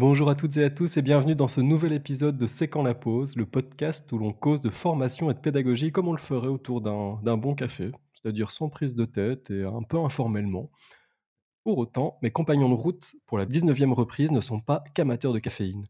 Bonjour 0.00 0.30
à 0.30 0.34
toutes 0.34 0.56
et 0.56 0.64
à 0.64 0.70
tous 0.70 0.96
et 0.96 1.02
bienvenue 1.02 1.34
dans 1.34 1.46
ce 1.46 1.60
nouvel 1.60 1.92
épisode 1.92 2.38
de 2.38 2.46
C'est 2.46 2.68
quand 2.68 2.82
la 2.82 2.94
pause, 2.94 3.36
le 3.36 3.44
podcast 3.44 4.10
où 4.12 4.16
l'on 4.16 4.32
cause 4.32 4.62
de 4.62 4.70
formation 4.70 5.30
et 5.30 5.34
de 5.34 5.38
pédagogie 5.38 5.92
comme 5.92 6.08
on 6.08 6.12
le 6.12 6.18
ferait 6.18 6.48
autour 6.48 6.80
d'un 6.80 7.36
bon 7.36 7.54
café, 7.54 7.92
c'est-à-dire 8.14 8.50
sans 8.50 8.70
prise 8.70 8.94
de 8.94 9.04
tête 9.04 9.50
et 9.50 9.62
un 9.62 9.82
peu 9.82 9.98
informellement. 9.98 10.70
Pour 11.64 11.76
autant, 11.76 12.16
mes 12.22 12.30
compagnons 12.30 12.70
de 12.70 12.74
route 12.76 13.14
pour 13.26 13.36
la 13.36 13.44
19e 13.44 13.92
reprise 13.92 14.32
ne 14.32 14.40
sont 14.40 14.62
pas 14.62 14.82
qu'amateurs 14.94 15.34
de 15.34 15.38
caféine. 15.38 15.84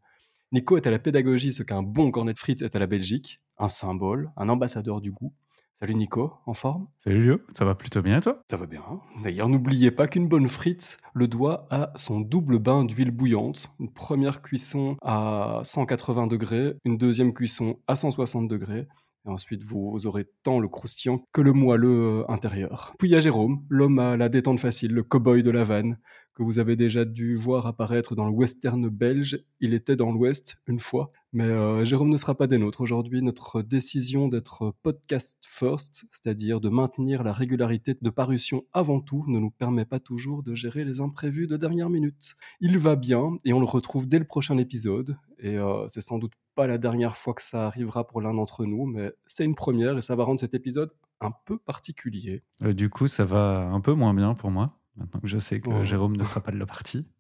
Nico 0.51 0.77
est 0.77 0.89
à 0.89 0.91
la 0.91 0.99
pédagogie 0.99 1.53
ce 1.53 1.63
qu'un 1.63 1.85
bon 1.85 2.11
cornet 2.11 2.33
de 2.33 2.39
frites 2.41 2.63
est 2.63 2.75
à 2.75 2.81
la 2.81 2.89
Belgique, 2.89 3.41
un 3.59 3.69
symbole, 3.69 4.33
un 4.37 4.49
ambassadeur 4.49 5.01
du 5.01 5.13
goût. 5.13 5.33
Salut 5.81 5.95
Nico, 5.95 6.35
en 6.45 6.53
forme? 6.53 6.89
Salut 6.99 7.25
Lio, 7.25 7.39
ça 7.57 7.65
va 7.65 7.75
plutôt 7.75 8.03
bien 8.03 8.19
et 8.19 8.21
toi? 8.21 8.43
Ça 8.51 8.59
va 8.59 8.67
bien. 8.67 8.83
D'ailleurs, 9.25 9.49
n'oubliez 9.49 9.91
pas 9.91 10.09
qu'une 10.09 10.29
bonne 10.29 10.47
frite 10.47 10.99
le 11.15 11.27
doit 11.27 11.67
à 11.71 11.91
son 11.97 12.21
double 12.21 12.59
bain 12.59 12.85
d'huile 12.85 13.11
bouillante. 13.11 13.71
Une 13.81 13.91
première 13.91 14.43
cuisson 14.43 14.99
à 15.01 15.63
180 15.65 16.27
degrés, 16.27 16.75
une 16.85 16.99
deuxième 16.99 17.33
cuisson 17.33 17.79
à 17.87 17.97
160 17.97 18.47
degrés. 18.47 18.89
Et 19.25 19.31
ensuite, 19.31 19.65
vous 19.65 20.07
aurez 20.07 20.27
tant 20.43 20.61
le 20.61 20.69
croustillant 20.69 21.25
que 21.33 21.41
le 21.41 21.55
moelleux 21.55 22.21
euh, 22.21 22.31
intérieur. 22.31 22.93
Puis 22.99 23.09
il 23.09 23.13
y 23.13 23.17
a 23.17 23.21
Jérôme, 23.21 23.65
l'homme 23.71 24.01
à 24.01 24.19
la 24.19 24.29
détente 24.29 24.61
facile, 24.61 24.93
le 24.93 25.03
cow-boy 25.03 25.43
de 25.43 25.51
la 25.51 25.65
vanne, 25.65 25.99
que 26.35 26.43
vous 26.43 26.59
avez 26.59 26.77
déjà 26.77 27.07
dû 27.07 27.37
voir 27.37 27.67
apparaître 27.67 28.15
dans 28.15 28.27
le 28.27 28.33
western 28.33 28.87
belge. 28.91 29.43
Il 29.61 29.73
était 29.73 29.97
dans 29.97 30.13
l'Ouest 30.13 30.59
une 30.67 30.79
fois. 30.79 31.11
Mais 31.33 31.45
euh, 31.45 31.85
Jérôme 31.85 32.11
ne 32.11 32.17
sera 32.17 32.35
pas 32.35 32.47
des 32.47 32.59
nôtres 32.59 32.81
aujourd'hui. 32.81 33.23
Notre 33.23 33.63
décision 33.63 34.27
d'être 34.29 34.75
podcast 34.83 35.37
first, 35.47 36.05
c'est-à-dire 36.11 36.61
de 36.61 36.69
maintenir 36.69 37.23
la 37.23 37.33
régularité 37.33 37.97
de 38.01 38.11
parution 38.11 38.65
avant 38.73 39.01
tout, 39.01 39.25
ne 39.29 39.39
nous 39.39 39.51
permet 39.51 39.85
pas 39.85 40.01
toujours 40.01 40.43
de 40.43 40.55
gérer 40.55 40.85
les 40.85 41.01
imprévus 41.01 41.47
de 41.47 41.57
dernière 41.57 41.89
minute. 41.89 42.37
Il 42.61 42.79
va 42.79 42.97
bien 42.97 43.37
et 43.45 43.53
on 43.53 43.61
le 43.61 43.67
retrouve 43.67 44.09
dès 44.09 44.19
le 44.19 44.25
prochain 44.25 44.59
épisode. 44.59 45.17
Et 45.39 45.57
euh, 45.57 45.87
c'est 45.89 46.01
sans 46.01 46.19
doute 46.19 46.33
pas 46.55 46.67
la 46.67 46.79
dernière 46.79 47.17
fois 47.17 47.35
que 47.35 47.43
ça 47.43 47.67
arrivera 47.67 48.07
pour 48.07 48.21
l'un 48.21 48.35
d'entre 48.35 48.67
nous, 48.67 48.85
mais 48.87 49.13
c'est 49.27 49.45
une 49.45 49.55
première 49.55 49.97
et 49.97 50.03
ça 50.03 50.17
va 50.17 50.25
rendre 50.25 50.41
cet 50.41 50.55
épisode 50.55 50.91
un 51.21 51.33
peu 51.45 51.59
particulier. 51.59 52.43
Euh, 52.63 52.73
Du 52.73 52.91
coup, 52.91 53.07
ça 53.07 53.25
va 53.25 53.69
un 53.73 53.81
peu 53.81 53.93
moins 53.93 54.15
bien 54.15 54.35
pour 54.35 54.51
moi, 54.51 54.80
maintenant 54.97 55.21
que 55.21 55.29
je 55.29 55.39
sais 55.39 55.61
que 55.61 55.71
Oh. 55.71 55.85
Jérôme 55.85 56.17
ne 56.17 56.25
sera 56.25 56.41
pas 56.43 56.53
de 56.53 56.59
la 56.59 56.67
partie. 56.67 57.07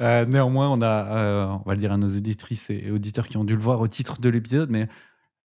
Euh, 0.00 0.24
néanmoins, 0.24 0.70
on 0.70 0.80
a, 0.80 1.16
euh, 1.16 1.46
on 1.46 1.68
va 1.68 1.74
le 1.74 1.78
dire 1.80 1.92
à 1.92 1.96
nos 1.98 2.08
auditrices 2.08 2.70
et 2.70 2.90
auditeurs 2.90 3.28
qui 3.28 3.36
ont 3.36 3.44
dû 3.44 3.54
le 3.54 3.60
voir 3.60 3.80
au 3.80 3.88
titre 3.88 4.20
de 4.20 4.28
l'épisode, 4.28 4.70
mais 4.70 4.88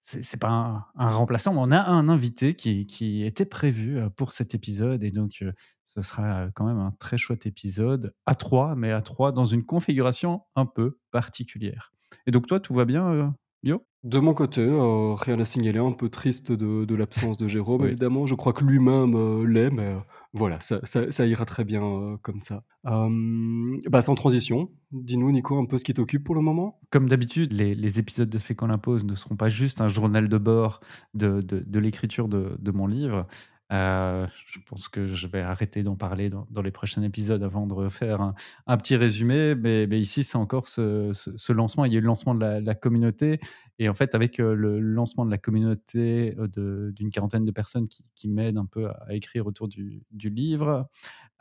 c'est 0.02 0.40
pas 0.40 0.50
un, 0.50 0.86
un 0.96 1.10
remplaçant, 1.10 1.54
mais 1.54 1.60
on 1.62 1.72
a 1.72 1.82
un 1.82 2.10
invité 2.10 2.56
qui, 2.56 2.88
qui 2.88 3.24
était 3.26 3.46
prévu 3.46 3.98
euh, 4.00 4.10
pour 4.10 4.32
cet 4.32 4.56
épisode, 4.56 5.04
et 5.04 5.12
donc 5.12 5.40
euh, 5.42 5.52
ce 5.86 6.02
sera 6.02 6.48
quand 6.56 6.66
même 6.66 6.80
un 6.80 6.92
très 7.00 7.18
chouette 7.18 7.46
épisode, 7.46 8.14
à 8.26 8.36
trois, 8.36 8.76
mais 8.76 8.92
à 8.92 9.02
trois 9.02 9.32
dans 9.32 9.46
une 9.46 9.66
configuration 9.66 10.42
un 10.56 10.66
peu 10.66 10.98
particulière. 11.12 11.92
Et 12.26 12.32
donc 12.32 12.48
toi, 12.48 12.60
tout 12.60 12.74
va 12.74 12.86
bien, 12.86 13.36
Lio? 13.64 13.86
De 14.06 14.18
mon 14.20 14.34
côté, 14.34 14.62
euh, 14.62 15.14
rien 15.16 15.38
à 15.42 15.46
signaler, 15.46 15.80
un 15.80 15.92
peu 15.92 16.08
triste 16.08 16.54
de, 16.54 16.86
de 16.86 16.96
l'absence 16.96 17.36
de 17.36 17.50
Jérôme, 17.50 17.82
Oui. 17.82 17.88
évidemment. 17.90 18.26
Je 18.26 18.34
crois 18.36 18.54
que 18.54 18.64
lui-même 18.64 19.14
euh, 19.16 19.46
l'est, 19.46 19.70
mais 19.70 19.88
euh, 19.88 20.00
voilà, 20.32 20.60
ça, 20.62 20.80
ça- 20.84 21.12
ça 21.12 21.26
ira 21.26 21.44
très 21.46 21.66
bien 21.66 21.84
euh, 21.84 22.16
comme 22.22 22.40
ça. 22.40 22.64
Euh, 22.86 23.78
bah, 23.90 24.02
sans 24.02 24.16
transition, 24.16 24.70
dis-nous, 24.94 25.32
Nico, 25.34 25.60
un 25.60 25.66
peu 25.66 25.78
ce 25.78 25.84
qui 25.84 25.94
t'occupe 25.94 26.24
pour 26.24 26.36
le 26.36 26.42
moment. 26.42 26.80
Comme 26.92 27.08
d'habitude, 27.10 27.52
les, 27.52 27.76
les 27.76 28.00
épisodes 28.00 28.30
de 28.30 28.38
C'est 28.38 28.56
qu'on 28.56 28.68
l'impose 28.68 29.04
ne 29.04 29.16
seront 29.16 29.36
pas 29.36 29.50
juste 29.50 29.82
un 29.82 29.90
journal 29.90 30.30
de 30.30 30.38
bord 30.38 30.80
de, 31.14 31.42
de- 31.42 31.60
de 31.68 31.80
l'écriture 31.80 32.30
de, 32.30 32.56
de 32.58 32.72
mon 32.72 32.88
livre. 32.88 33.28
Euh, 33.72 34.26
je 34.48 34.60
pense 34.66 34.90
que 34.90 35.06
je 35.06 35.28
vais 35.28 35.42
arrêter 35.42 35.84
d'en 35.84 35.96
parler 35.96 36.32
dans, 36.32 36.62
les 36.62 36.72
prochains 36.72 37.04
épisodes 37.04 37.44
avant 37.44 37.68
de 37.68 37.74
refaire 37.74 38.34
un, 38.66 38.78
petit 38.78 38.96
résumé. 38.96 39.56
Mais, 39.56 39.86
ici, 40.00 40.24
c'est 40.24 40.38
encore 40.38 40.68
ce, 40.68 41.12
ce- 41.14 41.38
ce 41.38 41.54
lancement. 41.54 41.86
Il 41.86 41.94
y 41.94 41.96
a 41.96 42.00
eu 42.00 42.02
le 42.02 42.08
lancement 42.08 42.34
de 42.34 42.46
la, 42.46 42.76
communauté. 42.76 43.40
Et 43.78 43.88
en 43.88 43.94
fait, 43.94 44.16
avec 44.16 44.40
euh, 44.40 44.56
le 44.56 44.80
lancement 44.80 45.26
de 45.26 45.32
la 45.32 45.38
communauté 45.38 46.36
euh, 46.40 46.92
d'une 46.92 47.12
quarantaine 47.12 47.46
de 47.46 47.52
personnes 47.52 47.88
qui, 48.16 48.28
m'aident 48.28 48.58
un 48.58 48.66
peu 48.66 48.90
à, 48.90 49.14
écrire 49.14 49.46
autour 49.46 49.68
du, 49.68 50.04
livre, 50.12 50.90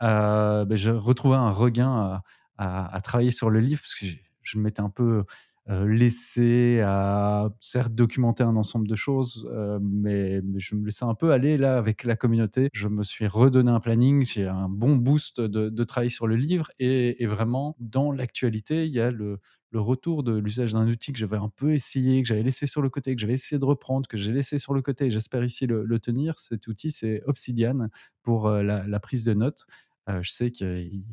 euh, 0.03 0.65
ben, 0.65 0.77
je 0.77 0.91
retrouvais 0.91 1.35
un 1.35 1.51
regain 1.51 2.21
à, 2.57 3.01
travailler 3.03 3.31
sur 3.31 3.49
le 3.49 3.59
livre 3.59 3.81
parce 3.81 3.95
que 3.95 4.05
j'ai- 4.05 4.23
je 4.41 4.57
m'étais 4.57 4.81
un 4.81 4.89
peu 4.89 5.25
laissé 5.67 6.81
à 6.83 7.49
certes 7.59 7.93
documenter 7.93 8.43
un 8.43 8.55
ensemble 8.55 8.87
de 8.87 8.95
choses, 8.95 9.47
euh, 9.53 9.79
mais, 9.81 10.41
je 10.57 10.75
me 10.75 10.85
laissais 10.85 11.05
un 11.05 11.13
peu 11.13 11.31
aller 11.31 11.57
là 11.57 11.77
avec 11.77 12.03
la 12.03 12.15
communauté. 12.15 12.69
Je 12.73 12.87
me 12.87 13.03
suis 13.03 13.27
redonné 13.27 13.69
un 13.69 13.79
planning, 13.79 14.25
j'ai 14.25 14.47
un 14.47 14.69
bon 14.69 14.95
boost 14.95 15.41
de, 15.41 15.69
de 15.69 15.83
travail 15.83 16.09
sur 16.09 16.27
le 16.27 16.35
livre 16.35 16.71
et, 16.79 17.21
et 17.21 17.27
vraiment 17.27 17.75
dans 17.79 18.11
l'actualité, 18.11 18.85
il 18.85 18.93
y 18.93 18.99
a 18.99 19.11
le, 19.11 19.39
le 19.71 19.79
retour 19.79 20.23
de 20.23 20.35
l'usage 20.35 20.73
d'un 20.73 20.87
outil 20.87 21.13
que 21.13 21.19
j'avais 21.19 21.37
un 21.37 21.49
peu 21.49 21.73
essayé, 21.73 22.21
que 22.21 22.27
j'avais 22.27 22.43
laissé 22.43 22.65
sur 22.65 22.81
le 22.81 22.89
côté, 22.89 23.15
que 23.15 23.21
j'avais 23.21 23.33
essayé 23.33 23.59
de 23.59 23.65
reprendre, 23.65 24.07
que 24.07 24.17
j'ai 24.17 24.31
laissé 24.33 24.57
sur 24.57 24.73
le 24.73 24.81
côté 24.81 25.05
et 25.05 25.11
j'espère 25.11 25.43
ici 25.43 25.67
le, 25.67 25.99
tenir. 25.99 26.39
Cet 26.39 26.67
outil, 26.67 26.91
c'est 26.91 27.21
Obsidian 27.25 27.89
pour 28.23 28.47
euh, 28.47 28.63
la, 28.63 28.99
prise 28.99 29.23
de 29.23 29.33
notes. 29.33 29.65
Euh, 30.09 30.21
je 30.21 30.31
sais 30.31 30.51
qu'il 30.51 30.67
il 30.67 31.03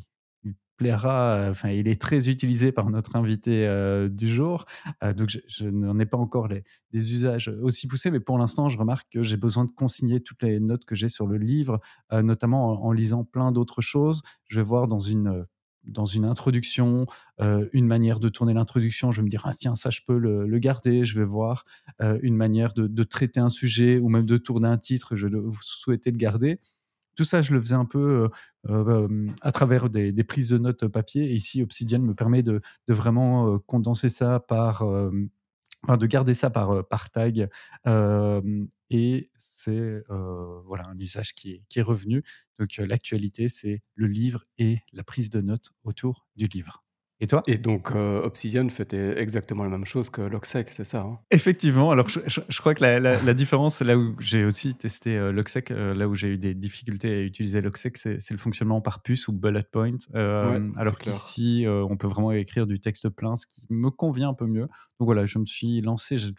plaira, 0.77 1.33
euh, 1.33 1.51
enfin, 1.51 1.69
il 1.69 1.87
est 1.87 1.99
très 1.99 2.29
utilisé 2.29 2.71
par 2.71 2.89
notre 2.89 3.15
invité 3.15 3.67
euh, 3.67 4.07
du 4.07 4.33
jour. 4.33 4.65
Euh, 5.03 5.13
donc, 5.13 5.29
je, 5.29 5.65
n'en 5.65 5.99
ai 5.99 6.05
pas 6.05 6.17
encore 6.17 6.47
les, 6.47 6.63
des 6.91 7.13
usages 7.13 7.49
aussi 7.61 7.87
poussés, 7.87 8.11
mais 8.11 8.19
pour 8.19 8.37
l'instant, 8.37 8.69
je 8.69 8.77
remarque 8.77 9.07
que 9.11 9.23
j'ai 9.23 9.37
besoin 9.37 9.65
de 9.65 9.71
consigner 9.71 10.21
toutes 10.21 10.43
les 10.43 10.59
notes 10.59 10.85
que 10.85 10.95
j'ai 10.95 11.09
sur 11.09 11.27
le 11.27 11.37
livre, 11.37 11.81
notamment 12.11 12.85
en, 12.85 12.91
lisant 12.91 13.23
plein 13.23 13.51
d'autres 13.51 13.81
choses. 13.81 14.21
Je 14.47 14.59
vais 14.59 14.63
voir 14.63 14.87
dans 14.87 14.99
une 14.99 15.45
dans 15.83 16.05
une 16.05 16.25
introduction, 16.25 17.05
une 17.39 17.87
manière 17.87 18.19
de 18.19 18.27
tourner 18.27 18.53
l'introduction, 18.53 19.13
je 19.13 19.21
vais 19.21 19.25
me 19.25 19.29
dire, 19.29 19.43
ah 19.45 19.53
tiens, 19.57 19.77
ça, 19.77 19.89
je 19.89 20.01
peux 20.05 20.17
le, 20.17 20.59
garder, 20.59 21.05
je 21.05 21.17
vais 21.17 21.25
voir 21.25 21.65
une 22.21 22.35
manière 22.35 22.73
de, 22.73 22.87
de 22.87 23.03
traiter 23.03 23.39
un 23.39 23.47
sujet 23.47 23.97
ou 23.97 24.09
même 24.09 24.25
de 24.25 24.37
tourner 24.37 24.67
un 24.67 24.77
titre, 24.77 25.15
je 25.15 25.27
souhaitez 25.61 26.11
le 26.11 26.17
garder. 26.17 26.59
Tout 27.15 27.23
ça, 27.23 27.41
je 27.41 27.53
le 27.53 27.61
faisais 27.61 27.75
un 27.75 27.85
peu 27.85 28.29
euh, 28.69 29.07
euh, 29.07 29.27
à 29.41 29.51
travers 29.51 29.89
des, 29.89 30.23
prises 30.23 30.49
de 30.49 30.57
notes 30.57 30.87
papier. 30.87 31.31
Et 31.31 31.35
ici, 31.35 31.61
Obsidian 31.61 31.99
me 31.99 32.13
permet 32.13 32.43
de, 32.43 32.61
vraiment 32.87 33.53
euh, 33.53 33.57
condenser 33.59 34.09
ça 34.09 34.39
par, 34.39 34.85
de 34.85 36.05
garder 36.05 36.33
ça 36.33 36.49
par, 36.49 36.87
par 36.87 37.09
tag. 37.09 37.49
Et 38.89 39.31
c'est 39.37 40.03
voilà, 40.65 40.87
un 40.87 40.99
usage 40.99 41.33
qui 41.35 41.51
est, 41.51 41.63
qui 41.69 41.79
est 41.79 41.83
revenu. 41.83 42.23
Donc, 42.59 42.77
l'actualité, 42.77 43.49
c'est 43.49 43.81
le 43.95 44.07
livre 44.07 44.43
et 44.57 44.79
la 44.93 45.03
prise 45.03 45.29
de 45.29 45.41
notes 45.41 45.71
autour 45.83 46.27
du 46.35 46.47
livre. 46.47 46.83
Et 47.19 47.25
toi? 47.25 47.41
Et 47.47 47.57
donc, 47.57 47.91
euh, 47.95 48.21
Obsidian 48.21 48.69
fait 48.69 48.93
exactement 48.93 49.63
la 49.63 49.69
même 49.71 49.85
chose 49.85 50.09
que 50.11 50.21
Logsec, 50.21 50.69
c'est 50.69 50.83
ça 50.83 51.01
hein? 51.01 51.19
Effectivement, 51.31 51.89
alors 51.89 52.07
je, 52.09 52.19
je- 52.27 52.41
je 52.47 52.59
crois 52.59 52.75
que 52.75 52.83
la, 52.83 52.99
la- 52.99 53.19
la 53.21 53.33
différence, 53.33 53.81
là 53.81 53.97
où 53.97 54.15
j'ai 54.19 54.45
aussi 54.45 54.75
testé 54.75 55.17
euh, 55.17 55.31
Logsec, 55.31 55.71
euh, 55.71 55.95
là 55.95 56.07
où 56.07 56.13
j'ai 56.13 56.27
eu 56.27 56.37
des 56.37 56.53
difficultés 56.53 57.09
à 57.11 57.21
utiliser 57.21 57.61
Logsec, 57.61 57.97
c'est 57.97 58.31
le 58.31 58.37
fonctionnement 58.37 58.81
par 58.81 59.01
puce 59.01 59.27
ou 59.27 59.33
bullet 59.33 59.63
point. 59.71 59.97
Euh, 60.13 60.59
Ouais, 60.59 60.71
alors 60.77 60.99
qu'ici, 60.99 61.65
euh, 61.65 61.83
on 61.89 61.97
peut 61.97 62.07
vraiment 62.07 62.31
écrire 62.33 62.67
du 62.67 62.79
texte 62.79 63.09
plein, 63.09 63.35
ce 63.35 63.47
qui 63.47 63.65
me 63.71 63.89
convient 63.89 64.29
un 64.29 64.33
peu 64.35 64.45
mieux. 64.45 64.67
Donc 64.99 65.07
voilà, 65.07 65.25
je 65.25 65.39
me 65.39 65.45
suis 65.45 65.81
lancé, 65.81 66.19
je- 66.19 66.29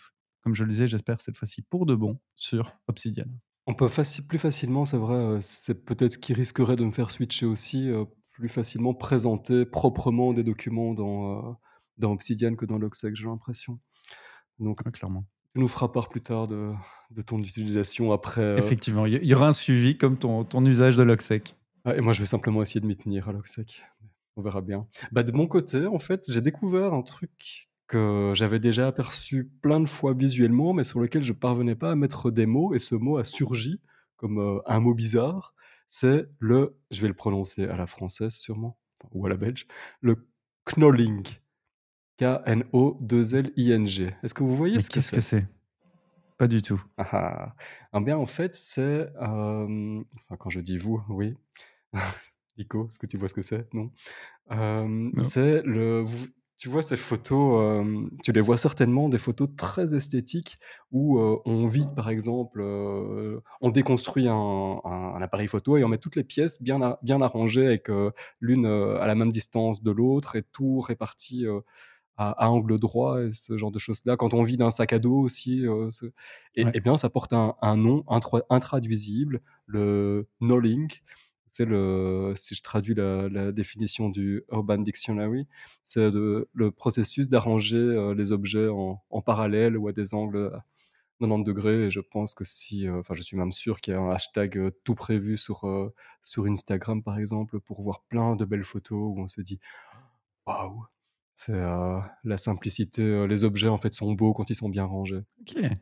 comme 0.43 0.55
je 0.55 0.63
le 0.63 0.71
disais, 0.71 0.87
j'espère 0.87 1.21
cette 1.21 1.37
fois-ci 1.37 1.63
pour 1.63 1.87
de 1.87 1.97
bon 1.97 2.21
sur 2.37 2.73
Obsidian. 2.87 3.27
On 3.67 3.75
peut 3.75 3.89
faci- 3.89 4.23
plus 4.23 4.39
facilement, 4.39 4.85
c'est 4.85 4.97
vrai, 4.97 5.41
c'est 5.43 5.85
peut-être 5.85 6.13
ce 6.13 6.19
qui 6.19 6.33
risquerait 6.35 6.77
de 6.77 6.85
me 6.85 6.91
faire 6.93 7.11
switcher 7.11 7.45
aussi, 7.47 7.91
euh, 7.91 8.05
plus 8.39 8.49
facilement 8.49 8.95
présenter 8.95 9.65
proprement 9.67 10.33
des 10.33 10.45
documents 10.45 10.95
dans, 10.95 11.39
euh, 11.51 11.53
dans 11.99 12.13
Obsidian 12.13 12.55
que 12.55 12.65
dans 12.67 12.79
Logsec, 12.79 13.17
j'ai 13.17 13.27
l'impression. 13.27 13.81
Donc, 14.61 14.81
Ouais, 14.87 14.93
clairement. 14.93 15.25
tu 15.55 15.61
nous 15.61 15.67
feras 15.69 15.89
part 15.89 16.09
plus 16.09 16.21
tard 16.21 16.47
de, 16.47 16.71
de 17.11 17.23
ton 17.23 17.39
utilisation 17.41 18.13
après. 18.13 18.41
euh, 18.43 18.57
Effectivement, 18.59 19.07
il 19.07 19.25
y, 19.25 19.35
aura 19.35 19.49
un 19.49 19.53
suivi 19.53 19.99
comme 19.99 20.17
ton, 20.17 20.45
ton 20.45 20.65
usage 20.65 20.97
de 20.97 21.03
Logsec. 21.03 21.57
Ah, 21.85 21.97
et 21.97 22.01
moi, 22.01 22.13
je 22.13 22.21
vais 22.21 22.27
simplement 22.27 22.63
essayer 22.63 22.81
de 22.81 22.87
m'y 22.87 22.97
tenir 22.97 23.29
à 23.29 23.33
Logsec. 23.33 23.83
On 24.37 24.43
verra 24.43 24.61
bien. 24.61 24.87
Bah, 25.11 25.25
de 25.25 25.33
mon 25.33 25.49
côté, 25.49 25.87
en 25.87 25.99
fait, 25.99 26.25
j'ai 26.31 26.41
découvert 26.41 26.95
un 26.95 27.03
truc 27.03 27.69
que 27.89 28.33
j'avais 28.37 28.61
déjà 28.61 28.87
aperçu 28.87 29.51
plein 29.63 29.81
de 29.81 29.89
fois 29.89 30.13
visuellement, 30.15 30.75
mais 30.75 30.85
sur 30.85 31.01
lequel 31.01 31.25
je 31.25 31.33
parvenais 31.33 31.75
pas 31.75 31.91
à 31.91 31.95
mettre 31.97 32.31
des 32.31 32.47
mots, 32.47 32.73
et 32.75 32.79
ce 32.79 32.95
mot 32.95 33.17
a 33.19 33.25
surgi 33.25 33.81
comme 34.17 34.39
euh, 34.39 34.59
un 34.67 34.79
mot 34.79 34.95
bizarre. 34.95 35.55
C'est 35.91 36.27
le, 36.39 36.77
je 36.91 37.01
vais 37.01 37.09
le 37.09 37.15
prononcer 37.15 37.67
à 37.67 37.77
la 37.77 37.87
française 37.87 38.33
sûrement, 38.35 38.79
ou 39.13 39.27
à 39.27 39.29
la 39.29 39.37
belge, 39.37 39.67
le 40.01 40.27
knolling. 40.67 41.27
K-N-O-2-L-I-N-G. 42.19 44.15
Est-ce 44.23 44.35
que 44.35 44.43
vous 44.43 44.57
voyez 44.57 44.75
Mais 44.77 44.81
ce 44.81 44.89
que 44.89 44.95
qu'est-ce 44.95 45.13
que 45.13 45.21
c'est? 45.21 45.41
C'est 45.41 45.47
Pas 46.37 46.49
du 46.49 46.63
tout. 46.63 46.83
Ah 46.97 47.09
ah. 47.13 47.55
Eh 47.95 48.01
bien, 48.01 48.19
en 48.19 48.27
fait, 48.27 48.55
c'est. 48.55 48.81
euh, 48.81 50.03
enfin, 50.25 50.37
quand 50.39 50.51
je 50.51 50.61
dis 50.61 50.79
vous, 50.79 51.03
oui. 51.09 51.37
Nico, 52.59 52.89
est-ce 52.91 52.99
que 52.99 53.07
tu 53.07 53.17
vois 53.19 53.29
ce 53.29 53.35
que 53.35 53.43
c'est? 53.43 53.73
Non? 53.73 53.91
Euh, 54.51 54.87
Non. 54.89 55.13
c'est 55.29 55.63
le. 55.63 56.01
vous- 56.01 56.27
Tu 56.61 56.69
vois 56.69 56.83
ces 56.83 56.97
photos, 56.97 57.87
tu 58.25 58.33
les 58.33 58.41
vois 58.41 58.59
certainement, 58.59 59.09
des 59.09 59.19
photos 59.19 59.49
très 59.57 59.95
esthétiques 59.95 60.59
où, 60.91 61.17
on 61.21 61.67
vide 61.67 61.95
par 61.95 62.09
exemple, 62.11 62.61
on 63.61 63.71
déconstruit 63.71 64.27
un 64.27 64.35
un 64.85 65.15
un 65.15 65.23
appareil 65.23 65.47
photo 65.47 65.77
et 65.77 65.85
on 65.85 65.89
met 65.89 65.99
toutes 65.99 66.17
les 66.17 66.25
pièces 66.25 66.61
bien 66.61 66.97
bien 67.03 67.23
arrangées 67.23 67.65
avec, 67.65 67.87
l'une, 68.41 68.67
à 68.67 69.07
la 69.07 69.15
même 69.15 69.31
distance 69.31 69.85
de 69.85 69.93
l'autre 69.93 70.35
et 70.35 70.43
tout 70.43 70.81
réparti, 70.81 71.47
à 72.17 72.31
à 72.45 72.51
angle 72.51 72.79
droit 72.81 73.23
et 73.23 73.33
ce 73.33 73.59
genre 73.59 73.73
de 73.73 73.79
choses-là. 73.81 74.17
Quand 74.17 74.35
on 74.35 74.43
vide 74.43 74.63
un 74.63 74.71
sac 74.71 74.93
à 74.93 74.99
dos 75.01 75.19
aussi, 75.21 75.65
ce 75.91 76.07
et 76.57 76.63
Ouais. 76.63 76.73
et 76.77 76.81
bien 76.81 76.99
ça 76.99 77.11
porte 77.11 77.33
un 77.35 77.57
un 77.63 77.77
nom 77.77 78.05
intraduisible, 78.51 79.43
le 79.67 80.29
knolling. 80.41 80.89
Le 81.67 82.35
si 82.37 82.55
je 82.55 82.63
traduis 82.63 82.95
la 82.95 83.53
définition 83.53 84.09
du 84.11 84.45
Urban 84.53 84.79
Dictionary, 84.79 85.47
c'est 85.85 86.11
le 86.11 86.71
processus 86.73 87.29
d'arranger, 87.29 87.77
heu, 87.79 88.13
les 88.15 88.33
objets 88.33 88.69
en 88.69 89.03
en 89.11 89.23
parallèle 89.23 89.77
ou 89.79 89.89
à 89.89 89.93
des 89.93 90.15
angles 90.15 90.51
à 90.55 90.65
90° 91.21 91.87
et 91.87 91.91
je 91.91 92.01
pense 92.01 92.35
que 92.35 92.45
si, 92.45 92.87
heu, 92.87 92.99
enfin 93.01 93.15
je 93.15 93.23
suis 93.23 93.37
même 93.37 93.53
sûr 93.53 93.81
qu'il 93.81 93.95
y 93.95 93.97
a 93.97 94.01
un 94.01 94.11
hashtag, 94.13 94.71
tout 94.85 94.95
prévu 94.95 95.37
sur, 95.39 95.65
sur 96.23 96.47
Instagram 96.47 97.03
par 97.03 97.19
exemple 97.19 97.61
pour 97.61 97.83
voir 97.83 98.03
plein 98.09 98.37
de 98.37 98.45
belles 98.45 98.65
photos 98.65 98.99
où 99.17 99.21
on 99.21 99.29
se 99.29 99.41
dit: 99.43 99.61
«Waouh!» 100.47 100.85
c'est, 101.37 101.53
la 102.25 102.39
simplicité, 102.39 103.27
les 103.29 103.45
objets 103.45 103.69
en 103.69 103.79
fait 103.79 103.95
sont 103.95 104.13
beaux 104.15 104.35
quand 104.35 104.51
ils 104.51 104.57
sont 104.57 104.69
bien 104.71 104.85
rangés. 104.87 105.23
OK. 105.41 105.79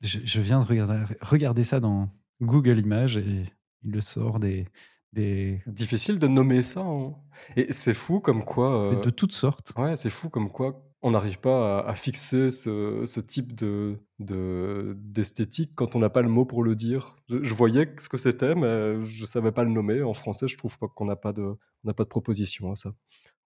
Je 0.00 0.20
je 0.24 0.40
viens 0.40 0.60
de 0.60 0.64
regarder 0.64 1.04
regarder 1.20 1.64
ça 1.64 1.80
dans 1.80 2.08
Google 2.40 2.78
Images 2.78 3.16
et 3.16 3.44
il 3.82 3.90
le 3.92 4.00
sort 4.00 4.38
des 4.38 4.66
des 5.12 5.60
Difficile 5.66 6.18
de 6.18 6.28
nommer 6.28 6.62
ça, 6.62 6.80
hein 6.80 7.14
et 7.56 7.72
c'est 7.72 7.94
fou 7.94 8.20
comme 8.20 8.44
quoi, 8.44 8.92
heu 8.92 9.00
de 9.02 9.10
toutes 9.10 9.32
sortes. 9.32 9.74
ouais, 9.76 9.96
c'est 9.96 10.10
fou 10.10 10.28
comme 10.28 10.50
quoi 10.50 10.84
on 11.00 11.12
n'arrive 11.12 11.38
pas 11.38 11.78
à 11.80 11.90
à 11.90 11.94
fixer 11.94 12.50
ce 12.50 13.04
ce 13.06 13.20
type 13.20 13.54
de 13.54 14.00
de 14.18 14.96
d'esthétique 14.98 15.72
quand 15.76 15.94
on 15.94 16.00
n'a 16.00 16.10
pas 16.10 16.22
le 16.22 16.28
mot 16.28 16.44
pour 16.44 16.62
le 16.64 16.74
dire. 16.74 17.14
Je 17.28 17.42
je 17.44 17.54
voyais 17.54 17.94
ce 17.98 18.08
que 18.08 18.18
c'était, 18.18 18.54
mais 18.54 19.04
je 19.04 19.24
savais 19.24 19.52
pas 19.52 19.62
le 19.62 19.70
nommer. 19.70 20.02
En 20.02 20.14
français, 20.14 20.48
je 20.48 20.56
trouve 20.56 20.76
pas 20.78 20.88
qu'on 20.88 21.04
n'a 21.04 21.16
pas 21.16 21.32
de 21.32 21.42
on 21.42 21.86
n'a 21.86 21.94
pas 21.94 22.04
de 22.04 22.08
proposition 22.08 22.72
à 22.72 22.76
ça. 22.76 22.90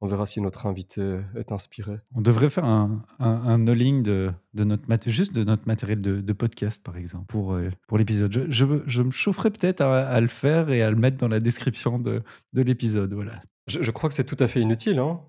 On 0.00 0.06
verra 0.06 0.26
si 0.26 0.40
notre 0.40 0.66
invité 0.66 1.20
est 1.36 1.52
inspiré. 1.52 1.98
On 2.14 2.20
devrait 2.20 2.50
faire 2.50 2.64
un 2.64 3.04
un 3.20 3.30
un 3.30 3.58
knolling 3.58 4.02
de 4.02 4.32
de 4.54 4.64
notre 4.64 4.88
mat 4.88 5.08
juste 5.08 5.32
de 5.32 5.44
notre 5.44 5.66
matériel 5.68 6.00
de 6.00 6.20
de 6.20 6.32
podcast, 6.32 6.82
par 6.82 6.96
exemple, 6.96 7.26
pour, 7.26 7.54
heu, 7.54 7.70
pour 7.86 7.98
l'épisode. 7.98 8.32
Je 8.32 8.50
je 8.50 8.64
me 8.64 8.82
je 8.86 9.02
me 9.02 9.10
chaufferais 9.12 9.50
peut-être 9.50 9.80
à 9.80 10.06
à 10.08 10.20
le 10.20 10.26
faire 10.28 10.70
et 10.70 10.82
à 10.82 10.90
le 10.90 10.96
mettre 10.96 11.18
dans 11.18 11.28
la 11.28 11.38
description 11.38 11.98
de 12.00 12.22
de 12.52 12.62
l'épisode, 12.62 13.12
voilà. 13.14 13.42
Je 13.68 13.80
je 13.82 13.90
crois 13.92 14.08
que 14.08 14.14
c'est 14.16 14.24
tout 14.24 14.36
à 14.40 14.48
fait 14.48 14.60
inutile, 14.60 14.98
hein, 14.98 15.20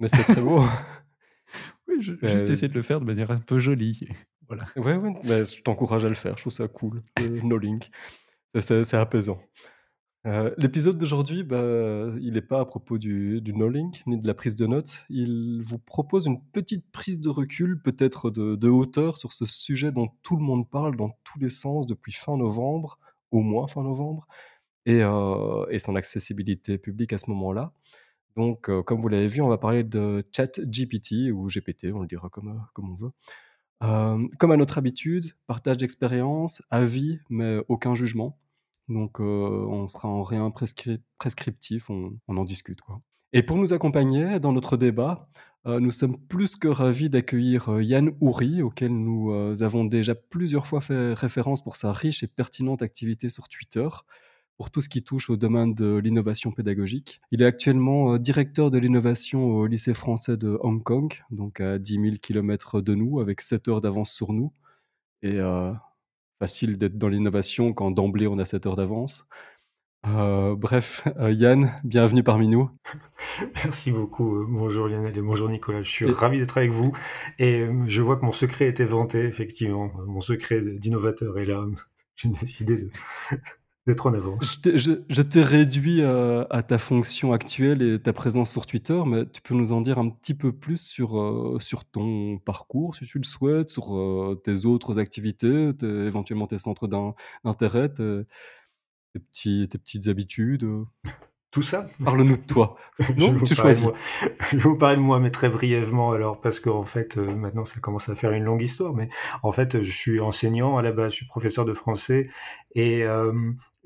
mais 0.00 0.08
c'est 0.08 0.24
très 0.24 0.40
beau. 0.42 0.64
Oui, 1.88 2.02
je 2.02 2.14
juste 2.22 2.48
Heu, 2.48 2.52
essayer 2.52 2.66
de 2.68 2.74
le 2.74 2.82
faire 2.82 2.98
de 2.98 3.04
manière 3.04 3.30
un 3.30 3.38
peu 3.38 3.60
jolie, 3.60 4.08
voilà. 4.48 4.64
ouais, 4.76 4.96
ouais, 4.96 5.12
mais 5.22 5.44
je 5.44 5.62
t'encourage 5.62 6.04
à 6.04 6.08
le 6.08 6.16
faire, 6.16 6.36
je 6.36 6.42
trouve 6.42 6.52
ça 6.52 6.66
cool, 6.66 7.02
le 7.20 7.40
knowing. 7.42 7.80
C'est 8.58 8.82
c'est 8.82 8.96
apaisant. 8.96 9.38
Heu, 10.26 10.54
l'épisode 10.58 10.98
d'aujourd'hui, 10.98 11.44
bah, 11.44 11.62
il 12.20 12.32
n'est 12.34 12.40
pas 12.42 12.60
à 12.60 12.64
propos 12.64 12.98
du 12.98 13.40
du 13.40 13.52
knowing 13.52 13.92
ni 14.06 14.18
de 14.18 14.26
la 14.26 14.34
prise 14.34 14.56
de 14.56 14.66
notes. 14.66 14.98
Il 15.08 15.62
vous 15.62 15.78
propose 15.78 16.26
une 16.26 16.40
petite 16.52 16.84
prise 16.90 17.20
de 17.20 17.28
recul, 17.28 17.80
peut-être 17.80 18.30
de 18.30 18.56
de 18.56 18.68
hauteur 18.68 19.18
sur 19.18 19.32
ce 19.32 19.44
sujet 19.44 19.92
dont 19.92 20.08
tout 20.22 20.36
le 20.36 20.42
monde 20.42 20.68
parle 20.68 20.96
dans 20.96 21.10
tous 21.24 21.38
les 21.38 21.50
sens 21.50 21.86
depuis 21.86 22.12
fin 22.12 22.36
novembre, 22.36 22.98
au 23.30 23.40
moins 23.40 23.68
fin 23.68 23.82
novembre 23.84 24.26
et 24.86 25.02
heu 25.02 25.66
et 25.70 25.78
son 25.80 25.96
accessibilité 25.96 26.78
publique 26.78 27.12
à 27.14 27.18
ce 27.18 27.30
moment-là. 27.30 27.72
Donc 28.36 28.70
heu, 28.70 28.82
comme 28.82 29.00
vous 29.02 29.08
l'avez 29.08 29.28
vu, 29.28 29.42
on 29.42 29.48
va 29.48 29.58
parler 29.58 29.84
de 29.84 30.24
ChatGPT 30.36 31.32
ou 31.32 31.48
GPT, 31.50 31.92
on 31.94 32.00
le 32.02 32.08
dira 32.08 32.30
comme, 32.30 32.62
comme 32.74 32.90
on 32.92 32.96
veut. 32.96 33.12
Comme 34.38 34.52
à 34.52 34.56
notre 34.56 34.78
habitude, 34.78 35.32
partage 35.46 35.78
d'expériences, 35.78 36.62
avis, 36.70 37.20
mais 37.30 37.58
aucun 37.68 37.94
jugement. 37.94 38.38
Donc, 38.88 39.20
on 39.20 39.88
sera 39.88 40.08
en 40.08 40.22
rien 40.22 40.50
prescri 40.50 41.00
prescriptif, 41.18 41.90
on 41.90 42.18
en 42.28 42.44
discute, 42.44 42.80
quoi. 42.80 43.00
Et 43.32 43.42
pour 43.42 43.56
nous 43.56 43.72
accompagner 43.72 44.38
dans 44.40 44.52
notre 44.52 44.76
débat, 44.76 45.28
nous 45.66 45.90
sommes 45.90 46.16
plus 46.16 46.54
que 46.56 46.68
ravis 46.68 47.10
d'accueillir, 47.10 47.80
Yann 47.80 48.12
Houry, 48.20 48.62
auquel 48.62 48.92
nous, 48.92 49.32
avons 49.60 49.84
déjà 49.84 50.14
plusieurs 50.14 50.66
fois 50.66 50.80
fait 50.80 51.12
référence 51.12 51.62
pour 51.62 51.76
sa 51.76 51.92
riche 51.92 52.22
et 52.22 52.28
pertinente 52.28 52.82
activité 52.82 53.28
sur 53.28 53.48
Twitter, 53.48 53.88
pour 54.56 54.70
tout 54.70 54.80
ce 54.80 54.88
qui 54.88 55.02
touche 55.02 55.28
au 55.28 55.36
domaine 55.36 55.74
de 55.74 55.96
l'innovation 55.96 56.50
pédagogique. 56.50 57.20
Il 57.30 57.42
est 57.42 57.46
actuellement, 57.46 58.16
directeur 58.16 58.70
de 58.70 58.78
l'innovation 58.78 59.44
au 59.44 59.66
lycée 59.66 59.92
français 59.92 60.36
de 60.36 60.56
Hong 60.62 60.82
Kong, 60.82 61.12
donc 61.30 61.60
à 61.60 61.78
10 61.78 61.94
000 61.94 62.16
kilomètres 62.22 62.80
de 62.80 62.94
nous, 62.94 63.20
avec 63.20 63.42
7 63.42 63.68
heures 63.68 63.80
d'avance 63.82 64.12
sur 64.12 64.32
nous 64.32 64.52
et 65.22 65.40
facile 66.38 66.78
d'être 66.78 66.98
dans 66.98 67.08
l'innovation 67.08 67.72
quand 67.72 67.90
d'emblée 67.90 68.26
on 68.26 68.38
a 68.38 68.44
7 68.44 68.66
heures 68.66 68.76
d'avance. 68.76 69.26
Heu, 70.06 70.54
bref, 70.56 71.02
heu, 71.18 71.32
Yann, 71.32 71.80
bienvenue 71.84 72.22
parmi 72.22 72.48
nous 72.48 72.70
Merci 73.64 73.90
beaucoup, 73.90 74.36
heu, 74.36 74.46
bonjour 74.48 74.86
Lionel 74.86 75.16
et 75.16 75.20
bonjour 75.22 75.48
Nicolas. 75.48 75.82
Je 75.82 75.90
suis 75.90 76.06
et 76.06 76.10
ravi 76.12 76.38
d'être 76.38 76.58
avec 76.58 76.70
vous 76.70 76.92
et 77.38 77.66
je 77.86 78.02
vois 78.02 78.16
que 78.16 78.24
mon 78.24 78.32
secret 78.32 78.68
était 78.68 78.84
vanté 78.84 79.24
effectivement, 79.24 79.90
mon 80.06 80.20
secret 80.20 80.60
d'innovateur 80.60 81.38
est 81.38 81.46
là. 81.46 81.64
J'ai 82.16 82.28
décidé 82.28 82.76
de 82.76 82.90
d'être 83.86 84.06
en 84.06 84.14
je 84.42 84.56
avance. 84.56 84.60
t'ai 84.60 84.76
je 84.76 84.92
je 85.08 85.22
t'ai 85.22 85.40
réduit, 85.42 86.02
heu, 86.02 86.44
à 86.50 86.62
ta 86.62 86.76
fonction 86.78 87.32
actuelle 87.32 87.80
et 87.82 87.98
ta 88.02 88.12
présence 88.12 88.50
sur 88.52 88.66
Twitter, 88.66 89.00
mais 89.06 89.24
tu 89.30 89.40
peux 89.40 89.54
nous 89.54 89.72
en 89.72 89.80
dire 89.80 89.98
un 89.98 90.10
petit 90.10 90.34
peu 90.34 90.52
plus 90.52 90.76
sur, 90.78 91.18
heu, 91.18 91.56
sur 91.60 91.86
ton 91.86 92.38
parcours, 92.38 92.94
si 92.96 93.06
tu 93.06 93.16
le 93.18 93.24
souhaites, 93.24 93.70
sur, 93.70 93.96
heu, 93.96 94.38
tes 94.44 94.66
autres 94.66 94.98
activités, 94.98 95.72
tes 95.78 95.86
éventuellement 95.86 96.46
tes 96.46 96.58
centres 96.58 96.86
d'in 96.86 97.14
d'intérêt, 97.44 97.88
tes 97.94 98.22
tes 99.14 99.20
petits 99.20 99.68
tes 99.70 99.78
petites 99.78 100.08
habitudes? 100.08 100.66
Tout 101.50 101.62
ça? 101.62 101.86
Parle-nous 102.04 102.36
de 102.36 102.42
toi. 102.42 102.76
Je 102.98 103.06
Non, 103.18 103.32
vous 103.32 103.46
tu 103.46 103.54
choisis. 103.54 103.84
moi 103.84 103.94
je 104.50 104.56
vais 104.56 104.62
vous 104.62 104.76
parler 104.76 104.96
de 104.96 105.00
moi, 105.00 105.20
mais 105.20 105.30
très 105.30 105.48
brièvement 105.48 106.12
alors 106.12 106.40
parce 106.40 106.60
qu'en 106.60 106.84
fait, 106.84 107.16
maintenant 107.16 107.64
ça 107.64 107.80
commence 107.80 108.08
à 108.10 108.14
faire 108.14 108.32
une 108.32 108.44
longue 108.44 108.60
histoire, 108.62 108.92
mais 108.94 109.08
en 109.42 109.52
fait, 109.52 109.80
je 109.80 109.90
suis 109.92 110.20
enseignant 110.20 110.76
à 110.76 110.82
la 110.82 110.92
base, 110.92 111.12
je 111.12 111.16
suis 111.18 111.26
professeur 111.26 111.64
de 111.64 111.72
français 111.72 112.28
et 112.74 113.04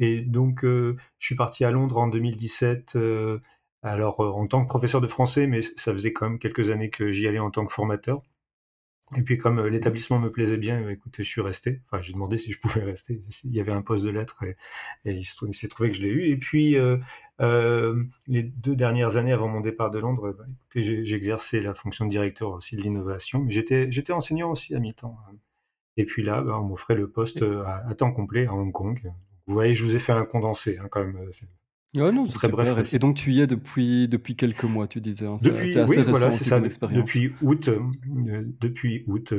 et 0.01 0.23
donc 0.23 0.65
heu, 0.65 0.97
je 1.21 1.27
suis 1.27 1.37
parti 1.37 1.65
à 1.65 1.71
Londres 1.71 1.99
en 1.99 2.09
2017, 2.09 2.97
heu, 2.97 3.41
alors, 3.83 4.23
heu, 4.25 4.29
en 4.31 4.47
tant 4.49 4.63
que 4.65 4.69
professeur 4.69 5.01
de 5.01 5.07
français, 5.09 5.47
mais 5.47 5.63
ça 5.63 5.93
faisait 5.93 6.13
quand 6.13 6.29
même 6.29 6.39
quelques 6.41 6.71
années 6.71 6.91
que 6.91 7.13
j'y 7.13 7.29
allais 7.29 7.39
en 7.39 7.51
tant 7.53 7.67
que 7.67 7.73
formateur. 7.73 8.23
Et 9.17 9.23
puis 9.23 9.39
comme, 9.39 9.67
l'établissement 9.67 10.21
me 10.21 10.31
plaisait 10.31 10.57
bien, 10.57 10.83
bah, 10.83 10.93
écoutez, 10.93 11.25
je 11.25 11.29
suis 11.29 11.41
resté. 11.41 11.81
Enfin, 11.87 12.01
j'ai 12.01 12.13
demandé 12.13 12.39
si 12.39 12.53
je 12.53 12.61
pouvais 12.61 12.83
rester, 12.85 13.21
s'il 13.31 13.53
y 13.55 13.61
avait 13.61 13.73
un 13.73 13.83
poste 13.83 14.05
de 14.05 14.11
lettres 14.11 14.43
et 14.45 14.57
et 15.05 15.13
il 15.15 15.25
il 15.49 15.55
s'est 15.55 15.69
trouvé 15.69 15.91
que 15.91 15.97
je 15.97 16.03
l'ai 16.03 16.09
eu 16.09 16.25
et 16.31 16.37
puis, 16.37 16.77
les 18.29 18.43
2 18.43 18.77
dernières 18.77 19.17
années 19.17 19.33
avant 19.33 19.49
mon 19.49 19.61
départ 19.61 19.91
de 19.91 19.99
Londres, 19.99 20.35
bah, 20.37 20.45
écoutez, 20.49 20.83
j'ai 20.83 21.05
j'ai 21.05 21.17
exercé 21.17 21.61
la 21.61 21.75
fonction 21.75 22.05
de 22.07 22.11
directeur 22.11 22.51
aussi 22.53 22.77
de 22.77 22.83
l'innovation, 22.83 23.41
mais 23.41 23.51
j'étais 23.53 23.91
j'étais 23.93 24.13
enseignant 24.13 24.51
aussi 24.51 24.75
à 24.75 24.79
mi-temps. 24.81 25.17
Et 25.97 26.05
puis 26.07 26.23
là, 26.25 26.43
bah, 26.43 26.59
on 26.61 26.65
m'offrait 26.65 26.97
le 26.97 27.11
poste, 27.11 27.43
à 27.43 27.95
temps 27.97 28.13
complet 28.13 28.47
à 28.47 28.55
Hong 28.55 28.73
Kong. 28.73 29.13
Vous 29.51 29.57
voyez, 29.57 29.75
je 29.75 29.85
vous 29.85 29.97
ai 29.97 29.99
fait 29.99 30.13
un 30.13 30.25
condensé, 30.25 30.79
hein, 30.79 30.87
quand 30.89 31.05
même, 31.05 31.29
c'est 31.33 31.49
Ouais, 31.97 32.13
non, 32.13 32.25
très 32.25 32.49
bref 32.49 32.95
et 32.95 33.01
donc 33.01 33.17
tu 33.17 33.33
y 33.33 33.41
es 33.41 33.49
depuis 33.49 34.07
depuis 34.07 34.37
quelques 34.37 34.63
mois, 34.63 34.87
tu 34.87 35.01
disais, 35.01 35.27
hein? 35.27 35.39
C'est 35.39 35.67
c'est 35.67 35.81
Depuis 35.81 35.81
assez 35.81 35.99
oui, 35.99 36.03
récent 36.03 36.11
voilà, 36.11 36.29
aussi 36.29 36.45
ça, 36.49 36.61
expérience. 36.65 37.11
depuis 37.11 37.33
août, 37.41 37.67
hem, 37.67 37.91
heu, 38.29 38.47
depuis 38.61 39.03
août, 39.09 39.35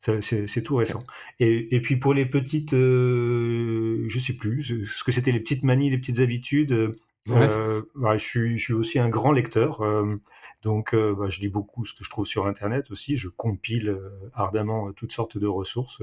c'est 0.00 0.62
tout 0.62 0.76
récent 0.76 1.04
et 1.40 1.74
et 1.76 1.80
puis 1.82 1.96
pour 1.96 2.14
les 2.14 2.24
petites, 2.24 2.72
heu, 2.72 4.04
je 4.08 4.18
sais 4.18 4.32
plus 4.32 4.62
ce 4.86 5.04
que 5.04 5.12
c'était 5.12 5.32
les 5.32 5.40
petites 5.40 5.62
manies, 5.62 5.90
les 5.90 5.98
petites 5.98 6.20
habitudes, 6.20 6.94
Ouais. 7.28 7.50
bah, 7.94 8.16
je 8.16 8.24
suis 8.24 8.56
je 8.56 8.64
suis 8.64 8.72
aussi 8.74 8.98
un 8.98 9.10
grand 9.10 9.32
lecteur, 9.32 9.82
donc 10.62 10.94
bah, 10.94 11.28
je 11.28 11.40
lis 11.40 11.48
beaucoup 11.48 11.84
ce 11.84 11.92
que 11.94 12.02
je 12.04 12.08
trouve 12.10 12.26
sur 12.26 12.46
internet 12.46 12.90
aussi. 12.90 13.16
Je 13.18 13.28
compile, 13.28 13.98
ardemment, 14.32 14.92
toutes 14.92 15.12
sortes 15.12 15.36
de 15.36 15.46
ressources, 15.46 16.02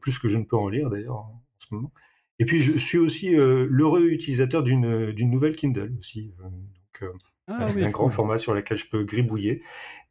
plus 0.00 0.18
que 0.18 0.28
je 0.28 0.38
ne 0.38 0.44
peux 0.44 0.56
en 0.56 0.68
lire 0.68 0.90
d'ailleurs 0.90 1.16
en 1.16 1.42
ce 1.58 1.74
moment 1.74 1.92
et 2.40 2.46
puis 2.46 2.60
je 2.60 2.76
suis 2.78 2.98
aussi, 2.98 3.36
heu, 3.36 3.66
l'heureux 3.70 4.08
utilisateur 4.10 4.64
d'une, 4.64 4.86
heu, 4.86 5.12
d'une 5.14 5.30
nouvelle 5.30 5.56
Kindle 5.56 5.94
aussi, 6.00 6.34
donc 6.40 6.54
heu 7.02 7.12
Ah 7.46 7.68
oui, 7.70 7.86
d'un 7.86 7.90
grand 7.90 8.08
cool. 8.08 8.10
format 8.10 8.38
sur 8.38 8.54
lequel 8.54 8.78
je 8.78 8.88
peux 8.90 9.04
gribouiller 9.04 9.62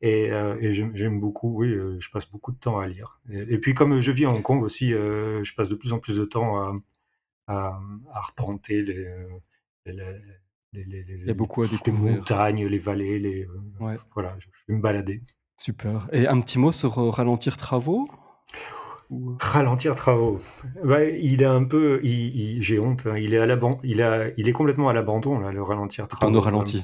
et 0.01 0.31
j'aime 0.73 1.19
beaucoup, 1.19 1.55
oui, 1.59 1.73
je 1.99 2.11
passe 2.11 2.29
beaucoup 2.31 2.51
de 2.53 2.57
temps 2.59 2.79
à 2.79 2.87
lire 2.87 3.21
et 3.31 3.55
et 3.55 3.59
puis 3.59 3.73
comme, 3.75 4.01
je 4.01 4.11
vis 4.13 4.25
à 4.25 4.29
Hong 4.31 4.43
Kong 4.43 4.63
aussi, 4.63 4.91
je 4.91 5.55
passe 5.55 5.69
de 5.69 5.75
plus 5.75 5.93
en 5.93 5.99
plus 5.99 6.17
de 6.17 6.25
temps 6.25 6.57
à 6.57 6.73
à, 7.47 7.79
à 8.13 8.17
arpenter 8.19 8.81
les, 8.83 8.97
heu, 9.05 9.29
les 9.85 9.93
les 10.73 10.83
les 10.85 11.03
les 11.03 11.17
Il 11.23 11.29
y 11.29 11.31
a 11.31 11.33
les 11.33 11.33
beaucoup 11.33 11.61
à 11.61 11.67
les 11.85 11.91
découvrir. 11.91 12.25
montagnes, 12.31 12.67
les 12.67 12.77
vallées, 12.77 13.19
les, 13.19 13.47
Ouais, 13.79 13.99
voilà, 14.13 14.37
je 14.39 14.47
je 14.53 14.65
vais 14.71 14.75
me 14.77 14.81
balader. 14.81 15.23
super 15.57 16.09
et 16.11 16.25
un 16.27 16.41
petit 16.41 16.57
mot 16.57 16.71
sur, 16.71 16.95
ralentir 17.13 17.55
travaux? 17.55 18.09
Ou? 19.09 19.35
Ralentir 19.39 19.95
travaux. 19.95 20.39
Bah, 20.83 21.03
il 21.03 21.41
est 21.41 21.45
un 21.45 21.63
peu 21.63 21.99
il 22.03 22.35
il 22.35 22.61
j'ai 22.61 22.79
honte, 22.79 23.05
hein, 23.05 23.17
il 23.17 23.33
est 23.33 23.37
à 23.39 23.45
l'aban 23.45 23.79
il 23.83 24.01
a 24.01 24.27
il 24.37 24.47
est 24.47 24.51
complètement 24.51 24.89
à 24.89 24.93
l'abandon 24.93 25.39
là, 25.39 25.51
le 25.51 25.63
ralentir 25.63 26.05
au 26.05 26.07
travaux, 26.07 26.31
quoi. 26.31 26.41
ralenti. 26.41 26.83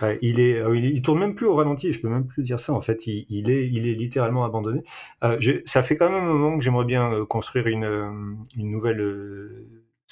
Ouais, 0.00 0.18
il 0.22 0.40
est, 0.40 0.60
heu, 0.60 0.76
il 0.76 0.84
il 0.86 1.02
tourne 1.02 1.18
même 1.20 1.34
plus 1.34 1.46
au 1.46 1.54
ralenti, 1.54 1.92
je 1.92 2.00
peux 2.00 2.08
même 2.08 2.26
plus 2.26 2.42
dire 2.42 2.58
ça 2.58 2.72
en 2.72 2.80
fait, 2.80 3.06
il 3.06 3.26
il 3.28 3.50
est 3.50 3.68
il 3.68 3.86
est 3.86 3.94
littéralement 3.94 4.44
abandonné. 4.44 4.82
J'ai 5.38 5.62
ça 5.66 5.82
fait 5.82 5.96
quand 5.96 6.10
même 6.10 6.24
un 6.24 6.32
moment 6.32 6.56
que 6.58 6.64
j'aimerais 6.64 6.84
bien, 6.84 7.24
construire 7.28 7.66
une, 7.66 8.38
nouvelle, 8.56 9.02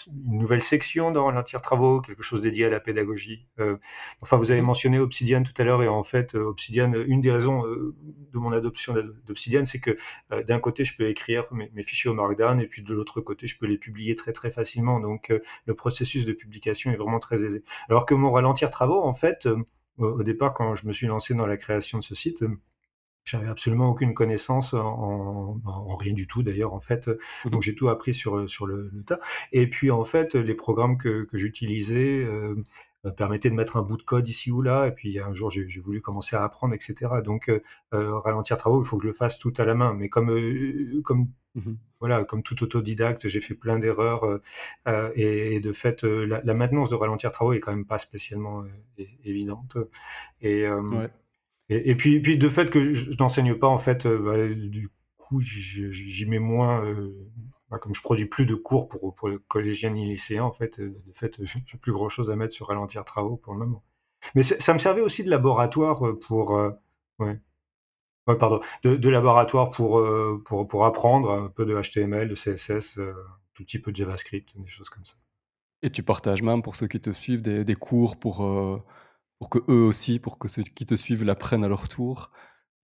une 0.09 0.39
nouvelle 0.39 0.63
section 0.63 1.11
dans 1.11 1.27
Ralentir 1.27 1.63
travaux, 1.63 2.01
quelque 2.01 2.23
chose 2.23 2.41
dédié 2.41 2.67
à 2.67 2.71
la 2.71 2.81
pédagogie. 2.81 3.47
Heu, 3.59 3.79
enfin 4.21 4.37
vous 4.37 4.51
avez 4.51 4.61
mentionné 4.63 4.99
Obsidian 4.99 5.43
tout 5.43 5.53
à 5.59 5.65
l'heure 5.65 5.83
et 5.83 5.89
en 5.89 6.03
fait, 6.05 6.35
heu, 6.35 6.41
Obsidian, 6.41 6.93
une 6.93 7.21
des 7.21 7.31
raisons, 7.31 7.63
de 7.65 8.39
mon 8.39 8.53
adoption 8.53 8.95
d'Obsidian, 9.27 9.65
c'est 9.67 9.81
que, 9.81 9.97
d'un 10.47 10.59
côté 10.59 10.85
je 10.85 10.97
peux 10.97 11.09
écrire 11.09 11.45
mes 11.53 11.83
fichiers 11.83 12.11
au 12.11 12.15
Markdown 12.15 12.61
et 12.61 12.67
puis 12.67 12.83
de 12.83 12.95
l'autre 12.95 13.21
côté 13.21 13.47
je 13.47 13.59
peux 13.59 13.67
les 13.67 13.79
publier 13.79 14.15
très, 14.17 14.33
très 14.33 14.51
facilement 14.51 15.01
donc 15.01 15.33
le 15.67 15.75
processus 15.75 16.25
de 16.25 16.33
publication 16.33 16.91
est 16.93 16.97
vraiment 16.97 17.21
très 17.21 17.45
aisé. 17.45 17.63
Alors 17.89 18.07
que 18.07 18.15
mon 18.15 18.33
Ralentir 18.33 18.71
travaux 18.71 19.03
en 19.03 19.15
fait, 19.15 19.49
au 19.99 20.23
départ 20.23 20.55
quand 20.55 20.75
je 20.75 20.87
me 20.87 20.93
suis 20.93 21.07
lancé 21.07 21.35
dans 21.35 21.47
la 21.47 21.57
création 21.57 21.99
de 21.99 22.05
ce 22.05 22.15
site, 22.15 22.45
j'avais 23.25 23.49
absolument 23.49 23.89
aucune 23.91 24.15
connaissance 24.15 24.75
en 24.75 24.81
en 24.81 25.61
en 25.65 25.97
rien 25.97 26.13
du 26.15 26.27
tout 26.27 26.43
d'ailleurs 26.43 26.75
en 26.75 26.81
fait, 26.81 27.09
Mmh 27.45 27.51
donc 27.53 27.63
j'ai 27.63 27.75
tout 27.75 27.89
appris 27.89 28.15
sur, 28.15 28.37
le 28.37 28.47
le 28.93 29.03
tas. 29.05 29.21
Et 29.53 29.69
puis 29.69 29.91
en 29.91 30.05
fait, 30.05 30.35
les 30.35 30.55
programmes 30.55 30.99
que 30.99 31.25
que 31.25 31.39
j'utilisais, 31.39 32.23
hem, 32.23 32.65
heu, 33.07 33.13
permettaient 33.13 33.51
de 33.51 33.55
mettre 33.55 33.77
un 33.77 33.83
bout 33.83 33.97
de 33.99 34.03
code 34.03 34.29
ici 34.29 34.51
ou 34.51 34.63
là. 34.63 34.87
Et 34.89 34.93
puis 34.93 35.19
un 35.19 35.35
jour 35.35 35.51
j'ai 35.51 35.81
voulu 35.81 36.01
commencer 36.01 36.37
à 36.37 36.45
apprendre 36.45 36.75
et 36.75 36.81
cetera. 36.81 37.21
Donc 37.23 37.49
heu, 37.51 37.63
Ralentir 37.93 38.57
travaux, 38.59 38.83
il 38.83 38.87
faut 38.87 38.97
que 38.99 39.03
je 39.05 39.09
le 39.09 39.15
fasse 39.15 39.39
tout 39.39 39.53
à 39.59 39.65
la 39.65 39.75
main. 39.75 39.95
Mais 39.95 40.09
comme, 40.09 40.31
comme 41.05 41.29
Mmh 41.55 41.75
voilà, 42.01 42.25
comme 42.25 42.43
tout 42.43 42.63
autodidacte, 42.65 43.29
j'ai 43.29 43.41
fait 43.41 43.55
plein 43.55 43.79
d'erreurs, 43.79 44.41
et 45.17 45.55
et 45.57 45.61
de 45.61 45.73
fait, 45.73 46.03
la 46.05 46.43
la 46.45 46.55
maintenance 46.55 46.91
de 46.91 46.95
Ralentir 46.97 47.33
travaux 47.33 47.53
est 47.55 47.61
quand 47.61 47.73
même 47.73 47.87
pas 47.87 47.99
spécialement, 47.99 48.65
évidente. 49.25 49.77
Et 50.43 50.67
Ouais. 50.91 51.09
Et 51.69 51.95
puis 51.95 52.21
de 52.21 52.49
fait 52.49 52.71
que 52.71 52.93
je 52.93 53.11
n'enseigne 53.19 53.55
pas 53.55 53.69
en 53.69 53.79
fait, 53.79 54.07
heu, 54.07 54.19
bah, 54.19 54.49
du 54.55 54.91
coup 55.17 55.41
j'y 55.41 56.27
mets 56.27 56.39
moins, 56.39 56.85
heu, 56.85 57.17
bah, 57.71 57.79
comme 57.79 57.95
je 57.95 58.03
produis 58.03 58.27
plus 58.27 58.47
de 58.47 58.55
cours 58.55 58.89
pour 58.89 59.15
pour 59.15 59.29
les 59.29 59.39
collégiens 59.49 59.91
ni 59.91 60.05
lycéens 60.07 60.45
en 60.45 60.53
fait, 60.53 60.79
heu, 60.79 61.01
de 61.07 61.13
fait, 61.13 61.43
j'ai 61.45 61.79
plus 61.79 61.93
grand 61.93 62.09
chose 62.09 62.31
à 62.31 62.37
mettre 62.37 62.53
sur 62.55 62.69
Ralentir 62.69 63.05
travaux 63.05 63.37
pour 63.37 63.55
le 63.55 63.61
moment. 63.61 63.83
Mais 64.35 64.43
ça 64.43 64.75
me 64.75 64.79
servait 64.79 65.01
aussi 65.03 65.25
de 65.25 65.31
laboratoire, 65.31 66.03
pour, 66.21 66.53
ouais 67.19 67.39
pardon, 68.27 68.61
de 68.85 69.09
laboratoire 69.09 69.71
pour, 69.71 70.03
pour 70.45 70.67
pour 70.69 70.85
apprendre 70.85 71.31
un 71.31 71.49
peu 71.49 71.67
de 71.67 71.75
HTML, 71.75 72.29
de 72.29 72.35
CSS, 72.35 72.99
un 72.99 73.13
tout 73.55 73.65
petit 73.65 73.79
peu 73.79 73.91
de 73.91 73.97
JavaScript, 73.97 74.59
des 74.59 74.67
choses 74.67 74.89
comme 74.89 75.05
ça. 75.05 75.17
Et 75.83 75.91
tu 75.91 76.03
partages 76.03 76.43
même 76.43 76.63
pour 76.63 76.77
ceux 76.77 76.89
qui 76.89 77.01
te 77.01 77.13
suivent 77.13 77.43
des 77.43 77.65
des 77.65 77.75
cours 77.75 78.17
pour, 78.17 78.43
pour 79.45 79.51
qu'eux 79.51 79.73
aussi, 79.73 80.19
pour 80.21 80.39
que 80.39 80.49
ceux 80.49 80.63
qui 80.63 80.87
te 80.87 80.95
suivent 80.95 81.25
l'apprennent 81.25 81.65
à 81.65 81.69
leur 81.69 81.89
tour? 81.89 82.31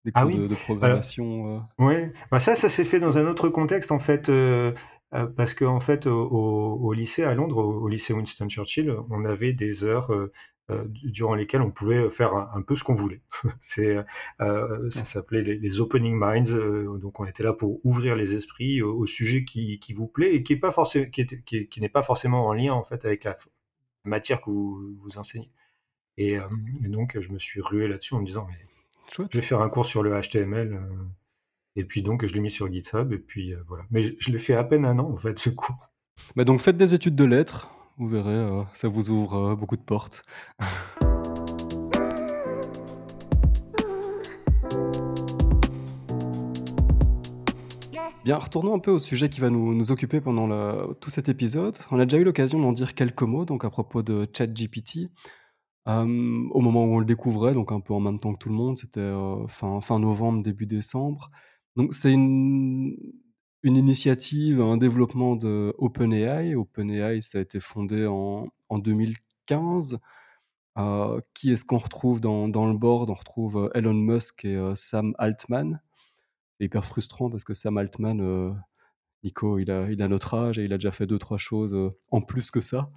Des 0.05 0.11
Ah 0.13 0.25
cours 0.25 0.27
oui, 0.27 0.47
de 0.47 0.55
programmation, 0.55 1.57
heu? 1.57 1.61
Ouais, 1.79 2.13
bah, 2.31 2.39
ça, 2.39 2.55
ça 2.55 2.69
s'est 2.69 2.85
fait 2.85 2.99
dans 2.99 3.17
un 3.17 3.25
autre 3.27 3.49
contexte 3.49 3.91
en 3.91 3.99
fait, 3.99 4.29
heu 4.29 4.73
heu, 5.13 5.33
parce 5.35 5.53
qu'en 5.55 5.79
fait 5.79 6.05
au 6.07 6.93
lycée 6.93 7.23
à 7.23 7.33
Londres, 7.33 7.57
au 7.57 7.81
au 7.81 7.87
lycée 7.87 8.13
Winston 8.13 8.47
Churchill, 8.49 8.93
on 9.09 9.25
avait 9.25 9.53
des 9.53 9.83
heures, 9.83 10.11
heu 10.13 10.31
heu, 10.69 10.85
du 10.89 11.11
durant 11.11 11.33
lesquelles 11.35 11.61
on 11.61 11.71
pouvait, 11.71 12.09
faire 12.11 12.35
un 12.35 12.49
un 12.53 12.61
peu 12.61 12.75
ce 12.75 12.83
qu'on 12.83 12.93
voulait. 12.93 13.21
C'est, 13.61 13.97
ça 14.39 15.05
s'appelait 15.05 15.41
les 15.41 15.57
les 15.57 15.79
opening 15.81 16.15
minds, 16.15 16.53
donc 16.99 17.19
on 17.19 17.25
était 17.25 17.43
là 17.43 17.53
pour 17.53 17.79
ouvrir 17.85 18.15
les 18.15 18.35
esprits 18.35 18.81
au 18.83 18.95
au 18.97 19.05
sujet 19.07 19.43
qui 19.45 19.79
qui 19.79 19.93
vous 19.93 20.07
plaît 20.07 20.35
et 20.35 20.43
qui 20.43 20.55
pas 20.57 20.71
est 20.93 21.79
n'est 21.81 21.89
pas 21.89 22.03
forcément 22.03 22.45
en 22.47 22.53
lien 22.53 22.73
en 22.73 22.83
fait 22.83 23.05
avec 23.05 23.23
la 23.23 23.35
matière 24.03 24.41
que 24.41 24.49
vous 24.51 24.95
vous 25.01 25.17
enseignez 25.17 25.51
et 26.21 26.33
hem 26.33 26.65
et 26.83 26.87
donc 26.87 27.19
je 27.19 27.31
me 27.31 27.39
suis 27.39 27.61
rué 27.61 27.87
là-dessus 27.87 28.13
en 28.13 28.19
me 28.19 28.25
disant: 28.25 28.47
«Mais 28.47 29.25
je 29.31 29.37
vais 29.37 29.41
faire 29.41 29.61
un 29.61 29.69
cours 29.69 29.85
sur 29.85 30.03
le 30.03 30.11
HTML», 30.19 30.73
heu 30.73 30.79
et 31.75 31.85
puis 31.85 32.01
donc 32.01 32.25
je 32.25 32.33
l'ai 32.33 32.41
mis 32.41 32.51
sur 32.51 32.71
GitHub 32.71 33.13
et 33.13 33.17
puis, 33.17 33.53
heu, 33.53 33.63
voilà. 33.67 33.85
Mais 33.91 34.01
je 34.01 34.13
je 34.19 34.31
l'ai 34.31 34.39
fait 34.39 34.55
à 34.55 34.63
peine 34.63 34.85
un 34.85 34.99
an 34.99 35.09
en 35.09 35.17
fait 35.17 35.39
ce 35.39 35.49
cours. 35.49 35.89
Bah, 36.35 36.43
donc 36.43 36.59
faites 36.59 36.77
des 36.77 36.93
études 36.93 37.15
de 37.15 37.23
lettres, 37.23 37.69
vous 37.97 38.07
verrez, 38.07 38.65
ça 38.73 38.87
vous 38.87 39.09
ouvre, 39.09 39.55
beaucoup 39.55 39.77
de 39.77 39.81
portes. 39.81 40.23
Bien, 48.23 48.37
retournons 48.37 48.75
un 48.75 48.79
peu 48.79 48.91
au 48.91 48.99
sujet 48.99 49.29
qui 49.29 49.39
va 49.39 49.49
nous 49.49 49.73
nous 49.73 49.91
occuper 49.91 50.21
pendant 50.21 50.93
tout 50.95 51.09
cet 51.09 51.27
épisode. 51.27 51.77
On 51.89 51.99
a 51.99 52.05
déjà 52.05 52.17
eu 52.17 52.23
l'occasion 52.23 52.59
d'en 52.59 52.71
dire 52.71 52.93
quelques 52.93 53.23
mots, 53.23 53.45
donc 53.45 53.65
à 53.65 53.71
propos 53.71 54.03
de 54.03 54.27
ChatGPT. 54.31 55.09
Au 55.87 56.61
moment 56.61 56.85
où 56.85 56.93
on 56.95 56.99
le 56.99 57.05
découvrait, 57.05 57.53
donc 57.53 57.71
un 57.71 57.79
peu 57.79 57.93
en 57.93 57.99
même 57.99 58.19
temps 58.19 58.33
que 58.33 58.37
tout 58.39 58.49
le 58.49 58.55
monde, 58.55 58.77
c'était, 58.77 59.11
fin 59.47 59.81
fin 59.81 59.99
novembre, 59.99 60.43
début 60.43 60.67
décembre. 60.67 61.31
Donc 61.75 61.93
c'est 61.93 62.11
une 62.13 62.95
une 63.63 63.75
initiative, 63.77 64.59
un 64.61 64.77
développement 64.77 65.35
de 65.35 65.73
OpenAI. 65.77 66.55
OpenAI, 66.55 67.21
ça 67.21 67.37
a 67.39 67.41
été 67.41 67.59
fondé 67.59 68.05
en 68.07 68.47
en 68.69 68.79
2015. 68.79 69.97
Heu, 70.79 71.21
qui 71.35 71.51
est-ce 71.51 71.65
qu'on 71.65 71.77
retrouve 71.79 72.21
dans 72.21 72.47
dans 72.49 72.67
le 72.67 72.77
board? 72.77 73.09
On 73.09 73.13
retrouve, 73.15 73.71
Elon 73.75 73.93
Musk 73.95 74.45
et 74.45 74.59
Sam 74.75 75.13
Altman. 75.19 75.81
C'est 76.59 76.65
hyper 76.67 76.85
frustrant 76.85 77.29
parce 77.31 77.43
que 77.45 77.53
Sam 77.55 77.77
Altman, 77.79 78.55
Nico, 79.23 79.59
il 79.59 79.71
a 79.71 79.89
il 79.91 80.01
a 80.03 80.07
notre 80.09 80.33
âge 80.35 80.59
et 80.59 80.65
il 80.65 80.73
a 80.73 80.77
déjà 80.77 80.91
fait 80.91 81.07
deux 81.07 81.19
trois 81.19 81.37
choses, 81.37 81.73
heu, 81.75 81.91
en 82.11 82.21
plus 82.21 82.51
que 82.51 82.61
ça. 82.61 82.89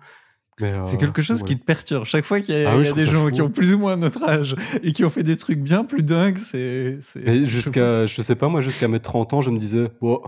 C'est 0.59 0.67
heu, 0.67 0.99
quelque 0.99 1.23
chose 1.23 1.43
qui 1.43 1.59
te 1.59 1.65
perturbe. 1.65 2.05
Chaque 2.05 2.25
fois 2.25 2.41
qu'il 2.41 2.55
y 2.55 2.65
a 2.65 2.73
Ah 2.73 2.77
oui, 2.77 2.85
y 2.85 2.89
a 2.89 2.93
des 2.93 3.07
gens 3.07 3.29
qui 3.31 3.43
ont 3.43 3.51
plus 3.51 3.75
ou 3.75 3.79
moins 3.79 3.97
notre 3.97 4.23
âge 4.23 4.55
et 4.83 4.93
qui 4.93 5.05
ont 5.05 5.11
fait 5.11 5.23
des 5.23 5.37
trucs 5.37 5.59
bien 5.59 5.85
plus 5.85 6.03
dingues, 6.03 6.39
c'est 6.39 6.99
jusqu'à 7.45 8.07
je 8.07 8.23
sais 8.23 8.37
pas 8.37 8.49
moi, 8.49 8.61
jusqu'à 8.61 8.89
mes 8.89 9.01
30 9.01 9.33
ans, 9.33 9.43
je 9.43 9.51
me 9.51 9.59
disais: 9.59 9.91
«Bon, 10.01 10.21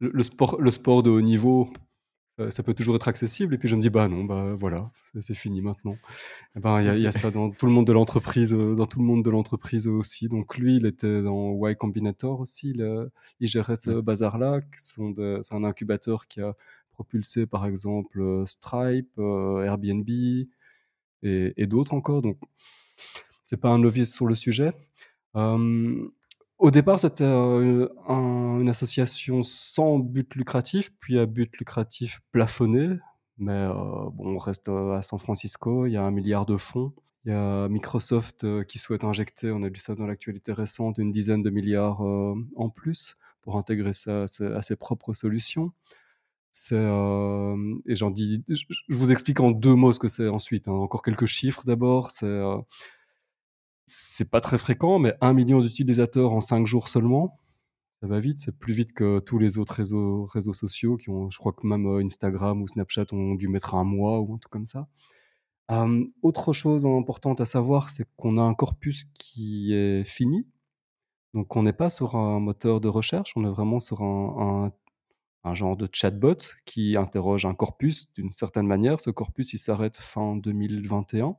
le 0.00 0.10
le 0.12 0.22
sport 0.22 0.60
le 0.60 0.70
sport 0.70 1.02
de 1.02 1.10
haut 1.10 1.20
niveau, 1.20 1.70
heu, 2.40 2.50
ça 2.50 2.62
peut 2.62 2.74
toujours 2.74 2.96
être 2.96 3.08
accessible» 3.08 3.54
et 3.54 3.58
puis 3.58 3.68
je 3.68 3.76
me 3.76 3.82
dis: 3.82 3.90
«Bah 3.90 4.08
non, 4.08 4.24
bah 4.24 4.54
voilà, 4.56 4.90
c'est 5.20 5.34
fini 5.34 5.60
maintenant». 5.62 6.00
Et 6.56 6.60
ben, 6.60 6.80
il 6.80 6.86
y 6.86 6.88
a 6.90 6.96
il 6.96 7.02
y 7.02 7.06
a 7.06 7.12
ça 7.12 7.30
dans 7.32 7.50
tout 7.50 7.66
le 7.66 7.72
monde 7.72 7.86
de 7.86 7.92
l'entreprise, 7.92 8.52
heu, 8.54 8.74
dans 8.76 8.86
tout 8.86 9.00
le 9.00 9.04
monde 9.06 9.24
de 9.24 9.30
l'entreprise 9.30 9.86
aussi. 9.88 10.28
Donc 10.28 10.56
lui, 10.58 10.76
il 10.76 10.86
était 10.86 11.22
dans 11.22 11.54
Y 11.68 11.76
Combinator 11.76 12.40
aussi, 12.40 12.70
il, 12.70 13.08
il 13.40 13.48
gérait 13.48 13.76
ce 13.76 14.00
bazar-là, 14.00 14.60
c'est 14.80 15.02
un 15.54 15.64
incubateur 15.64 16.26
qui 16.28 16.40
a 16.40 16.54
propulsé 16.94 17.46
par 17.46 17.66
exemple, 17.66 18.20
heu, 18.20 18.46
Stripe, 18.46 19.10
heu, 19.18 19.64
Airbnb 19.64 20.08
et 21.22 21.66
d'autres 21.66 21.94
encore, 21.94 22.22
donc 22.22 22.38
c'est 23.46 23.56
pas 23.56 23.70
un 23.70 23.78
novice 23.78 24.14
sur 24.14 24.26
le 24.26 24.34
sujet. 24.34 24.72
Hem, 25.34 26.10
au 26.58 26.70
départ, 26.70 26.98
c'était, 26.98 27.24
une 27.24 28.68
association 28.68 29.42
sans 29.42 29.98
but 29.98 30.34
lucratif, 30.34 30.92
puis 31.00 31.18
à 31.18 31.26
but 31.26 31.56
lucratif 31.58 32.20
plafonné, 32.32 32.98
mais 33.38 33.66
bon, 33.68 34.34
on 34.36 34.38
reste, 34.38 34.68
à 34.68 35.02
San 35.02 35.18
Francisco, 35.18 35.86
il 35.86 35.92
y 35.92 35.96
a 35.96 36.02
un 36.02 36.10
milliard 36.10 36.46
de 36.46 36.56
fonds. 36.56 36.92
Il 37.26 37.32
y 37.32 37.34
a 37.34 37.68
Microsoft, 37.68 38.64
qui 38.66 38.78
souhaite 38.78 39.02
injecter, 39.04 39.50
on 39.50 39.62
a 39.62 39.68
vu 39.68 39.76
ça 39.76 39.94
dans 39.94 40.06
l'actualité 40.06 40.52
récente, 40.52 40.98
une 40.98 41.10
dizaine 41.10 41.42
de 41.42 41.50
milliards, 41.50 42.02
en 42.02 42.68
plus 42.70 43.16
pour 43.42 43.56
intégrer 43.56 43.92
ça 43.92 44.24
à 44.24 44.62
ses 44.62 44.76
propres 44.76 45.12
solutions. 45.12 45.72
Hem 46.70 47.80
et 47.86 47.94
j'en 47.96 48.10
dis 48.10 48.42
je 48.48 48.96
vous 48.96 49.12
explique 49.12 49.40
en 49.40 49.50
2 49.50 49.74
mots 49.74 49.92
ce 49.92 49.98
que 49.98 50.08
c'est 50.08 50.28
ensuite, 50.28 50.68
hein. 50.68 50.72
Encore 50.72 51.02
quelques 51.02 51.26
chiffres 51.26 51.64
d'abord, 51.66 52.10
c'est, 52.12 52.26
c'est 53.86 54.30
pas 54.30 54.40
très 54.40 54.58
fréquent, 54.58 54.98
mais 54.98 55.14
1 55.20 55.34
000 55.34 55.48
000 55.48 55.62
d'utilisateurs 55.62 56.32
en 56.32 56.40
5 56.40 56.66
jours 56.66 56.88
seulement. 56.88 57.38
Ça 58.02 58.08
va 58.08 58.20
vite, 58.20 58.40
c'est 58.40 58.56
plus 58.58 58.74
vite 58.74 58.92
que 58.94 59.20
tous 59.20 59.38
les 59.38 59.58
autres 59.58 59.74
réseaux 59.76 60.52
sociaux 60.52 60.96
qui 60.98 61.10
ont 61.10 61.30
je 61.30 61.38
crois 61.38 61.52
que 61.52 61.66
même, 61.66 61.86
heu, 61.88 62.00
Instagram 62.04 62.62
ou 62.62 62.68
Snapchat 62.68 63.06
ont 63.12 63.34
dû 63.36 63.48
mettre 63.48 63.74
un 63.74 63.84
mois 63.84 64.20
ou 64.20 64.34
un 64.34 64.38
truc 64.38 64.52
comme 64.52 64.66
ça. 64.66 64.88
Autre 66.22 66.52
chose 66.52 66.86
importante 66.86 67.40
à 67.40 67.44
savoir, 67.46 67.90
c'est 67.90 68.06
qu'on 68.16 68.36
a 68.38 68.42
un 68.42 68.54
corpus 68.54 69.04
qui 69.14 69.72
est 69.74 70.04
fini. 70.04 70.46
Donc 71.34 71.56
on 71.56 71.62
n'est 71.64 71.72
pas 71.74 71.90
sur 71.90 72.16
un 72.16 72.40
moteur 72.40 72.80
de 72.80 72.88
recherche, 72.88 73.32
on 73.36 73.44
est 73.44 73.50
vraiment 73.50 73.80
sur 73.80 74.02
un 74.02 74.66
un 74.66 74.72
un 75.44 75.54
genre 75.54 75.76
de 75.76 75.88
chatbot 75.92 76.36
qui 76.64 76.96
interroge 76.96 77.44
un 77.46 77.54
corpus 77.54 78.10
d'une 78.14 78.32
certaine 78.32 78.66
manière. 78.66 79.00
Ce 79.00 79.10
corpus, 79.10 79.52
il 79.52 79.58
s'arrête 79.58 79.96
fin 79.96 80.36
2021. 80.36 81.36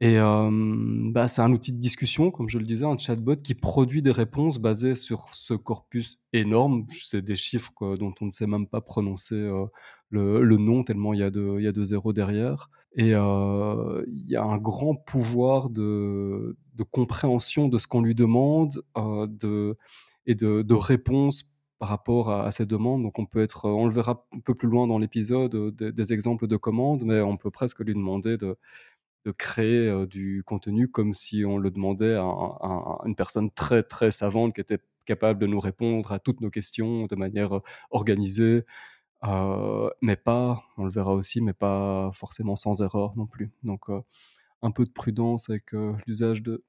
Et 0.00 0.14
hem, 0.14 1.12
bah, 1.12 1.26
c'est 1.28 1.42
un 1.42 1.52
outil 1.52 1.72
de 1.72 1.78
discussion, 1.80 2.30
comme 2.30 2.48
je 2.48 2.58
le 2.58 2.64
disais, 2.64 2.84
un 2.84 2.96
chatbot 2.98 3.36
qui 3.36 3.54
produit 3.54 4.02
des 4.02 4.12
réponses 4.12 4.58
basées 4.58 4.94
sur 4.94 5.28
ce 5.34 5.54
corpus 5.54 6.18
énorme. 6.32 6.86
C'est 7.10 7.22
des 7.22 7.36
chiffres 7.36 7.72
dont 7.96 8.14
on 8.20 8.26
ne 8.26 8.30
sait 8.30 8.46
même 8.46 8.66
pas 8.68 8.80
prononcer, 8.80 9.34
heu, 9.36 9.66
le 10.10 10.56
nom 10.56 10.84
tellement 10.84 11.14
il 11.14 11.20
y 11.20 11.22
a 11.24 11.30
de 11.30 11.84
zéros 11.84 12.12
derrière 12.12 12.70
et 12.96 13.12
heu, 13.14 14.04
il 14.08 14.28
y 14.30 14.36
a 14.36 14.42
un 14.44 14.58
grand 14.58 14.94
pouvoir 14.96 15.70
de 15.70 16.56
compréhension 16.90 17.68
de 17.68 17.78
ce 17.78 17.86
qu'on 17.86 18.02
lui 18.02 18.14
demande, 18.14 18.82
et 20.26 20.34
de 20.34 20.62
de 20.62 20.74
réponse 20.74 21.44
par 21.78 21.88
rapport 21.88 22.30
à, 22.30 22.50
ces 22.52 22.66
demandes. 22.66 23.02
Donc 23.02 23.18
on 23.18 23.26
peut 23.26 23.42
être, 23.42 23.66
on 23.66 23.86
le 23.86 23.92
verra 23.92 24.26
un 24.32 24.40
peu 24.40 24.54
plus 24.54 24.68
loin 24.68 24.86
dans 24.86 24.98
l'épisode, 24.98 25.74
des, 25.76 26.12
exemples 26.12 26.46
de 26.48 26.56
commandes, 26.56 27.04
mais 27.04 27.20
on 27.20 27.36
peut 27.36 27.50
presque 27.50 27.80
lui 27.80 27.94
demander 27.94 28.36
de, 28.36 28.56
créer 29.36 30.06
du 30.06 30.42
contenu 30.46 30.88
comme 30.88 31.12
si 31.12 31.44
on 31.44 31.58
le 31.58 31.70
demandait 31.70 32.14
à, 32.14 32.98
une 33.04 33.14
personne 33.14 33.50
très 33.50 33.82
très 33.82 34.10
savante 34.10 34.54
qui 34.54 34.62
était 34.62 34.78
capable 35.04 35.38
de 35.38 35.46
nous 35.46 35.60
répondre 35.60 36.12
à 36.12 36.18
toutes 36.18 36.40
nos 36.40 36.50
questions 36.50 37.06
de 37.06 37.14
manière 37.16 37.60
organisée, 37.90 38.64
mais 40.02 40.16
pas, 40.16 40.62
on 40.78 40.84
le 40.84 40.90
verra 40.90 41.14
aussi, 41.14 41.40
mais 41.42 41.52
pas 41.52 42.10
forcément 42.14 42.56
sans 42.56 42.80
erreur 42.82 43.14
non 43.16 43.26
plus. 43.26 43.50
Donc 43.64 43.86
un 44.62 44.70
peu 44.70 44.84
de 44.84 44.90
prudence 44.90 45.50
avec 45.50 45.72
l'usage 46.06 46.42
de 46.42 46.62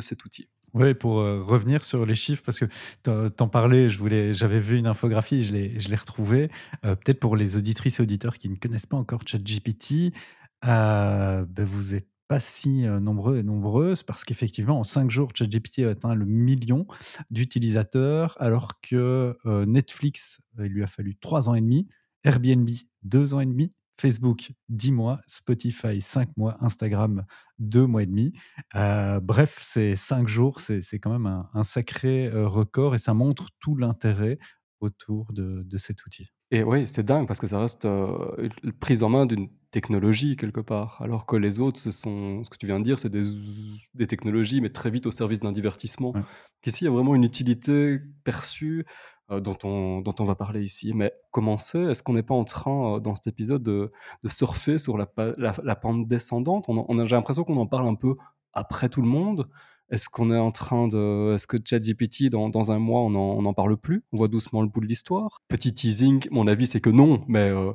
cet 0.00 0.24
outil. 0.24 0.48
Oui, 0.74 0.94
pour 0.94 1.16
revenir 1.16 1.84
sur 1.84 2.06
les 2.06 2.14
chiffres, 2.14 2.42
parce 2.44 2.58
que 2.58 3.28
t'en 3.28 3.48
parlais, 3.48 3.90
je 3.90 3.98
voulais, 3.98 4.32
j'avais 4.32 4.58
vu 4.58 4.78
une 4.78 4.86
infographie, 4.86 5.42
je 5.42 5.52
l'ai, 5.52 5.78
je 5.78 5.90
l'ai 5.90 5.96
retrouvée. 5.96 6.50
peut-être 6.82 7.20
pour 7.20 7.36
les 7.36 7.56
auditrices 7.56 7.98
et 8.00 8.02
auditeurs 8.02 8.38
qui 8.38 8.48
ne 8.48 8.56
connaissent 8.56 8.86
pas 8.86 8.96
encore 8.96 9.20
ChatGPT, 9.26 10.14
ben 10.62 11.46
vous 11.58 11.92
n'êtes 11.92 12.08
pas 12.26 12.40
si 12.40 12.84
nombreux 12.84 13.36
et 13.36 13.42
nombreuses, 13.42 14.02
parce 14.02 14.24
qu'effectivement, 14.24 14.80
en 14.80 14.84
cinq 14.84 15.10
jours, 15.10 15.28
ChatGPT 15.34 15.80
a 15.80 15.90
atteint 15.90 16.14
le 16.14 16.24
million 16.24 16.86
d'utilisateurs, 17.30 18.34
alors 18.40 18.80
que 18.80 19.36
Netflix, 19.66 20.40
il 20.58 20.68
lui 20.68 20.82
a 20.82 20.86
fallu 20.86 21.16
trois 21.16 21.50
ans 21.50 21.54
et 21.54 21.60
demi, 21.60 21.86
Airbnb, 22.24 22.70
deux 23.02 23.34
ans 23.34 23.40
et 23.40 23.46
demi, 23.46 23.72
Facebook, 24.02 24.50
10 24.68 24.90
mois, 24.90 25.20
Spotify, 25.28 26.00
5 26.00 26.36
mois, 26.36 26.56
Instagram, 26.60 27.24
2 27.60 27.86
mois 27.86 28.02
et 28.02 28.06
demi. 28.06 28.32
Euh, 28.74 29.20
bref, 29.20 29.58
c'est 29.60 29.94
5 29.94 30.26
jours, 30.26 30.58
c'est 30.58 30.82
quand 30.98 31.12
même 31.12 31.44
un, 31.54 31.62
sacré 31.62 32.26
euh, 32.26 32.48
record 32.48 32.96
et 32.96 32.98
ça 32.98 33.14
montre 33.14 33.50
tout 33.60 33.76
l'intérêt 33.76 34.40
autour 34.80 35.32
de, 35.32 35.64
cet 35.76 36.04
outil. 36.04 36.30
Et 36.50 36.64
oui, 36.64 36.88
c'est 36.88 37.04
dingue 37.04 37.28
parce 37.28 37.38
que 37.38 37.46
ça 37.46 37.60
reste 37.60 37.84
euh, 37.84 38.48
prise 38.80 39.04
en 39.04 39.08
main 39.08 39.24
d'une 39.24 39.48
technologie 39.70 40.36
quelque 40.36 40.60
part, 40.60 41.00
alors 41.00 41.24
que 41.24 41.36
les 41.36 41.60
autres, 41.60 41.78
ce 41.78 41.92
sont 41.92 42.42
ce 42.42 42.50
que 42.50 42.56
tu 42.56 42.66
viens 42.66 42.80
de 42.80 42.84
dire, 42.84 42.98
c'est 42.98 43.08
des, 43.08 43.22
des 43.94 44.08
technologies, 44.08 44.60
mais 44.60 44.70
très 44.70 44.90
vite 44.90 45.06
au 45.06 45.12
service 45.12 45.38
d'un 45.38 45.52
divertissement. 45.52 46.12
Ici, 46.66 46.82
il 46.82 46.84
y 46.86 46.88
a 46.88 46.90
vraiment 46.90 47.14
une 47.14 47.24
utilité 47.24 48.00
perçue 48.24 48.84
dont, 49.30 49.56
on, 49.64 50.00
dont 50.00 50.14
on 50.18 50.24
va 50.24 50.34
parler 50.34 50.62
ici. 50.62 50.92
Mais 50.94 51.12
comment 51.30 51.58
c'est 51.58 51.82
Est-ce 51.82 52.02
qu'on 52.02 52.14
n'est 52.14 52.22
pas 52.22 52.34
en 52.34 52.44
train, 52.44 52.96
euh, 52.96 53.00
dans 53.00 53.14
cet 53.14 53.26
épisode, 53.26 53.62
de, 53.62 53.90
surfer 54.26 54.78
sur 54.78 54.98
la, 54.98 55.06
la, 55.36 55.76
pente 55.76 56.06
descendante? 56.06 56.66
On, 56.68 56.98
a, 56.98 57.06
J'ai 57.06 57.16
l'impression 57.16 57.44
qu'on 57.44 57.56
en 57.56 57.66
parle 57.66 57.88
un 57.88 57.94
peu 57.94 58.16
après 58.52 58.88
tout 58.88 59.02
le 59.02 59.08
monde. 59.08 59.48
Est-ce 59.90 60.08
qu'on 60.08 60.30
est 60.30 60.38
en 60.38 60.50
train 60.52 60.88
de. 60.88 61.34
Est-ce 61.34 61.46
que 61.46 61.56
ChatGPT, 61.62 62.30
dans, 62.30 62.48
dans 62.48 62.72
un 62.72 62.78
mois, 62.78 63.00
on 63.00 63.42
n'en 63.42 63.54
parle 63.54 63.76
plus? 63.76 64.04
On 64.12 64.16
voit 64.16 64.28
doucement 64.28 64.62
le 64.62 64.68
bout 64.68 64.80
de 64.80 64.86
l'histoire 64.86 65.38
Petit 65.48 65.74
teasing, 65.74 66.26
mon 66.30 66.46
avis, 66.46 66.66
c'est 66.66 66.80
que 66.80 66.90
non, 66.90 67.24
mais. 67.28 67.50
Euh, 67.50 67.72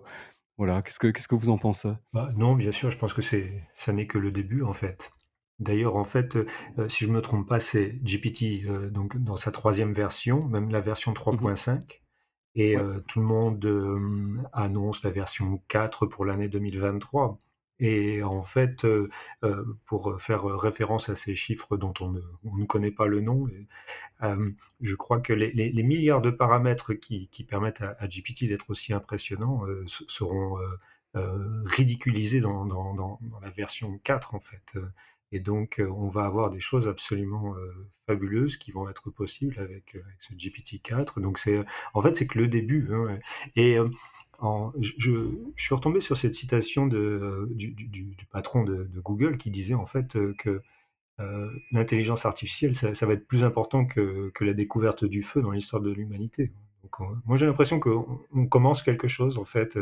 voilà, 0.57 0.81
qu'est-ce 0.81 0.97
que, 0.97 1.07
qu'est-ce 1.09 1.27
que 1.27 1.35
vous 1.35 1.49
en 1.49 1.59
pensez? 1.59 1.91
Bah, 2.13 2.31
Non, 2.35 2.55
bien 2.55 2.71
sûr, 2.71 2.89
je 2.89 2.97
pense 2.97 3.13
que 3.13 3.21
c'est, 3.21 3.63
ça 3.75 3.93
n'est 3.93 4.07
que 4.07 4.17
le 4.17 4.31
début, 4.31 4.63
en 4.63 4.73
fait. 4.73 5.11
D'ailleurs, 5.59 5.95
en 5.95 6.03
fait, 6.03 6.35
euh, 6.35 6.87
si 6.87 7.05
je 7.05 7.09
me 7.09 7.21
trompe 7.21 7.47
pas, 7.47 7.59
c'est 7.59 7.99
GPT, 8.03 8.65
euh, 8.67 8.89
donc 8.89 9.17
dans 9.17 9.37
sa 9.37 9.51
troisième 9.51 9.93
version, 9.93 10.45
même 10.47 10.69
la 10.69 10.81
version 10.81 11.13
3.5 11.13 11.77
mmh 11.77 11.81
et 12.59 12.75
euh, 12.75 12.99
tout 13.07 13.19
le 13.19 13.25
monde, 13.27 14.49
annonce 14.51 15.03
la 15.03 15.11
version 15.11 15.61
4 15.67 16.07
pour 16.07 16.25
l'année 16.25 16.47
2023 16.49 17.39
et 17.79 18.23
en 18.23 18.41
fait, 18.41 18.87
pour 19.85 20.19
faire 20.19 20.43
référence 20.43 21.09
à 21.09 21.15
ces 21.15 21.35
chiffres 21.35 21.77
dont 21.77 21.93
on 22.01 22.13
ne 22.43 22.65
connaît 22.65 22.89
pas 22.89 23.05
le 23.05 23.21
nom, 23.21 23.47
je 24.81 24.95
crois 24.95 25.19
que 25.19 25.33
les 25.33 25.83
milliards 25.83 26.23
de 26.23 26.31
paramètres 26.31 26.93
qui 26.95 27.45
permettent 27.47 27.81
à 27.81 28.07
GPT 28.07 28.45
d'être 28.47 28.71
aussi 28.71 28.91
impressionnant, 28.91 29.61
seront, 29.85 30.57
ridiculisés 31.13 32.41
dans 32.41 32.65
dans 32.65 33.19
la 33.43 33.51
version 33.51 33.99
4 33.99 34.33
en 34.33 34.39
fait, 34.39 34.73
et 35.31 35.39
donc, 35.39 35.81
on 35.81 36.07
va 36.07 36.25
avoir 36.25 36.49
des 36.49 36.59
choses 36.59 36.87
absolument 36.87 37.53
fabuleuses 38.05 38.57
qui 38.57 38.71
vont 38.71 38.89
être 38.89 39.09
possibles 39.09 39.59
avec, 39.59 39.97
ce 40.19 40.33
GPT-4. 40.33 41.19
Donc, 41.19 41.37
c'est, 41.37 41.63
en 41.93 42.01
fait, 42.01 42.15
c'est 42.15 42.27
que 42.27 42.39
le 42.39 42.47
début. 42.47 42.87
Hein, 42.91 43.19
et 43.55 43.77
je, 44.79 45.11
suis 45.55 45.75
retombé 45.75 45.99
sur 45.99 46.15
cette 46.15 46.33
citation 46.33 46.87
de, 46.87 47.49
du, 47.51 48.15
patron 48.31 48.63
de, 48.63 48.87
Google 49.01 49.37
qui 49.37 49.51
disait 49.51 49.73
en 49.73 49.85
fait 49.85 50.17
que 50.37 50.61
l'intelligence 51.71 52.25
artificielle, 52.25 52.75
ça, 52.75 53.05
va 53.05 53.13
être 53.13 53.27
plus 53.27 53.43
important 53.43 53.85
que, 53.85 54.31
la 54.39 54.53
découverte 54.53 55.03
du 55.03 55.23
feu 55.23 55.41
dans 55.41 55.51
l'histoire 55.51 55.81
de 55.81 55.91
l'humanité. 55.91 56.51
moi, 57.25 57.35
j'ai 57.37 57.47
l'impression 57.47 57.79
qu'on 57.79 58.47
commence 58.49 58.83
quelque 58.83 59.07
chose, 59.07 59.37
en 59.37 59.45
fait, 59.45 59.77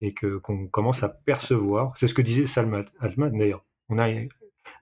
et 0.00 0.12
que, 0.12 0.36
qu'on 0.36 0.66
commence 0.66 1.02
à 1.02 1.08
percevoir. 1.08 1.96
C'est 1.96 2.08
ce 2.08 2.14
que 2.14 2.22
disait 2.22 2.46
Salman 2.46 2.84
Altman, 3.00 3.36
d'ailleurs. 3.36 3.64
On 3.88 3.98
a 3.98 4.08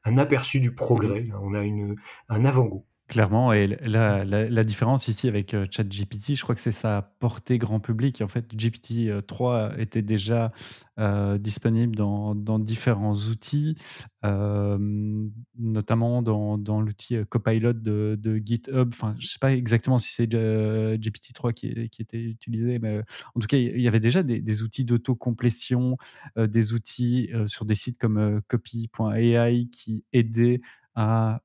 un 0.05 0.19
aperçu 0.19 0.61
du 0.61 0.75
progrès, 0.75 1.23
mmh 1.23 1.39
on 1.43 1.55
a 1.55 1.63
une, 1.63 1.97
un 2.29 2.45
avant-goût. 2.45 2.85
Clairement, 3.15 3.53
et 3.53 3.69
la, 3.69 4.25
la, 4.25 4.65
différence 4.65 5.07
ici 5.07 5.29
avec 5.29 5.55
euh, 5.55 5.67
ChatGPT, 5.71 6.35
je 6.35 6.43
crois 6.43 6.57
que 6.57 6.61
c'est 6.61 6.73
sa 6.73 7.15
portée 7.21 7.59
grand 7.59 7.79
public. 7.79 8.21
En 8.23 8.27
fait, 8.27 8.53
GPT-3 8.53 9.53
euh, 9.53 9.77
était 9.77 10.03
déjà 10.03 10.51
euh, 10.99 11.39
disponible 11.39 11.95
dans, 11.95 12.35
dans, 12.35 12.59
différents 12.59 13.15
outils, 13.15 13.77
notamment 14.25 16.23
dans, 16.23 16.59
dans 16.59 16.81
l'outil 16.81 17.19
Copilot 17.29 17.75
de, 17.75 18.43
GitHub. 18.45 18.89
Enfin, 18.93 19.15
je 19.21 19.27
ne 19.27 19.29
sais 19.29 19.39
pas 19.39 19.53
exactement 19.53 20.01
si 20.01 20.13
c'est 20.13 20.27
GPT-3 20.27 21.53
qui, 21.53 21.89
qui, 21.91 22.03
était 22.03 22.21
utilisé, 22.21 22.81
mais 22.81 22.99
en 23.37 23.39
tout 23.39 23.47
cas, 23.47 23.59
il 23.59 23.81
y 23.81 23.87
avait 23.87 24.01
déjà 24.01 24.25
des, 24.25 24.63
outils 24.63 24.85
d'autocomplétion, 24.85 25.99
des 26.37 26.73
outils 26.73 27.31
sur 27.47 27.65
des 27.65 27.77
sites 27.77 27.99
comme 27.99 28.41
copy.ai 28.49 29.69
qui 29.71 30.05
aidaient 30.13 30.61
à 30.97 31.35
euh, 31.35 31.39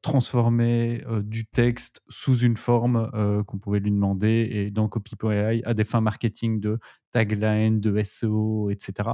transformer 0.00 1.02
euh, 1.06 1.22
du 1.22 1.46
texte 1.46 2.00
sous 2.08 2.38
une 2.38 2.56
forme 2.56 3.10
euh, 3.14 3.42
qu'on 3.44 3.58
pouvait 3.58 3.80
lui 3.80 3.90
demander 3.90 4.48
et 4.50 4.70
dans 4.70 4.88
Copy.ai 4.88 5.62
à 5.64 5.74
des 5.74 5.84
fins 5.84 6.00
marketing 6.00 6.60
de 6.60 6.78
tagline, 7.12 7.80
de 7.80 8.02
SEO, 8.02 8.70
etc. 8.70 9.08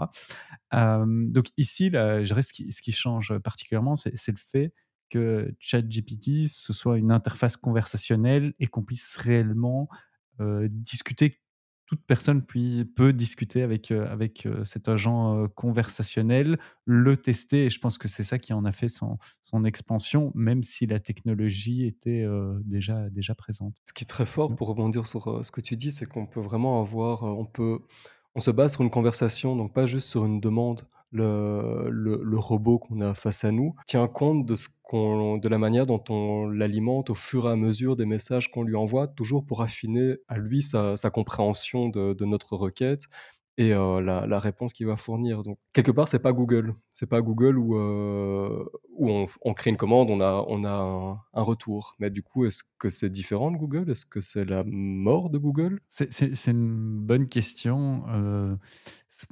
donc 0.72 1.46
ici, 1.57 1.90
là, 1.90 2.25
je 2.25 2.40
ce, 2.40 2.53
qui, 2.53 2.70
ce 2.72 2.83
qui 2.83 2.92
change 2.92 3.37
particulièrement, 3.38 3.96
c'est 3.96 4.29
le 4.29 4.37
fait 4.37 4.72
que 5.11 5.55
ChatGPT, 5.59 6.48
ce 6.48 6.72
soit 6.72 6.98
une 6.98 7.12
interface 7.12 7.57
conversationnelle 7.57 8.55
et 8.59 8.66
qu'on 8.66 8.83
puisse 8.83 9.16
réellement 9.16 9.88
discuter 10.40 11.41
toute 11.92 12.07
personne 12.07 12.40
peut 12.40 13.12
discuter 13.12 13.61
avec, 13.61 13.90
euh, 13.90 14.11
avec 14.11 14.46
euh, 14.46 14.64
cet 14.64 14.88
agent 14.88 15.37
euh, 15.37 15.46
conversationnel, 15.46 16.59
le 16.87 17.18
tester, 17.18 17.66
et 17.66 17.68
je 17.68 17.78
pense 17.81 17.98
que 17.98 18.09
c'est 18.09 18.22
ça 18.22 18.38
qui 18.38 18.55
en 18.55 18.64
a 18.64 18.72
fait 18.72 18.88
son, 18.88 19.18
son 19.42 19.66
expansion, 19.66 20.33
même 20.35 20.62
si 20.62 20.87
la 20.87 21.00
technologie 21.00 21.85
était 21.85 22.26
déjà, 22.64 23.11
déjà 23.11 23.35
présente. 23.35 23.76
Ce 23.87 23.92
qui 23.92 24.05
est 24.05 24.07
très 24.07 24.24
fort 24.24 24.57
pour 24.57 24.68
rebondir 24.68 25.07
sur 25.07 25.44
ce 25.44 25.50
que 25.50 25.61
tu 25.61 25.76
dis, 25.76 25.90
c'est 25.90 26.07
qu'on 26.07 26.24
peut 26.24 26.40
vraiment 26.40 26.81
avoir, 26.81 27.24
on 27.24 27.44
peut, 27.44 27.81
on 28.35 28.40
se 28.40 28.50
base 28.50 28.72
sur 28.72 28.81
une 28.81 28.90
conversation, 28.90 29.55
donc 29.55 29.74
pas 29.74 29.85
juste 29.85 30.09
sur 30.09 30.24
une 30.24 30.40
demande 30.40 30.87
le, 31.12 31.88
le, 31.90 32.38
robot 32.38 32.79
qu'on 32.79 33.01
a 33.03 33.14
face 33.14 33.44
à 33.44 33.51
nous 33.51 33.75
tient 33.87 34.09
compte 34.09 34.46
de, 34.46 34.55
ce 34.55 34.68
de 34.92 35.48
la 35.48 35.59
manière 35.59 35.87
dont 35.87 36.03
on 36.11 36.48
l'alimente 36.48 37.11
au 37.11 37.14
fur 37.14 37.48
et 37.48 37.53
à 37.53 37.57
mesure 37.57 37.96
des 37.96 38.05
messages 38.05 38.51
qu'on 38.51 38.62
lui 38.62 38.77
envoie, 38.77 39.09
toujours 39.09 39.44
pour 39.44 39.62
affiner 39.62 40.16
à 40.29 40.37
lui 40.37 40.62
sa, 40.62 40.96
compréhension 41.11 41.88
de, 41.88 42.25
notre 42.25 42.57
requête 42.57 43.05
et 43.59 43.72
euh, 43.72 44.01
la, 44.01 44.38
réponse 44.38 44.72
qu'il 44.72 44.87
va 44.87 44.96
fournir. 44.96 45.42
Donc, 45.42 45.59
quelque 45.72 45.90
part, 45.92 46.09
c'est 46.09 46.18
pas 46.18 46.33
Google. 46.33 46.75
C'est 46.94 47.07
pas 47.07 47.20
Google 47.20 47.59
où, 47.59 47.77
euh, 47.77 48.64
où 48.96 49.11
on, 49.42 49.55
crée 49.55 49.70
une 49.70 49.77
commande, 49.77 50.11
on 50.11 50.20
a, 50.20 50.44
on 50.48 50.64
a 50.64 51.22
un, 51.35 51.42
retour. 51.42 51.94
Mais 51.98 52.11
du 52.11 52.22
coup, 52.22 52.46
est-ce 52.46 52.62
que 52.79 52.88
c'est 52.88 53.11
différent 53.11 53.51
de 53.51 53.57
Google? 53.57 53.90
Est-ce 53.90 54.07
que 54.07 54.20
c'est 54.20 54.44
la 54.44 54.62
mort 54.66 55.29
de 55.31 55.38
Google? 55.38 55.81
C'est, 55.90 56.12
c'est, 56.12 56.51
une 56.51 57.01
bonne 57.01 57.29
question. 57.29 58.05
Euh, 58.09 58.57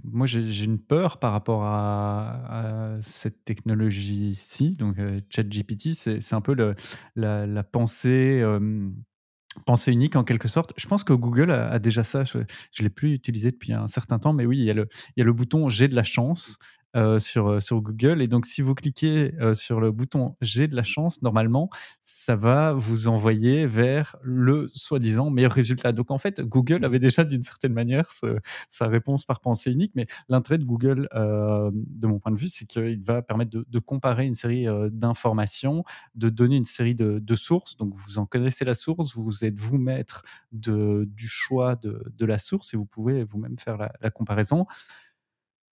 moi, 0.05 0.27
j'ai 0.27 0.65
une 0.65 0.79
peur 0.79 1.19
par 1.19 1.33
rapport 1.33 1.65
à, 1.65 2.97
cette 3.03 3.45
technologie-ci. 3.45 4.73
Donc, 4.73 4.99
euh, 4.99 5.21
ChatGPT, 5.31 5.95
c'est 5.95 6.35
un 6.35 6.41
peu 6.41 6.55
la, 7.17 7.63
pensée, 7.65 8.43
unique 9.87 10.17
en 10.17 10.25
quelque 10.25 10.49
sorte. 10.49 10.73
Je 10.77 10.87
pense 10.87 11.05
que 11.05 11.13
Google 11.13 11.51
a, 11.51 11.79
déjà 11.79 12.03
ça. 12.03 12.25
Je 12.25 12.39
ne 12.39 12.45
l'ai 12.83 12.91
plus 12.91 13.15
utilisé 13.15 13.51
depuis 13.51 13.73
un 13.73 13.89
certain 13.89 14.19
temps, 14.19 14.33
mais 14.33 14.47
oui, 14.47 14.59
il 14.59 14.65
y 14.65 14.71
a 14.71 15.25
le 15.25 15.33
bouton 15.33 15.69
J'ai 15.69 15.89
de 15.89 15.95
la 15.95 16.05
chance. 16.05 16.59
Sur, 17.19 17.63
sur 17.63 17.81
Google 17.81 18.23
et 18.23 18.27
donc 18.27 18.47
si 18.47 18.63
vous 18.63 18.75
cliquez, 18.75 19.33
sur 19.55 19.81
le 19.81 19.93
bouton 19.93 20.37
«J'ai 20.41 20.69
de 20.69 20.77
la 20.77 20.83
chance», 20.83 21.23
normalement, 21.23 21.71
ça 22.03 22.37
va 22.37 22.73
vous 22.73 23.09
envoyer 23.09 23.67
vers 23.67 24.17
le 24.23 24.69
soi-disant 24.75 25.31
meilleur 25.31 25.53
résultat. 25.53 25.93
Donc 25.93 26.11
en 26.11 26.19
fait, 26.19 26.41
Google 26.41 26.85
avait 26.85 26.99
déjà 26.99 27.25
d'une 27.25 27.43
certaine 27.43 27.73
manière 27.73 28.11
sa 28.69 28.87
réponse 28.87 29.25
par 29.25 29.41
pensée 29.41 29.71
unique, 29.71 29.93
mais 29.95 30.07
l'intérêt 30.29 30.59
de 30.59 30.65
Google, 30.65 31.09
de 31.15 32.07
mon 32.07 32.19
point 32.19 32.33
de 32.33 32.39
vue, 32.39 32.49
c'est 32.49 32.67
qu'il 32.67 33.03
va 33.03 33.23
permettre 33.23 33.51
de 33.51 33.79
comparer 33.79 34.27
une 34.27 34.35
série, 34.35 34.67
d'informations, 34.91 35.85
de 36.15 36.29
donner 36.29 36.57
une 36.57 36.65
série 36.65 36.95
de 36.95 37.35
sources. 37.37 37.77
Donc 37.77 37.95
vous 37.95 38.19
en 38.19 38.27
connaissez 38.27 38.65
la 38.65 38.75
source, 38.75 39.15
vous 39.15 39.45
êtes 39.45 39.59
vous 39.59 39.79
maître 39.79 40.23
du 40.53 41.29
choix 41.29 41.77
de 41.77 42.25
la 42.25 42.39
source 42.39 42.75
et 42.75 42.77
vous 42.77 42.87
pouvez 42.87 43.25
vous-même 43.25 43.57
faire 43.57 43.77
la 44.01 44.11
comparaison. 44.11 44.67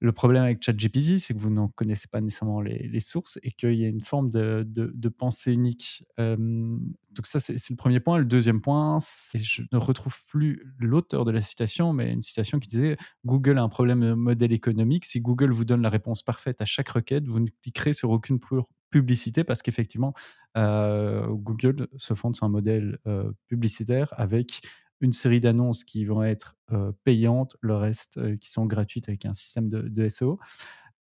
Le 0.01 0.13
problème 0.13 0.45
avec 0.45 0.63
ChatGPT, 0.63 1.19
c'est 1.19 1.35
que 1.35 1.41
vous 1.41 1.51
n'en 1.51 1.69
connaissez 1.69 2.07
pas 2.07 2.21
nécessairement 2.21 2.61
les, 2.61 3.01
sources 3.01 3.39
et 3.43 3.51
qu'il 3.51 3.75
y 3.75 3.85
a 3.85 3.89
une 3.89 4.01
forme 4.01 4.31
de, 4.31 4.65
de, 4.65 5.09
pensée 5.09 5.53
unique. 5.53 6.05
Euh, 6.21 6.37
donc 6.37 7.27
ça, 7.27 7.41
c'est 7.41 7.71
le 7.71 7.77
premier 7.77 7.99
point. 7.99 8.19
Le 8.19 8.25
deuxième 8.25 8.61
point, 8.61 8.99
je 9.35 9.63
ne 9.73 9.79
retrouve 9.79 10.17
plus 10.27 10.63
l'auteur 10.79 11.25
de 11.25 11.33
la 11.33 11.43
citation, 11.43 11.93
mais 11.93 12.13
une 12.13 12.23
citation 12.23 12.61
qui 12.61 12.69
disait 12.69 12.97
Google 13.25 13.59
a 13.59 13.63
un 13.63 13.69
problème 13.69 14.01
de 14.01 14.13
modèle 14.13 14.53
économique. 14.53 15.05
Si 15.05 15.21
Google 15.21 15.51
vous 15.51 15.65
donne 15.65 15.83
la 15.83 15.91
réponse 15.91 16.23
parfaite 16.23 16.61
à 16.61 16.65
chaque 16.65 16.91
requête, 16.91 17.27
vous 17.27 17.41
ne 17.41 17.49
cliquerez 17.63 17.93
sur 17.93 18.11
aucune 18.11 18.39
pu- 18.39 18.63
publicité 18.91 19.43
parce 19.43 19.63
qu'effectivement, 19.63 20.15
euh, 20.57 21.27
Google 21.29 21.89
se 21.97 22.15
fonde 22.15 22.37
sur 22.37 22.47
un 22.47 22.51
modèle 22.51 22.99
euh, 23.07 23.33
publicitaire 23.49 24.15
avec 24.17 24.61
une 25.01 25.13
série 25.13 25.41
d'annonces 25.41 25.85
qui 25.85 26.05
vont 26.05 26.23
être 26.23 26.57
euh, 26.73 26.93
payantes, 27.05 27.57
le 27.61 27.77
reste 27.77 28.19
euh, 28.19 28.37
qui 28.37 28.51
sont 28.51 28.67
gratuites 28.67 29.09
avec 29.09 29.25
un 29.27 29.35
système 29.35 29.69
de, 29.69 29.83
de 29.83 30.09
SEO. 30.09 30.39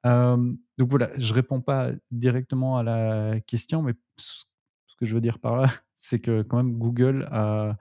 Donc 0.06 0.90
voilà, 0.90 1.10
je 1.18 1.34
réponds 1.34 1.60
pas 1.62 1.92
directement 2.12 2.78
à 2.78 2.84
la 2.84 3.40
question, 3.42 3.82
mais 3.82 3.94
ce 4.18 4.46
que 4.98 5.06
je 5.06 5.14
veux 5.16 5.22
dire 5.22 5.40
par 5.40 5.58
là, 5.58 5.68
c'est 5.96 6.20
que 6.20 6.44
quand 6.44 6.58
même 6.58 6.78
Google 6.78 7.28
a, 7.32 7.78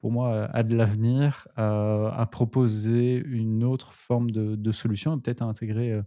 pour 0.00 0.10
moi, 0.10 0.46
a 0.46 0.62
de 0.64 0.74
l'avenir, 0.74 1.46
à 1.56 2.26
proposer 2.32 3.22
une 3.24 3.62
autre 3.62 3.92
forme 3.92 4.32
de, 4.32 4.56
de 4.56 4.72
solution, 4.72 5.16
et 5.16 5.20
peut-être 5.20 5.42
à 5.42 5.44
intégrer 5.44 6.00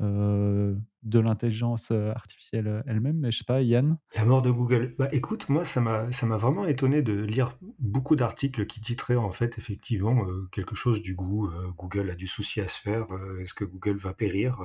Mmh. 0.00 0.78
De 1.08 1.18
l'intelligence 1.18 1.90
euh, 1.90 2.12
artificielle 2.12 2.68
euh, 2.68 2.82
elle-même. 2.86 3.18
Mais 3.18 3.30
je 3.30 3.38
sais 3.38 3.44
pas, 3.44 3.62
Yann. 3.62 3.98
La 4.14 4.24
mort 4.24 4.42
de 4.42 4.50
Google. 4.50 4.94
Bah, 4.98 5.08
écoute, 5.12 5.48
moi, 5.48 5.64
ça 5.64 5.80
m'a, 5.80 6.06
vraiment 6.36 6.66
étonné 6.66 7.02
de 7.02 7.14
lire 7.14 7.56
beaucoup 7.78 8.16
d'articles 8.16 8.66
qui 8.66 8.80
titraient 8.80 9.16
en 9.16 9.32
fait 9.32 9.58
effectivement 9.58 10.24
euh, 10.24 10.48
quelque 10.52 10.74
chose 10.74 11.02
du 11.02 11.14
goût. 11.14 11.50
Google 11.76 12.10
a 12.10 12.14
du 12.14 12.26
souci 12.26 12.60
à 12.60 12.68
se 12.68 12.78
faire. 12.78 13.06
est-ce 13.40 13.54
que 13.54 13.64
Google 13.64 13.96
va 13.96 14.12
périr 14.12 14.58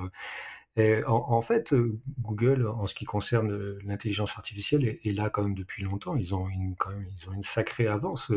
en, 1.06 1.40
fait, 1.40 1.72
Google, 2.20 2.66
en 2.66 2.86
ce 2.86 2.94
qui 2.94 3.04
concerne 3.04 3.78
l'intelligence 3.84 4.32
artificielle, 4.36 4.84
est, 4.84 5.12
là 5.12 5.30
quand 5.30 5.44
même 5.44 5.54
depuis 5.54 5.84
longtemps. 5.84 6.16
Ils 6.16 6.34
ont 6.34 6.48
une, 6.48 6.74
quand 6.74 6.90
même, 6.90 7.06
ils 7.16 7.28
ont 7.28 7.32
une 7.32 7.44
sacrée 7.44 7.86
avance. 7.86 8.32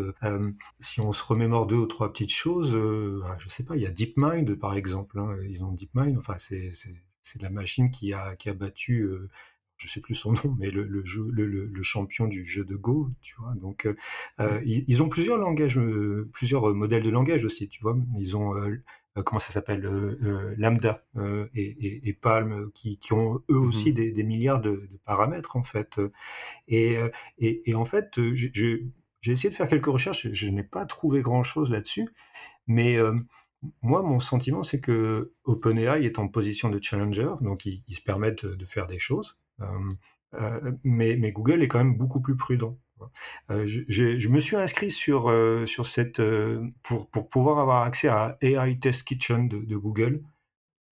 Si 0.80 1.02
on 1.02 1.14
se 1.14 1.24
remémore 1.24 1.66
deux 1.66 1.78
ou 1.78 1.88
trois 1.88 2.14
petites 2.14 2.34
choses, 2.34 2.76
euh, 2.76 3.22
ah, 3.26 3.36
je 3.40 3.50
sais 3.50 3.64
pas, 3.64 3.76
il 3.76 3.82
y 3.82 3.88
a 3.88 3.92
DeepMind 3.92 4.56
par 4.56 4.76
exemple. 4.76 5.18
hein. 5.18 5.36
Ils 5.50 5.64
ont 5.64 5.72
DeepMind. 5.72 6.16
Enfin, 6.18 6.36
c'est, 6.38 6.72
c'est 7.28 7.42
la 7.42 7.50
machine 7.50 7.92
qui 7.92 8.14
a, 8.14 8.36
qui 8.36 8.50
a 8.50 8.54
battu. 8.54 9.02
euh, 9.04 9.30
je 9.78 9.88
sais 9.90 10.02
plus 10.02 10.16
son 10.16 10.32
nom, 10.34 10.56
mais 10.60 10.72
le, 10.72 10.84
le 10.86 11.06
jeu, 11.06 11.28
le, 11.32 11.46
le- 11.46 11.66
le 11.68 11.84
champion 11.84 12.28
du 12.28 12.44
jeu 12.46 12.66
de 12.66 12.76
Go, 12.76 13.10
tu 13.22 13.36
vois? 13.40 13.54
Donc, 13.56 13.88
euh, 14.40 14.62
ils, 14.66 14.86
ils 14.88 15.04
ont 15.04 15.10
plusieurs 15.10 15.38
langages, 15.38 15.78
euh, 15.78 16.30
plusieurs 16.34 16.74
modèles 16.74 17.04
de 17.04 17.10
langage 17.12 17.46
aussi, 17.46 17.70
tu 17.70 17.82
vois? 17.84 17.96
Ils 18.20 18.36
ont 18.38 18.54
comment 19.26 19.40
ça 19.40 19.52
s'appelle, 19.52 19.86
euh, 19.86 20.16
euh, 20.24 20.56
Lambda 20.58 21.04
euh, 21.18 21.48
et, 21.56 21.64
et- 21.64 22.10
et 22.10 22.14
Palm, 22.14 22.72
qui, 22.74 22.98
qui 23.00 23.14
ont 23.14 23.42
eux 23.50 23.58
aussi 23.58 23.92
Mhm. 23.92 23.94
des, 23.94 24.12
des 24.12 24.24
milliards 24.24 24.62
de, 24.62 24.88
de 24.92 25.00
paramètres 25.06 25.56
en 25.56 25.64
fait. 25.64 26.00
Et, 26.68 26.98
et, 27.40 27.76
en 27.76 27.86
fait, 27.86 28.20
j'ai 28.34 28.84
essayé 29.26 29.50
de 29.50 29.56
faire 29.56 29.68
quelques 29.70 29.88
recherches, 29.88 30.28
je, 30.30 30.34
je 30.34 30.48
n'ai 30.50 30.64
pas 30.64 30.86
trouvé 30.86 31.22
grand-chose 31.22 31.72
là-dessus, 31.72 32.08
mais 32.68 32.98
moi, 33.82 34.02
mon 34.04 34.20
sentiment, 34.20 34.64
c'est 34.64 34.80
que 34.80 35.34
OpenAI 35.44 36.06
est 36.06 36.20
en 36.20 36.28
position 36.28 36.70
de 36.70 36.82
challenger, 36.82 37.30
donc 37.42 37.66
ils, 37.66 37.84
se 37.90 38.02
permettent 38.02 38.46
de, 38.46 38.66
faire 38.66 38.88
des 38.88 39.00
choses, 39.00 39.38
euh, 39.62 39.66
euh, 40.36 40.72
mais, 40.84 41.18
Google 41.32 41.64
est 41.64 41.68
quand 41.68 41.80
même 41.80 41.98
beaucoup 41.98 42.22
plus 42.22 42.36
prudent. 42.36 42.78
Euh, 43.50 43.66
je, 43.68 44.28
me 44.30 44.40
suis 44.40 44.56
inscrit 44.56 44.92
sur, 44.92 45.32
sur 45.66 45.86
cette, 45.86 46.22
pour, 46.84 47.10
pour 47.10 47.30
pouvoir 47.30 47.60
avoir 47.60 47.84
accès 47.84 48.08
à 48.08 48.38
AI 48.42 48.78
Test 48.80 49.04
Kitchen 49.04 49.48
de, 49.48 49.76
Google, 49.76 50.24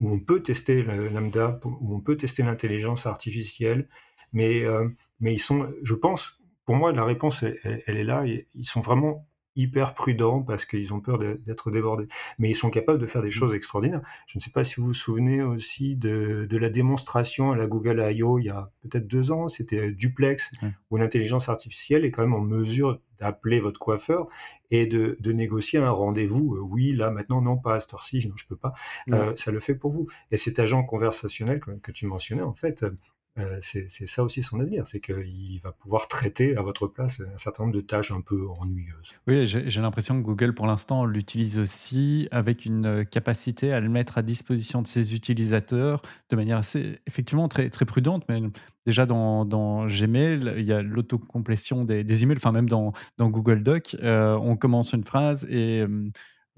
où 0.00 0.10
on 0.10 0.20
peut 0.20 0.42
tester 0.42 0.82
lambda, 0.82 1.60
où 1.64 1.94
on 1.94 2.00
peut 2.00 2.16
tester 2.16 2.42
l'intelligence 2.42 3.06
artificielle, 3.06 3.88
mais, 4.32 4.64
mais 5.20 5.34
ils 5.34 5.40
sont, 5.40 5.72
je 5.82 5.94
pense, 5.94 6.40
pour 6.64 6.74
moi, 6.74 6.92
la 6.92 7.04
réponse, 7.04 7.42
elle, 7.42 7.82
elle- 7.86 7.96
est 7.96 8.04
là, 8.04 8.24
ils 8.26 8.64
sont 8.64 8.80
vraiment 8.80 9.26
hyper 9.56 9.94
prudents 9.94 10.42
parce 10.42 10.64
qu'ils 10.64 10.92
ont 10.94 11.00
peur 11.00 11.18
d'être 11.18 11.70
débordés. 11.70 12.06
Mais 12.38 12.48
ils 12.50 12.54
sont 12.54 12.70
capables 12.70 12.98
de 12.98 13.06
faire 13.06 13.22
des 13.22 13.28
Mmh. 13.28 13.30
choses 13.32 13.54
extraordinaires. 13.54 14.02
Je 14.26 14.38
ne 14.38 14.40
sais 14.40 14.50
pas 14.50 14.62
si 14.64 14.76
vous 14.80 14.86
vous 14.88 14.94
souvenez 14.94 15.42
aussi 15.42 15.96
de, 15.96 16.46
de 16.48 16.56
la 16.56 16.70
démonstration 16.70 17.50
à 17.52 17.56
la 17.56 17.66
Google 17.66 18.00
I.O. 18.12 18.38
il 18.38 18.44
y 18.44 18.50
a 18.50 18.70
peut-être 18.82 19.06
deux 19.06 19.32
ans, 19.32 19.48
c'était 19.48 19.90
Duplex, 19.90 20.52
Ouais. 20.62 20.70
où 20.90 20.96
l'intelligence 20.96 21.48
artificielle 21.48 22.04
est 22.04 22.10
quand 22.10 22.22
même 22.22 22.34
en 22.34 22.40
mesure 22.40 23.00
d'appeler 23.18 23.60
votre 23.60 23.80
coiffeur 23.80 24.26
et 24.70 24.86
de, 24.86 25.16
de 25.20 25.32
négocier 25.32 25.78
un 25.78 25.90
rendez-vous. 25.90 26.56
Euh, 26.56 26.60
Oui, 26.60 26.92
là, 26.92 27.10
maintenant, 27.10 27.40
non, 27.40 27.56
pas 27.56 27.76
à 27.76 27.80
cette 27.80 27.94
heure-ci, 27.94 28.28
non, 28.28 28.34
je 28.36 28.46
peux 28.46 28.56
pas. 28.56 28.74
Euh, 29.10 29.34
ça 29.36 29.50
le 29.50 29.60
fait 29.60 29.74
pour 29.74 29.90
vous. 29.90 30.06
Et 30.30 30.36
cet 30.36 30.58
agent 30.58 30.84
conversationnel 30.84 31.60
que, 31.60 31.70
que 31.70 31.92
tu 31.92 32.04
mentionnais, 32.06 32.42
en 32.42 32.52
fait, 32.54 32.84
euh, 33.38 33.58
c'est 33.60 33.88
ça 33.88 34.24
aussi 34.24 34.42
son 34.42 34.60
avenir, 34.60 34.86
c'est 34.86 35.00
qu'il 35.00 35.60
va 35.62 35.72
pouvoir 35.72 36.08
traiter 36.08 36.56
à 36.56 36.62
votre 36.62 36.86
place 36.86 37.20
un 37.20 37.36
certain 37.36 37.64
nombre 37.64 37.74
de 37.74 37.82
tâches 37.82 38.10
un 38.10 38.22
peu 38.22 38.46
ennuyeuses. 38.58 39.14
Oui, 39.26 39.46
j'ai 39.46 39.80
l'impression 39.80 40.18
que 40.18 40.24
Google, 40.24 40.54
pour 40.54 40.66
l'instant, 40.66 41.04
l'utilise 41.04 41.58
aussi 41.58 42.28
avec 42.30 42.64
une 42.64 42.86
euh, 42.86 43.04
capacité 43.04 43.72
à 43.72 43.80
le 43.80 43.88
mettre 43.88 44.16
à 44.16 44.22
disposition 44.22 44.80
de 44.80 44.86
ses 44.86 45.14
utilisateurs 45.14 46.00
de 46.30 46.36
manière 46.36 46.58
assez, 46.58 46.98
effectivement, 47.06 47.48
très, 47.48 47.68
très 47.68 47.84
prudente. 47.84 48.24
Mais 48.28 48.40
déjà, 48.86 49.04
dans, 49.04 49.44
Gmail, 49.86 50.54
il 50.56 50.64
y 50.64 50.72
a 50.72 50.80
l'autocomplétion 50.80 51.84
des, 51.84 52.22
emails, 52.22 52.36
enfin, 52.36 52.52
même 52.52 52.68
dans, 52.68 52.92
Google 53.18 53.62
Doc, 53.62 53.96
euh, 54.02 54.34
on 54.34 54.56
commence 54.56 54.92
une 54.92 55.04
phrase 55.04 55.46
et 55.50 55.84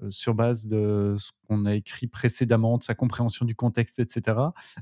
sur 0.09 0.33
base 0.33 0.65
de 0.65 1.15
ce 1.17 1.31
qu'on 1.47 1.65
a 1.65 1.75
écrit 1.75 2.07
précédemment, 2.07 2.77
de 2.77 2.83
sa 2.83 2.95
compréhension 2.95 3.45
du 3.45 3.55
contexte, 3.55 3.99
etc., 3.99 4.37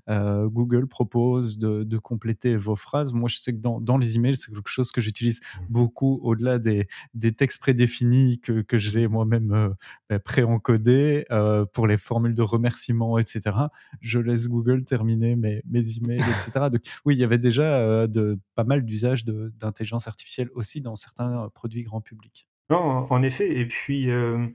euh, 0.10 0.48
Google 0.48 0.88
propose 0.88 1.58
de, 1.58 1.84
de 1.84 1.98
compléter 1.98 2.56
vos 2.56 2.76
phrases. 2.76 3.14
Moi, 3.14 3.30
je 3.30 3.38
sais 3.38 3.54
que 3.54 3.58
dans, 3.58 3.82
dans 3.82 3.98
les 3.98 4.16
emails, 4.16 4.36
c'est 4.36 4.52
quelque 4.52 4.70
chose 4.70 4.92
que 4.92 5.02
j'utilise 5.02 5.40
beaucoup 5.70 6.20
au-delà 6.24 6.60
des, 6.60 6.88
des 7.14 7.32
textes 7.32 7.60
prédéfinis 7.60 8.40
que, 8.40 8.62
que 8.62 8.78
j'ai 8.78 9.08
moi-même 9.08 9.52
euh, 9.54 9.70
euh, 10.12 10.20
pré-encodés 10.20 11.26
euh, 11.32 11.66
pour 11.66 11.88
les 11.88 11.98
formules 11.98 12.36
de 12.36 12.42
remerciement, 12.42 13.18
etc. 13.18 13.56
Je 14.02 14.20
laisse 14.20 14.48
Google 14.48 14.84
terminer 14.84 15.36
mes, 15.36 15.62
mes 15.70 15.98
emails, 15.98 16.22
etc. 16.22 16.68
Donc, 16.72 16.82
oui, 17.06 17.16
il 17.16 17.20
y 17.20 17.24
avait 17.24 17.38
déjà 17.38 17.78
euh, 17.80 18.08
de, 18.08 18.40
pas 18.56 18.64
mal 18.64 18.84
d'usages 18.84 19.26
d'intelligence 19.26 20.08
artificielle 20.08 20.50
aussi 20.54 20.82
dans 20.82 20.96
certains 20.96 21.46
euh, 21.46 21.50
produits 21.50 21.82
grand 21.82 22.02
public. 22.02 22.48
Non, 22.70 22.78
en 22.78 23.08
en 23.10 23.24
effet, 23.24 23.60
et 23.60 23.66
puis 23.66 24.12
euh, 24.12 24.48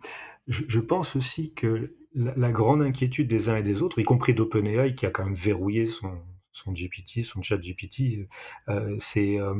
je, 0.49 0.63
je 0.69 0.81
pense 0.81 1.17
aussi 1.17 1.53
que 1.55 1.95
la, 2.15 2.35
la 2.37 2.53
grande 2.53 2.83
inquiétude 2.83 3.29
des 3.29 3.49
uns 3.49 3.57
et 3.57 3.63
des 3.63 3.83
autres, 3.83 3.99
y 3.99 4.03
compris 4.03 4.35
d'OpenAI 4.35 4.95
qui 4.95 5.07
a 5.07 5.11
quand 5.11 5.25
même 5.25 5.35
verrouillé 5.35 5.87
son, 5.87 6.13
son 6.53 6.73
GPT, 6.73 7.23
son 7.25 7.41
chat 7.43 7.57
GPT, 7.59 8.29
euh, 8.69 8.97
c'est 8.99 9.39
euh, 9.41 9.55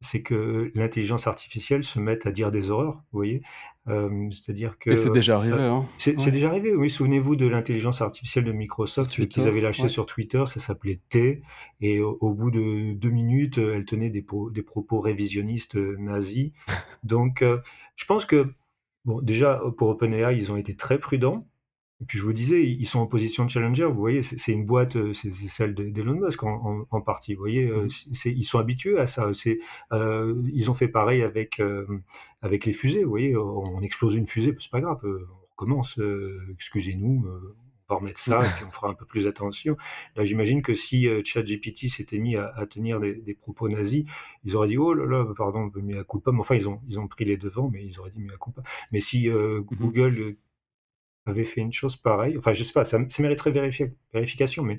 c'est 0.00 0.20
que 0.20 0.70
l'intelligence 0.74 1.26
artificielle 1.26 1.82
se 1.82 1.98
mette 1.98 2.26
à 2.26 2.30
dire 2.30 2.50
des 2.50 2.68
horreurs, 2.70 2.96
vous 3.10 3.18
voyez. 3.18 3.40
Euh, 3.88 4.28
C'est-à-dire 4.30 4.78
que 4.78 4.94
c'est 4.96 5.08
déjà 5.10 5.36
arrivé, 5.36 5.56
hein. 5.58 5.86
c'est 5.96 6.20
Ouais. 6.20 6.30
déjà 6.30 6.48
arrivé, 6.50 6.74
oui. 6.74 6.90
Souvenez-vous 6.90 7.36
de 7.36 7.46
l'intelligence 7.46 8.02
artificielle 8.02 8.44
de 8.44 8.52
Microsoft 8.52 9.26
qu'ils 9.28 9.48
avaient 9.48 9.62
lâché 9.62 9.84
ouais. 9.84 9.88
sur 9.88 10.04
Twitter, 10.04 10.44
ça 10.46 10.60
s'appelait 10.60 11.00
T, 11.08 11.40
et 11.80 12.00
au, 12.00 12.18
au 12.20 12.34
bout 12.34 12.50
de 12.50 12.92
deux 12.92 13.08
minutes, 13.08 13.56
elle 13.56 13.86
tenait 13.86 14.10
des, 14.10 14.20
po- 14.20 14.50
des 14.50 14.62
propos 14.62 15.00
révisionnistes 15.00 15.76
nazis. 15.76 16.52
Donc, 17.02 17.42
je 17.96 18.04
pense 18.04 18.26
que, 18.26 18.52
bon, 19.04 19.20
déjà, 19.22 19.60
pour 19.78 19.88
OpenAI, 19.90 20.36
ils 20.36 20.52
ont 20.52 20.56
été 20.56 20.76
très 20.76 20.98
prudents. 20.98 21.48
Et 22.02 22.06
puis, 22.06 22.18
je 22.18 22.24
vous 22.24 22.32
disais, 22.32 22.64
ils 22.64 22.86
sont 22.86 22.98
en 23.00 23.06
position 23.06 23.44
de 23.44 23.50
challenger. 23.50 23.84
Vous 23.86 23.94
voyez, 23.94 24.22
c'est 24.22 24.52
une 24.52 24.66
boîte, 24.66 24.96
euh, 24.96 25.12
c'est 25.14 25.30
celle 25.30 25.74
de- 25.74 25.88
d'Elon 25.90 26.14
Musk 26.14 26.42
en, 26.42 26.50
en- 26.82 26.86
en 26.90 27.00
partie. 27.00 27.34
Vous 27.34 27.40
voyez, 27.40 27.68
euh, 27.70 27.88
c'est- 28.12 28.32
ils 28.32 28.42
sont 28.44 28.58
habitués 28.58 28.98
à 28.98 29.06
ça. 29.06 29.30
Euh, 29.92 30.42
ils 30.52 30.70
ont 30.70 30.74
fait 30.74 30.88
pareil 30.88 31.22
avec, 31.22 31.60
euh, 31.60 31.86
avec 32.42 32.66
les 32.66 32.72
fusées. 32.72 33.04
Vous 33.04 33.10
voyez, 33.10 33.36
on 33.36 33.80
explose 33.80 34.14
une 34.16 34.26
fusée, 34.26 34.54
c'est 34.58 34.70
pas 34.70 34.80
grave, 34.80 35.00
euh, 35.04 35.26
on 35.30 35.50
recommence. 35.52 35.98
euh, 35.98 36.40
Excusez-nous, 36.52 37.24
euh, 37.26 37.56
va 37.88 37.96
remettre 37.96 38.20
ça 38.20 38.44
et 38.46 38.50
puis 38.56 38.64
on 38.66 38.70
fera 38.70 38.88
un 38.88 38.94
peu 38.94 39.04
plus 39.06 39.26
attention. 39.26 39.76
Là, 40.16 40.24
j'imagine 40.24 40.62
que 40.62 40.74
si 40.74 41.06
euh, 41.08 41.22
ChatGPT 41.24 41.88
s'était 41.88 42.18
mis 42.18 42.36
à, 42.36 42.48
à 42.56 42.66
tenir 42.66 43.00
des, 43.00 43.14
des 43.14 43.34
propos 43.34 43.68
nazis, 43.68 44.04
ils 44.44 44.56
auraient 44.56 44.68
dit 44.68 44.78
oh 44.78 44.94
là 44.94 45.06
là, 45.06 45.24
pardon, 45.36 45.70
mais 45.82 45.98
à 45.98 46.04
coup 46.04 46.20
pas. 46.20 46.32
Mais 46.32 46.40
enfin, 46.40 46.54
ils 46.56 46.68
ont 46.68 46.80
ils 46.88 46.98
ont 47.00 47.08
pris 47.08 47.24
les 47.24 47.36
devants, 47.36 47.68
mais 47.70 47.84
ils 47.84 47.98
auraient 48.00 48.10
dit 48.10 48.20
mais 48.20 48.32
à 48.32 48.36
coup 48.36 48.52
pas. 48.52 48.62
Mais 48.92 49.00
si 49.00 49.28
euh, 49.28 49.62
Mhm. 49.70 49.76
Google 49.78 50.36
avait 51.26 51.44
fait 51.44 51.60
une 51.62 51.72
chose 51.72 51.96
pareille, 51.96 52.36
enfin, 52.38 52.52
je 52.54 52.62
sais 52.62 52.72
pas, 52.72 52.84
ça 52.84 52.98
ça 53.08 53.22
mériterait 53.22 53.50
vérification, 54.12 54.62
mais 54.62 54.78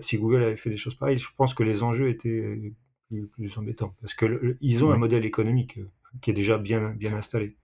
si 0.00 0.18
Google 0.18 0.42
avait 0.42 0.56
fait 0.56 0.70
des 0.70 0.76
choses 0.76 0.94
pareilles, 0.94 1.18
je 1.18 1.28
pense 1.36 1.54
que 1.54 1.62
les 1.62 1.82
enjeux 1.82 2.08
étaient 2.08 2.72
plus 3.08 3.26
plus 3.28 3.58
embêtants. 3.58 3.94
Parce 4.00 4.14
que 4.14 4.56
ils 4.60 4.84
ont 4.84 4.90
un 4.92 4.96
modèle 4.98 5.24
économique, 5.26 5.78
qui 6.22 6.30
est 6.30 6.34
déjà 6.34 6.58
bien 6.58 6.90
bien 6.90 7.12
installé. 7.14 7.56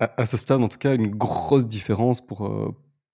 À 0.00 0.26
ce 0.26 0.36
stade, 0.36 0.60
en 0.62 0.68
tout 0.68 0.78
cas, 0.78 0.94
une 0.94 1.10
grosse 1.14 1.68
différence 1.68 2.24
pour, 2.26 2.44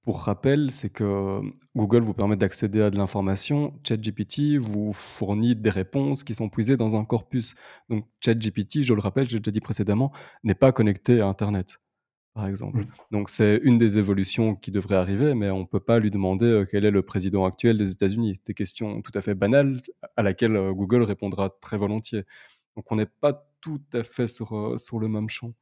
pour 0.04 0.22
rappel, 0.22 0.72
c'est 0.72 0.90
que 0.90 1.40
Google 1.76 2.00
vous 2.00 2.14
permet 2.14 2.36
d'accéder 2.36 2.82
à 2.82 2.90
de 2.90 2.96
l'information. 2.96 3.72
ChatGPT 3.86 4.56
vous 4.58 4.92
fournit 4.92 5.54
des 5.54 5.70
réponses 5.70 6.24
qui 6.24 6.34
sont 6.34 6.48
puisées 6.48 6.76
dans 6.76 6.96
un 6.96 7.04
corpus. 7.04 7.54
Donc 7.88 8.06
ChatGPT, 8.20 8.82
je 8.82 8.94
le 8.94 9.00
rappelle, 9.00 9.28
j'ai 9.28 9.38
déjà 9.38 9.52
dit 9.52 9.60
précédemment, 9.60 10.12
n'est 10.42 10.56
pas 10.56 10.72
connecté 10.72 11.20
à 11.20 11.26
internet, 11.26 11.78
par 12.34 12.48
exemple. 12.48 12.80
Mmh. 12.80 12.88
Donc 13.12 13.30
c'est 13.30 13.60
une 13.62 13.78
des 13.78 13.96
évolutions 13.96 14.56
qui 14.56 14.72
devrait 14.72 14.96
arriver, 14.96 15.34
mais 15.34 15.50
on 15.50 15.60
ne 15.60 15.66
peut 15.66 15.80
pas 15.80 16.00
lui 16.00 16.10
demander, 16.10 16.46
euh, 16.46 16.66
quel 16.68 16.84
est 16.84 16.90
le 16.90 17.02
président 17.02 17.44
actuel 17.44 17.78
des 17.78 17.92
États-Unis. 17.92 18.40
Des 18.44 18.54
questions 18.54 19.02
tout 19.02 19.12
à 19.14 19.20
fait 19.20 19.34
banales 19.34 19.80
à 20.16 20.22
laquelle, 20.22 20.56
euh, 20.56 20.72
Google 20.72 21.02
répondra 21.02 21.50
très 21.60 21.76
volontiers. 21.76 22.24
Donc 22.76 22.90
on 22.90 22.96
n'est 22.96 23.06
pas 23.06 23.46
tout 23.60 23.80
à 23.92 24.02
fait 24.02 24.26
sur, 24.26 24.56
euh, 24.56 24.78
sur 24.78 24.98
le 24.98 25.06
même 25.06 25.28
champ. 25.28 25.52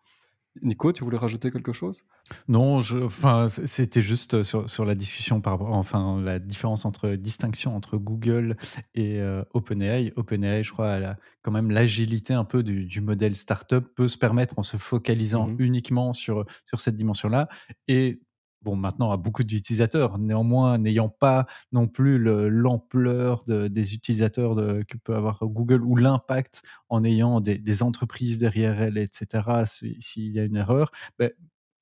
Nico, 0.62 0.92
tu 0.92 1.02
voulais 1.04 1.18
rajouter 1.18 1.50
quelque 1.50 1.72
chose? 1.72 2.04
Non, 2.48 2.80
je 2.80 2.98
enfin, 2.98 3.48
c'était 3.48 4.00
juste, 4.02 4.42
sur 4.42 4.68
sur 4.68 4.84
la 4.84 4.94
discussion 4.94 5.40
par 5.40 5.62
enfin, 5.62 6.20
la 6.20 6.38
différence 6.38 6.84
entre 6.84 7.10
distinction 7.16 7.74
entre 7.74 7.96
Google 7.96 8.56
et 8.94 9.18
heu, 9.20 9.44
OpenAI. 9.54 10.12
OpenAI, 10.16 10.62
je 10.62 10.72
crois, 10.72 10.88
elle 10.96 11.04
a 11.04 11.16
quand 11.42 11.50
même 11.50 11.70
l'agilité 11.70 12.34
un 12.34 12.44
peu 12.44 12.62
du 12.62 12.84
du 12.86 13.00
modèle 13.00 13.34
startup, 13.34 13.84
peut 13.94 14.06
se 14.08 14.18
permettre 14.18 14.58
en 14.58 14.62
se 14.62 14.76
focalisant 14.76 15.48
Mmh 15.48 15.56
uniquement 15.58 16.12
sur, 16.12 16.44
sur 16.66 16.80
cette 16.80 16.94
dimension-là 16.96 17.48
et 17.88 18.20
bon, 18.62 18.76
maintenant 18.76 19.10
a 19.12 19.16
beaucoup 19.16 19.44
d'utilisateurs. 19.44 20.18
Néanmoins, 20.18 20.78
n'ayant 20.78 21.08
pas 21.08 21.46
non 21.72 21.88
plus 21.88 22.18
le 22.18 22.48
l'ampleur 22.48 23.42
de 23.44 23.68
des 23.68 23.94
utilisateurs 23.94 24.54
que 24.88 24.96
peut 24.98 25.14
avoir 25.14 25.38
Google 25.46 25.82
ou 25.84 25.96
l'impact 25.96 26.62
en 26.88 27.04
ayant 27.04 27.40
des 27.40 27.82
entreprises 27.82 28.38
derrière 28.38 28.80
elle 28.80 28.98
et 28.98 29.08
cetera, 29.12 29.66
si 29.66 29.96
s'il 30.00 30.32
y 30.32 30.38
a 30.40 30.44
une 30.44 30.56
erreur, 30.56 30.90
beh, 31.18 31.32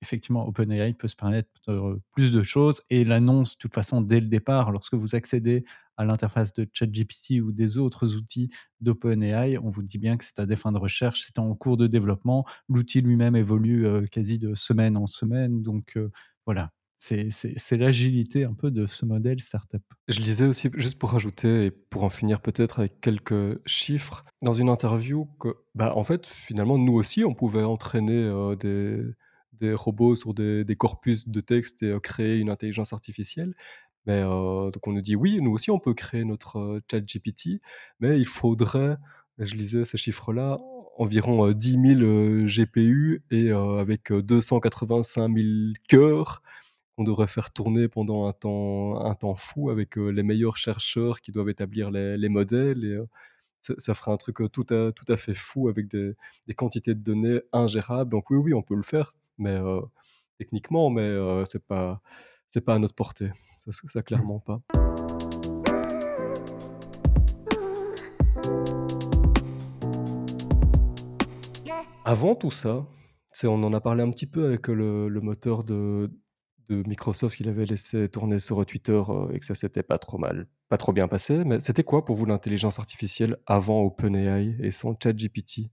effectivement, 0.01 0.47
OpenAI 0.47 0.95
peut 0.95 1.09
se 1.09 1.17
permettre, 1.17 1.49
heu, 1.69 2.01
plus 2.15 2.33
de 2.33 2.43
choses 2.45 2.83
et 2.91 3.05
l'annonce, 3.05 3.55
de 3.55 3.59
toute 3.59 3.75
façon, 3.75 4.01
dès 4.01 4.21
le 4.21 4.27
départ, 4.29 4.71
lorsque 4.71 4.95
vous 4.95 5.15
accédez 5.17 5.65
à 5.97 6.05
l'interface 6.05 6.53
de 6.53 6.69
ChatGPT 6.73 7.41
ou 7.43 7.51
des 7.51 7.79
autres 7.79 8.15
outils 8.17 8.51
d'OpenAI, 8.81 9.59
on 9.59 9.71
vous 9.71 9.83
dit 9.83 9.99
bien 9.99 10.17
que 10.17 10.23
c'est 10.25 10.39
à 10.39 10.47
des 10.47 10.55
fins 10.55 10.71
de 10.71 10.79
recherche, 10.79 11.25
c'est 11.27 11.41
en 11.41 11.53
cours 11.57 11.77
de 11.77 11.89
développement. 11.89 12.47
L'outil 12.69 13.01
lui-même 13.01 13.35
évolue, 13.35 13.87
heu, 13.87 14.05
quasi 14.11 14.39
de 14.39 14.55
semaine 14.55 14.97
en 14.97 15.07
semaine, 15.09 15.63
donc 15.63 15.97
heu, 15.97 16.13
voilà. 16.49 16.71
C'est 17.01 17.77
l'agilité 17.77 18.45
un 18.45 18.55
peu 18.55 18.71
de 18.73 18.87
ce 18.87 19.05
modèle 19.05 19.39
startup. 19.41 19.83
Je 20.09 20.21
lisais 20.21 20.47
aussi, 20.47 20.69
juste 20.75 20.99
pour 20.99 21.11
rajouter 21.13 21.67
et 21.67 21.71
pour 21.71 22.03
en 22.03 22.11
finir 22.11 22.41
peut-être 22.41 22.81
avec 22.81 23.01
quelques 23.01 23.61
chiffres, 23.69 24.25
dans 24.43 24.53
une 24.55 24.69
interview 24.69 25.27
que, 25.39 25.49
bah, 25.77 25.93
en 25.95 26.03
fait, 26.03 26.27
finalement, 26.27 26.79
nous 26.79 26.95
aussi, 26.95 27.25
on 27.25 27.35
pouvait 27.35 27.63
entraîner, 27.63 28.15
heu, 28.25 28.57
des 28.57 29.03
des 29.53 29.75
robots 29.75 30.15
sur 30.15 30.35
des 30.35 30.65
des 30.65 30.77
corpus 30.77 31.29
de 31.29 31.41
texte 31.41 31.83
et 31.83 31.89
heu, 31.89 32.01
créer 32.01 32.39
une 32.39 32.51
intelligence 32.51 32.93
artificielle. 32.93 33.55
Mais 34.07 34.23
heu, 34.23 34.71
donc 34.73 34.87
on 34.87 34.93
nous 34.93 35.01
dit: 35.03 35.17
«Oui, 35.17 35.41
nous 35.43 35.53
aussi 35.53 35.71
on 35.71 35.79
peut 35.81 35.95
créer 35.95 36.25
notre, 36.25 36.59
heu, 36.59 36.83
ChatGPT, 36.91 37.61
mais 38.01 38.19
il 38.19 38.27
faudrait» 38.27 38.99
je 39.41 39.55
lisais 39.57 39.85
ces 39.85 39.99
chiffres-là, 39.99 40.59
environ, 40.99 41.47
heu, 41.49 41.55
10 41.55 41.79
000, 41.79 42.03
heu, 42.03 42.47
GPU 42.47 43.23
et 43.31 43.51
heu, 43.51 43.79
avec, 43.81 44.13
heu, 44.13 44.23
285 44.23 45.35
000 45.37 45.47
cœurs 45.89 46.43
qu'on 46.97 47.05
devrait 47.05 47.29
faire 47.29 47.53
tourner 47.53 47.89
pendant 47.89 48.27
un 48.29 48.33
temps 48.35 49.01
un 49.07 49.15
temps 49.17 49.37
fou 49.37 49.71
avec, 49.71 49.99
heu, 49.99 50.11
les 50.11 50.23
meilleurs 50.25 50.57
chercheurs 50.59 51.21
qui 51.23 51.33
doivent 51.33 51.51
établir 51.51 51.91
les 51.93 52.17
les 52.19 52.29
modèles 52.31 53.07
ça 53.63 53.75
ça 53.79 53.95
ferait 53.95 54.13
un 54.13 54.17
truc, 54.19 54.39
tout 54.53 54.67
à 54.71 54.93
tout 54.93 55.07
à 55.09 55.17
fait 55.17 55.35
fou 55.35 55.69
avec 55.69 55.89
des 55.89 56.17
quantités 56.57 56.95
de 56.95 57.01
données 57.01 57.41
ingérables. 57.53 58.11
Donc 58.11 58.31
oui, 58.31 58.39
oui, 58.39 58.55
on 58.55 58.63
peut 58.63 58.77
le 58.77 58.83
faire, 58.83 59.15
mais 59.39 59.59
techniquement, 60.39 60.91
mais 60.91 61.03
heu, 61.03 61.45
c'est 61.47 61.65
pas 61.65 62.01
pas 62.65 62.75
à 62.75 62.79
notre 62.81 62.95
portée. 62.95 63.31
Ça 63.89 64.03
clairement 64.03 64.41
pas. 64.41 64.61
Avant 72.11 72.35
tout 72.35 72.51
ça, 72.51 72.87
on 73.45 73.63
en 73.63 73.75
a 73.75 73.83
parlé 73.83 74.03
un 74.03 74.09
petit 74.11 74.25
peu 74.27 74.47
avec, 74.47 74.69
le 74.69 75.11
le 75.11 75.21
moteur 75.21 75.63
de 75.63 76.11
de 76.71 76.83
Microsoft 76.89 77.37
qu'il 77.37 77.51
avait 77.51 77.67
laissé 77.67 78.09
tourner 78.09 78.39
sur, 78.39 78.65
Twitter, 78.65 78.93
heu, 79.11 79.29
et 79.35 79.39
que 79.39 79.45
ça 79.45 79.55
s'était 79.55 79.83
pas 79.83 79.99
trop 79.99 80.17
mal 80.17 80.47
pas 80.71 80.79
trop 80.79 80.95
bien 80.95 81.07
passé. 81.07 81.45
Mais 81.45 81.61
c'était 81.61 81.85
quoi 81.85 82.07
pour 82.07 82.17
vous 82.17 82.25
l'intelligence 82.25 82.79
artificielle 82.79 83.37
avant 83.45 83.83
OpenAI 83.83 84.57
et 84.63 84.71
son 84.71 84.97
ChatGPT? 85.03 85.71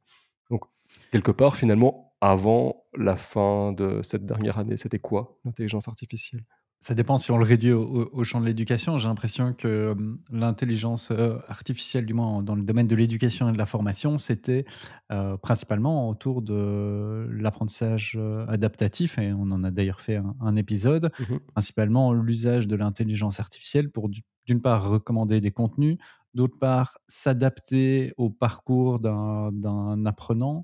Donc 0.52 0.65
quelque 1.13 1.32
part, 1.32 1.56
finalement, 1.56 2.13
avant 2.19 2.84
la 2.98 3.15
fin 3.15 3.71
de 3.71 4.02
cette 4.04 4.26
dernière 4.26 4.58
année, 4.60 4.76
c'était 4.76 5.00
quoi 5.00 5.39
l'intelligence 5.45 5.88
artificielle? 5.88 6.43
Ça 6.88 6.93
dépend 6.93 7.17
si 7.17 7.32
on 7.32 7.39
le 7.39 7.45
réduit 7.45 7.71
au 7.71 8.24
champ 8.24 8.39
de 8.39 8.45
l'éducation. 8.45 9.00
J'ai 9.00 9.08
l'impression 9.08 9.54
que, 9.54 9.93
hem, 9.98 10.19
l'intelligence, 10.32 11.10
heu, 11.10 11.39
artificielle, 11.48 12.06
du 12.06 12.13
moins 12.13 12.43
dans 12.43 12.54
le 12.54 12.62
domaine 12.62 12.86
de 12.86 12.95
l'éducation 12.95 13.50
et 13.50 13.54
de 13.54 13.58
la 13.58 13.65
formation, 13.65 14.19
c'était, 14.19 14.65
heu, 15.12 15.36
principalement 15.41 16.08
autour 16.10 16.43
de 16.43 17.28
l'apprentissage, 17.32 18.19
adaptatif 18.48 19.17
et 19.17 19.34
on 19.34 19.50
en 19.50 19.63
a 19.63 19.71
d'ailleurs 19.71 20.00
fait 20.00 20.17
un 20.17 20.36
un 20.39 20.56
épisode. 20.56 21.12
Mmh 21.19 21.26
mh. 21.36 21.56
Principalement 21.56 22.13
l'usage 22.13 22.67
de 22.67 22.76
l'intelligence 22.76 23.39
artificielle 23.39 23.89
pour 23.89 24.08
du 24.08 24.21
d'une 24.45 24.62
part 24.62 24.88
recommander 24.88 25.41
des 25.41 25.50
contenus, 25.50 25.98
d'autre 26.36 26.58
part 26.60 27.00
s'adapter 27.08 28.13
au 28.17 28.30
parcours 28.30 29.00
d'un 29.00 30.06
apprenant 30.06 30.63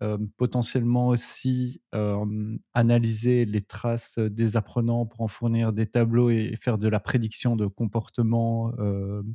Hem, 0.00 0.30
potentiellement 0.38 1.08
aussi, 1.08 1.82
hem, 1.92 2.58
analyser 2.74 3.44
les 3.44 3.60
traces, 3.62 4.18
des 4.18 4.56
apprenants 4.56 5.06
pour 5.06 5.20
en 5.22 5.28
fournir 5.28 5.72
des 5.74 5.86
tableaux 5.86 6.30
et 6.30 6.56
faire 6.60 6.78
de 6.78 6.88
la 6.88 7.00
prédiction 7.00 7.54
de 7.56 7.66
comportement, 7.66 8.72
hem, 8.78 9.34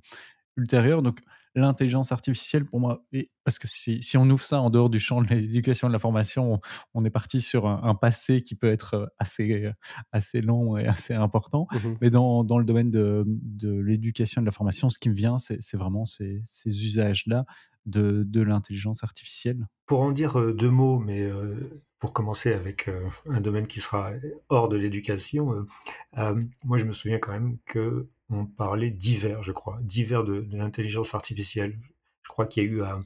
ultérieur. 0.58 1.02
Donc 1.02 1.20
l'intelligence 1.62 2.12
artificielle 2.12 2.66
pour 2.66 2.80
moi 2.80 3.04
et 3.12 3.32
parce 3.44 3.60
que 3.60 3.68
si 3.68 4.02
si 4.04 4.18
on 4.18 4.30
ouvre 4.30 4.44
ça 4.44 4.60
en 4.62 4.70
dehors 4.70 4.90
du 4.90 5.00
champ 5.00 5.22
de 5.22 5.28
l'éducation 5.28 5.88
et 5.88 5.90
de 5.90 5.94
la 5.94 6.00
formation, 6.00 6.54
on 6.56 6.60
on 6.94 7.06
est 7.06 7.10
parti 7.10 7.42
sur 7.42 7.68
un 7.68 7.82
un 7.84 7.96
passé 7.96 8.42
qui 8.42 8.56
peut 8.56 8.68
être, 8.72 8.96
heu, 8.96 9.08
assez, 9.20 9.50
heu, 9.66 9.74
assez 10.12 10.42
long 10.42 10.78
et 10.78 10.88
assez 10.88 11.14
important. 11.14 11.68
Mmh 11.72 12.00
Mais 12.02 12.10
dans 12.10 12.44
dans 12.44 12.58
le 12.60 12.66
domaine 12.66 12.92
de 12.92 13.24
de 13.28 13.72
l'éducation 13.80 14.42
et 14.42 14.44
de 14.44 14.48
la 14.48 14.52
formation, 14.52 14.90
ce 14.90 15.00
qui 15.00 15.10
me 15.10 15.16
vient, 15.16 15.38
c'est 15.40 15.78
vraiment 15.78 16.06
ces 16.06 16.42
ces 16.46 16.84
usages-là 16.86 17.46
de 17.86 18.24
de 18.28 18.42
l'intelligence 18.42 19.04
artificielle. 19.04 19.68
Pour 19.86 20.02
en 20.02 20.12
dire, 20.12 20.40
heu, 20.40 20.54
2 20.54 20.70
mots, 20.72 20.98
mais 21.00 21.30
pour 22.00 22.12
commencer 22.14 22.54
avec, 22.54 22.90
un 23.28 23.42
domaine 23.42 23.68
qui 23.68 23.80
sera 23.82 24.12
hors 24.50 24.68
de 24.70 24.78
l'éducation, 24.78 25.66
moi 26.64 26.78
je 26.78 26.86
me 26.86 26.94
souviens 26.94 27.20
quand 27.20 27.32
même 27.32 27.58
qu'on 28.30 28.46
parlait 28.46 28.92
d'hiver, 28.92 29.44
je 29.44 29.52
crois, 29.52 29.80
d'hiver 29.82 30.24
de 30.24 30.42
de 30.42 30.58
l'intelligence 30.58 31.14
artificielle. 31.16 31.80
Je 32.24 32.30
crois 32.30 32.46
qu'il 32.48 32.64
y 32.64 32.68
a 32.68 32.70
eu 32.70 32.84
un 32.84 33.02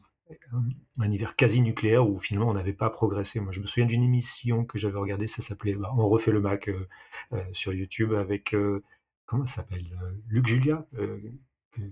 un 0.53 0.63
un 0.99 1.12
hiver 1.12 1.36
quasi 1.36 1.62
nucléaire 1.62 2.08
où 2.10 2.19
finalement 2.19 2.49
on 2.49 2.53
n'avait 2.53 2.73
pas 2.73 2.89
progressé. 2.89 3.39
Moi 3.39 3.51
je 3.51 3.62
me 3.62 3.65
souviens 3.67 3.88
d'une 3.88 4.03
émission 4.03 4.65
que 4.65 4.77
j'avais 4.77 4.97
regardée, 4.99 5.27
ça 5.27 5.41
s'appelait, 5.41 5.75
bah, 5.75 5.91
On 5.97 6.08
refait 6.10 6.32
le 6.32 6.41
Mac, 6.41 6.69
heu 6.69 6.88
heu, 7.34 7.39
sur 7.53 7.73
YouTube 7.73 8.13
avec, 8.13 8.53
heu, 8.53 8.84
comment 9.25 9.45
ça 9.47 9.58
s'appelle? 9.58 9.86
Luc 10.29 10.47
Julia, 10.47 10.86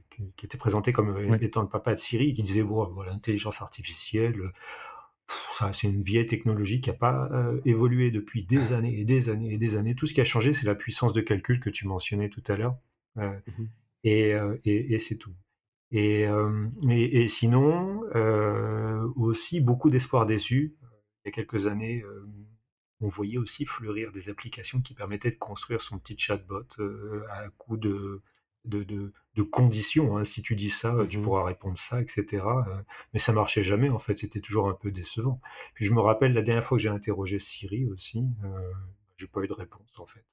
qui 0.10 0.46
était 0.46 0.58
présenté 0.58 0.92
comme, 0.92 1.16
Oui. 1.16 1.38
étant 1.42 1.62
le 1.62 1.70
papa 1.70 1.94
de 1.96 2.00
Siri 2.00 2.34
qui 2.34 2.44
disait: 2.44 2.64
«Bon, 2.64 2.86
voilà, 2.94 3.12
l'intelligence 3.12 3.62
artificielle, 3.62 4.52
ça, 5.52 5.74
c'est 5.74 5.88
une 5.88 6.02
vieille 6.02 6.28
technologie 6.28 6.82
qui 6.82 6.90
a 6.90 6.94
pas, 6.94 7.30
évolué 7.66 8.12
depuis 8.12 8.46
des 8.46 8.74
années 8.74 9.00
et 9.00 9.06
des 9.06 9.30
années 9.30 9.54
et 9.54 9.58
des 9.58 9.76
années. 9.76 9.96
Tout 9.96 10.06
ce 10.08 10.14
qui 10.14 10.22
a 10.22 10.26
changé, 10.26 10.54
c'est 10.54 10.66
la 10.66 10.76
puissance 10.76 11.14
de 11.14 11.22
calcul 11.22 11.60
que 11.60 11.70
tu 11.70 11.88
mentionnais 11.88 12.30
tout 12.30 12.44
à 12.48 12.56
l'heure, 12.56 12.78
Mmh 13.18 13.66
et 14.04 14.34
heu 14.36 14.62
et 14.66 14.94
et 14.94 15.00
c'est 15.00 15.18
tout 15.18 15.34
et 15.92 16.28
et 16.90 17.28
sinon, 17.30 18.04
heu, 18.16 19.12
aussi 19.16 19.62
beaucoup 19.62 19.90
d'espoirs 19.90 20.26
déçus. 20.28 20.76
Il 21.26 21.30
y 21.30 21.30
a 21.30 21.32
quelques 21.34 21.68
années, 21.68 22.04
on 23.02 23.08
voyait 23.08 23.38
aussi 23.38 23.66
fleurir 23.66 24.12
des 24.12 24.30
applications 24.30 24.82
qui 24.82 24.94
permettaient 24.96 25.32
de 25.32 25.38
construire 25.38 25.82
son 25.82 26.00
petit 26.00 26.18
chatbot, 26.18 26.66
à 27.32 27.50
coup 27.58 27.78
de 27.78 28.22
de 28.66 28.84
de 28.84 29.14
de 29.36 29.44
conditions, 29.44 30.18
hein. 30.18 30.24
Si 30.26 30.42
tu 30.42 30.56
dis 30.56 30.70
ça, 30.70 30.96
tu 31.10 31.20
Mmh 31.20 31.22
pourras 31.24 31.44
répondre 31.46 31.78
ça 31.78 32.02
et 32.02 32.08
cetera, 32.08 32.66
heu, 32.70 32.84
mais 33.14 33.20
ça 33.20 33.32
marchait 33.34 33.64
jamais 33.64 33.90
en 33.90 34.00
fait, 34.00 34.18
c'était 34.20 34.42
toujours 34.42 34.70
un 34.70 34.74
peu 34.74 34.92
décevant. 34.92 35.40
Puis 35.76 35.86
je 35.86 35.94
me 35.94 36.02
rappelle 36.02 36.34
la 36.34 36.42
dernière 36.44 36.64
fois 36.66 36.78
que 36.78 36.84
j'ai 36.84 36.90
interrogé 36.90 37.40
Siri 37.40 37.86
aussi, 37.88 38.20
heu, 38.46 38.74
j'ai 39.18 39.28
pas 39.28 39.42
eu 39.42 39.48
de 39.48 39.54
réponse 39.54 40.00
en 40.00 40.06
fait. 40.08 40.26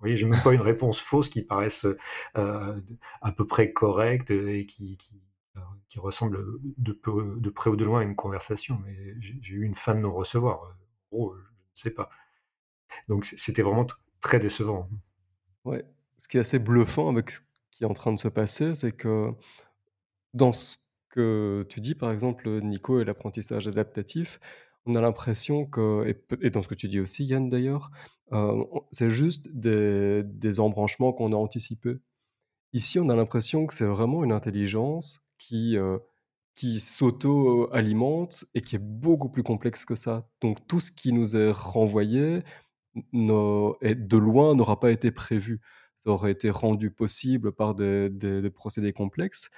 Voyez, 0.00 0.16
j'ai 0.16 0.26
même 0.26 0.42
pas 0.42 0.54
une 0.54 0.60
réponse 0.60 1.00
fausse 1.00 1.28
qui 1.28 1.42
paraisse, 1.42 1.84
heu, 1.84 1.96
à 3.20 3.32
peu 3.32 3.46
près 3.46 3.72
correcte, 3.72 4.30
et 4.30 4.66
qui 4.66 4.98
qui 5.88 5.98
ressemble, 5.98 6.38
de 6.76 6.92
près 7.50 7.70
ou 7.70 7.76
de 7.76 7.84
loin 7.84 8.00
à 8.00 8.04
une 8.04 8.14
conversation, 8.14 8.80
mais 8.84 8.96
j'ai 9.20 9.54
eu 9.54 9.64
une 9.64 9.74
fin 9.74 9.94
de 9.94 10.00
non-recevoir, 10.00 10.62
en 10.62 11.16
gros, 11.16 11.34
je 11.34 11.40
ne 11.40 11.46
sais 11.74 11.90
pas. 11.90 12.10
Donc 13.08 13.24
c'était 13.24 13.62
vraiment 13.62 13.84
tr 13.84 14.00
très 14.20 14.38
décevant. 14.38 14.88
Ouais. 15.64 15.84
Ce 16.18 16.28
qui 16.28 16.36
est 16.36 16.40
assez 16.40 16.58
bluffant 16.58 17.08
avec 17.10 17.30
ce 17.30 17.40
qui 17.70 17.84
est 17.84 17.86
en 17.86 17.92
train 17.94 18.12
de 18.12 18.20
se 18.20 18.28
passer, 18.28 18.74
c'est 18.74 18.92
que 18.92 19.32
dans 20.34 20.52
ce 20.52 20.76
que 21.10 21.66
tu 21.68 21.80
dis, 21.80 21.94
par 21.94 22.10
exemple, 22.12 22.48
Nico 22.62 23.00
et 23.00 23.04
l'apprentissage 23.04 23.66
adaptatif, 23.68 24.40
on 24.88 24.94
a 24.94 25.00
l'impression 25.00 25.66
que 25.66 26.06
et 26.42 26.50
dans 26.50 26.62
ce 26.62 26.68
que 26.68 26.74
tu 26.74 26.88
dis 26.88 27.00
aussi 27.00 27.24
Yann 27.24 27.50
d'ailleurs, 27.50 27.90
on 28.32 28.66
c'est 28.92 29.10
juste 29.10 29.48
des 29.52 30.60
embranchements 30.60 31.12
qu'on 31.12 31.32
a 31.32 31.36
anticipés. 31.36 31.98
Ici, 32.74 32.98
on 33.00 33.08
a 33.10 33.16
l'impression 33.16 33.66
que 33.66 33.74
c'est 33.74 33.84
vraiment 33.86 34.24
une 34.24 34.32
intelligence 34.32 35.22
qui, 35.38 35.76
heu, 35.76 36.00
qui 36.56 36.80
s'auto-alimente 36.80 38.44
et 38.54 38.60
qui 38.62 38.76
est 38.76 38.80
beaucoup 38.80 39.28
plus 39.30 39.42
complexe 39.44 39.84
que 39.84 39.94
ça. 39.94 40.28
Donc 40.42 40.66
tout 40.68 40.80
ce 40.80 40.92
qui 40.92 41.12
nous 41.12 41.36
est 41.36 41.50
renvoyé 41.52 42.42
et 43.14 43.94
de 43.94 44.16
loin 44.18 44.54
n'aura 44.54 44.80
pas 44.80 44.90
été 44.92 45.10
prévu. 45.10 45.60
Ça 46.04 46.10
aurait 46.10 46.32
été 46.32 46.50
rendu 46.50 46.90
possible 46.90 47.52
par 47.52 47.74
des 47.74 48.10
des 48.10 48.50
procédés 48.50 48.92
complexes 48.92 49.50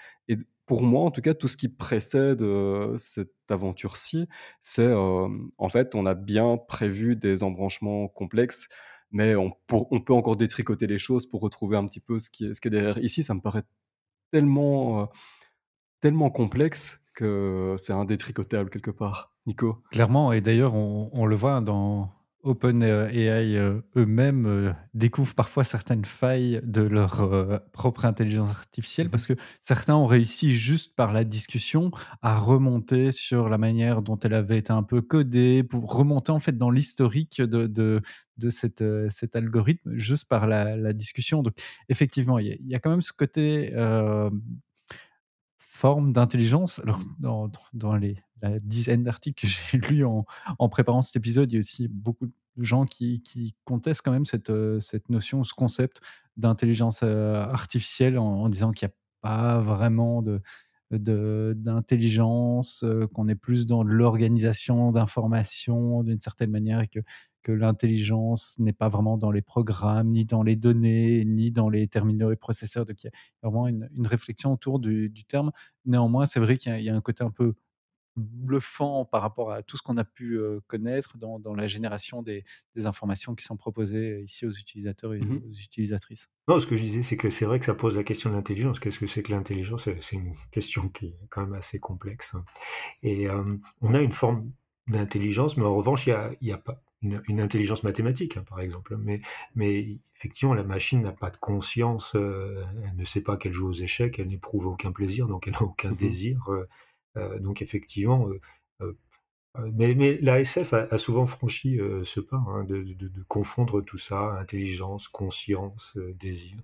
pour 0.70 0.82
moi, 0.84 1.02
en 1.02 1.10
tout 1.10 1.20
cas, 1.20 1.34
tout 1.34 1.48
ce 1.48 1.56
qui 1.56 1.68
précède, 1.68 2.42
heu, 2.42 2.94
cette 2.96 3.34
aventure-ci, 3.48 4.28
c'est, 4.62 4.84
hem, 4.84 5.50
en 5.58 5.68
fait, 5.68 5.96
on 5.96 6.06
a 6.06 6.14
bien 6.14 6.58
prévu 6.68 7.16
des 7.16 7.42
embranchements 7.42 8.06
complexes, 8.06 8.68
mais 9.10 9.34
on 9.34 9.50
peut 9.66 10.12
encore 10.14 10.36
détricoter 10.36 10.86
les 10.86 10.98
choses 10.98 11.26
pour 11.26 11.40
retrouver 11.40 11.76
un 11.76 11.84
petit 11.86 11.98
peu 11.98 12.20
ce 12.20 12.30
qui 12.30 12.44
est 12.46 12.54
ce 12.54 12.68
derrière. 12.68 12.98
Ici, 12.98 13.24
ça 13.24 13.34
me 13.34 13.40
paraît 13.40 13.64
tellement, 14.30 15.02
heu, 15.02 15.06
tellement 16.00 16.30
complexe 16.30 17.00
que 17.14 17.74
c'est 17.76 17.92
indétricotable 17.92 18.70
quelque 18.70 18.92
part. 18.92 19.34
Nico? 19.46 19.82
Clairement 19.90 20.32
et 20.32 20.40
d'ailleurs 20.40 20.74
on 20.74 21.26
le 21.26 21.34
voit 21.34 21.60
dans 21.60 22.12
OpenAI, 22.42 23.56
heu, 23.58 23.82
eux-mêmes, 23.96 24.46
heu, 24.46 24.74
découvrent 24.94 25.34
parfois 25.34 25.62
certaines 25.62 26.06
failles 26.06 26.60
de 26.64 26.80
leur, 26.80 27.22
heu, 27.22 27.60
propre 27.72 28.06
intelligence 28.06 28.48
artificielle 28.50 29.08
Mmh 29.08 29.10
mh. 29.10 29.10
parce 29.10 29.26
que 29.26 29.34
certains 29.60 29.94
ont 29.94 30.06
réussi 30.06 30.54
juste 30.54 30.96
par 30.96 31.12
la 31.12 31.24
discussion 31.24 31.90
à 32.22 32.38
remonter 32.38 33.10
sur 33.12 33.50
la 33.50 33.58
manière 33.58 34.00
dont 34.00 34.18
elle 34.20 34.32
avait 34.34 34.56
été 34.58 34.72
un 34.72 34.82
peu 34.82 35.02
codée, 35.02 35.62
pour 35.62 35.92
remonter 35.94 36.32
en 36.32 36.40
fait 36.40 36.56
dans 36.56 36.70
l'historique 36.70 37.42
de 37.42 37.66
de 37.66 38.00
de 38.38 38.48
cet, 38.50 38.80
heu, 38.80 39.08
cet 39.10 39.36
algorithme 39.36 39.96
juste 39.96 40.26
par 40.28 40.46
la 40.46 40.76
la 40.76 40.92
discussion 40.94 41.42
donc 41.42 41.54
effectivement, 41.90 42.38
il 42.38 42.46
y 42.46 42.52
a 42.52 42.54
il 42.58 42.68
y 42.68 42.74
a 42.74 42.78
quand 42.80 42.90
même 42.90 43.02
ce 43.02 43.12
côté, 43.12 43.70
forme 45.58 46.12
d'intelligence. 46.12 46.80
Alors 46.80 47.00
dans 47.20 47.48
dans 47.48 47.60
dans 47.74 47.96
les 47.96 48.16
la 48.42 48.58
dizaine 48.60 49.04
d'articles 49.04 49.42
que 49.46 49.48
j'ai 49.70 49.78
lus 49.78 50.04
en 50.04 50.26
en 50.58 50.68
préparant 50.68 51.02
cet 51.02 51.16
épisode, 51.16 51.50
il 51.52 51.54
y 51.56 51.58
a 51.58 51.60
aussi 51.60 51.88
beaucoup 51.88 52.26
de 52.26 52.32
gens 52.64 52.84
qui 52.84 53.22
qui 53.22 53.54
contestent 53.64 54.02
quand 54.02 54.12
même 54.12 54.26
cette, 54.26 54.50
heu, 54.50 54.80
cette 54.80 55.08
notion, 55.10 55.44
ce 55.44 55.54
concept 55.54 56.00
d'intelligence, 56.36 57.02
heu, 57.02 57.34
artificielle 57.36 58.18
en 58.18 58.48
disant 58.48 58.70
qu'il 58.72 58.88
y 58.88 58.90
a 58.90 58.94
pas 59.22 59.60
vraiment 59.60 60.22
de 60.22 60.42
d'intelligence, 61.54 62.82
heu, 62.84 63.06
qu'on 63.06 63.28
est 63.28 63.34
plus 63.36 63.64
dans 63.66 63.84
l'organisation 63.84 64.90
d'informations 64.92 66.02
d'une 66.02 66.20
certaine 66.20 66.50
manière 66.50 66.80
et 66.80 66.88
que 66.88 67.00
que 67.42 67.52
l'intelligence 67.52 68.54
n'est 68.58 68.74
pas 68.74 68.88
vraiment 68.90 69.16
dans 69.16 69.30
les 69.30 69.40
programmes, 69.40 70.10
ni 70.10 70.26
dans 70.26 70.42
les 70.42 70.56
données, 70.56 71.24
ni 71.24 71.50
dans 71.52 71.70
les 71.70 71.88
terminaux 71.88 72.30
et 72.32 72.36
processeurs. 72.36 72.84
Donc 72.84 73.02
il 73.02 73.06
y 73.06 73.08
a 73.08 73.12
vraiment 73.48 73.66
une 73.68 73.88
une 73.96 74.06
réflexion 74.06 74.52
autour 74.52 74.78
du 74.80 75.10
terme. 75.28 75.50
Néanmoins, 75.86 76.26
c'est 76.26 76.40
vrai 76.40 76.56
qu'il 76.58 76.78
y 76.82 76.90
a 76.90 76.94
un 76.96 77.00
côté 77.00 77.24
un 77.24 77.30
peu 77.30 77.54
bluffant 78.16 79.04
par 79.04 79.22
rapport 79.22 79.52
à 79.52 79.62
tout 79.62 79.76
ce 79.76 79.82
qu'on 79.82 79.96
a 79.96 80.04
pu, 80.04 80.38
connaître 80.66 81.18
dans 81.18 81.38
dans 81.38 81.54
la 81.54 81.66
génération 81.66 82.22
des 82.22 82.44
des 82.74 82.86
informations 82.86 83.34
qui 83.34 83.44
sont 83.44 83.56
proposées 83.56 84.22
ici 84.22 84.46
aux 84.46 84.50
utilisateurs 84.52 85.14
et 85.14 85.20
Mmh 85.20 85.34
mh. 85.34 85.42
aux 85.46 85.50
utilisatrices. 85.50 86.28
Non, 86.48 86.60
ce 86.60 86.66
que 86.66 86.76
je 86.76 86.82
disais, 86.82 87.02
c'est 87.02 87.16
que 87.16 87.30
c'est 87.30 87.44
vrai 87.44 87.60
que 87.60 87.66
ça 87.66 87.74
pose 87.74 87.96
la 87.96 88.04
question 88.04 88.30
de 88.30 88.34
l'intelligence. 88.36 88.80
Qu'est-ce 88.80 88.98
que 88.98 89.06
c'est 89.06 89.22
que 89.22 89.32
l'intelligence? 89.32 89.88
C'est 90.00 90.16
une 90.16 90.34
question 90.52 90.88
qui 90.88 91.06
est 91.08 91.18
quand 91.30 91.42
même 91.42 91.54
assez 91.54 91.78
complexe, 91.80 92.34
hein 92.34 92.44
et 93.02 93.28
on 93.82 93.94
a 93.94 94.00
une 94.02 94.12
forme 94.12 94.52
d'intelligence, 94.88 95.56
mais 95.56 95.64
en 95.66 95.76
revanche, 95.76 96.06
il 96.08 96.10
y 96.10 96.52
a 96.52 96.56
a 96.56 96.58
pas 96.58 96.82
une 97.02 97.22
une 97.28 97.40
intelligence 97.40 97.84
mathématique, 97.84 98.36
hein, 98.38 98.44
par 98.48 98.60
exemple, 98.60 98.96
mais 98.98 99.20
mais 99.56 100.00
effectivement, 100.16 100.54
la 100.54 100.64
machine 100.64 101.02
n'a 101.02 101.12
pas 101.12 101.30
de 101.30 101.38
conscience, 101.38 102.14
elle 102.16 102.96
ne 102.96 103.04
sait 103.04 103.22
pas 103.22 103.36
qu'elle 103.38 103.52
joue 103.52 103.68
aux 103.68 103.72
échecs, 103.72 104.18
elle 104.20 104.28
n'éprouve 104.28 104.66
aucun 104.68 104.92
plaisir, 104.92 105.26
donc 105.28 105.48
elle 105.48 105.56
a 105.56 105.62
aucun 105.64 105.90
Mmh 105.90 105.96
mh. 106.06 106.14
désir, 106.14 106.40
donc 107.40 107.62
effectivement, 107.62 108.28
heu 108.28 108.40
heu, 108.82 108.98
mais 109.74 109.94
mais 109.94 110.18
la 110.22 110.40
SF 110.40 110.74
a 110.74 110.86
a 110.90 110.98
souvent 110.98 111.26
franchi, 111.26 111.78
ce 112.04 112.20
pas, 112.20 112.36
hein, 112.48 112.64
de 112.64 112.82
de 112.82 113.08
de 113.08 113.22
confondre 113.24 113.82
tout 113.82 113.98
ça, 113.98 114.38
intelligence, 114.38 115.08
conscience, 115.08 115.96
désir, 116.14 116.58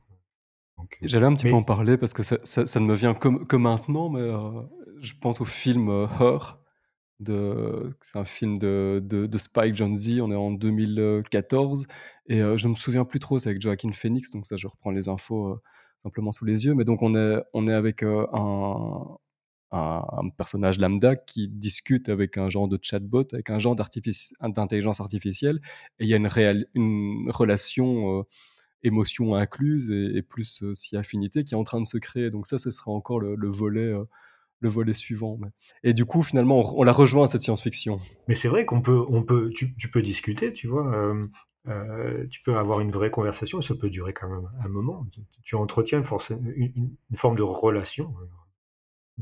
J'allais 1.02 1.26
un 1.26 1.34
petit 1.34 1.48
peu 1.48 1.54
en 1.54 1.62
parler 1.62 1.96
parce 1.96 2.12
que 2.12 2.22
ça 2.22 2.38
ça 2.44 2.66
ça 2.66 2.80
ne 2.80 2.86
me 2.86 2.94
vient 2.94 3.14
que 3.14 3.44
que 3.44 3.56
maintenant, 3.56 4.08
mais 4.10 4.28
je 5.00 5.12
pense 5.20 5.40
au 5.40 5.44
film, 5.44 5.88
heu, 5.90 6.06
Her 6.20 6.58
c'est 8.02 8.18
un 8.18 8.24
film 8.24 8.58
de 8.58 9.00
de 9.04 9.26
de 9.26 9.38
Spike 9.38 9.74
Jonze, 9.74 10.20
on 10.20 10.30
est 10.30 10.36
en 10.36 10.52
2014 10.52 11.86
et 12.26 12.40
je 12.40 12.68
me 12.68 12.74
souviens 12.74 13.04
plus 13.04 13.20
trop, 13.20 13.38
c'est 13.38 13.48
avec 13.50 13.62
Joaquin 13.62 13.92
Phoenix, 13.92 14.30
donc 14.30 14.46
ça 14.46 14.56
je 14.56 14.66
reprends 14.66 14.90
les 14.90 15.08
infos, 15.08 15.58
simplement 16.02 16.32
sous 16.32 16.44
les 16.44 16.66
yeux, 16.66 16.74
mais 16.74 16.84
donc 16.84 17.02
on 17.02 17.14
est 17.14 17.42
on 17.54 17.66
est 17.68 17.72
avec, 17.72 18.02
un 18.02 19.16
un 19.76 20.28
personnage 20.36 20.78
lambda 20.78 21.16
qui 21.16 21.48
discute 21.48 22.08
avec 22.08 22.38
un 22.38 22.48
genre 22.50 22.68
de 22.68 22.78
chatbot, 22.82 23.24
avec 23.32 23.50
un 23.50 23.58
genre 23.58 23.76
d'intelligence 23.76 25.00
artificielle 25.00 25.60
et 25.98 26.04
il 26.04 26.08
y 26.08 26.14
a 26.14 26.16
une 26.16 27.30
relation, 27.30 28.20
heu, 28.20 28.24
émotion 28.82 29.34
incluse 29.34 29.90
et 29.90 30.18
et 30.18 30.22
plus 30.22 30.62
aussi 30.62 30.96
affinité 30.96 31.44
qui 31.44 31.54
est 31.54 31.58
en 31.58 31.64
train 31.64 31.80
de 31.80 31.86
se 31.86 31.98
créer, 31.98 32.30
donc 32.30 32.46
ça, 32.46 32.58
ce 32.58 32.70
sera 32.70 32.90
encore 32.92 33.20
le 33.20 33.34
le 33.36 33.48
volet, 33.50 33.92
heu, 33.92 34.06
le 34.60 34.68
volet 34.70 34.94
suivant, 34.94 35.38
et 35.84 35.92
du 35.94 36.04
coup, 36.06 36.22
finalement, 36.22 36.78
on 36.78 36.82
la 36.84 36.92
rejoint 36.92 37.26
cette 37.26 37.42
science-fiction. 37.42 38.00
Mais 38.28 38.34
c'est 38.34 38.48
vrai 38.48 38.64
qu'on 38.64 38.80
peut 38.82 39.04
on 39.08 39.22
peut 39.22 39.50
tu 39.50 39.90
peux 39.90 40.02
discuter, 40.02 40.52
tu 40.52 40.66
vois? 40.68 40.86
Heu, 41.68 42.28
tu 42.30 42.42
peux 42.42 42.56
avoir 42.56 42.80
une 42.80 42.92
vraie 42.92 43.10
conversation 43.10 43.58
et 43.58 43.62
ça 43.62 43.74
peut 43.74 43.90
durer 43.90 44.12
quand 44.12 44.28
même 44.28 44.48
un 44.64 44.68
moment. 44.68 45.06
Tu 45.42 45.56
entretiens 45.56 46.00
une 46.02 46.72
une 47.10 47.16
forme 47.16 47.36
de 47.36 47.42
relation, 47.42 48.14
heu, 48.20 48.28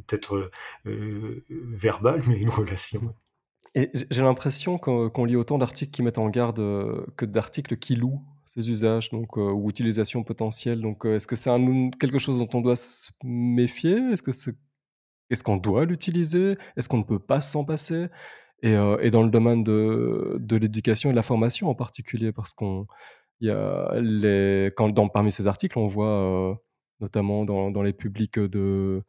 peut-être, 0.07 0.37
heu 0.37 0.51
heu, 0.91 1.45
verbale, 1.51 2.23
mais 2.29 2.37
une 2.39 2.51
relation. 2.51 3.15
et 3.75 3.91
j'ai 4.11 4.23
l'impression 4.23 4.79
qu'on 4.79 5.25
lit 5.25 5.37
autant 5.37 5.59
d'articles 5.59 5.91
qui 5.91 6.03
mettent 6.03 6.19
en 6.19 6.29
garde, 6.29 6.61
heu, 6.61 7.07
que 7.17 7.25
d'articles 7.25 7.77
qui 7.77 7.97
louent 7.97 8.23
ces 8.47 8.71
usages 8.71 9.11
donc 9.11 9.37
heu, 9.37 9.51
ou 9.53 9.69
utilisations 9.71 10.23
potentielles 10.23 10.81
donc 10.81 11.05
est-ce 11.07 11.27
que 11.27 11.35
c'est 11.37 11.51
quelque 11.99 12.19
chose 12.21 12.39
dont 12.39 12.49
on 12.55 12.61
doit 12.61 12.77
se 12.77 13.11
méfier? 13.25 13.97
Est-ce 14.13 14.23
que 14.23 14.31
est-ce 15.31 15.43
qu'on 15.43 15.57
doit 15.57 15.85
l'utiliser? 15.87 16.57
Est-ce 16.77 16.89
qu'on 16.89 16.99
ne 16.99 17.05
peut 17.05 17.19
pas 17.19 17.41
s'en 17.41 17.65
passer? 17.65 18.09
Et 18.63 19.11
dans 19.11 19.23
le 19.25 19.31
domaine 19.31 19.65
de 19.65 20.37
de 20.41 20.57
l'éducation 20.57 21.11
et 21.11 21.13
de 21.15 21.17
la 21.17 21.23
formation 21.23 21.69
en 21.71 21.75
particulier 21.77 22.33
parce 22.33 22.55
qu'on 22.55 22.87
y 23.41 23.51
a 23.51 23.95
les 24.01 24.73
quand 24.77 24.93
parmi 25.11 25.33
ces 25.33 25.47
articles, 25.49 25.79
on 25.79 25.87
voit, 25.87 26.61
notamment 27.01 27.45
dans 27.47 27.71
dans 27.71 27.83
les 27.83 27.93
publics, 27.95 28.39
de 28.41 29.03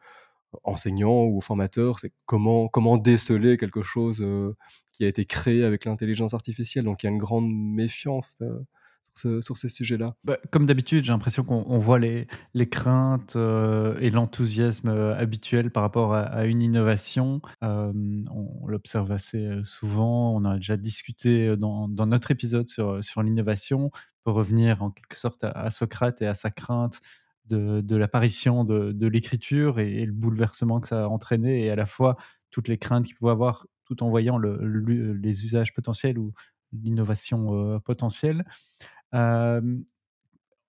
enseignants 0.64 1.26
ou 1.26 1.42
formateurs, 1.42 2.00
c'est 2.00 2.12
comment 2.26 2.68
comment 2.68 2.98
déceler 2.98 3.58
quelque 3.58 3.82
chose, 3.84 4.22
heu, 4.22 4.56
qui 4.92 5.04
a 5.06 5.08
été 5.08 5.26
créé 5.26 5.64
avec 5.64 5.86
l'intelligence 5.86 6.34
artificielle, 6.34 6.86
donc 6.86 7.04
il 7.04 7.08
y 7.08 7.10
a 7.10 7.12
une 7.12 7.18
grande 7.20 7.50
méfiance, 7.52 8.38
heu, 8.42 8.66
sur 9.02 9.32
ce 9.32 9.42
sur 9.42 9.58
ces 9.58 9.70
sujets-là. 9.70 10.16
Bah, 10.24 10.38
comme 10.52 10.66
d'habitude, 10.66 11.04
j'ai 11.06 11.12
l'impression 11.14 11.44
qu'on 11.44 11.64
on 11.68 11.80
voit 11.80 12.00
les 12.00 12.28
les 12.54 12.68
craintes, 12.70 13.36
heu 13.36 13.96
et 14.02 14.10
l'enthousiasme, 14.10 14.90
habituel 14.90 15.72
par 15.72 15.84
rapport 15.84 16.14
à 16.14 16.46
une 16.46 16.62
innovation. 16.62 17.42
On 17.62 18.68
l'observe 18.68 19.12
assez, 19.12 19.48
souvent. 19.64 20.34
On 20.36 20.38
en 20.46 20.52
a 20.52 20.56
déjà 20.58 20.78
discuté, 20.78 21.56
dans 21.58 21.88
dans 21.88 22.06
notre 22.08 22.32
épisode 22.32 22.70
sur, 22.70 23.04
sur 23.04 23.24
l'innovation. 23.24 23.92
Pour 24.24 24.34
revenir 24.36 24.82
en 24.82 24.90
quelque 24.90 25.16
sorte 25.18 25.44
à 25.44 25.70
Socrate 25.70 26.20
et 26.24 26.28
à 26.28 26.34
sa 26.34 26.50
crainte 26.50 27.00
de 27.50 27.96
l'apparition 27.96 28.64
de 28.66 29.08
l'écriture 29.08 29.80
et 29.80 30.06
le 30.06 30.12
bouleversement 30.12 30.80
que 30.82 30.88
ça 30.88 31.06
a 31.06 31.08
entraîné 31.08 31.66
et 31.66 31.70
à 31.72 31.76
la 31.76 31.86
fois 31.86 32.18
toutes 32.52 32.68
les 32.68 32.78
craintes 32.78 33.06
qu'il 33.06 33.16
pouvait 33.16 33.32
avoir, 33.32 33.68
tout 33.86 34.02
en 34.04 34.10
voyant 34.10 34.38
les 34.40 35.44
usages 35.46 35.74
potentiels 35.74 36.18
ou 36.20 36.34
l'innovation, 36.74 37.76
heu, 37.76 37.80
potentielle. 37.80 38.46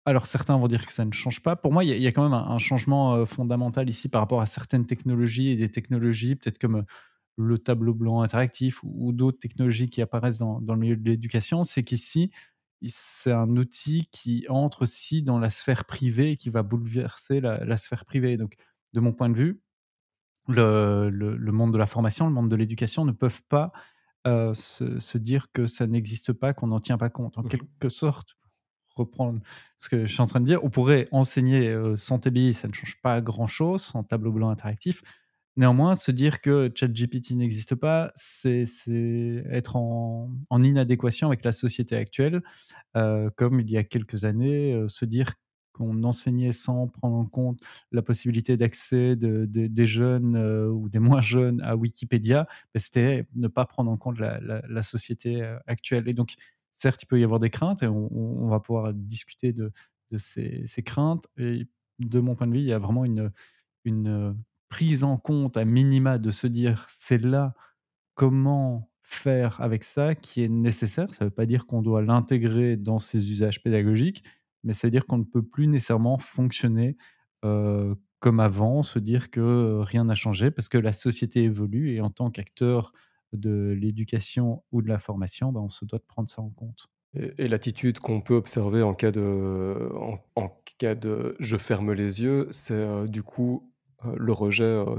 Alors 0.04 0.26
certains 0.26 0.56
vont 0.56 0.68
dire 0.68 0.86
que 0.86 0.92
ça 0.92 1.04
ne 1.04 1.12
change 1.12 1.42
pas. 1.42 1.56
Pour 1.56 1.72
moi, 1.72 1.82
il 1.84 2.00
y 2.00 2.06
a 2.06 2.12
quand 2.12 2.22
même 2.22 2.32
un 2.34 2.58
changement, 2.58 3.16
heu, 3.16 3.24
fondamental 3.24 3.88
ici 3.88 4.08
par 4.08 4.20
rapport 4.20 4.40
à 4.40 4.46
certaines 4.46 4.86
technologies 4.86 5.48
et 5.48 5.56
des 5.56 5.68
technologies 5.70 6.36
peut-être 6.36 6.58
comme, 6.58 6.76
heu, 6.78 6.84
le 7.38 7.58
tableau 7.58 7.94
blanc 7.94 8.22
interactif 8.22 8.80
ou 8.84 9.12
d'autres 9.12 9.38
technologies 9.38 9.90
qui 9.90 10.02
apparaissent 10.02 10.38
dans 10.38 10.60
le 10.60 10.76
milieu 10.80 10.96
de 10.96 11.04
l'éducation. 11.10 11.64
C'est 11.64 11.84
qu'ici, 11.84 12.30
c'est 12.82 13.32
un 13.32 13.56
outil 13.56 14.08
qui 14.12 14.46
entre 14.48 14.82
aussi 14.82 15.22
dans 15.22 15.38
la 15.38 15.50
sphère 15.50 15.84
privée 15.84 16.32
et 16.32 16.36
qui 16.36 16.50
va 16.50 16.62
bouleverser 16.62 17.40
la 17.40 17.64
la 17.64 17.76
sphère 17.76 18.04
privée. 18.04 18.36
Donc 18.36 18.56
de 18.92 19.00
mon 19.00 19.12
point 19.12 19.28
de 19.30 19.36
vue, 19.36 19.62
le 20.48 21.10
le 21.10 21.36
le 21.36 21.52
monde 21.52 21.72
de 21.72 21.78
la 21.78 21.86
formation, 21.86 22.26
le 22.28 22.32
monde 22.34 22.50
de 22.50 22.56
l'éducation 22.56 23.04
ne 23.04 23.12
peuvent 23.12 23.42
pas, 23.48 23.72
heu, 24.26 24.54
se 24.54 24.98
se 25.00 25.18
dire 25.18 25.48
que 25.52 25.66
ça 25.66 25.86
n'existe 25.86 26.32
pas, 26.32 26.54
qu'on 26.54 26.68
n'en 26.68 26.80
tient 26.80 26.98
pas 26.98 27.10
compte. 27.10 27.38
En 27.38 27.42
Mmh 27.42 27.50
mh. 27.56 27.66
quelque 27.80 27.88
sorte 27.88 28.36
reprendre 28.90 29.40
ce 29.78 29.88
que 29.90 30.06
je 30.06 30.12
suis 30.12 30.22
en 30.22 30.26
train 30.26 30.40
de 30.40 30.46
dire, 30.46 30.64
on 30.64 30.70
pourrait 30.70 31.08
enseigner 31.12 31.68
euh, 31.68 31.96
sans 31.96 32.18
TBI, 32.18 32.54
ça 32.54 32.68
ne 32.68 32.72
change 32.74 33.00
pas 33.02 33.20
grand-chose, 33.20 33.82
sans 33.82 34.02
tableau 34.04 34.32
blanc 34.32 34.50
interactif. 34.50 35.02
Néanmoins, 35.56 35.94
se 35.94 36.10
dire 36.10 36.42
que 36.42 36.70
ChatGPT 36.74 37.30
n'existe 37.30 37.74
pas, 37.74 38.12
c'est 38.14 38.64
être 39.50 39.76
en, 39.76 40.30
inadéquation 40.52 41.28
avec 41.28 41.44
la 41.46 41.52
société 41.52 41.96
actuelle, 41.96 42.42
euh, 42.94 43.30
comme 43.36 43.60
il 43.60 43.70
y 43.70 43.78
a 43.78 43.84
quelques 43.84 44.24
années, 44.24 44.74
euh, 44.74 44.88
se 44.88 45.06
dire 45.06 45.34
qu'on 45.72 46.04
enseignait 46.04 46.52
sans 46.52 46.88
prendre 46.88 47.16
en 47.16 47.24
compte 47.24 47.60
la 47.90 48.02
possibilité 48.02 48.58
d'accès 48.58 49.16
de, 49.16 49.46
de, 49.46 49.66
des 49.66 49.86
jeunes 49.86 50.36
euh, 50.36 50.68
ou 50.68 50.90
des 50.90 50.98
moins 50.98 51.20
jeunes 51.22 51.62
à 51.62 51.74
Wikipédia, 51.74 52.46
ben, 52.74 52.80
c'était 52.80 53.26
ne 53.34 53.48
pas 53.48 53.64
prendre 53.64 53.90
en 53.90 53.96
compte 53.96 54.18
la, 54.18 54.82
société 54.82 55.42
actuelle. 55.66 56.06
Et 56.06 56.12
donc, 56.12 56.34
certes, 56.72 57.02
il 57.02 57.06
peut 57.06 57.18
y 57.18 57.24
avoir 57.24 57.40
des 57.40 57.50
craintes 57.50 57.82
et 57.82 57.88
on, 57.88 58.48
va 58.48 58.60
pouvoir 58.60 58.92
discuter 58.92 59.54
de, 59.54 59.72
ces, 60.18 60.66
craintes. 60.84 61.26
Et 61.38 61.66
de 61.98 62.20
mon 62.20 62.34
point 62.34 62.46
de 62.46 62.52
vue, 62.52 62.58
il 62.58 62.66
y 62.66 62.72
a 62.74 62.78
vraiment 62.78 63.06
une 63.06 64.36
prise 64.68 65.04
en 65.04 65.16
compte 65.16 65.56
à 65.56 65.64
minima 65.64 66.18
de 66.18 66.30
se 66.30 66.46
dire 66.46 66.86
c'est 66.88 67.22
là 67.22 67.54
comment 68.14 68.90
faire 69.02 69.60
avec 69.60 69.84
ça 69.84 70.14
qui 70.14 70.42
est 70.42 70.48
nécessaire. 70.48 71.14
Ça 71.14 71.24
ne 71.24 71.30
veut 71.30 71.34
pas 71.34 71.46
dire 71.46 71.66
qu'on 71.66 71.82
doit 71.82 72.02
l'intégrer 72.02 72.76
dans 72.76 72.98
ses 72.98 73.30
usages 73.30 73.62
pédagogiques, 73.62 74.24
mais 74.64 74.72
c'est 74.72 74.90
dire 74.90 75.06
qu'on 75.06 75.18
ne 75.18 75.24
peut 75.24 75.42
plus 75.42 75.68
nécessairement 75.68 76.18
fonctionner 76.18 76.96
comme 78.20 78.40
avant, 78.40 78.82
se 78.82 78.98
dire 78.98 79.30
que 79.30 79.80
rien 79.82 80.04
n'a 80.04 80.14
changé 80.14 80.50
parce 80.50 80.68
que 80.68 80.78
la 80.78 80.92
société 80.92 81.44
évolue 81.44 81.94
et 81.94 82.00
en 82.00 82.10
tant 82.10 82.30
qu'acteur 82.30 82.92
de 83.32 83.76
l'éducation 83.78 84.64
ou 84.72 84.82
de 84.82 84.88
la 84.88 84.98
formation, 84.98 85.52
ben, 85.52 85.60
on 85.60 85.68
se 85.68 85.84
doit 85.84 85.98
de 85.98 86.04
prendre 86.04 86.28
ça 86.28 86.42
en 86.42 86.50
compte. 86.50 86.88
Et, 87.14 87.48
l'attitude 87.48 87.98
qu'on 87.98 88.20
peut 88.20 88.34
observer 88.34 88.82
en 88.82 88.94
cas 88.94 89.10
de, 89.10 89.90
en, 90.34 90.50
cas 90.78 90.94
de 90.94 91.36
je 91.40 91.56
ferme 91.56 91.92
les 91.92 92.22
yeux, 92.22 92.48
c'est 92.50 93.06
du 93.06 93.22
coup 93.22 93.72
le 94.04 94.32
rejet 94.32 94.64
euh, 94.64 94.96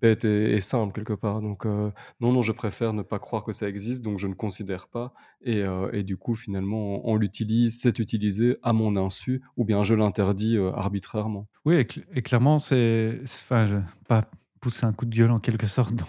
bête 0.00 0.24
et, 0.24 0.60
simple 0.60 0.92
quelque 0.92 1.12
part. 1.12 1.40
Donc 1.40 1.66
euh, 1.66 1.90
non, 2.20 2.32
non, 2.32 2.42
je 2.42 2.52
préfère 2.52 2.92
ne 2.92 3.02
pas 3.02 3.18
croire 3.18 3.44
que 3.44 3.52
ça 3.52 3.68
existe, 3.68 4.02
donc 4.02 4.18
je 4.18 4.26
ne 4.26 4.34
considère 4.34 4.88
pas. 4.88 5.14
Et, 5.42 5.62
euh, 5.62 5.90
et 5.92 6.02
du 6.02 6.16
coup, 6.16 6.34
finalement, 6.34 7.08
on, 7.08 7.16
l'utilise, 7.16 7.80
c'est 7.80 7.98
utilisé 7.98 8.58
à 8.62 8.72
mon 8.72 8.96
insu, 8.96 9.42
ou 9.56 9.64
bien 9.64 9.82
je 9.82 9.94
l'interdis 9.94 10.56
euh, 10.56 10.72
arbitrairement. 10.72 11.46
Oui, 11.64 11.76
et, 11.76 11.86
cl 11.86 12.04
et 12.14 12.22
clairement, 12.22 12.58
c'est, 12.58 13.20
enfin, 13.24 13.66
je, 13.66 13.76
pas 14.08 14.24
pousser 14.60 14.84
un 14.86 14.92
coup 14.92 15.06
de 15.06 15.14
gueule 15.14 15.30
en 15.30 15.38
quelque 15.38 15.66
sorte 15.66 16.04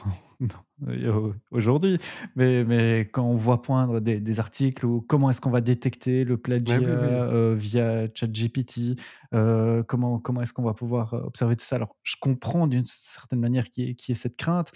aujourd'hui, 1.51 1.97
mais, 2.35 2.63
mais 2.63 3.01
quand 3.11 3.23
on 3.23 3.33
voit 3.33 3.61
poindre 3.61 3.99
des, 3.99 4.19
des 4.19 4.39
articles 4.39 4.85
ou 4.85 5.01
comment 5.01 5.29
est-ce 5.29 5.41
qu'on 5.41 5.49
va 5.49 5.61
détecter 5.61 6.23
le 6.23 6.37
plagiat 6.37 6.79
oui, 6.79 6.85
oui, 6.85 6.91
oui. 6.91 7.07
Euh, 7.09 7.55
via 7.57 8.05
ChatGPT, 8.13 8.99
euh, 9.33 9.83
comment, 9.83 10.19
comment 10.19 10.41
est-ce 10.41 10.53
qu'on 10.53 10.63
va 10.63 10.73
pouvoir 10.73 11.13
observer 11.13 11.55
tout 11.55 11.65
ça? 11.65 11.77
Alors, 11.77 11.95
je 12.03 12.15
comprends 12.19 12.67
d'une 12.67 12.85
certaine 12.85 13.39
manière 13.39 13.69
qui 13.69 13.89
est, 13.89 13.95
qui 13.95 14.11
est 14.11 14.15
cette 14.15 14.37
crainte, 14.37 14.71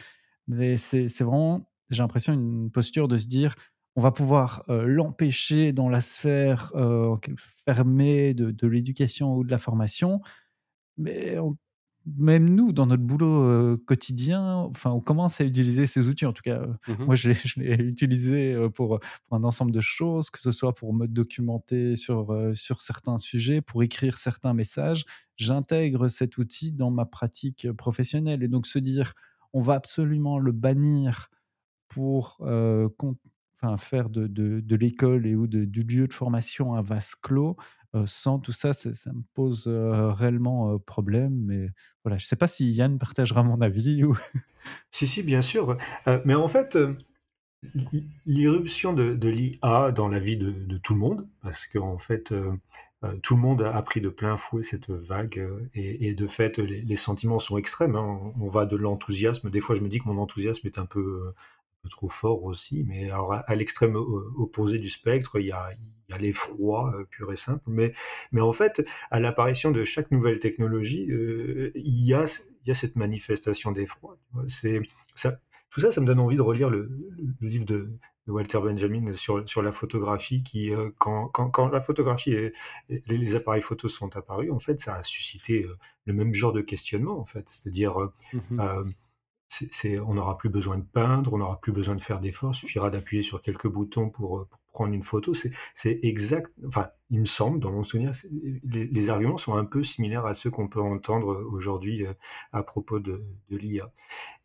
mais 0.48 0.78
c'est 0.78 1.08
vraiment, 1.22 1.70
j'ai 1.90 2.02
l'impression, 2.02 2.34
une 2.34 2.72
posture 2.72 3.08
de 3.08 3.18
se 3.18 3.28
dire 3.28 3.56
on 3.96 4.02
va 4.02 4.12
pouvoir 4.12 4.64
euh, 4.70 4.86
l'empêcher 4.86 5.74
dans 5.74 5.90
la 5.90 6.00
sphère 6.00 6.72
euh, 6.76 7.16
fermée 7.66 8.34
de, 8.34 8.52
de 8.52 8.68
l'éducation 8.68 9.36
ou 9.36 9.44
de 9.44 9.52
la 9.52 9.58
formation, 9.58 10.22
mais 10.98 11.38
on, 11.40 11.58
même 12.06 12.50
nous, 12.50 12.72
dans 12.72 12.86
notre 12.86 13.04
boulot 13.04 13.44
euh, 13.44 13.78
quotidien, 13.86 14.56
enfin, 14.70 14.92
on 14.92 15.02
commence 15.02 15.42
à 15.42 15.44
utiliser 15.44 15.86
ces 15.86 16.08
outils. 16.08 16.26
En 16.26 16.34
tout 16.34 16.42
cas, 16.42 16.66
mmh 16.88 17.06
moi, 17.06 17.16
je 17.16 17.30
l'ai 17.30 17.76
utilisé 17.84 18.56
pour, 18.74 19.00
pour, 19.00 19.38
un 19.38 19.44
ensemble 19.44 19.72
de 19.72 19.82
choses, 19.82 20.30
que 20.30 20.40
ce 20.40 20.52
soit 20.52 20.74
pour 20.74 20.94
me 20.94 21.08
documenter 21.08 21.96
sur, 21.96 22.34
euh, 22.34 22.54
sur 22.54 22.82
certains 22.82 23.18
sujets, 23.18 23.62
pour 23.62 23.84
écrire 23.84 24.18
certains 24.18 24.54
messages. 24.54 25.06
J'intègre 25.36 26.08
cet 26.08 26.38
outil 26.38 26.72
dans 26.72 26.92
ma 26.92 27.06
pratique 27.06 27.72
professionnelle. 27.74 28.44
Et 28.44 28.48
donc, 28.48 28.66
se 28.66 28.80
dire, 28.80 29.14
on 29.54 29.62
va 29.62 29.76
absolument 29.76 30.40
le 30.40 30.52
bannir 30.52 31.30
pour 31.90 32.38
euh, 32.42 32.88
faire 33.78 34.10
de, 34.10 34.28
de, 34.28 34.60
de 34.62 34.76
l'école 34.76 35.26
et 35.26 35.36
ou 35.36 35.48
de, 35.48 35.66
du 35.66 35.82
lieu 35.82 36.08
de 36.08 36.14
formation 36.14 36.76
un 36.76 36.82
vase 36.82 37.16
clos, 37.16 37.58
euh, 37.58 37.79
sans 38.06 38.40
tout 38.40 38.52
ça, 38.52 38.74
ça, 38.74 38.90
me 39.12 39.24
pose 39.34 39.68
réellement 39.68 40.78
problème. 40.80 41.34
Mais 41.46 41.70
voilà, 42.04 42.18
je 42.18 42.26
ne 42.26 42.28
sais 42.28 42.36
pas 42.36 42.48
si 42.48 42.72
Yann 42.72 42.98
partagera 42.98 43.44
mon 43.44 43.62
avis. 43.62 44.04
Si, 44.92 45.08
si, 45.08 45.24
bien 45.24 45.42
sûr. 45.42 45.78
mais 46.26 46.36
en 46.36 46.50
fait, 46.50 46.78
l'irruption 48.26 48.92
de, 48.92 49.30
l'IA 49.30 49.92
dans 49.94 50.10
la 50.10 50.20
vie 50.20 50.36
de, 50.36 50.78
tout 50.78 50.94
le 50.94 51.00
monde, 51.00 51.30
parce 51.42 51.66
qu'en 51.66 51.98
fait, 51.98 52.34
tout 53.22 53.36
le 53.36 53.42
monde 53.42 53.62
a 53.62 53.82
pris 53.82 54.02
de 54.02 54.10
plein 54.10 54.36
fouet 54.36 54.64
cette 54.64 54.90
vague, 54.90 55.48
et, 55.74 56.14
de 56.14 56.28
fait, 56.28 56.58
les, 56.58 56.82
les, 56.82 56.96
sentiments 56.98 57.40
sont 57.40 57.58
extrêmes. 57.58 57.96
Hein. 57.96 58.34
On 58.40 58.50
va 58.50 58.66
de 58.66 58.76
l'enthousiasme. 58.76 59.50
Des 59.50 59.62
fois, 59.62 59.76
je 59.76 59.82
me 59.82 59.88
dis 59.88 60.00
que 60.00 60.10
mon 60.10 60.18
enthousiasme 60.18 60.68
est 60.68 60.78
un 60.78 60.86
peu 60.86 61.34
peu 61.82 61.90
trop 61.90 62.10
fort 62.10 62.44
aussi. 62.44 62.84
Mais 62.86 63.06
alors, 63.10 63.34
à, 63.34 63.40
à 63.40 63.56
l'extrême 63.56 63.96
opposé 63.96 64.80
du 64.80 64.90
spectre, 64.90 65.40
il 65.40 65.48
y 65.48 65.52
a, 65.52 65.72
il 66.10 66.12
y 66.12 66.16
a 66.16 66.18
l'effroi 66.18 66.94
euh, 66.96 67.06
pur 67.06 67.32
et 67.32 67.36
simple. 67.36 67.64
Mais, 67.68 67.94
mais 68.32 68.42
en 68.42 68.54
fait, 68.54 68.86
à 69.12 69.20
l'apparition 69.20 69.72
de 69.72 69.84
chaque 69.84 70.12
nouvelle 70.12 70.40
technologie, 70.40 71.10
euh, 71.12 71.72
il, 71.76 72.06
y 72.06 72.14
a, 72.14 72.26
il 72.64 72.68
y 72.68 72.72
a 72.72 72.74
cette 72.74 72.96
manifestation 72.96 73.72
d'effroi. 73.72 74.18
C'est, 74.48 74.82
ça, 75.16 75.40
tout 75.70 75.82
ça, 75.82 75.92
ça 75.92 76.02
me 76.02 76.06
donne 76.06 76.20
envie 76.20 76.38
de 76.38 76.42
relire 76.42 76.70
le, 76.70 76.90
le 77.40 77.48
livre 77.48 77.66
de, 77.66 77.92
de, 78.28 78.32
Walter 78.32 78.60
Benjamin 78.60 79.14
sur, 79.16 79.48
sur 79.48 79.62
la 79.62 79.72
photographie, 79.72 80.44
qui, 80.44 80.74
euh, 80.74 80.90
quand, 80.98 81.28
quand, 81.28 81.50
quand, 81.50 81.70
la 81.70 81.82
photographie 81.82 82.32
et 82.32 82.54
les, 82.90 83.18
les, 83.18 83.36
appareils 83.36 83.62
photos 83.62 83.94
sont 83.94 84.16
apparus, 84.16 84.52
en 84.52 84.60
fait, 84.60 84.80
ça 84.82 84.96
a 84.96 85.04
suscité 85.04 85.64
euh, 85.64 85.78
le 86.06 86.14
même 86.14 86.34
genre 86.34 86.54
de 86.54 86.62
questionnement, 86.62 87.20
en 87.20 87.26
fait. 87.26 87.48
C'est-à-dire, 87.50 87.98
mmh 88.34 88.92
on 90.06 90.14
n'aura 90.14 90.38
plus 90.38 90.50
besoin 90.50 90.78
de 90.78 90.86
peindre, 90.86 91.34
on 91.34 91.38
n'aura 91.40 91.60
plus 91.60 91.72
besoin 91.72 91.96
de 91.96 92.02
faire 92.02 92.20
d'efforts, 92.20 92.52
il 92.54 92.60
suffira 92.60 92.90
d'appuyer 92.90 93.24
sur 93.24 93.42
quelques 93.42 93.68
boutons 93.68 94.10
pour, 94.10 94.48
pour 94.48 94.60
prendre 94.72 94.94
une 94.94 95.04
photo. 95.04 95.34
C'est, 95.34 96.00
exact, 96.04 96.52
enfin, 96.68 96.90
il 97.10 97.20
me 97.20 97.26
semble, 97.26 97.60
dans 97.60 97.72
mon 97.72 97.84
souvenir, 97.84 98.14
les, 98.64 99.10
arguments 99.10 99.38
sont 99.38 99.56
un 99.56 99.66
peu 99.66 99.84
similaires 99.84 100.26
à 100.26 100.34
ceux 100.34 100.52
qu'on 100.52 100.68
peut 100.68 100.82
entendre 100.82 101.44
aujourd'hui 101.52 102.06
euh, 102.06 102.14
à 102.52 102.64
propos 102.64 103.00
de, 103.00 103.24
l'IA. 103.50 103.92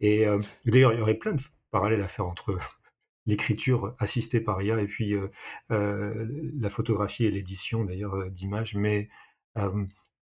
Et 0.01 0.27
euh, 0.27 0.41
d'ailleurs, 0.65 0.93
il 0.93 0.99
y 0.99 1.03
aurait 1.03 1.15
plein 1.15 1.33
de 1.33 1.43
parallèles 1.71 2.03
à 2.03 2.09
faire 2.09 2.27
entre 2.27 2.59
l'écriture 3.27 3.95
assistée 3.99 4.41
par 4.41 4.61
IA 4.63 4.81
et 4.81 4.87
puis 4.87 5.15
euh, 5.15 5.29
euh 5.71 6.27
la 6.59 6.69
photographie 6.69 7.25
et 7.27 7.31
l'édition 7.31 7.85
d'ailleurs 7.85 8.31
d'images, 8.31 8.75
mais 8.75 9.09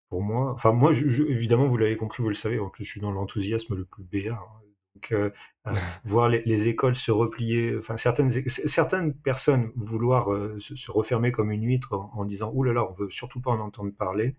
pour 0.09 0.23
moi, 0.23 0.53
enfin 0.53 0.73
moi, 0.73 0.93
évidemment, 0.93 1.67
vous 1.69 1.79
l'avez 1.79 1.97
compris, 1.97 2.23
vous 2.23 2.29
le 2.29 2.35
savez, 2.35 2.61
je 2.79 2.85
suis 2.85 3.01
dans 3.01 3.13
l'enthousiasme 3.13 3.75
le 3.75 3.85
plus 3.85 4.05
béat. 4.05 4.35
Hein. 4.35 4.62
Donc, 5.03 5.13
euh, 5.13 5.31
euh, 5.69 5.75
voir 6.05 6.29
les, 6.29 6.43
les, 6.45 6.69
écoles 6.69 6.97
se 6.97 7.11
replier, 7.13 7.77
enfin 7.79 7.97
certaines 7.97 8.31
certaines 8.49 9.15
personnes 9.15 9.73
vouloir 9.77 10.33
euh, 10.33 10.59
se, 10.59 10.75
se, 10.75 10.91
refermer 10.91 11.31
comme 11.31 11.53
une 11.53 11.65
huître 11.65 11.93
en, 11.93 12.11
en 12.15 12.25
disant 12.25 12.51
ouh 12.53 12.65
là 12.65 12.73
là, 12.73 12.89
on 12.89 12.93
veut 12.93 13.11
surtout 13.11 13.41
pas 13.41 13.53
en 13.53 13.61
entendre 13.61 13.93
parler. 13.93 14.35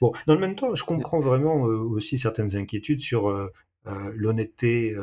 Bon, 0.00 0.12
dans 0.26 0.34
le 0.34 0.40
même 0.40 0.54
temps, 0.54 0.74
je 0.74 0.84
comprends 0.84 1.20
vraiment 1.20 1.66
euh, 1.66 1.78
aussi 1.78 2.18
certaines 2.18 2.56
inquiétudes 2.56 3.00
sur 3.00 3.50
l'honnêteté 4.14 4.96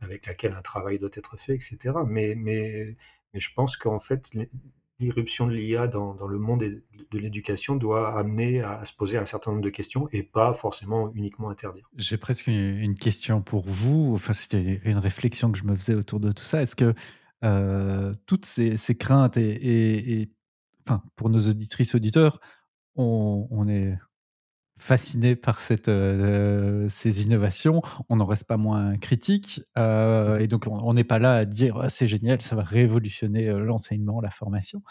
avec 0.00 0.26
laquelle 0.26 0.54
un 0.54 0.62
travail 0.62 0.98
doit 0.98 1.10
être 1.12 1.36
fait, 1.36 1.54
etc. 1.54 1.78
Mais 2.06 2.34
mais 2.36 2.96
mais 3.34 3.40
je 3.40 3.52
pense 3.54 3.76
qu'en 3.76 4.00
fait 4.00 4.30
l'irruption 4.98 5.46
de 5.46 5.52
l'IA 5.52 5.86
dans, 5.86 6.26
le 6.26 6.38
monde 6.38 6.60
de 6.60 7.18
l'éducation 7.18 7.76
doit 7.76 8.18
amener 8.18 8.60
à, 8.62 8.84
se 8.84 8.92
poser 8.92 9.18
un 9.18 9.24
certain 9.24 9.52
nombre 9.52 9.62
de 9.62 9.70
questions 9.70 10.08
et 10.12 10.22
pas 10.22 10.52
forcément 10.54 11.12
uniquement 11.14 11.50
interdire. 11.50 11.88
J'ai 11.96 12.16
presque 12.16 12.48
une 12.48 12.94
question 12.94 13.42
pour 13.42 13.64
vous. 13.66 14.12
Enfin, 14.14 14.32
c'était 14.32 14.80
une 14.84 14.98
réflexion 14.98 15.52
que 15.52 15.58
je 15.58 15.64
me 15.64 15.74
faisais 15.74 15.94
autour 15.94 16.20
de 16.20 16.32
tout 16.32 16.44
ça. 16.44 16.62
Est-ce 16.62 16.76
que 16.76 16.94
euh, 17.44 18.14
toutes 18.26 18.46
ces, 18.46 18.76
craintes 18.98 19.36
et, 19.36 20.30
enfin, 20.86 21.02
pour 21.16 21.30
nos 21.30 21.48
auditrices 21.48 21.94
auditeurs, 21.94 22.40
on 22.96 23.68
est 23.68 23.96
fasciné 24.78 25.36
par 25.36 25.60
euh, 25.88 26.88
ces 26.88 27.22
innovations, 27.22 27.82
on 28.08 28.16
n'en 28.16 28.26
reste 28.26 28.44
pas 28.44 28.56
moins 28.56 28.96
critique. 28.96 29.62
Euh, 29.76 30.38
et 30.38 30.46
donc, 30.46 30.66
on 30.66 30.94
n'est 30.94 31.04
pas 31.04 31.18
là 31.18 31.34
à 31.34 31.44
dire 31.44 31.80
oh, 31.82 31.88
c'est 31.88 32.06
génial, 32.06 32.40
ça 32.40 32.56
va 32.56 32.62
révolutionner 32.62 33.48
euh, 33.48 33.58
l'enseignement, 33.58 34.20
la 34.20 34.30
formation. 34.30 34.82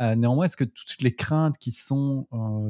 Néanmoins, 0.00 0.46
est-ce 0.46 0.56
que 0.56 0.64
toutes 0.64 1.02
les 1.02 1.14
craintes 1.14 1.58
qui, 1.58 1.70
sont, 1.70 2.26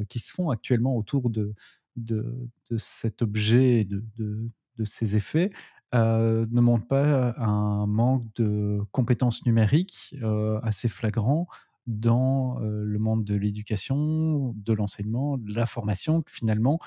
qui 0.09 0.18
se 0.18 0.33
font 0.33 0.51
actuellement 0.51 0.97
autour 0.97 1.31
de, 1.31 1.55
de, 1.95 2.49
cet 2.77 3.22
objet, 3.22 3.85
de, 3.85 4.03
de, 4.18 4.51
de 4.79 4.85
ces 4.85 5.14
effets, 5.14 5.51
ne 5.93 6.61
montrent 6.61 6.89
pas 6.89 7.35
un 7.39 7.87
manque 7.87 8.27
de 8.35 8.81
compétences 8.91 9.47
numériques 9.47 10.16
assez 10.64 10.89
flagrant 10.89 11.47
dans 11.87 12.59
le 12.61 12.99
monde 12.99 13.24
de 13.24 13.35
l'éducation, 13.35 14.55
de 14.57 14.72
l'enseignement, 14.72 15.39
de 15.39 15.55
la 15.55 15.66
formation, 15.66 16.22
que 16.22 16.30
finalement, 16.30 16.78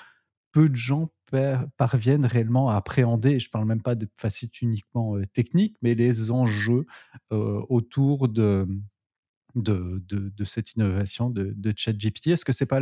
peu 0.51 0.69
de 0.69 0.75
gens 0.75 1.09
parviennent 1.77 2.25
réellement 2.25 2.69
à 2.69 2.75
appréhender, 2.77 3.39
je 3.39 3.47
ne 3.47 3.51
parle 3.51 3.65
même 3.65 3.81
pas 3.81 3.95
de 3.95 4.07
facettes 4.15 4.61
uniquement 4.61 5.15
techniques, 5.33 5.75
mais 5.81 5.93
les 5.93 6.31
enjeux 6.31 6.85
autour 7.29 8.29
de, 8.29 8.67
cette 10.45 10.73
innovation 10.73 11.29
de, 11.29 11.73
ChatGPT. 11.75 12.27
Est-ce 12.27 12.45
que 12.45 12.53
c'est 12.53 12.65
pas 12.65 12.79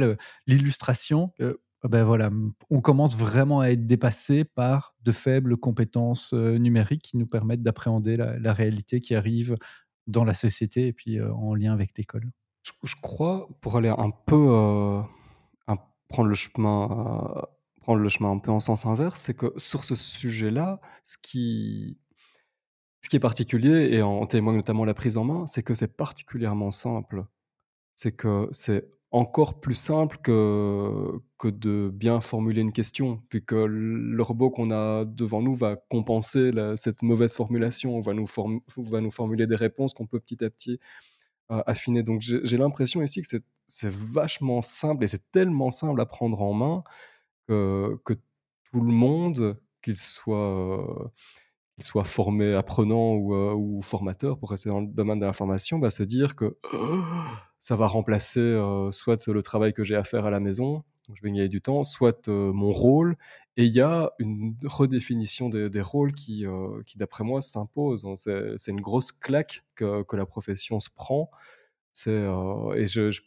l'illustration 0.47 1.29
que 1.37 1.59
ben 1.87 2.03
voilà, 2.03 2.31
on 2.71 2.81
commence 2.81 3.15
vraiment 3.15 3.59
à 3.59 3.67
être 3.67 3.85
dépassé 3.85 4.43
par 4.43 4.95
de 5.03 5.11
faibles 5.11 5.55
compétences 5.55 6.33
numériques 6.33 7.03
qui 7.03 7.17
nous 7.17 7.27
permettent 7.27 7.61
d'appréhender 7.61 8.17
la, 8.17 8.53
réalité 8.53 8.99
qui 8.99 9.13
arrive 9.13 9.55
dans 10.07 10.23
la 10.23 10.33
société 10.33 10.87
et 10.87 10.93
puis 10.93 11.21
en 11.21 11.55
lien 11.55 11.73
avec 11.73 11.97
l'école 11.97 12.31
je, 12.83 12.95
crois, 13.01 13.47
pour 13.61 13.77
aller 13.77 13.89
un 13.89 14.11
peu 14.11 15.03
prendre 16.07 16.29
le 16.29 16.35
chemin. 16.35 17.45
Prendre 17.81 17.99
le 18.01 18.09
chemin 18.09 18.31
un 18.31 18.39
peu 18.39 18.49
en 18.49 18.59
sens 18.59 18.87
inverse, 18.87 19.21
c'est 19.21 19.35
que 19.35 19.53
sur 19.57 19.83
ce 19.83 19.95
sujet-là, 19.95 20.81
ce 21.03 21.17
qui, 21.21 21.99
ce 23.03 23.09
qui 23.09 23.15
est 23.15 23.19
particulier, 23.19 23.89
et 23.91 24.01
en 24.01 24.25
témoigne 24.25 24.55
notamment 24.55 24.85
la 24.85 24.95
prise 24.95 25.17
en 25.17 25.23
main, 25.23 25.45
c'est 25.45 25.61
que 25.61 25.75
c'est 25.75 25.95
particulièrement 25.95 26.71
simple. 26.71 27.25
C'est 27.93 28.11
que 28.11 28.49
c'est 28.53 28.89
encore 29.11 29.59
plus 29.61 29.75
simple 29.75 30.17
que, 30.17 31.21
que 31.37 31.49
de 31.49 31.89
bien 31.93 32.21
formuler 32.21 32.61
une 32.61 32.71
question, 32.71 33.21
vu 33.31 33.41
que 33.41 33.55
le 33.55 34.23
robot 34.23 34.49
qu'on 34.49 34.71
a 34.71 35.05
devant 35.05 35.41
nous 35.41 35.55
va 35.55 35.75
compenser 35.89 36.51
la, 36.51 36.77
cette 36.77 37.01
mauvaise 37.01 37.35
formulation, 37.35 37.99
va 37.99 38.13
nous, 38.13 38.25
va 38.77 39.01
nous 39.01 39.11
formuler 39.11 39.45
des 39.47 39.55
réponses 39.55 39.93
qu'on 39.93 40.07
peut 40.07 40.19
petit 40.19 40.43
à 40.43 40.49
petit 40.49 40.79
euh, 41.51 41.61
affiner. 41.67 42.03
Donc 42.03 42.21
j'ai 42.21 42.57
l'impression 42.57 43.01
ici 43.01 43.21
que 43.21 43.27
c'est 43.67 43.89
vachement 43.89 44.61
simple, 44.61 45.03
et 45.03 45.07
c'est 45.07 45.31
tellement 45.31 45.71
simple 45.71 45.99
à 45.99 46.05
prendre 46.05 46.41
en 46.41 46.53
main 46.53 46.83
que, 47.47 48.13
tout 48.71 48.81
le 48.81 48.91
monde, 48.91 49.57
qu'il 49.81 49.95
soit 49.95 51.11
qu'il 51.75 51.83
soit 51.83 52.05
formé 52.05 52.53
apprenant 52.53 53.13
ou, 53.15 53.35
euh, 53.35 53.53
ou, 53.53 53.81
formateur, 53.81 54.39
pour 54.39 54.51
rester 54.51 54.69
dans 54.69 54.79
le 54.79 54.87
domaine 54.87 55.19
de 55.19 55.25
l'information, 55.25 55.79
va 55.79 55.89
se 55.89 56.03
dire 56.03 56.35
que 56.35 56.57
ça 57.59 57.75
va 57.75 57.87
remplacer 57.87 58.39
euh, 58.39 58.91
soit 58.91 59.27
le 59.27 59.41
travail 59.41 59.73
que 59.73 59.83
j'ai 59.83 59.95
à 59.95 60.03
faire 60.03 60.25
à 60.25 60.29
la 60.29 60.39
maison, 60.39 60.83
je 61.13 61.21
vais 61.21 61.29
gagner 61.29 61.49
du 61.49 61.61
temps, 61.61 61.83
soit 61.83 62.27
mon 62.27 62.71
rôle. 62.71 63.17
Et 63.57 63.63
il 63.65 63.71
y 63.71 63.81
a 63.81 64.11
une 64.19 64.55
redéfinition 64.65 65.49
des, 65.49 65.81
rôles 65.81 66.13
qui, 66.13 66.45
qui 66.85 66.97
d'après 66.97 67.23
moi, 67.23 67.41
s'impose. 67.41 68.05
C'est 68.15 68.71
une 68.71 68.81
grosse 68.81 69.11
claque 69.11 69.63
que, 69.75 70.03
la 70.15 70.25
profession 70.25 70.79
se 70.79 70.89
prend. 70.89 71.29
Et 72.05 72.85
je, 72.87 73.21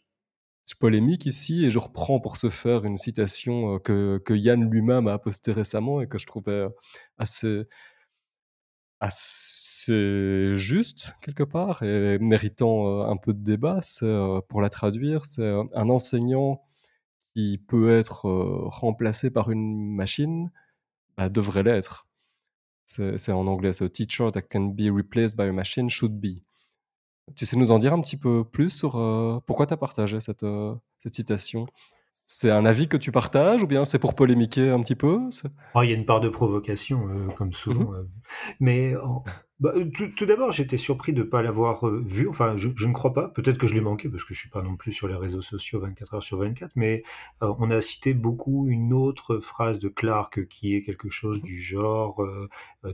polémique 0.75 1.25
ici 1.25 1.65
et 1.65 1.71
je 1.71 1.79
reprends 1.79 2.19
pour 2.19 2.37
ce 2.37 2.49
faire 2.49 2.85
une 2.85 2.97
citation 2.97 3.79
que, 3.79 4.21
Yann 4.29 4.69
lui-même 4.69 5.07
a 5.07 5.17
postée 5.17 5.51
récemment 5.51 6.01
et 6.01 6.07
que 6.07 6.17
je 6.17 6.27
trouvais 6.27 6.67
assez, 7.17 7.65
juste 10.55 11.13
quelque 11.21 11.43
part 11.43 11.83
et 11.83 12.19
méritant 12.19 13.09
un 13.09 13.17
peu 13.17 13.33
de 13.33 13.43
débat. 13.43 13.79
Pour 14.47 14.61
la 14.61 14.69
traduire, 14.69 15.25
c'est 15.25 15.49
un 15.73 15.89
enseignant 15.89 16.61
qui 17.39 17.57
peut 17.57 17.97
être 17.97 18.25
remplacé 18.65 19.29
par 19.29 19.49
une 19.49 19.95
machine 19.95 20.51
bah, 21.17 21.29
devrait 21.29 21.63
l'être. 21.63 22.07
C'est 22.85 23.31
en 23.31 23.45
anglais, 23.45 23.71
c'est 23.71 23.89
teacher 23.89 24.29
that 24.33 24.41
can 24.41 24.61
be 24.61 24.91
replaced 24.91 25.37
by 25.37 25.43
a 25.43 25.51
machine 25.51 25.89
should 25.89 26.19
be. 26.19 26.41
Tu 27.35 27.45
sais 27.45 27.55
nous 27.55 27.71
en 27.71 27.77
dire 27.77 27.93
un 27.93 28.01
petit 28.01 28.17
peu 28.17 28.43
plus 28.43 28.69
sur 28.69 28.93
pourquoi 29.45 29.67
tu 29.67 29.73
as 29.73 29.77
partagé 29.77 30.19
cette, 30.19 30.45
cette 31.03 31.15
citation? 31.15 31.67
C'est 32.13 32.49
un 32.49 32.65
avis 32.65 32.87
que 32.87 32.97
tu 32.97 33.11
partages 33.11 33.61
ou 33.61 33.67
bien 33.67 33.85
c'est 33.85 33.99
pour 33.99 34.15
polémiquer 34.15 34.69
un 34.69 34.81
petit 34.81 34.95
peu? 34.95 35.19
Oh, 35.75 35.83
Il 35.83 35.89
y 35.89 35.93
a 35.93 35.95
une 35.95 36.05
part 36.05 36.19
de 36.19 36.29
provocation, 36.29 37.29
comme 37.37 37.53
souvent. 37.53 37.91
Mmh 37.91 37.95
euh. 37.95 38.03
Mais 38.59 38.93
bah, 39.59 39.73
tout, 39.93 40.25
d'abord, 40.25 40.53
j'étais 40.53 40.77
surpris 40.77 41.11
de 41.11 41.19
ne 41.19 41.27
pas 41.27 41.41
l'avoir 41.41 41.85
euh, 41.85 42.01
vu. 42.05 42.29
Enfin, 42.29 42.55
je, 42.55 42.69
ne 42.69 42.93
crois 42.93 43.13
pas. 43.13 43.27
Peut-être 43.27 43.57
que 43.57 43.67
je 43.67 43.73
l'ai 43.73 43.81
manqué 43.81 44.07
parce 44.07 44.23
que 44.23 44.33
je 44.33 44.39
suis 44.39 44.49
pas 44.49 44.61
non 44.61 44.77
plus 44.77 44.93
sur 44.93 45.07
les 45.09 45.15
réseaux 45.15 45.41
sociaux 45.41 45.81
24 45.81 46.13
heures 46.13 46.23
sur 46.23 46.37
24. 46.37 46.77
Mais 46.77 47.03
on 47.41 47.69
a 47.69 47.81
cité 47.81 48.13
beaucoup 48.13 48.67
une 48.69 48.93
autre 48.93 49.39
phrase 49.39 49.79
de 49.79 49.89
Clark 49.89 50.47
qui 50.47 50.75
est 50.75 50.81
quelque 50.81 51.09
chose 51.09 51.39
mmh 51.39 51.43
du 51.43 51.61
genre 51.61 52.23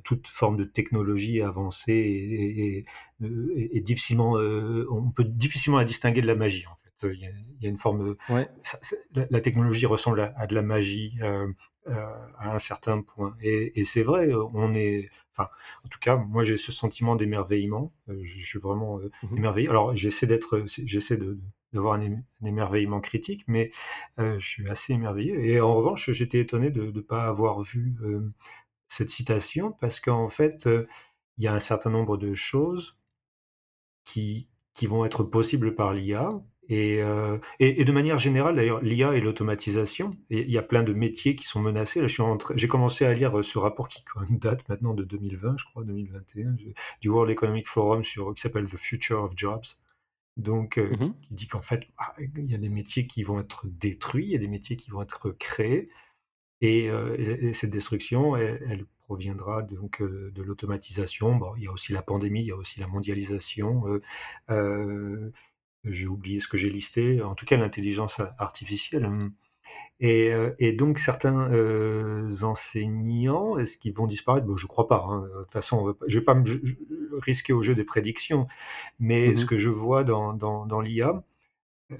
toute 0.03 0.27
forme 0.27 0.57
de 0.57 0.63
technologie 0.63 1.41
avancée 1.41 1.93
et, 1.93 2.85
et, 3.21 3.81
difficilement, 3.81 4.33
on 4.33 5.11
peut 5.11 5.23
difficilement 5.23 5.77
la 5.77 5.85
distinguer 5.85 6.21
de 6.21 6.27
la 6.27 6.35
magie. 6.35 6.65
En 6.67 6.75
fait 6.75 6.84
il 7.03 7.19
y, 7.19 7.65
a, 7.65 7.69
une 7.69 7.77
forme. 7.77 8.15
la, 9.13 9.41
technologie 9.41 9.85
ressemble 9.85 10.33
à, 10.35 10.47
de 10.47 10.55
la 10.55 10.61
magie 10.61 11.17
euh, 11.21 11.47
euh, 11.87 12.05
à 12.37 12.53
un 12.53 12.59
certain 12.59 13.01
point. 13.01 13.35
Et, 13.41 13.83
c'est 13.83 14.03
vrai, 14.03 14.31
on 14.53 14.73
est. 14.73 15.09
Enfin, 15.31 15.49
en 15.83 15.89
tout 15.89 15.99
cas, 15.99 16.15
moi 16.15 16.43
j'ai 16.43 16.57
ce 16.57 16.71
sentiment 16.71 17.15
d'émerveillement. 17.15 17.93
Euh, 18.09 18.19
je, 18.23 18.45
suis 18.45 18.59
vraiment 18.59 18.97
mmh 18.97 19.37
émerveillé. 19.37 19.69
Alors 19.69 19.95
j'essaie 19.95 20.27
d'être, 20.27 20.63
j'essaie 20.65 21.17
de 21.17 21.39
d'avoir 21.73 21.99
un, 21.99 22.21
émerveillement 22.43 23.01
critique, 23.01 23.43
mais 23.47 23.71
je 24.17 24.39
suis 24.39 24.69
assez 24.69 24.93
émerveillé. 24.93 25.51
Et 25.51 25.59
en 25.59 25.75
revanche, 25.75 26.09
j'étais 26.11 26.39
étonné 26.39 26.69
de 26.69 26.91
ne 26.91 27.01
pas 27.01 27.27
avoir 27.27 27.59
vu 27.61 27.97
cette 28.87 29.09
citation 29.09 29.73
parce 29.73 29.99
qu'en 29.99 30.29
fait, 30.29 30.69
il 31.37 31.43
y 31.43 31.47
a 31.47 31.53
un 31.53 31.59
certain 31.59 31.89
nombre 31.89 32.15
de 32.15 32.33
choses 32.33 32.97
qui, 34.05 34.47
qui 34.73 34.87
vont 34.87 35.05
être 35.05 35.23
possibles 35.23 35.75
par 35.75 35.93
l'IA, 35.93 36.41
euh, 36.71 37.37
et, 37.59 37.81
et, 37.81 37.85
de 37.85 37.91
manière 37.91 38.17
générale, 38.17 38.55
d'ailleurs, 38.55 38.81
l'IA 38.81 39.15
et 39.15 39.21
l'automatisation, 39.21 40.17
il 40.29 40.49
y 40.49 40.57
a 40.57 40.61
plein 40.61 40.83
de 40.83 40.93
métiers 40.93 41.35
qui 41.35 41.45
sont 41.45 41.59
menacés. 41.59 42.01
Là, 42.01 42.07
j'ai 42.55 42.67
commencé 42.67 43.05
à 43.05 43.13
lire 43.13 43.37
euh, 43.37 43.43
ce 43.43 43.57
rapport 43.57 43.87
qui 43.87 44.03
date 44.29 44.67
maintenant 44.69 44.93
de 44.93 45.03
2020, 45.03 45.57
je 45.57 45.65
crois, 45.65 45.83
2021, 45.83 46.55
du 47.01 47.09
World 47.09 47.31
Economic 47.31 47.67
Forum 47.67 48.03
sur, 48.03 48.33
qui 48.33 48.41
s'appelle 48.41 48.65
The 48.65 48.77
Future 48.77 49.23
of 49.23 49.33
Jobs. 49.35 49.65
Donc, 50.37 50.77
euh, 50.77 50.89
mmh 50.89 51.13
qui 51.21 51.33
dit 51.33 51.47
qu'en 51.47 51.61
fait, 51.61 51.83
ah, 51.97 52.13
il 52.19 52.51
y 52.51 52.55
a 52.55 52.57
des 52.57 52.69
métiers 52.69 53.07
qui 53.07 53.23
vont 53.23 53.39
être 53.39 53.67
détruits, 53.67 54.25
il 54.25 54.31
y 54.31 54.35
a 54.35 54.39
des 54.39 54.49
métiers 54.49 54.75
qui 54.75 54.89
vont 54.91 55.01
être 55.01 55.31
créés. 55.31 55.89
Et, 56.61 56.89
cette 57.53 57.69
destruction, 57.69 58.35
elle, 58.35 58.85
proviendra 59.05 59.61
donc 59.61 60.01
de 60.01 60.41
l'automatisation. 60.41 61.35
Bon, 61.35 61.53
il 61.57 61.63
y 61.63 61.67
a 61.67 61.71
aussi 61.71 61.93
la 61.93 62.01
pandémie, 62.01 62.41
il 62.41 62.47
y 62.47 62.51
a 62.51 62.55
aussi 62.55 62.79
la 62.79 62.87
mondialisation. 62.87 63.83
Euh, 64.49 65.31
j'ai 65.85 66.07
oublié 66.07 66.39
ce 66.39 66.47
que 66.47 66.57
j'ai 66.57 66.69
listé, 66.69 67.21
en 67.21 67.35
tout 67.35 67.45
cas 67.45 67.57
l'intelligence 67.57 68.21
artificielle. 68.37 69.09
Et, 70.01 70.33
euh, 70.33 70.51
et, 70.59 70.73
donc 70.73 70.99
certains 70.99 71.49
euh, 71.51 72.29
enseignants, 72.41 73.57
est-ce 73.57 73.77
qu'ils 73.77 73.93
vont 73.93 74.07
disparaître? 74.07 74.45
Bon, 74.45 74.57
Je 74.57 74.65
ne 74.65 74.67
crois 74.67 74.87
pas. 74.87 75.05
Hein. 75.07 75.21
De 75.21 75.43
toute 75.43 75.51
façon, 75.53 75.95
je 76.05 76.15
ne 76.15 76.19
vais 76.19 76.25
pas 76.25 76.35
me 76.35 76.43
risquer 77.21 77.53
au 77.53 77.61
jeu 77.61 77.75
des 77.75 77.85
prédictions, 77.85 78.47
mais 78.99 79.29
mmh 79.29 79.37
ce 79.37 79.45
que 79.45 79.57
je 79.57 79.69
vois 79.69 80.03
dans, 80.03 80.33
dans, 80.33 80.65
dans 80.65 80.81
l'IA, 80.81 81.23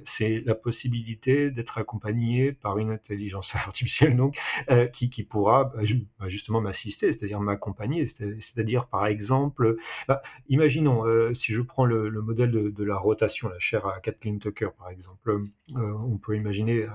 c'est 0.04 0.42
la 0.46 0.56
possibilité 0.56 1.52
d'être 1.52 1.78
accompagné 1.78 2.52
par 2.54 2.80
une 2.80 2.92
intelligence 2.92 3.54
artificielle 3.56 4.16
donc 4.16 4.38
euh, 4.72 4.88
qui, 4.88 5.24
pourra 5.24 5.66
bah, 5.66 5.82
bah, 6.20 6.28
justement 6.28 6.62
m'assister, 6.62 7.12
c'est-à-dire 7.12 7.40
m'accompagner, 7.40 8.06
c'est-à-dire 8.08 8.88
par 8.88 9.06
exemple, 9.08 9.76
bah, 10.08 10.22
imaginons 10.50 11.06
euh, 11.06 11.34
si 11.34 11.54
je 11.54 11.62
prends 11.62 11.86
le, 11.86 12.10
modèle 12.22 12.52
de, 12.52 12.84
la 12.84 12.98
rotation, 12.98 13.50
la 13.50 13.60
chaire 13.60 13.86
à 13.86 14.00
Kathleen 14.00 14.40
Tucker 14.40 14.70
par 14.78 14.90
exemple, 14.90 15.42
euh, 15.76 15.94
on 15.94 16.18
peut 16.18 16.36
imaginer 16.36 16.88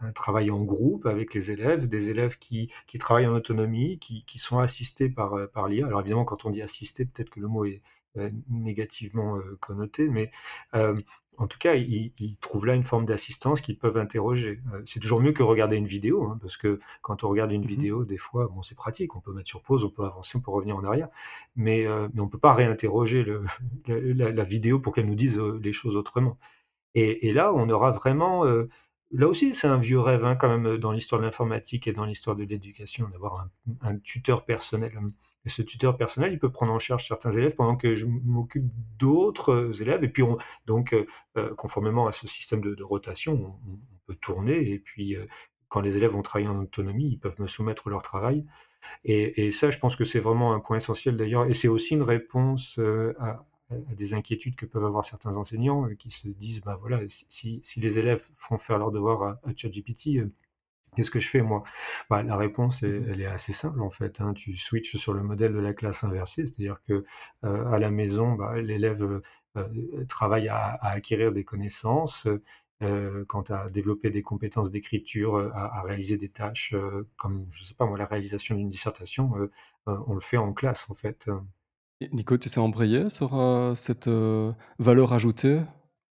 un, 0.00 0.12
travail 0.12 0.50
en 0.50 0.62
groupe 0.62 1.06
avec 1.06 1.34
les 1.34 1.50
élèves, 1.50 1.88
des 1.88 2.10
élèves 2.10 2.38
qui, 2.38 2.70
travaillent 2.98 3.26
en 3.26 3.34
autonomie, 3.34 3.98
qui, 3.98 4.38
sont 4.38 4.58
assistés 4.58 5.08
par, 5.08 5.48
par 5.50 5.68
l'IA. 5.68 5.86
Alors 5.86 6.00
évidemment, 6.00 6.24
quand 6.24 6.44
on 6.44 6.50
dit 6.50 6.62
assister, 6.62 7.04
peut-être 7.04 7.30
que 7.30 7.40
le 7.40 7.48
mot 7.48 7.64
est 7.64 7.82
négativement 8.48 9.40
connoté, 9.60 10.08
mais 10.08 10.30
en 11.38 11.46
tout 11.46 11.58
cas, 11.58 11.74
ils, 11.74 12.12
trouvent 12.40 12.66
là 12.66 12.74
une 12.74 12.84
forme 12.84 13.06
d'assistance 13.06 13.60
qu'ils 13.60 13.78
peuvent 13.78 13.96
interroger. 13.96 14.60
Euh, 14.72 14.82
c'est 14.84 15.00
toujours 15.00 15.20
mieux 15.20 15.32
que 15.32 15.42
regarder 15.42 15.76
une 15.76 15.86
vidéo, 15.86 16.24
hein, 16.24 16.38
parce 16.40 16.56
que 16.56 16.78
quand 17.00 17.24
on 17.24 17.28
regarde 17.28 17.52
une 17.52 17.62
mmh 17.62 17.66
vidéo, 17.66 18.04
des 18.04 18.18
fois, 18.18 18.48
bon, 18.48 18.62
c'est 18.62 18.74
pratique, 18.74 19.16
on 19.16 19.20
peut 19.20 19.32
mettre 19.32 19.48
sur 19.48 19.62
pause, 19.62 19.84
on 19.84 19.90
peut 19.90 20.04
avancer, 20.04 20.36
on 20.36 20.40
peut 20.40 20.50
revenir 20.50 20.76
en 20.76 20.84
arrière, 20.84 21.08
mais, 21.56 21.86
euh, 21.86 22.08
mais 22.14 22.20
on 22.20 22.26
ne 22.26 22.30
peut 22.30 22.38
pas 22.38 22.54
réinterroger 22.54 23.24
le, 23.24 23.44
la, 23.86 24.44
vidéo 24.44 24.78
pour 24.78 24.94
qu'elle 24.94 25.06
nous 25.06 25.14
dise 25.14 25.38
euh, 25.38 25.58
les 25.62 25.72
choses 25.72 25.96
autrement. 25.96 26.38
Et, 26.94 27.32
là, 27.32 27.52
on 27.54 27.70
aura 27.70 27.90
vraiment... 27.90 28.44
là 28.44 29.26
aussi, 29.26 29.54
c'est 29.54 29.66
un 29.66 29.78
vieux 29.78 29.98
rêve 29.98 30.26
hein, 30.26 30.36
quand 30.36 30.48
même 30.48 30.76
dans 30.76 30.92
l'histoire 30.92 31.20
de 31.22 31.24
l'informatique 31.24 31.86
et 31.88 31.92
dans 31.94 32.04
l'histoire 32.04 32.36
de 32.36 32.44
l'éducation, 32.44 33.08
d'avoir 33.08 33.40
un, 33.40 33.50
un, 33.80 33.98
tuteur 33.98 34.44
personnel. 34.44 34.92
Ce 35.46 35.62
tuteur 35.62 35.96
personnel, 35.96 36.32
il 36.32 36.38
peut 36.38 36.52
prendre 36.52 36.72
en 36.72 36.78
charge 36.78 37.08
certains 37.08 37.32
élèves 37.32 37.56
pendant 37.56 37.76
que 37.76 37.94
je 37.94 38.06
m'occupe 38.06 38.66
d'autres 38.98 39.52
euh, 39.52 39.72
élèves. 39.80 40.04
Et 40.04 40.08
puis, 40.08 40.22
on, 40.22 40.38
donc, 40.66 40.92
euh, 40.92 41.06
euh, 41.36 41.52
conformément 41.54 42.06
à 42.06 42.12
ce 42.12 42.28
système 42.28 42.60
de, 42.60 42.82
rotation, 42.82 43.58
on, 43.68 43.78
peut 44.06 44.14
tourner. 44.16 44.70
Et 44.70 44.78
puis, 44.78 45.16
quand 45.68 45.80
les 45.80 45.96
élèves 45.96 46.10
vont 46.10 46.22
travailler 46.22 46.48
en 46.48 46.60
autonomie, 46.60 47.08
ils 47.12 47.18
peuvent 47.18 47.40
me 47.40 47.46
soumettre 47.46 47.88
leur 47.88 48.02
travail. 48.02 48.44
Et, 49.04 49.52
ça, 49.52 49.70
je 49.70 49.78
pense 49.78 49.94
que 49.94 50.02
c'est 50.02 50.18
vraiment 50.18 50.52
un 50.54 50.58
point 50.58 50.76
essentiel 50.76 51.16
d'ailleurs. 51.16 51.46
Et 51.46 51.52
c'est 51.52 51.68
aussi 51.68 51.94
une 51.94 52.02
réponse 52.02 52.80
à, 53.20 53.46
des 53.70 54.12
inquiétudes 54.12 54.56
que 54.56 54.66
peuvent 54.66 54.84
avoir 54.84 55.04
certains 55.04 55.36
enseignants 55.36 55.88
qui 55.96 56.10
se 56.10 56.26
disent, 56.26 56.62
ben 56.62 56.74
voilà, 56.74 56.98
si, 57.08 57.62
les 57.76 57.98
élèves 58.00 58.28
font 58.34 58.58
faire 58.58 58.78
leur 58.78 58.90
devoir 58.90 59.22
à, 59.22 59.40
à 59.44 59.54
ChatGPT, 59.54 60.18
Qu'est-ce 60.94 61.10
que 61.10 61.20
je 61.20 61.28
fais 61.28 61.40
moi? 61.40 61.62
Bah, 62.10 62.22
La 62.22 62.36
réponse, 62.36 62.82
Mmh 62.82 63.04
elle 63.10 63.20
est 63.22 63.26
assez 63.26 63.52
simple 63.52 63.80
en 63.80 63.90
fait. 63.90 64.20
Hein. 64.20 64.34
Tu 64.34 64.56
switches 64.56 64.96
sur 64.96 65.14
le 65.14 65.22
modèle 65.22 65.52
de 65.54 65.58
la 65.58 65.72
classe 65.72 66.04
inversée, 66.04 66.46
c'est-à-dire 66.46 66.80
que 66.82 67.04
euh, 67.44 67.66
à 67.72 67.78
la 67.78 67.90
maison, 67.90 68.32
bah, 68.34 68.60
l'élève 68.60 69.02
euh, 69.02 69.22
euh, 69.56 70.04
travaille 70.06 70.48
à, 70.48 70.78
acquérir 70.82 71.32
des 71.32 71.44
connaissances, 71.44 72.26
quant 73.28 73.42
à 73.42 73.66
développer 73.70 74.10
des 74.10 74.22
compétences 74.22 74.70
d'écriture, 74.72 75.36
à, 75.54 75.82
réaliser 75.82 76.16
des 76.16 76.28
tâches 76.28 76.74
comme, 77.16 77.46
je 77.50 77.62
sais 77.64 77.74
pas 77.74 77.86
moi, 77.86 77.96
la 77.96 78.06
réalisation 78.06 78.56
d'une 78.56 78.68
dissertation, 78.68 79.30
on 79.86 80.14
le 80.14 80.20
fait 80.20 80.36
en 80.36 80.52
classe 80.52 80.90
en 80.90 80.94
fait. 80.94 81.30
Nico, 82.10 82.36
tu 82.38 82.48
sais 82.48 82.58
embrayer 82.58 83.08
sur 83.08 83.30
cette 83.76 84.08
valeur 84.80 85.12
ajoutée? 85.12 85.62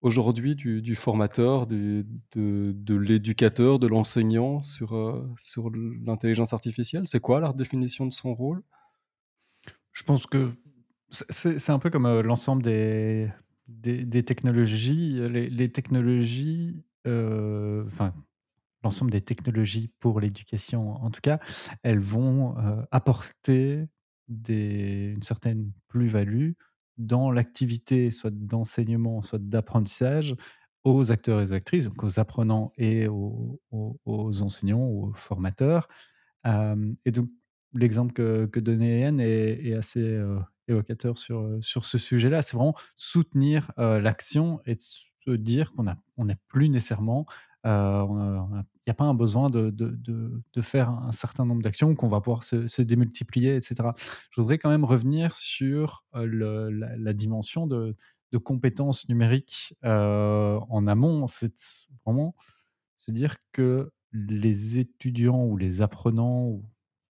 Aujourd'hui 0.03 0.55
du, 0.55 0.94
formateur, 0.94 1.66
de, 1.66 2.05
l'éducateur, 2.88 3.78
de 3.78 3.86
l'enseignant 3.86 4.62
sur, 4.62 4.94
euh, 4.96 5.28
l'intelligence 6.05 6.53
artificielle? 6.53 7.07
C'est 7.07 7.20
quoi 7.20 7.40
la 7.40 7.53
définition 7.53 8.07
de 8.07 8.12
son 8.12 8.34
rôle? 8.34 8.62
Je 9.92 10.03
pense 10.03 10.26
que 10.26 10.53
c'est 11.11 11.70
un 11.70 11.78
peu 11.78 11.90
comme 11.90 12.07
euh, 12.07 12.22
l'ensemble 12.22 12.62
des, 12.62 13.32
technologies. 14.24 15.20
Les, 15.28 15.68
technologies, 15.70 16.82
euh, 17.07 17.84
enfin, 17.86 18.14
l'ensemble 18.82 19.11
des 19.11 19.20
technologies 19.20 19.92
pour 20.01 20.20
l'éducation, 20.20 20.94
en 20.94 21.11
tout 21.11 21.20
cas, 21.20 21.38
elles 21.82 22.01
vont 22.01 22.57
apporter 22.90 23.86
une 24.28 25.22
certaine 25.22 25.72
plus-value 25.88 26.53
dans 27.01 27.30
l'activité, 27.30 28.11
soit 28.11 28.30
d'enseignement, 28.32 29.22
soit 29.22 29.40
d'apprentissage, 29.40 30.36
aux 30.84 31.12
acteurs 31.12 31.40
et 31.40 31.44
aux 31.44 31.53
actrices, 31.53 31.84
donc 31.84 32.03
aux 32.05 32.18
apprenants 32.20 32.72
et 32.78 33.07
aux, 33.09 33.61
enseignants, 34.42 34.86
aux 34.86 35.12
formateurs. 35.14 35.88
et 36.46 37.11
donc, 37.11 37.28
l'exemple 37.74 38.12
que, 38.12 38.46
que 38.46 38.61
donnait 38.61 39.05
Anne 39.05 39.20
est, 39.20 39.74
assez 39.74 40.18
évocateur 40.68 41.18
sur, 41.18 41.59
sur 41.61 41.84
ce 41.84 41.98
sujet-là. 41.98 42.42
C'est 42.42 42.57
vraiment 42.57 42.76
soutenir 42.96 43.72
l'action 43.76 44.61
et 44.64 44.76
se 44.78 45.30
dire 45.32 45.72
qu'on 45.72 45.84
n'a 45.84 45.98
on 46.16 46.26
plus 46.48 46.68
nécessairement 46.68 47.26
il 47.65 48.65
n'y 48.87 48.91
a 48.91 48.95
pas 48.95 49.05
un 49.05 49.15
besoin 49.15 49.51
de, 49.51 49.71
de, 49.71 49.99
de, 50.53 50.63
faire 50.63 50.91
un 50.91 51.13
certain 51.13 51.45
nombre 51.45 51.63
d'actions 51.63 51.95
qu'on 51.95 52.09
va 52.09 52.21
pouvoir 52.21 52.45
se, 52.45 52.83
démultiplier, 52.83 53.57
etc. 53.57 53.91
Je 54.31 54.41
voudrais 54.41 54.59
quand 54.59 54.71
même 54.71 54.85
revenir 54.85 55.35
sur 55.35 56.05
le, 56.15 56.71
la, 56.71 57.13
dimension 57.13 57.67
de, 57.67 57.95
compétences 58.43 59.09
numériques 59.09 59.75
en 59.83 60.87
amont. 60.87 61.27
C'est 61.27 61.89
vraiment 62.05 62.35
se 62.97 63.11
dire 63.11 63.37
que 63.53 63.91
les 64.13 64.79
étudiants 64.79 65.45
ou 65.45 65.57
les 65.57 65.83
apprenants, 65.83 66.63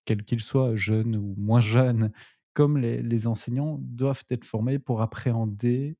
quels 0.04 0.24
qu'ils 0.24 0.42
soient, 0.42 0.74
jeunes 0.76 1.16
ou 1.16 1.34
moins 1.38 1.60
jeunes, 1.60 2.12
comme 2.52 2.76
les, 2.76 3.02
les 3.02 3.26
enseignants, 3.26 3.78
doivent 3.80 4.24
être 4.30 4.44
formés 4.44 4.78
pour 4.78 5.00
appréhender 5.02 5.96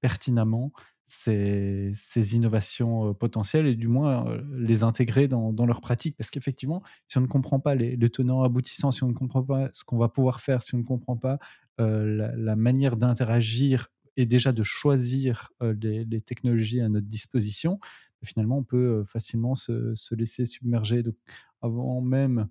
pertinemment 0.00 0.72
ces, 1.08 1.92
innovations 2.34 3.14
potentielles 3.14 3.66
et 3.66 3.74
du 3.74 3.88
moins 3.88 4.38
les 4.52 4.82
intégrer 4.82 5.26
dans, 5.26 5.66
leur 5.66 5.80
pratique. 5.80 6.16
Parce 6.16 6.30
qu'effectivement, 6.30 6.82
si 7.06 7.18
on 7.18 7.22
ne 7.22 7.26
comprend 7.26 7.60
pas 7.60 7.74
les, 7.74 7.98
tenants 8.10 8.42
aboutissants, 8.42 8.92
si 8.92 9.02
on 9.02 9.08
ne 9.08 9.14
comprend 9.14 9.42
pas 9.42 9.68
ce 9.72 9.84
qu'on 9.84 9.98
va 9.98 10.08
pouvoir 10.08 10.40
faire, 10.40 10.62
si 10.62 10.74
on 10.74 10.78
ne 10.78 10.84
comprend 10.84 11.16
pas 11.16 11.38
la, 11.78 12.56
manière 12.56 12.96
d'interagir 12.96 13.88
et 14.16 14.26
déjà 14.26 14.52
de 14.52 14.62
choisir 14.62 15.50
les, 15.60 16.20
technologies 16.20 16.80
à 16.80 16.88
notre 16.88 17.06
disposition, 17.06 17.80
finalement, 18.22 18.58
on 18.58 18.64
peut 18.64 19.04
facilement 19.06 19.54
se, 19.54 19.94
se 19.94 20.14
laisser 20.14 20.44
submerger. 20.44 21.02
Donc, 21.02 21.16
avant 21.62 22.00
même 22.00 22.48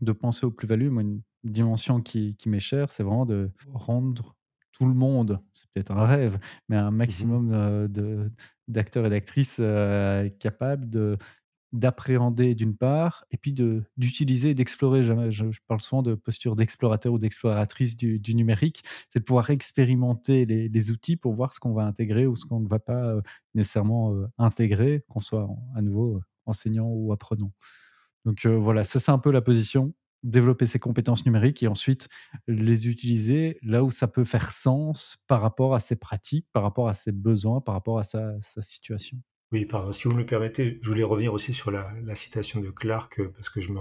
de 0.00 0.12
penser 0.12 0.46
aux 0.46 0.50
plus-values, 0.50 0.88
une 0.88 1.22
dimension 1.44 2.00
qui, 2.00 2.36
qui 2.36 2.48
m'est 2.48 2.60
chère, 2.60 2.90
c'est 2.90 3.02
vraiment 3.02 3.26
de 3.26 3.50
rendre 3.72 4.36
tout 4.80 4.86
le 4.86 4.94
monde, 4.94 5.40
c'est 5.52 5.68
peut-être 5.74 5.92
un 5.92 6.06
rêve, 6.06 6.38
mais 6.70 6.76
un 6.76 6.90
mmh 6.90 6.96
maximum 6.96 7.88
de 7.88 8.30
d'acteurs 8.66 9.04
et 9.04 9.10
d'actrices 9.10 9.60
capables 10.38 10.88
de 10.88 11.18
d'appréhender 11.72 12.54
d'une 12.54 12.74
part, 12.74 13.26
et 13.30 13.36
puis 13.36 13.52
de 13.52 13.84
d'utiliser 13.98 14.50
et 14.50 14.54
d'explorer. 14.54 15.02
Je, 15.02 15.44
parle 15.68 15.80
souvent 15.80 16.02
de 16.02 16.14
posture 16.14 16.56
d'explorateur 16.56 17.12
ou 17.12 17.18
d'exploratrice 17.18 17.94
du, 17.94 18.34
numérique, 18.34 18.82
c'est 19.10 19.18
de 19.18 19.24
pouvoir 19.24 19.50
expérimenter 19.50 20.46
les, 20.46 20.90
outils 20.90 21.16
pour 21.16 21.34
voir 21.34 21.52
ce 21.52 21.60
qu'on 21.60 21.74
va 21.74 21.84
intégrer 21.84 22.26
ou 22.26 22.34
ce 22.34 22.46
qu'on 22.46 22.60
ne 22.60 22.68
va 22.68 22.78
pas 22.78 23.16
nécessairement 23.54 24.14
intégrer, 24.38 25.04
qu'on 25.10 25.20
soit 25.20 25.46
à 25.76 25.82
nouveau 25.82 26.22
enseignant 26.46 26.88
ou 26.88 27.12
apprenant. 27.12 27.52
Donc 28.24 28.46
voilà, 28.46 28.84
ça 28.84 28.98
c'est 28.98 29.12
un 29.12 29.18
peu 29.18 29.30
la 29.30 29.42
position 29.42 29.92
développer 30.22 30.66
ses 30.66 30.78
compétences 30.78 31.24
numériques 31.24 31.62
et 31.62 31.68
ensuite 31.68 32.08
les 32.46 32.88
utiliser 32.88 33.58
là 33.62 33.82
où 33.84 33.90
ça 33.90 34.08
peut 34.08 34.24
faire 34.24 34.50
sens 34.50 35.22
par 35.26 35.40
rapport 35.40 35.74
à 35.74 35.80
ses 35.80 35.96
pratiques, 35.96 36.46
par 36.52 36.62
rapport 36.62 36.88
à 36.88 36.94
ses 36.94 37.12
besoins, 37.12 37.60
par 37.60 37.74
rapport 37.74 37.98
à 37.98 38.04
sa, 38.04 38.38
situation. 38.60 39.18
Oui, 39.52 39.64
pardon. 39.64 39.92
Si 39.92 40.06
vous 40.06 40.14
me 40.14 40.20
le 40.20 40.26
permettez, 40.26 40.78
je 40.80 40.88
voulais 40.88 41.02
revenir 41.02 41.32
aussi 41.32 41.52
sur 41.52 41.72
la, 41.72 41.92
citation 42.14 42.60
de 42.60 42.70
Clark 42.70 43.18
euh, 43.18 43.32
parce 43.34 43.50
que 43.50 43.60
je 43.60 43.72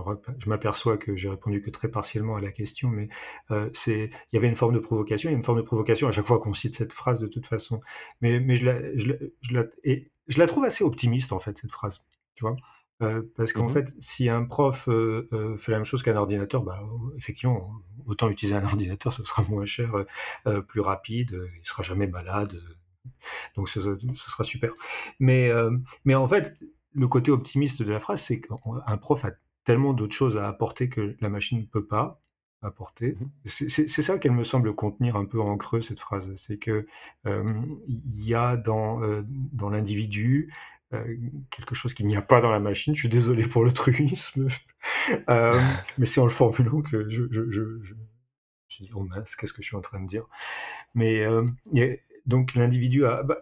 m'aperçois 0.48 0.98
que 0.98 1.16
j'ai 1.16 1.30
répondu 1.30 1.62
que 1.62 1.70
très 1.70 1.90
partiellement 1.90 2.38
à 2.38 2.42
la 2.42 2.52
question, 2.52 2.90
mais 2.90 3.08
euh, 3.52 3.70
c'est 3.74 4.10
il 4.32 4.36
y 4.36 4.38
avait 4.38 4.48
une 4.48 4.56
forme 4.56 4.74
de 4.74 4.80
provocation, 4.80 5.30
il 5.30 5.34
y 5.34 5.36
a 5.36 5.38
une 5.38 5.44
forme 5.44 5.60
de 5.60 5.64
provocation 5.64 6.08
à 6.08 6.12
chaque 6.12 6.26
fois 6.26 6.40
qu'on 6.40 6.56
cite 6.56 6.76
cette 6.76 6.94
phrase 6.94 7.20
de 7.20 7.28
toute 7.28 7.46
façon, 7.46 7.82
mais 8.22 8.40
mais 8.40 8.56
je 8.56 8.66
la, 8.66 8.96
je 8.96 9.54
la, 9.54 9.64
et 9.84 10.12
je 10.28 10.40
la 10.40 10.48
trouve 10.48 10.64
assez 10.64 10.84
optimiste 10.84 11.34
en 11.34 11.40
fait 11.40 11.58
cette 11.60 11.72
phrase, 11.72 12.04
tu 12.34 12.46
vois. 12.46 12.56
Euh, 13.02 13.22
parce 13.38 13.54
qu'en 13.54 13.68
mmh 13.68 13.70
fait, 13.70 13.96
si 14.00 14.28
un 14.28 14.44
prof 14.44 14.90
euh, 14.90 15.30
euh, 15.32 15.56
fait 15.56 15.72
la 15.72 15.78
même 15.78 15.86
chose 15.86 16.04
qu'un 16.04 16.18
ordinateur, 16.18 16.64
bah, 16.64 16.82
effectivement, 17.16 17.72
autant 18.06 18.30
utiliser 18.30 18.58
un 18.58 18.64
ordinateur, 18.66 19.14
ce 19.14 19.24
sera 19.24 19.44
moins 19.44 19.66
cher, 19.66 19.94
plus 20.68 20.82
rapide, 20.82 21.40
il 21.62 21.68
sera 21.68 21.84
jamais 21.84 22.08
malade, 22.08 22.60
donc 23.56 23.70
ce, 23.70 23.80
sera 24.16 24.44
super. 24.44 24.74
Mais, 25.20 25.52
mais 26.06 26.16
en 26.16 26.28
fait, 26.28 26.58
le 26.94 27.08
côté 27.08 27.32
optimiste 27.32 27.84
de 27.84 27.92
la 27.92 28.00
phrase, 28.00 28.22
c'est 28.22 28.42
qu'un 28.42 28.98
prof 28.98 29.24
a 29.26 29.32
tellement 29.64 29.94
d'autres 29.94 30.16
choses 30.16 30.38
à 30.38 30.48
apporter 30.48 30.90
que 30.90 31.16
la 31.20 31.30
machine 31.30 31.60
ne 31.60 31.66
peut 31.66 31.86
pas 31.86 32.22
apporter. 32.62 33.14
Mmh 33.14 33.26
c'est 33.46 33.88
ça 33.88 34.18
qu'elle 34.18 34.34
me 34.34 34.44
semble 34.44 34.76
contenir 34.76 35.16
un 35.16 35.26
peu 35.26 35.40
en 35.40 35.56
creux, 35.56 35.82
cette 35.82 36.00
phrase. 36.00 36.34
C'est 36.36 36.58
que 36.58 36.88
il 37.26 38.26
y 38.26 38.34
a 38.34 38.58
dans, 38.58 39.00
dans 39.54 39.70
l'individu 39.70 40.52
euh, 40.94 41.16
quelque 41.52 41.76
chose 41.76 41.94
qu'il 41.94 42.08
n'y 42.08 42.16
a 42.16 42.22
pas 42.22 42.42
dans 42.42 42.50
la 42.50 42.60
machine. 42.60 42.96
Je 42.96 43.02
suis 43.02 43.10
désolé 43.10 43.44
pour 43.44 43.64
le 43.64 43.72
truisme, 43.72 44.48
euh, 45.30 45.62
mais 46.00 46.08
c'est 46.08 46.20
en 46.20 46.24
le 46.24 46.32
formulant 46.32 46.82
que 46.82 47.08
je, 47.10 47.26
je, 47.30 47.44
je, 47.52 47.64
je, 47.84 47.94
me 47.94 48.00
suis 48.70 48.86
dit, 48.86 48.92
oh 48.96 49.04
mince, 49.04 49.36
qu'est-ce 49.36 49.54
que 49.54 49.62
je 49.62 49.68
suis 49.68 49.76
en 49.76 49.82
train 49.82 50.00
de 50.00 50.08
dire? 50.08 50.26
Mais 50.96 51.24
euh, 51.24 51.46
donc 52.26 52.56
l'individu 52.56 53.06
a, 53.06 53.22
bah, 53.22 53.38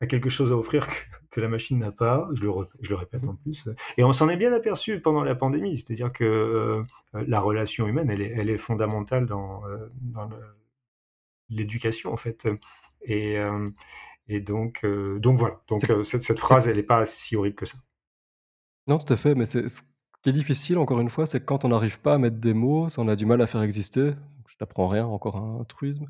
a, 0.00 0.06
quelque 0.08 0.28
chose 0.28 0.50
à 0.50 0.56
offrir 0.56 0.88
que, 1.30 1.40
la 1.40 1.48
machine 1.48 1.78
n'a 1.78 1.92
pas, 1.92 2.28
je 2.32 2.42
le, 2.42 2.50
je 2.80 2.90
le, 2.90 2.96
répète 2.96 3.22
en 3.22 3.36
plus, 3.36 3.68
et 3.96 4.02
on 4.02 4.12
s'en 4.12 4.28
est 4.28 4.36
bien 4.36 4.52
aperçu 4.52 4.98
pendant 5.00 5.22
la 5.22 5.36
pandémie, 5.36 5.76
c'est-à-dire 5.76 6.12
que 6.12 6.82
la 7.12 7.38
relation 7.38 7.86
humaine, 7.86 8.10
elle 8.10 8.22
est, 8.22 8.32
elle 8.34 8.50
est 8.50 8.58
fondamentale 8.58 9.26
dans, 9.26 9.62
dans 10.00 10.28
l'éducation 11.48 12.12
en 12.12 12.16
fait. 12.16 12.48
Et, 13.02 13.38
et 14.28 14.40
donc, 14.40 14.84
euh, 14.84 15.18
donc 15.18 15.38
voilà. 15.38 15.60
Donc 15.68 15.88
euh, 15.88 16.02
cette, 16.02 16.22
cette, 16.22 16.38
phrase, 16.38 16.68
elle 16.68 16.76
n'est 16.76 16.82
pas 16.82 17.06
si 17.06 17.34
horrible 17.36 17.56
que 17.56 17.66
ça. 17.66 17.78
Non, 18.86 18.98
tout 18.98 19.12
à 19.12 19.16
fait. 19.16 19.34
Mais 19.34 19.46
ce 19.46 19.58
qui 20.22 20.28
est 20.28 20.32
difficile, 20.32 20.78
encore 20.78 21.00
une 21.00 21.08
fois, 21.08 21.26
c'est 21.26 21.40
que 21.40 21.46
quand 21.46 21.64
on 21.64 21.68
n'arrive 21.68 22.00
pas 22.00 22.14
à 22.14 22.18
mettre 22.18 22.36
des 22.36 22.54
mots, 22.54 22.88
on 22.98 23.08
a 23.08 23.16
du 23.16 23.26
mal 23.26 23.40
à 23.40 23.46
faire 23.46 23.62
exister. 23.62 24.12
Je 24.48 24.56
t'apprends 24.58 24.88
rien, 24.88 25.06
encore 25.06 25.36
un 25.36 25.64
truisme. 25.64 26.06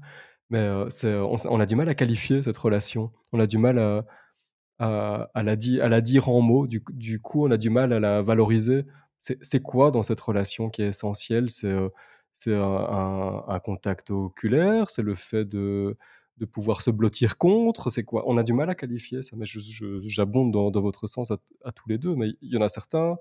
Mais 0.51 0.59
euh, 0.59 0.89
on, 1.05 1.37
on, 1.49 1.61
a 1.61 1.67
du 1.67 1.77
mal 1.77 1.89
à 1.89 1.95
qualifier 1.95 2.43
cette 2.43 2.57
relation. 2.57 3.13
On 3.33 3.41
a 3.41 3.47
du 3.47 3.59
mal 3.59 3.79
à, 3.79 4.05
à, 4.79 5.31
à, 5.35 5.43
la, 5.43 5.53
à 5.53 5.89
la, 5.89 6.01
dire 6.01 6.29
en 6.29 6.41
mots. 6.41 6.67
Du, 6.67 6.83
du, 6.91 7.21
coup, 7.21 7.47
on 7.47 7.51
a 7.51 7.57
du 7.57 7.71
mal 7.71 7.93
à 7.93 8.01
la 8.01 8.23
valoriser. 8.23 8.85
C'est 9.21 9.61
quoi 9.61 9.91
dans 9.91 10.03
cette 10.03 10.21
relation 10.21 10.71
qui 10.71 10.83
est 10.83 10.89
essentiel 10.89 11.51
C'est 11.51 11.69
un, 12.47 13.61
contact 13.65 14.11
oculaire, 14.11 14.91
c'est 14.91 15.03
le 15.03 15.15
fait 15.15 15.45
de 15.45 15.97
de 16.39 16.45
pouvoir 16.45 16.81
se 16.81 16.91
blottir 16.91 17.37
contre 17.37 17.91
C'est 17.91 18.05
quoi? 18.05 18.25
On 18.27 18.37
a 18.37 18.43
du 18.43 18.53
mal 18.53 18.71
à 18.71 18.75
qualifier 18.75 19.23
ça, 19.23 19.37
mais 19.37 19.47
j'abonde 20.05 20.53
dans, 20.53 20.71
dans, 20.71 20.81
votre 20.81 21.07
sens 21.07 21.31
à, 21.31 21.73
tous 21.73 21.89
les 21.89 21.99
deux. 21.99 22.15
Mais 22.15 22.31
il 22.41 22.53
y 22.53 22.57
en 22.57 22.63
a 22.63 22.69
certains 22.69 23.17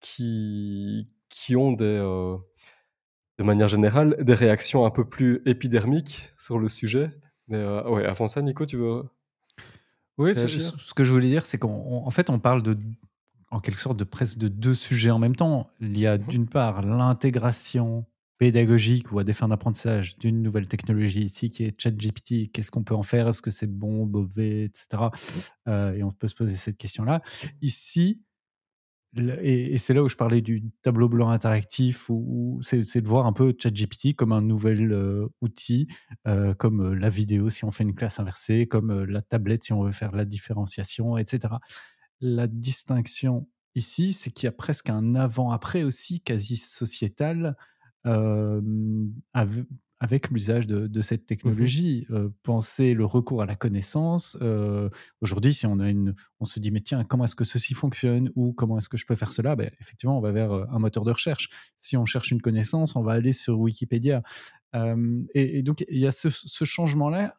qui, 0.00 1.08
qui 1.28 1.56
ont 1.56 1.72
des, 1.72 1.84
euh, 1.84 2.36
de 3.38 3.44
manière 3.44 3.68
générale 3.68 4.16
des 4.20 4.34
réactions 4.34 4.84
un 4.86 4.90
peu 4.90 5.04
plus 5.04 5.42
épidermiques 5.46 6.30
sur 6.38 6.58
le 6.58 6.68
sujet. 6.68 7.10
Mais 7.48 7.58
euh, 7.58 7.88
ouais, 7.88 8.04
avant 8.04 8.28
ça, 8.28 8.42
Nico, 8.42 8.66
tu 8.66 8.76
veux 8.76 9.02
Oui, 10.18 10.34
ce, 10.34 10.94
que 10.94 11.04
je 11.04 11.12
voulais 11.12 11.28
dire, 11.28 11.46
c'est 11.46 11.58
qu'en 11.58 12.10
fait, 12.10 12.30
on 12.30 12.38
parle 12.38 12.62
de 12.62 12.76
en 13.50 13.58
quelque 13.58 13.80
sorte 13.80 13.96
de 13.96 14.04
presque 14.04 14.38
de 14.38 14.48
deux 14.48 14.74
sujets 14.74 15.10
en 15.10 15.18
même 15.18 15.34
temps. 15.34 15.70
Il 15.80 15.98
y 15.98 16.06
a 16.06 16.16
mmh 16.16 16.26
d'une 16.28 16.48
part 16.48 16.82
l'intégration 16.82 18.06
pédagogique 18.40 19.12
ou 19.12 19.18
à 19.18 19.24
des 19.24 19.34
fins 19.34 19.48
d'apprentissage 19.48 20.16
d'une 20.16 20.42
nouvelle 20.42 20.66
technologie 20.66 21.24
ici 21.24 21.50
qui 21.50 21.64
est 21.64 21.78
ChatGPT, 21.78 22.50
qu'est-ce 22.50 22.70
qu'on 22.70 22.82
peut 22.82 22.94
en 22.94 23.02
faire? 23.02 23.28
Est-ce 23.28 23.42
que 23.42 23.50
c'est 23.50 23.70
bon, 23.70 24.06
mauvais, 24.06 24.64
etc. 24.64 25.10
Euh, 25.68 25.92
et 25.92 26.02
on 26.02 26.10
peut 26.10 26.26
se 26.26 26.34
poser 26.34 26.56
cette 26.56 26.78
question-là. 26.78 27.20
Ici, 27.60 28.22
et, 29.14 29.76
c'est 29.76 29.92
là 29.92 30.02
où 30.02 30.08
je 30.08 30.16
parlais 30.16 30.40
du 30.40 30.62
tableau 30.80 31.10
blanc 31.10 31.28
interactif, 31.28 32.08
où, 32.08 32.58
c'est 32.62 33.02
de 33.02 33.08
voir 33.08 33.26
un 33.26 33.34
peu 33.34 33.54
ChatGPT 33.58 34.16
comme 34.16 34.32
un 34.32 34.40
nouvel 34.40 34.90
euh, 34.90 35.28
outil, 35.42 35.86
euh, 36.26 36.54
comme 36.54 36.94
la 36.94 37.10
vidéo 37.10 37.50
si 37.50 37.66
on 37.66 37.70
fait 37.70 37.84
une 37.84 37.94
classe 37.94 38.20
inversée, 38.20 38.66
comme 38.66 39.04
la 39.04 39.20
tablette 39.20 39.64
si 39.64 39.74
on 39.74 39.82
veut 39.82 39.92
faire 39.92 40.12
la 40.12 40.24
différenciation, 40.24 41.18
etc. 41.18 41.56
La 42.22 42.46
distinction 42.46 43.46
ici, 43.74 44.14
c'est 44.14 44.30
qu'il 44.30 44.46
y 44.46 44.48
a 44.48 44.52
presque 44.52 44.88
un 44.88 45.14
avant-après 45.14 45.82
aussi 45.82 46.22
quasi 46.22 46.56
sociétal 46.56 47.54
avec 50.00 50.30
l'usage 50.30 50.66
de, 50.66 51.00
cette 51.02 51.22
mmh 51.22 51.26
technologie. 51.26 52.06
Euh, 52.10 52.30
penser 52.42 52.94
le 52.94 53.04
recours 53.04 53.42
à 53.42 53.46
la 53.46 53.54
connaissance. 53.54 54.36
Euh, 54.40 54.88
aujourd'hui, 55.20 55.52
si 55.52 55.66
on 55.66 55.78
a 55.78 55.90
une, 55.90 56.14
on 56.40 56.46
se 56.46 56.58
dit 56.58 56.70
mais 56.70 56.80
tiens, 56.80 57.04
comment 57.04 57.24
est-ce 57.24 57.34
que 57.34 57.44
ceci 57.44 57.74
fonctionne 57.74 58.30
ou 58.34 58.52
comment 58.54 58.78
est-ce 58.78 58.88
que 58.88 58.96
je 58.96 59.04
peux 59.04 59.14
faire 59.14 59.32
cela? 59.32 59.54
Ben, 59.56 59.70
Effectivement, 59.78 60.16
on 60.16 60.22
va 60.22 60.32
vers 60.32 60.52
un 60.52 60.78
moteur 60.78 61.04
de 61.04 61.12
recherche. 61.12 61.50
Si 61.76 61.96
on 61.98 62.06
cherche 62.06 62.30
une 62.30 62.40
connaissance, 62.40 62.96
on 62.96 63.02
va 63.02 63.12
aller 63.12 63.32
sur 63.32 63.58
Wikipédia. 63.60 64.22
et, 65.34 65.62
donc, 65.62 65.84
il 65.88 65.98
y 65.98 66.06
a 66.06 66.12
ce, 66.12 66.28
changement-là, 66.64 67.36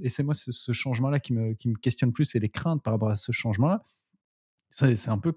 et 0.00 0.08
c'est 0.08 0.22
moi 0.22 0.34
ce, 0.34 0.72
changement-là 0.72 1.18
qui 1.18 1.32
me, 1.32 1.54
qui 1.54 1.68
me 1.68 1.74
questionne 1.74 2.12
plus, 2.12 2.34
et 2.36 2.38
les 2.38 2.50
craintes 2.50 2.82
par 2.82 2.92
rapport 2.92 3.10
à 3.10 3.16
ce 3.16 3.32
changement-là. 3.32 3.82
C'est 4.70 5.08
un 5.08 5.18
peu 5.18 5.32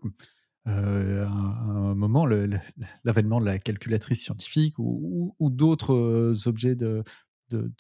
euh, 0.70 1.26
un, 1.26 1.95
moment 1.95 2.26
l'avènement 3.03 3.39
de 3.39 3.45
la 3.45 3.59
calculatrice 3.59 4.24
scientifique 4.24 4.76
ou, 4.78 5.36
d'autres 5.41 5.93
euh, 5.93 6.36
objets 6.45 6.76
de, 6.76 7.03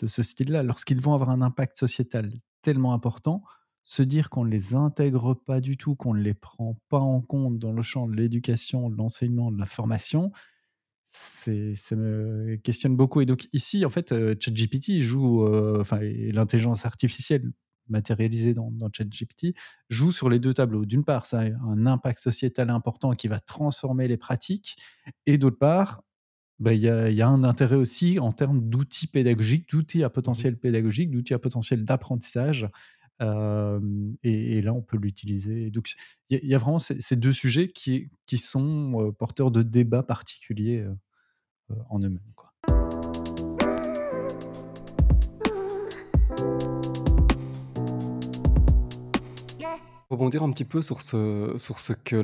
ce 0.05 0.23
style-là, 0.23 0.63
lorsqu'ils 0.63 0.99
vont 0.99 1.13
avoir 1.13 1.29
un 1.29 1.41
impact 1.41 1.77
sociétal 1.77 2.31
tellement 2.61 2.93
important, 2.93 3.43
se 3.83 4.03
dire 4.03 4.29
qu'on 4.29 4.45
ne 4.45 4.51
les 4.51 4.75
intègre 4.75 5.33
pas 5.33 5.61
du 5.61 5.77
tout, 5.77 5.95
qu'on 5.95 6.13
ne 6.13 6.21
les 6.21 6.33
prend 6.33 6.79
pas 6.89 6.99
en 6.99 7.21
compte 7.21 7.59
dans 7.59 7.71
le 7.71 7.81
champ 7.81 8.07
de 8.07 8.15
l'éducation, 8.15 8.89
de 8.89 8.97
l'enseignement, 8.97 9.51
de 9.51 9.59
la 9.59 9.65
formation, 9.65 10.31
ça 11.05 11.95
me 11.95 12.55
questionne 12.57 12.95
beaucoup. 12.95 13.21
Et 13.21 13.25
donc 13.25 13.47
ici, 13.53 13.85
en 13.85 13.89
fait, 13.89 14.11
euh, 14.11 14.35
ChatGPT 14.39 15.01
joue, 15.01 15.45
enfin, 15.79 15.99
l'intelligence 16.01 16.85
artificielle 16.85 17.51
matérialisé 17.89 18.53
dans, 18.53 18.71
dans 18.71 18.89
ChatGPT, 18.91 19.55
joue 19.89 20.11
sur 20.11 20.29
les 20.29 20.39
deux 20.39 20.53
tableaux. 20.53 20.85
D'une 20.85 21.03
part, 21.03 21.25
ça 21.25 21.39
a 21.39 21.45
un 21.45 21.85
impact 21.85 22.19
sociétal 22.19 22.69
important 22.69 23.11
qui 23.11 23.27
va 23.27 23.39
transformer 23.39 24.07
les 24.07 24.17
pratiques, 24.17 24.77
et 25.25 25.37
d'autre 25.37 25.57
part, 25.57 26.03
bah, 26.59 26.73
il 26.73 26.81
y, 26.81 26.89
a, 26.89 27.27
un 27.27 27.43
intérêt 27.45 27.77
aussi 27.77 28.19
en 28.19 28.33
termes 28.33 28.69
d'outils 28.69 29.07
pédagogiques, 29.07 29.69
d'outils 29.69 30.03
à 30.03 30.09
potentiel 30.09 30.53
mmh 30.53 30.57
pédagogique, 30.57 31.11
d'outils 31.11 31.33
à 31.33 31.39
potentiel 31.39 31.85
d'apprentissage. 31.85 32.69
et, 33.21 34.61
là, 34.61 34.73
on 34.73 34.81
peut 34.81 34.97
l'utiliser. 34.97 35.71
Donc, 35.71 35.93
il 36.29 36.45
y, 36.45 36.55
a 36.55 36.57
vraiment 36.57 36.79
ces, 36.79 37.15
deux 37.15 37.33
sujets 37.33 37.67
qui, 37.67 38.09
qui 38.25 38.37
sont 38.37 39.13
porteurs 39.17 39.51
de 39.51 39.63
débats 39.63 40.03
particuliers 40.03 40.85
en 41.89 41.99
eux-mêmes. 41.99 42.19
Rebondir 50.09 50.43
un 50.43 50.51
petit 50.51 50.65
peu 50.65 50.81
sur 50.81 51.01
ce, 51.01 51.53
sur 51.57 51.79
ce 51.79 51.93
que 51.93 52.15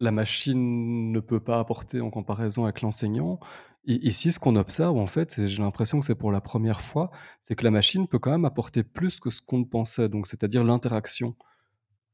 la 0.00 0.10
machine 0.10 1.12
ne 1.12 1.20
peut 1.20 1.40
pas 1.40 1.58
apporter 1.58 2.00
en 2.00 2.08
comparaison 2.08 2.64
avec 2.64 2.82
l'enseignant. 2.82 3.40
Ici, 3.86 4.32
ce 4.32 4.38
qu'on 4.40 4.56
observe, 4.56 4.96
en 4.96 5.06
fait, 5.06 5.46
j'ai 5.46 5.62
l'impression 5.62 6.00
que 6.00 6.06
c'est 6.06 6.16
pour 6.16 6.32
la 6.32 6.40
première 6.40 6.80
fois, 6.82 7.10
c'est 7.44 7.54
que 7.54 7.64
la 7.64 7.70
machine 7.70 8.08
peut 8.08 8.18
quand 8.18 8.32
même 8.32 8.44
apporter 8.44 8.82
plus 8.82 9.20
que 9.20 9.30
ce 9.30 9.40
qu'on 9.40 9.64
pensait, 9.64 10.08
c'est-à-dire 10.24 10.64
l'interaction. 10.64 11.36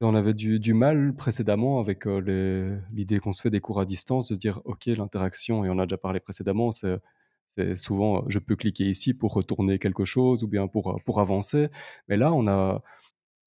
On 0.03 0.15
avait 0.15 0.35
du, 0.35 0.59
du, 0.59 0.75
mal 0.75 1.15
précédemment 1.15 1.79
avec 1.79 2.07
euh, 2.07 2.81
l'idée 2.93 3.21
qu'on 3.21 3.33
se 3.33 3.41
fait 3.41 3.51
des 3.51 3.61
cours 3.61 3.81
à 3.81 3.85
distance, 3.87 4.29
de 4.29 4.35
se 4.35 4.39
dire, 4.39 4.61
OK, 4.65 4.87
l'interaction, 4.87 5.65
et 5.65 5.71
on 5.71 5.79
a 5.79 5.87
déjà 5.87 5.97
parlé 5.97 6.21
précédemment, 6.21 6.73
c'est 6.73 7.77
souvent, 7.77 8.25
je 8.29 8.39
peux 8.39 8.57
cliquer 8.57 8.89
ici 8.89 9.15
pour 9.15 9.33
retourner 9.35 9.79
quelque 9.79 10.05
chose 10.05 10.43
ou 10.43 10.49
bien 10.49 10.67
pour, 10.67 11.01
pour 11.05 11.21
avancer. 11.21 11.69
Mais 12.09 12.17
là, 12.17 12.33
on 12.33 12.49
a, 12.49 12.83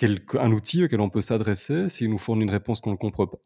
un 0.02 0.52
outil 0.52 0.84
auquel 0.84 1.00
on 1.00 1.10
peut 1.10 1.22
s'adresser. 1.22 1.90
S'il 1.90 2.10
nous 2.10 2.18
fournit 2.18 2.44
une 2.44 2.50
réponse 2.50 2.82
qu'on 2.82 2.92
ne 2.92 2.98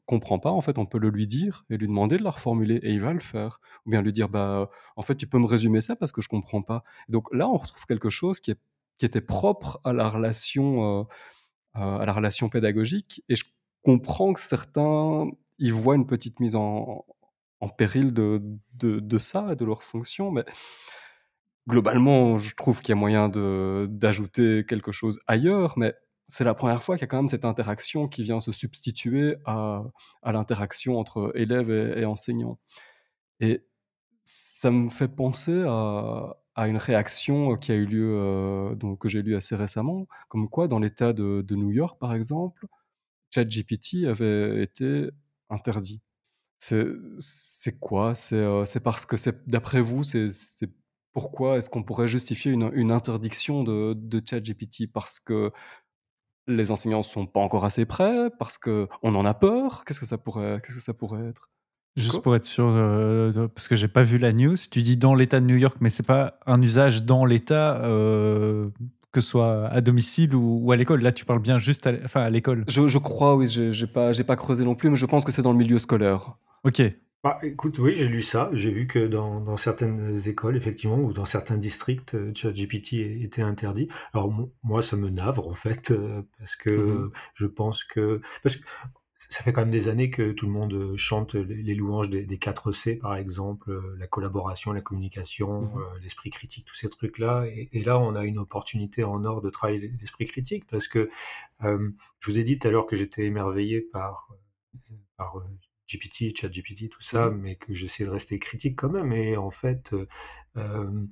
comprend 0.06 0.40
pas, 0.40 0.50
en 0.50 0.62
fait, 0.62 0.78
on 0.78 0.86
peut 0.86 0.98
le 0.98 1.10
lui 1.10 1.28
dire 1.28 1.66
et 1.70 1.78
lui 1.78 1.88
demander 1.88 2.18
de 2.18 2.24
la 2.24 2.32
reformuler 2.32 2.76
et 2.78 2.92
il 2.92 3.02
va 3.02 3.14
le 3.14 3.20
faire. 3.20 3.60
Ou 3.86 3.92
bien 3.92 4.02
lui 4.02 4.14
dire, 4.14 4.30
bah, 4.30 4.70
en 4.96 5.02
fait, 5.02 5.16
tu 5.16 5.28
peux 5.28 5.38
me 5.40 5.46
résumer 5.46 5.82
ça 5.82 5.96
parce 5.96 6.12
que 6.12 6.22
je 6.22 6.30
comprends 6.30 6.62
pas. 6.62 6.84
Donc 7.08 7.28
là, 7.34 7.48
on 7.48 7.58
retrouve 7.58 7.86
quelque 7.86 8.10
chose 8.10 8.40
qui, 8.40 8.54
était 9.02 9.22
propre 9.22 9.80
à 9.86 9.94
la 9.94 10.10
relation, 10.10 11.08
euh, 11.76 11.98
à 12.00 12.06
la 12.06 12.12
relation 12.12 12.50
pédagogique. 12.50 13.24
Et 13.30 13.36
je 13.36 13.46
comprends 13.84 14.34
que 14.34 14.42
certains 14.42 15.30
y 15.58 15.72
voient 15.72 15.96
une 15.96 16.08
petite 16.08 16.40
mise 16.42 16.56
en, 16.56 17.06
en 17.62 17.70
péril 17.70 18.14
de, 18.14 18.42
de, 18.74 19.00
de 19.00 19.18
ça, 19.18 19.56
de 19.56 19.66
leur 19.66 19.84
fonction, 19.84 20.32
mais 20.32 20.44
globalement, 21.68 22.38
je 22.38 22.54
trouve 22.56 22.82
qu'il 22.82 22.90
y 22.90 22.98
a 22.98 23.00
moyen 23.00 23.30
d'ajouter 23.30 24.66
quelque 24.68 24.92
chose 24.92 25.20
ailleurs, 25.28 25.78
mais 25.78 25.94
c'est 26.30 26.44
la 26.44 26.54
première 26.54 26.84
fois 26.84 26.96
qu'il 26.96 27.02
y 27.02 27.06
a 27.06 27.08
quand 27.08 27.18
même 27.18 27.28
cette 27.28 27.46
interaction 27.46 28.08
qui 28.08 28.24
vient 28.24 28.40
se 28.40 28.52
substituer 28.52 29.38
à, 29.46 29.84
l'interaction 30.24 31.00
entre 31.00 31.32
élèves 31.36 31.72
et, 31.72 32.06
enseignants. 32.06 32.60
Et 33.40 33.66
ça 34.26 34.72
me 34.72 34.90
fait 34.90 35.08
penser 35.08 35.64
à, 35.68 36.36
une 36.68 36.78
réaction 36.78 37.56
qui 37.56 37.72
a 37.72 37.76
eu 37.76 37.86
lieu, 37.86 38.14
euh, 38.18 38.96
que 39.00 39.08
j'ai 39.08 39.22
lu 39.22 39.36
assez 39.36 39.56
récemment, 39.56 40.08
comme 40.28 40.50
quoi 40.50 40.68
dans 40.68 40.80
l'État 40.80 41.14
de, 41.14 41.46
New 41.56 41.72
York, 41.72 41.98
par 42.00 42.14
exemple, 42.14 42.68
ChatGPT 43.34 44.06
avait 44.08 44.62
été 44.64 45.10
interdit. 45.50 46.02
C'est 46.60 47.80
quoi? 47.80 48.14
Euh, 48.34 48.66
C'est 48.66 48.80
parce 48.82 49.06
que, 49.06 49.16
d'après 49.48 49.82
vous, 49.82 50.04
c'est 50.04 50.30
pourquoi 51.14 51.58
est-ce 51.58 51.70
qu'on 51.70 51.84
pourrait 51.84 52.08
justifier 52.08 52.52
une, 52.52 52.70
une 52.74 52.92
interdiction 52.92 53.64
de, 53.64 53.94
de 53.96 54.22
ChatGPT? 54.26 54.92
Parce 54.92 55.20
que 55.20 55.52
les 56.50 56.72
enseignants 56.72 57.04
sont 57.04 57.26
pas 57.26 57.40
encore 57.40 57.66
assez 57.66 57.86
prêts 57.86 58.30
parce 58.38 58.58
qu'on 58.58 58.88
en 59.02 59.26
a 59.26 59.34
peur. 59.34 59.86
Qu'est-ce 59.86 60.00
que 60.00 60.06
ça 60.06 60.18
pourrait, 60.18 60.62
qu'est-ce 60.64 60.78
que 60.78 60.84
ça 60.84 60.94
pourrait 60.94 61.28
être? 61.28 61.50
Juste 61.96 62.22
pour 62.22 62.36
être 62.36 62.46
sûr, 62.46 62.66
euh, 62.68 63.48
parce 63.54 63.68
que 63.68 63.76
j'ai 63.76 63.88
pas 63.88 64.04
vu 64.04 64.18
la 64.18 64.32
news, 64.32 64.56
tu 64.72 64.82
dis 64.82 64.96
dans 64.96 65.16
l'État 65.16 65.40
de 65.40 65.46
New 65.46 65.58
York, 65.58 65.78
mais 65.82 65.90
c'est 65.90 66.06
pas 66.06 66.40
un 66.46 66.62
usage 66.62 67.04
dans 67.04 67.26
l'État, 67.26 67.82
euh, 67.84 68.70
que 69.12 69.22
ce 69.22 69.28
soit 69.28 69.68
à 69.68 69.82
domicile 69.82 70.36
ou, 70.36 70.72
à 70.72 70.78
l'école. 70.78 71.02
Là, 71.02 71.12
tu 71.12 71.26
parles 71.26 71.42
bien 71.42 71.58
juste 71.58 71.88
à, 71.88 71.94
enfin, 72.06 72.22
à 72.22 72.30
l'école. 72.30 72.64
Je, 72.68 72.98
crois, 73.00 73.36
oui, 73.36 73.48
j'ai 73.48 73.88
pas, 73.88 74.12
pas 74.26 74.36
creusé 74.36 74.64
non 74.64 74.76
plus, 74.76 74.90
mais 74.90 74.96
je 74.96 75.06
pense 75.06 75.26
que 75.26 75.32
c'est 75.32 75.42
dans 75.42 75.52
le 75.52 75.58
milieu 75.58 75.78
scolaire. 75.78 76.38
Ok, 76.64 76.82
bah, 77.22 77.38
écoute, 77.44 77.80
oui, 77.80 77.96
j'ai 77.96 78.08
lu 78.08 78.22
ça. 78.22 78.50
J'ai 78.54 78.72
vu 78.72 78.88
que 78.88 79.06
dans, 79.06 79.42
dans 79.42 79.58
certaines 79.58 80.22
écoles, 80.26 80.56
effectivement, 80.56 80.98
ou 80.98 81.12
dans 81.12 81.26
certains 81.26 81.58
districts, 81.58 82.16
euh, 82.16 82.32
ChatGPT 82.34 82.94
était 82.94 83.42
interdit. 83.42 83.90
Alors 84.14 84.34
moi, 84.64 84.82
ça 84.82 84.96
me 84.96 85.10
navre 85.10 85.46
en 85.50 85.54
fait, 85.54 85.92
euh, 85.92 86.22
parce 86.38 86.56
que 86.56 86.70
mmh 86.70 87.12
je 87.34 87.46
pense 87.46 87.84
que 87.84 88.22
parce 88.42 88.56
que 88.56 88.64
ça 89.30 89.44
fait 89.44 89.52
quand 89.52 89.62
même 89.62 89.70
des 89.70 89.90
années 89.90 90.10
que 90.10 90.32
tout 90.32 90.46
le 90.46 90.54
monde 90.54 90.74
euh, 90.74 90.96
chante 90.96 91.36
les, 91.36 91.76
louanges 91.76 92.10
des, 92.10 92.26
des 92.26 92.38
4 92.38 92.72
C, 92.72 92.96
par 92.96 93.18
exemple, 93.18 93.70
la 93.98 94.08
collaboration, 94.08 94.72
la 94.72 94.82
communication, 94.82 95.64
mmh 95.64 95.82
l'esprit 96.02 96.30
critique, 96.30 96.66
tous 96.66 96.76
ces 96.76 96.88
trucs-là. 96.88 97.46
Et, 97.48 97.84
là, 97.84 98.00
on 98.00 98.16
a 98.16 98.24
une 98.24 98.38
opportunité 98.38 99.04
en 99.04 99.26
or 99.26 99.42
de 99.42 99.50
travailler 99.50 99.92
l'esprit 100.00 100.26
critique, 100.26 100.66
parce 100.72 100.88
que 100.88 101.10
je 101.62 102.32
vous 102.32 102.40
ai 102.40 102.44
dit 102.44 102.58
tout 102.60 102.68
à 102.70 102.72
l'heure 102.72 102.86
que 102.86 102.96
j'étais 102.96 103.26
émerveillé 103.26 103.82
par 103.82 104.30
par 105.18 105.36
GPT, 105.90 106.36
ChatGPT, 106.38 106.90
tout 106.90 107.02
ça, 107.02 107.30
mmh 107.30 107.42
mais 107.42 107.56
que 107.56 107.74
j'essaie 107.74 108.06
de 108.06 108.10
rester 108.10 108.38
critique 108.40 108.76
quand 108.78 108.90
même. 108.90 109.12
Et 109.12 109.38
en 109.38 109.52
fait, 109.52 109.94
euh, 110.58 111.08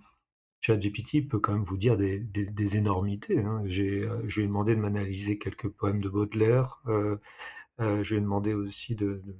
ChatGPT 0.61 1.27
peut 1.27 1.39
quand 1.39 1.53
même 1.53 1.63
vous 1.63 1.77
dire 1.77 1.97
des, 1.97 2.19
des, 2.19 2.77
énormités. 2.77 3.39
Hein. 3.39 3.61
J'ai, 3.65 4.03
euh, 4.03 4.21
je 4.27 4.39
lui 4.39 4.45
ai 4.45 4.47
demandé 4.47 4.75
de 4.75 4.81
m'analyser 4.81 5.37
quelques 5.37 5.69
poèmes 5.69 6.01
de 6.01 6.09
Baudelaire. 6.09 6.81
Euh, 6.87 7.17
euh, 7.79 8.03
je 8.03 8.13
lui 8.13 8.19
ai 8.19 8.21
demandé 8.21 8.53
aussi 8.53 8.95
de, 8.95 9.21
de, 9.25 9.35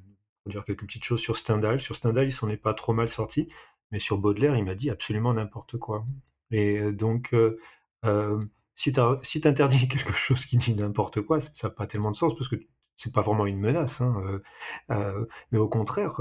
dire 0.52 0.64
quelques 0.64 0.86
petites 0.86 1.04
choses 1.04 1.20
sur 1.20 1.38
Stendhal. 1.38 1.80
Sur 1.80 1.96
Stendhal, 1.96 2.28
il 2.28 2.32
s'en 2.32 2.50
est 2.50 2.58
pas 2.58 2.74
trop 2.74 2.94
mal 2.94 3.10
sorti, 3.10 3.48
mais 3.92 4.00
sur 4.00 4.18
Baudelaire, 4.18 4.56
il 4.56 4.64
m'a 4.64 4.76
dit 4.76 4.90
absolument 4.90 5.34
n'importe 5.34 5.78
quoi. 5.78 6.06
Et 6.52 6.94
donc, 6.94 7.36
si 8.76 8.94
tu 8.94 9.02
si 9.24 9.42
interdis 9.46 9.88
quelque 9.90 10.14
chose 10.14 10.46
qui 10.46 10.58
dit 10.58 10.76
n'importe 10.76 11.22
quoi, 11.22 11.42
ça 11.42 11.52
n'a 11.64 11.70
pas 11.72 11.88
tellement 11.88 12.12
de 12.12 12.16
sens 12.16 12.36
parce 12.36 12.48
que 12.48 12.56
c'est 12.98 13.14
pas 13.14 13.22
vraiment 13.22 13.45
une 13.45 13.60
menace, 13.60 14.02
hein, 14.02 14.22
euh, 14.26 14.39
euh, 14.91 15.26
mais 15.52 15.60
au 15.60 15.70
contraire, 15.70 16.20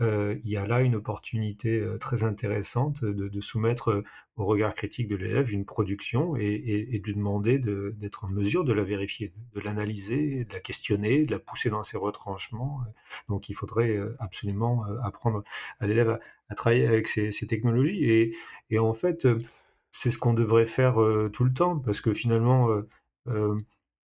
euh, 0.00 0.38
il 0.42 0.50
y 0.50 0.56
a 0.56 0.66
là 0.66 0.80
une 0.80 0.96
opportunité 0.96 1.86
très 2.00 2.24
intéressante 2.24 3.04
de, 3.04 3.40
soumettre 3.40 4.02
au 4.36 4.46
regard 4.46 4.74
critique 4.74 5.08
de 5.08 5.16
l'élève 5.16 5.52
une 5.52 5.66
production 5.66 6.36
et, 6.36 7.00
de 7.02 7.06
lui 7.06 7.14
demander 7.14 7.58
d'être 7.58 8.24
en 8.24 8.28
mesure 8.28 8.64
de 8.64 8.72
la 8.72 8.82
vérifier, 8.82 9.32
de, 9.54 9.60
l'analyser, 9.60 10.46
de 10.46 10.52
la 10.54 10.60
questionner, 10.60 11.26
de 11.26 11.30
la 11.30 11.38
pousser 11.38 11.68
dans 11.68 11.82
ses 11.82 11.98
retranchements. 11.98 12.80
Donc 13.28 13.50
il 13.50 13.54
faudrait 13.54 13.98
absolument 14.18 14.84
apprendre 15.02 15.44
à 15.80 15.86
l'élève 15.86 16.18
à, 16.48 16.54
travailler 16.54 16.86
avec 16.86 17.06
ces, 17.06 17.30
technologies. 17.46 18.02
Et, 18.04 18.34
et, 18.70 18.78
en 18.78 18.94
fait, 18.94 19.28
c'est 19.90 20.10
ce 20.10 20.16
qu'on 20.16 20.34
devrait 20.34 20.66
faire 20.66 20.94
tout 21.30 21.44
le 21.44 21.52
temps, 21.52 21.78
parce 21.78 22.00
que 22.00 22.14
finalement, 22.14 22.70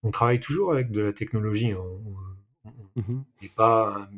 on 0.05 0.11
travaille 0.11 0.40
toujours 0.40 0.72
avec 0.72 0.90
de 0.90 1.00
la 1.00 1.12
technologie. 1.12 1.74
On, 1.74 2.00
Mmh 2.96 3.22
pas 3.57 4.09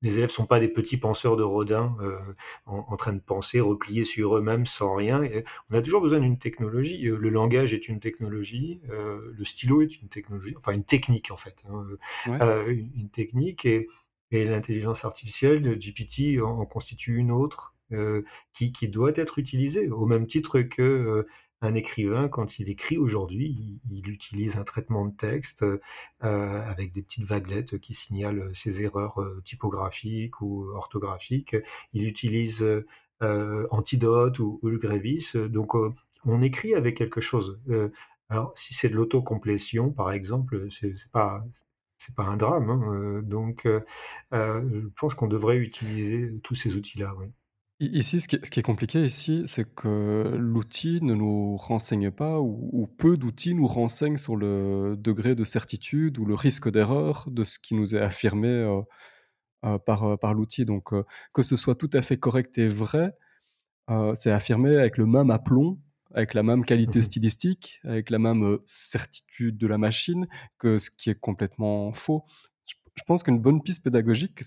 les 0.00 0.18
élèves 0.18 0.30
sont 0.30 0.46
pas 0.46 0.58
des 0.58 0.66
petits 0.66 0.96
penseurs 0.96 1.36
de 1.36 1.44
Rodin, 1.44 1.96
euh, 2.00 2.18
en, 2.66 2.96
train 2.96 3.12
de 3.12 3.20
penser, 3.20 3.60
repliés 3.60 4.02
sur 4.02 4.36
eux-mêmes 4.36 4.66
sans 4.66 4.96
rien. 4.96 5.22
on 5.70 5.76
a 5.76 5.82
toujours 5.82 6.00
besoin 6.00 6.18
d'une 6.18 6.38
technologie. 6.38 7.06
Euh, 7.06 7.16
le 7.16 7.28
langage 7.28 7.72
est 7.72 7.88
une 7.88 8.00
technologie, 8.00 8.80
euh, 8.90 9.32
le 9.32 9.44
stylo 9.44 9.80
est 9.80 10.02
une 10.02 10.08
technologie, 10.08 10.54
enfin 10.56 10.72
une 10.72 10.82
technique 10.82 11.30
en 11.30 11.36
fait, 11.36 11.62
hein, 11.70 11.86
une, 12.26 13.10
technique 13.10 13.64
et, 13.64 13.86
l'intelligence 14.32 15.04
artificielle 15.04 15.60
de 15.60 15.74
GPT 15.74 16.42
en, 16.42 16.64
constitue 16.66 17.16
une 17.16 17.30
autre 17.30 17.71
qui, 18.52 18.72
qui, 18.72 18.88
doit 18.88 19.12
être 19.14 19.38
utilisée 19.38 19.88
au 19.88 20.06
même 20.06 20.26
titre 20.26 20.60
que 20.62 21.26
un 21.62 21.74
écrivain, 21.74 22.28
quand 22.28 22.58
il 22.58 22.68
écrit 22.68 22.98
aujourd'hui, 22.98 23.80
il, 23.88 24.08
utilise 24.08 24.56
un 24.56 24.64
traitement 24.64 25.06
de 25.06 25.14
texte 25.16 25.62
euh, 25.62 25.78
avec 26.20 26.92
des 26.92 27.02
petites 27.02 27.24
vaguelettes 27.24 27.78
qui 27.78 27.94
signalent 27.94 28.50
ses 28.52 28.82
erreurs 28.82 29.20
euh, 29.20 29.40
typographiques 29.44 30.40
ou 30.40 30.68
orthographiques. 30.74 31.56
Il 31.92 32.06
utilise 32.06 32.62
euh, 33.22 33.66
Antidote 33.70 34.40
ou, 34.40 34.58
ou, 34.62 34.68
le 34.68 34.78
Grévis. 34.78 35.32
Donc, 35.34 35.74
on 36.24 36.42
écrit 36.42 36.74
avec 36.74 36.96
quelque 36.96 37.20
chose. 37.20 37.60
alors, 38.28 38.52
si 38.56 38.74
c'est 38.74 38.88
de 38.88 38.96
l'autocomplétion, 38.96 39.90
par 39.92 40.10
exemple, 40.12 40.68
c'est 40.70 40.94
pas 41.12 41.44
c'est 41.98 42.16
pas 42.16 42.24
un 42.24 42.36
drame. 42.36 42.70
Hein, 42.70 43.22
donc, 43.22 43.68
je 44.32 44.88
pense 44.96 45.14
qu'on 45.14 45.28
devrait 45.28 45.58
utiliser 45.58 46.32
tous 46.42 46.56
ces 46.56 46.74
outils-là. 46.74 47.14
Ici, 47.84 48.20
ce 48.20 48.28
qui 48.28 48.36
est 48.36 48.62
compliqué 48.62 49.04
ici, 49.04 49.42
c'est 49.46 49.64
que 49.74 50.36
l'outil 50.38 51.00
ne 51.02 51.14
nous 51.14 51.56
renseigne 51.56 52.12
pas 52.12 52.40
ou 52.40 52.86
peu 52.96 53.16
d'outils 53.16 53.54
nous 53.54 53.66
renseignent 53.66 54.18
sur 54.18 54.36
le 54.36 54.94
degré 54.96 55.34
de 55.34 55.42
certitude 55.42 56.16
ou 56.20 56.24
le 56.24 56.36
risque 56.36 56.70
d'erreur 56.70 57.24
de 57.28 57.42
ce 57.42 57.58
qui 57.58 57.74
nous 57.74 57.96
est 57.96 58.00
affirmé, 58.00 58.46
euh, 58.46 58.82
euh, 59.64 59.78
par, 59.78 60.04
euh, 60.04 60.16
par 60.16 60.32
l'outil. 60.32 60.64
Donc, 60.64 60.90
que 61.32 61.42
ce 61.42 61.56
soit 61.56 61.74
tout 61.74 61.90
à 61.92 62.02
fait 62.02 62.18
correct 62.18 62.56
et 62.56 62.68
vrai, 62.68 63.16
c'est 64.14 64.30
affirmé 64.30 64.76
avec 64.76 64.96
le 64.96 65.06
même 65.06 65.30
aplomb, 65.32 65.80
avec 66.14 66.34
la 66.34 66.44
même 66.44 66.64
qualité 66.64 67.00
mmh 67.00 67.02
stylistique, 67.02 67.80
avec 67.82 68.10
la 68.10 68.20
même, 68.20 68.58
certitude 68.64 69.58
de 69.58 69.66
la 69.66 69.78
machine 69.78 70.28
que 70.58 70.78
ce 70.78 70.88
qui 70.90 71.10
est 71.10 71.18
complètement 71.18 71.92
faux. 71.92 72.22
Je 72.94 73.02
pense 73.06 73.22
qu'une 73.22 73.40
bonne 73.40 73.62
piste 73.62 73.82
pédagogique, 73.82 74.42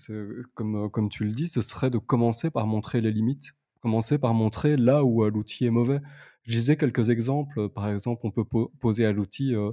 comme, 0.54 0.86
euh, 0.86 0.88
comme 0.88 1.08
tu 1.08 1.24
le 1.24 1.32
dis, 1.32 1.48
ce 1.48 1.60
serait 1.60 1.90
de 1.90 1.98
commencer 1.98 2.50
par 2.50 2.66
montrer 2.66 3.00
les 3.00 3.10
limites, 3.10 3.52
commencer 3.80 4.18
par 4.18 4.34
montrer 4.34 4.76
là 4.76 5.04
où 5.04 5.24
euh, 5.24 5.30
l'outil 5.30 5.66
est 5.66 5.70
mauvais. 5.70 6.00
Je 6.44 6.52
disais 6.52 6.76
quelques 6.76 7.08
exemples. 7.08 7.68
Par 7.70 7.88
exemple, 7.88 8.20
on 8.24 8.30
peut 8.30 8.44
poser 8.80 9.04
à 9.04 9.12
l'outil, 9.12 9.52
je 9.52 9.72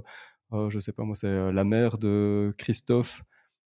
euh, 0.52 0.70
je 0.70 0.80
sais 0.80 0.92
pas 0.92 1.04
moi, 1.04 1.14
c'est 1.14 1.52
la 1.52 1.64
mère 1.64 1.98
de 1.98 2.54
Christophe 2.58 3.22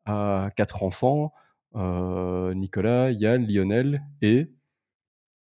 a 0.05 0.49
quatre 0.55 0.83
enfants, 0.83 1.33
Nicolas, 1.75 3.11
Yann, 3.11 3.45
Lionel 3.47 4.01
et 4.21 4.49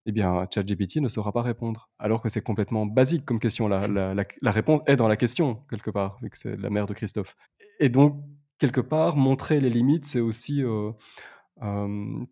eh 0.07 0.11
bien, 0.13 0.47
ChatGPT 0.53 0.97
ne 0.97 1.09
saura 1.09 1.33
pas 1.33 1.41
répondre. 1.41 1.89
Alors 1.99 2.21
que 2.21 2.29
c'est 2.29 2.41
complètement 2.41 2.85
basique 2.85 3.25
comme 3.25 3.39
question. 3.39 3.67
La, 3.67 3.87
la, 3.87 4.51
réponse 4.51 4.81
est 4.87 4.95
dans 4.95 5.09
la 5.09 5.17
question, 5.17 5.65
quelque 5.69 5.91
part, 5.91 6.17
vu 6.21 6.29
que 6.29 6.37
c'est 6.37 6.55
la 6.55 6.69
mère 6.69 6.85
de 6.85 6.93
Christophe. 6.93 7.35
Et 7.79 7.89
donc, 7.89 8.23
quelque 8.59 8.81
part, 8.81 9.15
montrer 9.15 9.59
les 9.59 9.69
limites, 9.69 10.05
c'est 10.05 10.19
aussi 10.19 10.63
euh, 10.63 10.91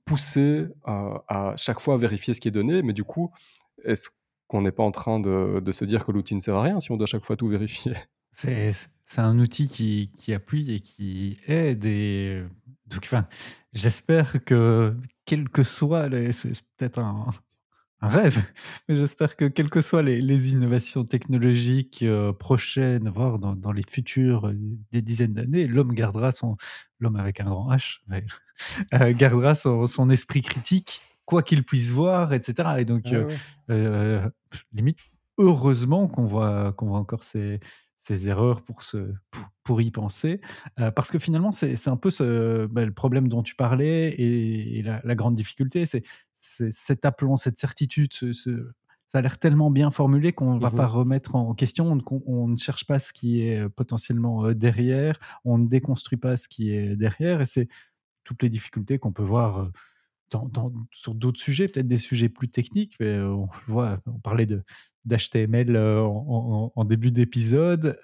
pousser 0.05 0.67
à 0.86 1.53
chaque 1.57 1.80
fois 1.80 1.97
vérifier 1.97 2.34
ce 2.34 2.41
qui 2.41 2.47
est 2.47 2.51
donné. 2.51 2.82
Mais 2.82 2.93
du 2.93 3.03
coup, 3.03 3.32
est-ce 3.84 4.09
qu'on 4.47 4.61
n'est 4.61 4.71
pas 4.71 4.84
en 4.84 4.91
train 4.91 5.19
de, 5.19 5.71
se 5.71 5.86
dire 5.86 6.05
que 6.05 6.11
l'outil 6.11 6.36
ne 6.36 6.39
sert 6.39 6.55
à 6.55 6.63
rien 6.63 6.80
si 6.80 6.91
on 6.91 6.97
doit 6.97 7.07
chaque 7.07 7.26
fois 7.26 7.36
tout 7.36 7.47
vérifier? 7.47 7.95
C'est 8.32 8.73
un 9.17 9.39
outil 9.39 9.67
qui, 9.67 10.11
qui, 10.13 10.34
appuie 10.34 10.73
et 10.73 10.80
qui 10.80 11.39
aide. 11.47 11.86
Et 11.86 12.43
donc, 12.88 13.01
enfin, 13.05 13.28
j'espère 13.73 14.43
que, 14.43 14.93
quel 15.26 15.47
que 15.49 15.63
soit, 15.63 16.09
c'est 16.32 16.51
peut-être 16.76 16.99
un, 16.99 17.30
un 18.02 18.08
rêve. 18.08 18.38
Mais 18.89 18.96
j'espère 18.96 19.36
que, 19.36 19.46
quelles 19.46 19.70
que 19.70 19.82
soient 19.82 20.04
les, 20.04 20.52
innovations 20.52 21.06
technologiques 21.06 22.04
euh, 22.04 22.34
prochaines, 22.34 23.10
voire 23.10 23.39
dans, 23.39 23.72
les 23.72 23.84
futures 23.89 24.48
euh, 24.48 24.56
des 24.91 25.02
dizaines 25.02 25.34
d'années, 25.34 25.68
l'homme 25.68 25.93
gardera 25.93 26.32
son, 26.32 26.58
l'homme 27.00 27.16
avec 27.16 27.39
un 27.39 27.46
grand 27.46 27.72
H, 27.72 28.00
euh, 28.93 29.14
gardera 29.14 29.56
son, 29.56 30.10
esprit 30.10 30.41
critique, 30.41 31.02
quoi 31.26 31.41
qu'il 31.41 31.64
puisse 31.64 31.91
voir, 31.91 32.34
etc. 32.34 32.76
Et 32.80 32.86
donc, 32.86 33.06
limite, 34.74 35.00
heureusement 35.38 36.08
qu'on 36.08 36.26
voit, 36.26 36.74
qu'on 36.74 36.88
voit 36.88 37.00
encore 37.00 37.24
ces, 37.24 37.60
ces 37.98 38.30
erreurs 38.30 38.62
pour, 38.62 38.84
se, 38.84 39.14
pour, 39.64 39.82
y 39.82 39.89
penser. 39.89 40.39
parce 40.96 41.10
que 41.10 41.18
finalement, 41.18 41.52
c'est 41.52 41.88
un 41.88 41.98
peu 41.98 42.12
ce, 42.12 42.68
bah, 42.68 42.86
le 42.86 42.93
problème 42.93 43.28
dont 43.28 43.41
tu 43.41 43.56
parlais 43.56 44.10
et, 44.10 44.84
la, 44.84 45.16
grande 45.16 45.34
difficulté, 45.34 45.88
c'est 45.88 46.04
cet 46.70 47.06
aplomb, 47.06 47.36
cette 47.36 47.58
certitude, 47.58 48.14
ça 48.14 49.20
a 49.20 49.22
l'air 49.22 49.38
tellement 49.38 49.72
bien 49.72 49.91
formulé 49.91 50.34
qu'on 50.34 50.56
ne 50.56 50.60
va 50.60 50.70
mmh 50.70 50.76
pas 50.76 50.88
remettre 50.88 51.36
en 51.36 51.53
question, 51.53 51.97
on, 52.26 52.47
ne 52.47 52.58
cherche 52.58 52.86
pas 52.86 52.99
ce 52.99 53.14
qui 53.14 53.41
est 53.41 53.70
potentiellement 53.70 54.51
derrière, 54.53 55.20
on 55.45 55.58
ne 55.58 55.68
déconstruit 55.68 56.18
pas 56.18 56.38
ce 56.38 56.47
qui 56.47 56.72
est 56.72 56.95
derrière, 56.95 57.41
et 57.41 57.45
c'est 57.45 57.68
toutes 58.24 58.43
les 58.43 58.49
difficultés 58.49 58.99
qu'on 58.99 59.14
peut 59.14 59.24
voir 59.24 59.70
sur 60.91 61.15
d'autres 61.15 61.39
sujets, 61.39 61.67
peut-être 61.67 61.88
des 61.88 61.97
sujets 61.97 62.30
plus 62.30 62.47
techniques, 62.47 62.95
mais 62.99 63.19
on 63.19 63.47
voit, 63.67 63.99
on 64.05 64.19
parlait 64.19 64.45
de, 64.45 64.63
d'HTML 65.05 65.78
en, 65.78 66.86
début 66.86 67.11
d'épisode. 67.11 67.99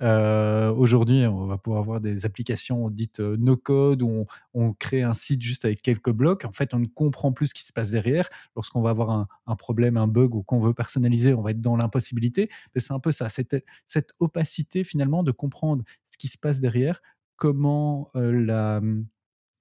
Aujourd'hui, 0.77 1.25
on 1.25 1.45
va 1.47 1.57
pouvoir 1.57 1.81
avoir 1.81 2.01
des 2.01 2.25
applications 2.25 2.89
dites 2.89 3.19
no-code 3.19 4.01
où 4.01 4.25
on, 4.53 4.73
crée 4.73 5.01
un 5.01 5.13
site 5.13 5.41
juste 5.41 5.65
avec 5.65 5.81
quelques 5.81 6.11
blocs. 6.11 6.45
En 6.45 6.53
fait, 6.53 6.73
on 6.73 6.79
ne 6.79 6.85
comprend 6.85 7.31
plus 7.31 7.47
ce 7.47 7.53
qui 7.53 7.65
se 7.65 7.73
passe 7.73 7.91
derrière. 7.91 8.29
Lorsqu'on 8.55 8.81
va 8.81 8.91
avoir 8.91 9.27
un, 9.45 9.55
problème, 9.55 9.97
un 9.97 10.07
bug 10.07 10.35
ou 10.35 10.43
qu'on 10.43 10.59
veut 10.59 10.73
personnaliser, 10.73 11.33
on 11.33 11.41
va 11.41 11.51
être 11.51 11.61
dans 11.61 11.75
l'impossibilité. 11.75 12.49
C'est 12.75 12.93
un 12.93 12.99
peu 12.99 13.11
ça, 13.11 13.29
cette, 13.29 13.63
cette 13.87 14.11
opacité 14.19 14.83
finalement 14.83 15.23
de 15.23 15.31
comprendre 15.31 15.83
ce 16.07 16.17
qui 16.17 16.27
se 16.27 16.37
passe 16.37 16.59
derrière, 16.61 17.01
comment 17.35 18.11
la 18.13 18.81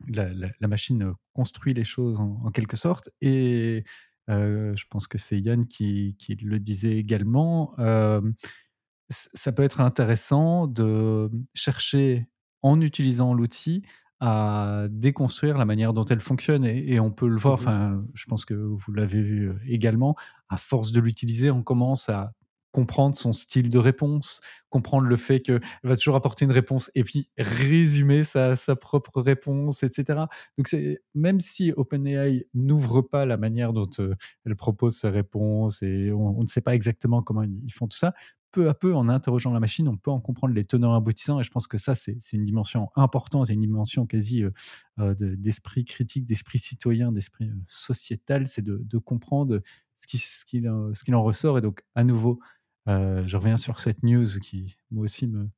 la, 0.09 0.69
machine 0.69 1.13
construit 1.33 1.75
les 1.75 1.85
choses 1.85 2.19
en, 2.19 2.51
quelque 2.51 2.77
sorte. 2.77 3.11
Et 3.21 3.85
je 4.29 4.85
pense 4.91 5.07
que 5.07 5.19
c'est 5.19 5.39
Yann 5.39 5.67
qui, 5.67 6.17
le 6.43 6.59
disait 6.59 6.97
également. 6.97 7.75
ça 9.09 9.53
peut 9.53 9.63
être 9.63 9.81
intéressant 9.81 10.67
de 10.67 11.31
chercher, 11.55 12.29
en 12.63 12.81
utilisant 12.81 13.35
l'outil, 13.35 13.83
à 14.21 14.87
déconstruire 14.91 15.57
la 15.57 15.65
manière 15.65 15.95
dont 15.95 16.05
elle 16.05 16.21
fonctionne. 16.21 16.65
Et, 16.65 17.01
on 17.01 17.11
peut 17.11 17.29
le 17.29 17.39
voir, 17.39 17.55
mmh 17.55 17.63
enfin, 17.63 18.05
je 18.15 18.25
pense 18.27 18.45
que 18.45 18.55
vous 18.55 18.93
l'avez 18.93 19.23
vu 19.23 19.53
également, 19.67 20.15
à 20.49 20.57
force 20.57 20.93
de 20.93 21.01
l'utiliser, 21.01 21.51
on 21.51 21.63
commence 21.63 22.09
à 22.09 22.33
comprendre 22.73 23.17
son 23.17 23.33
style 23.33 23.69
de 23.69 23.79
réponse, 23.79 24.41
comprendre 24.69 25.07
le 25.07 25.17
fait 25.17 25.41
qu'elle 25.41 25.61
va 25.83 25.97
toujours 25.97 26.17
apporter 26.17 26.45
une 26.45 26.53
réponse 26.53 26.91
et 26.95 27.05
puis 27.05 27.29
résumer 27.37 28.25
sa, 28.25 28.55
propre 28.77 29.21
réponse, 29.21 29.83
etc. 29.83 30.21
Donc, 30.57 30.69
c'est, 30.69 31.03
même 31.15 31.41
si 31.41 31.73
OpenAI 31.77 32.47
n'ouvre 32.55 33.03
pas 33.03 33.27
la 33.27 33.37
manière 33.37 33.73
dont 33.73 33.91
euh, 33.99 34.15
elle 34.47 34.57
propose 34.57 34.97
ses 34.97 35.09
réponses 35.09 35.83
et 35.83 36.13
on, 36.13 36.43
ne 36.43 36.47
sait 36.47 36.61
pas 36.61 36.75
exactement 36.75 37.23
comment 37.23 37.43
ils 37.43 37.73
font 37.73 37.89
tout 37.89 37.99
ça, 37.99 38.15
peu 38.53 38.69
à 38.69 38.75
peu, 38.75 38.95
en 38.95 39.09
interrogeant 39.09 39.53
la 39.53 39.61
machine, 39.61 39.89
on 39.89 39.97
peut 39.97 40.11
en 40.11 40.21
comprendre 40.21 40.55
les 40.55 40.65
tenants 40.65 40.95
aboutissants. 40.95 41.41
Et 41.41 41.45
je 41.45 41.51
pense 41.51 41.67
que 41.67 41.79
ça, 41.79 41.95
c'est, 41.95 42.19
une 42.33 42.45
dimension 42.45 42.91
importante 42.97 43.51
et 43.51 43.53
une 43.53 43.61
dimension 43.61 44.07
quasi 44.07 44.45
euh, 44.45 44.51
euh, 44.99 45.15
d'esprit 45.19 45.85
critique, 45.85 46.27
d'esprit 46.27 46.59
citoyen, 46.59 47.13
d'esprit 47.13 47.51
sociétal, 47.67 48.47
c'est 48.47 48.63
de, 48.63 48.99
comprendre 48.99 49.61
ce, 49.97 50.07
qui, 50.07 50.19
ce 50.19 50.45
qu'il 50.45 50.69
en 50.69 51.23
ressort. 51.23 51.59
Et 51.59 51.61
donc, 51.61 51.83
à 51.95 52.05
nouveau, 52.05 52.41
euh, 52.89 53.23
je 53.27 53.37
reviens 53.37 53.57
sur 53.57 53.81
cette 53.81 54.03
news 54.03 54.27
qui, 54.41 54.77
moi 54.91 55.05
aussi, 55.05 55.27
me, 55.27 55.49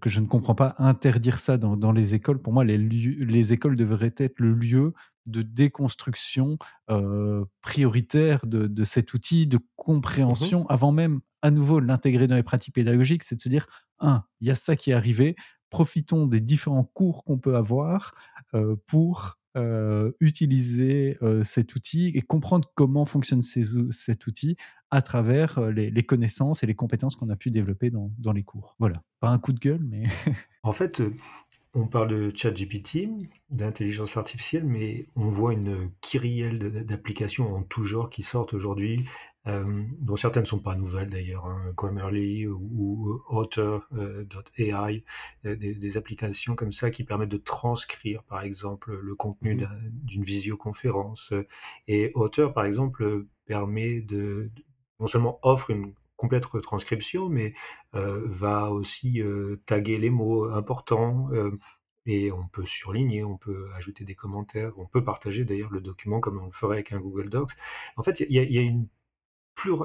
que 0.00 0.08
je 0.08 0.20
ne 0.20 0.26
comprends 0.26 0.54
pas. 0.54 0.74
Interdire 0.78 1.38
ça 1.38 1.58
dans, 1.58 1.92
les 1.92 2.14
écoles, 2.14 2.40
pour 2.40 2.52
moi, 2.52 2.64
les, 2.64 2.78
les, 2.78 3.52
écoles 3.52 3.76
devraient 3.76 4.14
être 4.16 4.38
le 4.38 4.54
lieu 4.54 4.94
de 5.26 5.42
déconstruction 5.42 6.58
euh, 6.90 7.44
prioritaire 7.60 8.40
de, 8.46 8.84
cet 8.84 9.12
outil, 9.14 9.46
de 9.46 9.58
compréhension, 9.76 10.62
mmh 10.62 10.66
avant 10.70 10.92
même, 10.92 11.20
à 11.42 11.50
nouveau, 11.50 11.80
l'intégrer 11.80 12.26
dans 12.26 12.36
les 12.36 12.42
pratiques 12.42 12.74
pédagogiques. 12.74 13.22
C'est 13.22 13.36
de 13.36 13.40
se 13.40 13.48
dire, 13.48 13.66
un, 13.98 14.24
il 14.40 14.48
y 14.48 14.50
a 14.50 14.54
ça 14.54 14.76
qui 14.76 14.90
est 14.90 14.94
arrivé, 14.94 15.36
profitons 15.68 16.26
des 16.26 16.40
différents 16.40 16.84
cours 16.84 17.24
qu'on 17.24 17.38
peut 17.38 17.56
avoir 17.56 18.14
euh, 18.54 18.76
pour 18.86 19.38
utiliser 20.20 21.18
cet 21.42 21.74
outil 21.74 22.12
et 22.14 22.22
comprendre 22.22 22.70
comment 22.74 23.04
fonctionne 23.04 23.42
cet 23.42 24.26
outil 24.26 24.56
à 24.90 25.02
travers 25.02 25.60
les, 25.70 26.02
connaissances 26.02 26.62
et 26.62 26.66
les 26.66 26.74
compétences 26.74 27.16
qu'on 27.16 27.30
a 27.30 27.36
pu 27.36 27.50
développer 27.50 27.90
dans, 27.90 28.10
dans, 28.18 28.32
les 28.32 28.42
cours. 28.42 28.74
Voilà, 28.78 29.02
pas 29.20 29.28
un 29.28 29.38
coup 29.38 29.52
de 29.52 29.60
gueule, 29.60 29.82
mais... 29.82 30.04
en 30.62 30.72
fait, 30.72 31.02
on 31.72 31.86
parle 31.86 32.08
de 32.08 32.32
ChatGPT, 32.34 33.08
d'intelligence 33.50 34.16
artificielle, 34.16 34.64
mais 34.64 35.06
on 35.14 35.28
voit 35.28 35.52
une 35.52 35.90
kyrielle 36.00 36.58
d'applications 36.84 37.54
en 37.54 37.62
tout 37.62 37.84
genre 37.84 38.10
qui 38.10 38.24
sortent 38.24 38.54
aujourd'hui. 38.54 39.04
Dont 39.46 40.16
certaines 40.16 40.42
ne 40.42 40.48
sont 40.48 40.60
pas 40.60 40.76
nouvelles 40.76 41.08
d'ailleurs, 41.08 41.46
hein, 41.46 41.72
Grammarly 41.74 42.46
ou, 42.46 42.60
ou 42.60 43.20
Otter.ai, 43.28 45.04
des, 45.44 45.56
des, 45.56 45.96
applications 45.96 46.54
comme 46.54 46.72
ça 46.72 46.90
qui 46.90 47.04
permettent 47.04 47.30
de 47.30 47.38
transcrire 47.38 48.22
par 48.24 48.42
exemple 48.42 48.92
le 49.00 49.14
contenu 49.14 49.54
mmh 49.54 49.68
d'une 50.04 50.24
visioconférence. 50.24 51.32
Et 51.88 52.12
Otter 52.14 52.48
par 52.54 52.64
exemple 52.64 53.26
permet 53.46 54.00
de, 54.00 54.50
non 54.98 55.06
seulement 55.06 55.38
offre 55.42 55.70
une 55.70 55.94
complète 56.20 56.44
retranscription, 56.44 57.28
mais 57.30 57.54
va 57.92 58.70
aussi 58.70 59.22
taguer 59.66 59.98
les 59.98 60.10
mots 60.10 60.44
importants. 60.50 61.30
et 62.06 62.30
on 62.32 62.46
peut 62.48 62.64
surligner, 62.66 63.24
on 63.24 63.36
peut 63.36 63.68
ajouter 63.74 64.04
des 64.04 64.14
commentaires, 64.14 64.72
on 64.78 64.86
peut 64.86 65.04
partager 65.04 65.44
d'ailleurs 65.44 65.70
le 65.70 65.80
document 65.80 66.20
comme 66.20 66.40
on 66.40 66.46
le 66.46 66.52
ferait 66.52 66.76
avec 66.76 66.92
un 66.92 67.00
Google 67.00 67.30
Docs. 67.30 67.52
En 67.96 68.02
fait, 68.02 68.20
il 68.20 68.32
y, 68.32 68.58
a, 68.58 68.62
une 68.62 68.86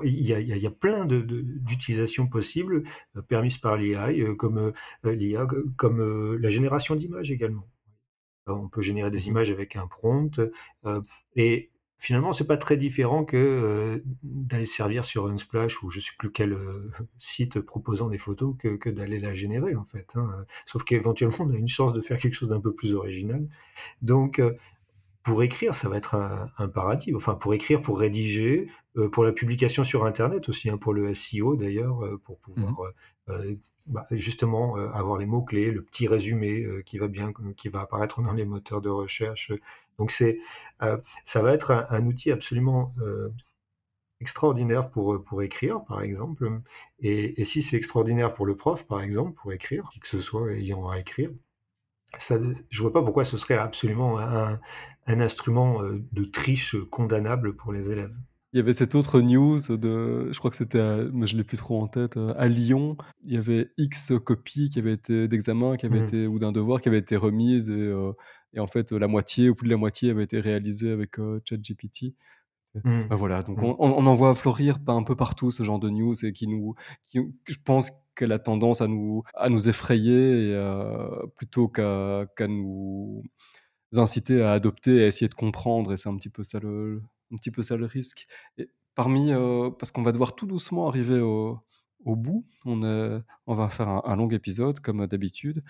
il 0.03 0.21
y, 0.21 0.67
a, 0.67 0.71
plein 0.71 1.05
d'utilisations 1.05 2.28
possibles 2.28 2.84
permises 3.28 3.57
par 3.57 3.78
l'IA, 3.78 4.09
comme 4.38 4.73
l'IA, 5.03 5.47
comme 5.78 6.36
la 6.38 6.49
génération 6.49 6.95
d'images 6.95 7.32
également. 7.32 7.67
On 8.47 8.69
peut 8.69 8.82
générer 8.82 9.09
des 9.09 9.28
images 9.28 9.49
avec 9.49 9.76
un 9.76 9.88
prompt. 9.88 10.39
et 11.36 11.71
finalement, 11.97 12.34
c'est 12.34 12.47
pas 12.47 12.57
très 12.57 12.78
différent 12.78 13.26
que 13.26 13.38
euh, 13.38 13.99
d'aller 14.23 14.65
servir 14.65 15.05
sur 15.05 15.28
Unsplash 15.28 15.82
ou 15.84 15.89
je 15.89 15.99
sais 15.99 16.11
plus 16.17 16.32
quel 16.32 16.53
euh, 16.53 16.91
site 17.19 17.59
proposant 17.59 18.09
des 18.09 18.17
photos 18.17 18.55
que, 18.59 18.89
d'aller 18.89 19.19
la 19.19 19.34
générer 19.34 19.76
en 19.76 19.86
fait. 19.86 20.13
Hein. 20.15 20.45
Sauf 20.65 20.84
qu'éventuellement, 20.84 21.36
on 21.39 21.51
a 21.51 21.57
une 21.57 21.67
chance 21.67 21.93
de 21.93 22.01
faire 22.01 22.19
quelque 22.19 22.34
chose 22.34 22.49
d'un 22.49 22.61
peu 22.61 22.73
plus 22.73 22.93
original. 22.93 23.47
Donc, 24.01 24.39
euh, 24.39 24.53
pour 25.23 25.41
écrire, 25.41 25.73
ça 25.73 25.89
va 25.89 25.97
être 25.97 26.15
un, 26.15 26.51
un, 26.57 26.67
paradis. 26.67 27.15
Enfin, 27.15 27.34
pour 27.36 27.53
écrire, 27.53 27.82
pour 27.82 27.99
rédiger, 27.99 28.67
pour 29.12 29.24
la 29.24 29.34
publication 29.34 29.84
sur 29.84 30.06
Internet 30.06 30.48
aussi, 30.50 30.70
hein, 30.70 30.78
pour 30.78 30.93
le 30.93 31.14
SEO 31.14 31.56
d'ailleurs, 31.56 32.00
pour 32.24 32.39
pouvoir 32.39 32.91
mmh 33.28 33.56
bah, 33.88 34.08
justement 34.10 34.78
avoir 34.96 35.20
les 35.20 35.28
mots 35.28 35.43
clés, 35.43 35.70
le 35.70 35.84
petit 35.84 36.08
résumé 36.08 36.66
qui 36.88 36.98
va 36.98 37.08
bien, 37.08 37.32
qui 37.56 37.70
va 37.70 37.82
apparaître 37.82 38.20
dans 38.20 38.32
les 38.32 38.43
moteurs 38.43 38.82
de 38.82 38.89
recherche 38.89 39.52
donc 39.98 40.12
c'est, 40.12 40.39
euh, 40.82 40.98
ça 41.26 41.41
va 41.41 41.54
être 41.54 41.72
un, 41.89 42.06
outil 42.06 42.32
absolument 42.32 42.93
euh, 43.00 43.30
extraordinaire 44.22 44.89
pour, 44.89 45.16
euh, 45.16 45.24
pour 45.24 45.41
écrire, 45.41 45.84
par 45.86 46.02
exemple. 46.02 46.62
Et, 47.00 47.43
si 47.46 47.62
c'est 47.62 47.78
extraordinaire 47.78 48.34
pour 48.34 48.46
le 48.46 48.56
prof, 48.56 48.86
par 48.88 49.02
exemple, 49.02 49.34
pour 49.34 49.54
écrire, 49.54 49.89
qui 49.91 50.00
que 50.00 50.08
ce 50.08 50.22
soit 50.22 50.52
ayant 50.54 50.89
à 50.89 51.00
écrire, 51.00 51.32
ça, 52.20 52.38
je 52.70 52.82
vois 52.82 52.93
pas 52.93 53.04
pourquoi 53.04 53.26
ce 53.26 53.38
serait 53.38 53.58
absolument 53.58 54.20
un, 54.20 54.60
un 55.08 55.20
instrument 55.20 55.82
de 55.84 56.26
triche 56.26 56.76
condamnable 56.89 57.56
pour 57.56 57.74
les 57.74 57.91
élèves. 57.91 58.16
Il 58.56 58.60
y 58.60 58.62
avait 58.62 58.72
cette 58.72 58.95
autre 58.95 59.20
news 59.20 59.60
de, 59.68 60.30
je 60.32 60.39
crois 60.39 60.49
que 60.49 60.56
c'était, 60.56 61.10
mais 61.12 61.28
je 61.28 61.36
l'ai 61.36 61.43
plus 61.43 61.58
trop 61.58 61.82
en 61.82 61.88
tête, 61.88 62.16
à 62.16 62.47
Lyon. 62.47 62.95
Il 63.26 63.34
y 63.34 63.38
avait 63.38 63.72
X 63.78 64.14
copies 64.24 64.70
qui 64.70 64.80
avaient 64.80 64.93
été 64.93 65.28
d'examen, 65.28 65.76
qui 65.76 65.86
avaient 65.86 65.99
mmh. 65.99 66.03
été 66.06 66.28
ou 66.28 66.39
d'un 66.39 66.53
devoir 66.53 66.80
qui 66.80 66.88
avaient 66.88 66.99
été 66.99 67.18
remises 67.18 67.70
et 67.70 67.93
et 68.53 68.62
en 68.62 68.68
fait, 68.68 68.93
la 68.93 69.10
moitié 69.10 69.49
ou 69.49 69.56
plus 69.56 69.66
de 69.66 69.72
la 69.72 69.78
moitié 69.78 70.10
avait 70.10 70.24
été 70.24 70.39
réalisée 70.39 70.89
avec 70.89 71.18
ChatGPT. 71.43 72.16
Mmh. 72.76 73.08
Bah, 73.10 73.16
voilà, 73.18 73.41
donc 73.41 73.58
mmh. 73.58 73.76
on, 73.78 74.06
en 74.08 74.14
voit 74.14 74.34
fleurir 74.36 74.78
un 74.88 75.03
peu 75.03 75.18
partout 75.18 75.51
ce 75.51 75.64
genre 75.64 75.80
de 75.80 75.89
news 75.89 76.14
et 76.24 76.32
qui 76.32 76.47
nous, 76.47 76.76
qui, 77.03 77.20
je 77.49 77.58
pense 77.62 77.91
qu'elle 78.16 78.32
a 78.32 78.39
tendance 78.39 78.80
à 78.80 78.88
nous, 78.88 79.24
à 79.34 79.49
nous 79.49 79.68
effrayer 79.68 80.51
et, 80.51 80.78
plutôt 81.36 81.68
qu'à 81.68 82.26
nous 82.47 83.22
inciter 83.97 84.41
à 84.41 84.53
adopter 84.53 84.95
et 84.95 85.03
à 85.03 85.08
essayer 85.08 85.28
de 85.28 85.36
comprendre. 85.36 85.91
Et 85.91 85.97
c'est 85.97 86.08
un 86.08 86.16
petit 86.16 86.30
peu 86.30 86.43
ça 86.43 86.60
le, 86.60 87.01
un 87.32 87.36
petit 87.36 87.51
peu 87.51 87.61
ça 87.61 87.76
le 87.76 87.86
risque. 87.86 88.28
Et 88.57 88.69
parmi, 88.95 89.32
parce 89.80 89.91
qu'on 89.91 90.03
va 90.03 90.11
devoir 90.11 90.36
tout 90.36 90.45
doucement 90.45 90.88
arriver 90.88 91.19
au, 91.19 91.59
bout, 92.05 92.45
on, 92.65 92.80
va 93.47 93.69
faire 93.69 93.88
un 93.88 94.15
long 94.15 94.30
épisode 94.30 94.80
comme 94.80 95.05
d'habitude. 95.07 95.63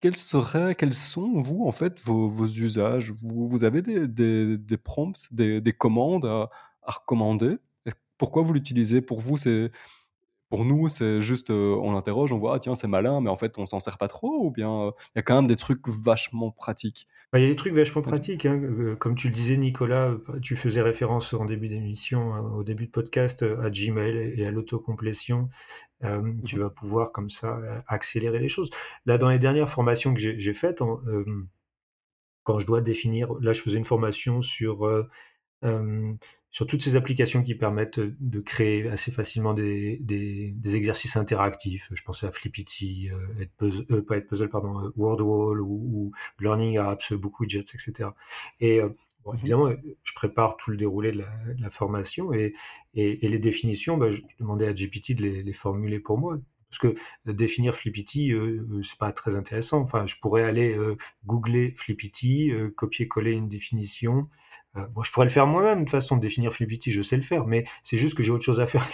Quels 0.00 0.16
seraient 0.16 0.74
quels 0.74 0.94
sont, 0.94 1.40
vous, 1.40 1.66
en 1.66 1.72
fait, 1.72 2.00
vos 2.04 2.46
usages? 2.46 3.12
Vous 3.22 3.64
avez 3.64 3.82
des 3.82 4.76
prompts, 4.76 5.20
des 5.32 5.60
des 5.60 5.72
commandes 5.72 6.24
à 6.24 6.48
à 6.82 6.92
recommander? 6.92 7.58
pourquoi 8.18 8.42
vous 8.42 8.52
l'utilisez? 8.52 9.00
Pour 9.00 9.18
vous, 9.20 9.38
c'est 9.38 9.70
pour 10.50 10.64
nous, 10.66 10.88
c'est 10.88 11.20
juste, 11.22 11.50
heu, 11.50 11.74
on 11.80 11.92
l'interroge, 11.92 12.32
on 12.32 12.38
voit: 12.38 12.56
«Ah 12.56 12.58
tiens, 12.58 12.74
c'est 12.74 12.88
malin», 12.88 13.20
mais 13.22 13.30
en 13.30 13.36
fait, 13.36 13.56
on 13.58 13.64
s'en 13.66 13.80
sert 13.80 13.96
pas 13.96 14.08
trop? 14.08 14.44
Ou 14.44 14.50
bien, 14.50 14.92
il 15.14 15.16
y 15.16 15.18
a 15.20 15.22
quand 15.22 15.36
même 15.36 15.46
des 15.46 15.56
trucs 15.56 15.88
vachement 15.88 16.50
pratiques? 16.50 17.08
Bah, 17.32 17.38
il 17.38 17.42
y 17.42 17.46
a 17.46 17.48
des 17.48 17.56
trucs 17.56 17.74
vachement 17.74 18.02
pratiques, 18.02 18.44
hein, 18.44 18.60
comme 18.98 19.14
tu 19.14 19.28
le 19.28 19.34
disais 19.34 19.56
Nicolas, 19.56 20.16
tu 20.42 20.56
faisais 20.56 20.82
référence 20.82 21.32
en 21.32 21.44
début 21.44 21.68
d'émission, 21.68 22.34
hein, 22.34 22.40
au 22.56 22.64
début 22.64 22.86
de 22.86 22.90
podcast, 22.90 23.42
à 23.44 23.70
Gmail 23.70 24.34
et 24.36 24.44
à 24.46 24.50
l'autocomplétion. 24.50 25.48
Euh, 26.04 26.32
tu 26.46 26.58
vas 26.58 26.70
pouvoir 26.70 27.12
comme 27.12 27.30
ça 27.30 27.58
euh, 27.58 27.80
accélérer 27.86 28.38
les 28.38 28.48
choses. 28.48 28.70
Là, 29.06 29.18
dans 29.18 29.28
les 29.28 29.38
dernières 29.38 29.68
formations 29.68 30.14
que 30.14 30.20
j'ai 30.20 30.54
faites, 30.54 30.82
euh, 30.82 31.24
quand 32.42 32.58
je 32.58 32.66
dois 32.66 32.80
définir, 32.80 33.32
là, 33.40 33.52
je 33.52 33.62
faisais 33.62 33.78
une 33.78 33.84
formation 33.84 34.42
sur 34.42 34.86
sur 36.50 36.66
toutes 36.66 36.82
ces 36.82 36.96
applications 36.96 37.42
qui 37.42 37.54
permettent 37.54 38.00
de 38.00 38.40
créer 38.40 38.88
assez 38.88 39.12
facilement 39.12 39.54
des, 39.54 39.98
des, 40.00 40.76
exercices 40.76 41.16
interactifs. 41.16 41.88
Je 41.92 42.02
pensais 42.02 42.26
à 42.26 42.32
Flippity, 42.32 43.10
euh, 43.60 44.02
pas 44.02 44.20
Puzzle, 44.20 44.48
pardon, 44.48 44.92
WordWall 44.96 45.60
ou, 45.60 46.12
Learning 46.40 46.78
Apps, 46.78 47.12
beaucoup 47.12 47.44
de 47.44 47.50
Jets, 47.50 47.74
etc. 47.74 48.10
Et 48.60 48.80
Bon, 49.22 49.34
mmh 49.34 49.36
évidemment, 49.36 49.70
je 50.02 50.14
prépare 50.14 50.56
tout 50.56 50.70
le 50.70 50.78
déroulé 50.78 51.12
de 51.12 51.22
la, 51.58 51.68
formation 51.68 52.32
et, 52.32 52.54
et, 52.94 53.28
les 53.28 53.38
définitions, 53.38 53.98
bah, 53.98 54.10
je 54.10 54.22
demandais 54.38 54.66
à 54.66 54.72
GPT 54.72 55.14
de 55.14 55.42
les, 55.42 55.52
formuler 55.52 56.00
pour 56.00 56.16
moi. 56.16 56.38
Parce 56.70 56.78
que 56.78 56.94
définir 57.30 57.74
Flippity, 57.74 58.32
euh, 58.32 58.80
c'est 58.82 58.96
pas 58.96 59.12
très 59.12 59.36
intéressant. 59.36 59.80
Enfin, 59.82 60.06
je 60.06 60.16
pourrais 60.22 60.42
aller 60.42 60.74
googler 61.26 61.74
Flippity, 61.76 62.50
copier-coller 62.76 63.32
une 63.32 63.48
définition. 63.48 64.28
Bon, 64.74 65.02
je 65.02 65.12
pourrais 65.12 65.26
le 65.26 65.32
faire 65.32 65.46
moi-même, 65.46 65.84
de 65.84 65.90
façon, 65.90 66.16
définir 66.16 66.52
Flippity, 66.52 66.90
je 66.90 67.02
sais 67.02 67.16
le 67.16 67.22
faire, 67.22 67.46
mais 67.46 67.64
c'est 67.82 67.96
juste 67.96 68.16
que 68.16 68.22
j'ai 68.22 68.32
autre 68.32 68.44
chose 68.44 68.60
à 68.60 68.66
faire 68.66 68.86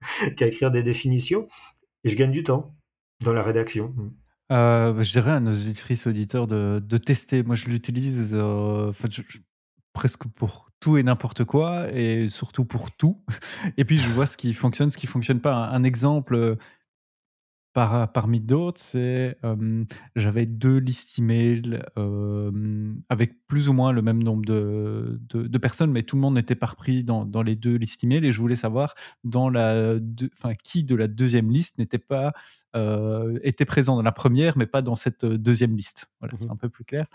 qu'à 0.36 0.46
écrire 0.46 0.70
des 0.70 0.82
définitions. 0.82 1.48
Et 2.04 2.10
je 2.10 2.16
gagne 2.16 2.32
du 2.32 2.42
temps 2.42 2.74
dans 3.22 3.32
la 3.32 3.42
rédaction. 3.42 3.94
Mmh. 3.96 4.12
Euh, 4.52 5.02
je 5.02 5.10
dirais 5.10 5.30
à 5.30 5.40
nos 5.40 5.52
auditrices 5.52 6.06
auditeurs 6.06 6.46
de, 6.46 6.82
de 6.84 6.96
tester. 6.98 7.42
Moi, 7.42 7.54
je 7.54 7.66
l'utilise 7.66 8.36
presque 9.94 10.26
pour 10.26 10.66
tout 10.80 10.98
et 10.98 11.02
n'importe 11.02 11.44
quoi 11.44 11.90
et 11.90 12.28
surtout 12.28 12.66
pour 12.66 12.90
tout. 12.92 13.22
Et 13.78 13.86
puis 13.86 13.96
je 13.96 14.08
vois 14.10 14.26
ce 14.26 14.36
qui 14.36 14.52
fonctionne, 14.52 14.90
ce 14.90 14.98
qui 14.98 15.06
fonctionne 15.06 15.40
pas. 15.40 15.54
Un 15.54 15.82
exemple 15.82 16.56
par, 17.74 18.10
parmi 18.12 18.40
d'autres, 18.40 18.80
c'est 18.80 19.36
j'avais 20.16 20.46
deux 20.46 20.78
listes 20.78 21.18
email 21.18 21.82
avec 23.10 23.46
plus 23.46 23.68
ou 23.68 23.74
moins 23.74 23.92
le 23.92 24.00
même 24.00 24.22
nombre 24.22 24.44
de, 24.46 25.58
personnes, 25.58 25.92
mais 25.92 26.02
tout 26.02 26.16
le 26.16 26.22
monde 26.22 26.34
n'était 26.34 26.54
pas 26.54 26.66
repris 26.66 27.04
dans, 27.04 27.26
dans, 27.26 27.42
les 27.42 27.56
deux 27.56 27.76
listes 27.76 28.02
email. 28.04 28.24
Et 28.24 28.32
je 28.32 28.40
voulais 28.40 28.56
savoir 28.56 28.94
dans 29.24 29.50
la 29.50 29.96
qui 30.62 30.84
de 30.84 30.94
la 30.94 31.08
deuxième 31.08 31.50
liste 31.50 31.78
n'était 31.78 31.98
pas 31.98 32.32
euh, 32.74 33.38
était 33.42 33.64
présent 33.64 33.96
dans 33.96 34.02
la 34.02 34.12
première, 34.12 34.58
mais 34.58 34.66
pas 34.66 34.82
dans 34.82 34.96
cette 34.96 35.24
euh, 35.24 35.38
deuxième 35.38 35.76
liste. 35.76 36.08
Voilà, 36.20 36.34
c'est 36.36 36.46
mmh 36.46 36.50
un 36.50 36.56
peu 36.56 36.68
plus 36.68 36.84
clair. 36.84 37.06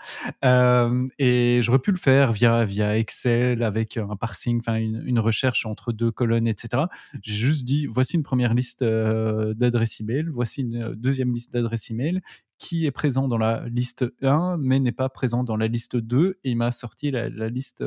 Euh, 0.44 1.06
et 1.18 1.60
j'aurais 1.62 1.78
pu 1.78 1.90
le 1.90 1.98
faire 1.98 2.32
via, 2.32 2.64
via 2.64 2.98
Excel 2.98 3.62
avec 3.62 3.96
un 3.96 4.16
parsing, 4.16 4.58
enfin 4.60 4.76
une, 4.76 5.02
une, 5.06 5.18
recherche 5.18 5.66
entre 5.66 5.92
deux 5.92 6.10
colonnes, 6.10 6.46
etc. 6.46 6.84
J'ai 7.22 7.34
juste 7.34 7.64
dit 7.64 7.86
voici 7.86 8.16
une 8.16 8.22
première 8.22 8.54
liste 8.54 8.82
d'adresses 8.82 10.00
email, 10.00 10.26
voici 10.30 10.62
une 10.62 10.94
deuxième 10.94 11.32
liste 11.32 11.52
d'adresses 11.52 11.90
email 11.90 12.20
qui 12.58 12.84
est 12.86 12.90
présent 12.90 13.28
dans 13.28 13.38
la 13.38 13.66
liste 13.68 14.04
1, 14.22 14.58
mais 14.58 14.80
n'est 14.80 14.92
pas 14.92 15.08
présent 15.08 15.44
dans 15.44 15.56
la 15.56 15.66
liste 15.66 15.96
2. 15.96 16.38
Et 16.44 16.50
il 16.50 16.56
m'a 16.56 16.72
sorti 16.72 17.10
la, 17.10 17.28
liste 17.48 17.82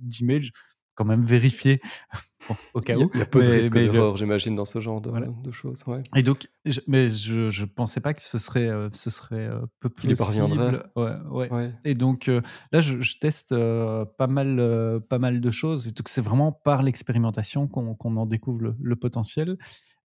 d'emails 0.00 0.50
quand 0.98 1.04
même 1.04 1.24
vérifier 1.24 1.80
au 2.74 2.80
cas 2.80 2.96
où. 2.96 3.08
Il 3.14 3.20
y 3.20 3.22
a 3.22 3.26
peu 3.26 3.40
de 3.40 3.50
risques 3.50 3.72
d'erreur, 3.72 4.16
j'imagine, 4.16 4.56
dans 4.56 4.64
ce 4.64 4.80
genre 4.80 5.00
de, 5.00 5.12
de 5.12 5.50
choses. 5.52 5.84
Ouais. 5.86 6.02
Et 6.16 6.24
donc, 6.24 6.48
mais 6.88 7.08
je 7.08 7.60
ne 7.60 7.66
pensais 7.66 8.00
pas 8.00 8.14
que 8.14 8.20
ce 8.20 8.38
serait, 8.38 8.68
euh, 8.68 8.88
ce 8.92 9.08
serait 9.08 9.46
euh, 9.46 9.60
peu 9.78 9.88
possible. 9.88 10.14
Il 10.14 10.16
parviendrait. 10.16 10.82
Ouais, 10.96 11.12
ouais. 11.30 11.52
ouais, 11.52 11.72
Et 11.84 11.94
donc, 11.94 12.26
euh, 12.26 12.40
là, 12.72 12.80
je, 12.80 13.18
teste 13.20 13.50
pas, 13.54 14.26
mal, 14.26 15.00
pas 15.08 15.20
mal 15.20 15.40
de 15.40 15.50
choses. 15.52 15.86
Et 15.86 15.92
donc, 15.92 16.08
c'est 16.08 16.20
vraiment 16.20 16.50
par 16.50 16.82
l'expérimentation 16.82 17.68
qu'on 17.68 18.16
en 18.16 18.26
découvre 18.26 18.74
le, 18.76 18.96
potentiel. 18.96 19.56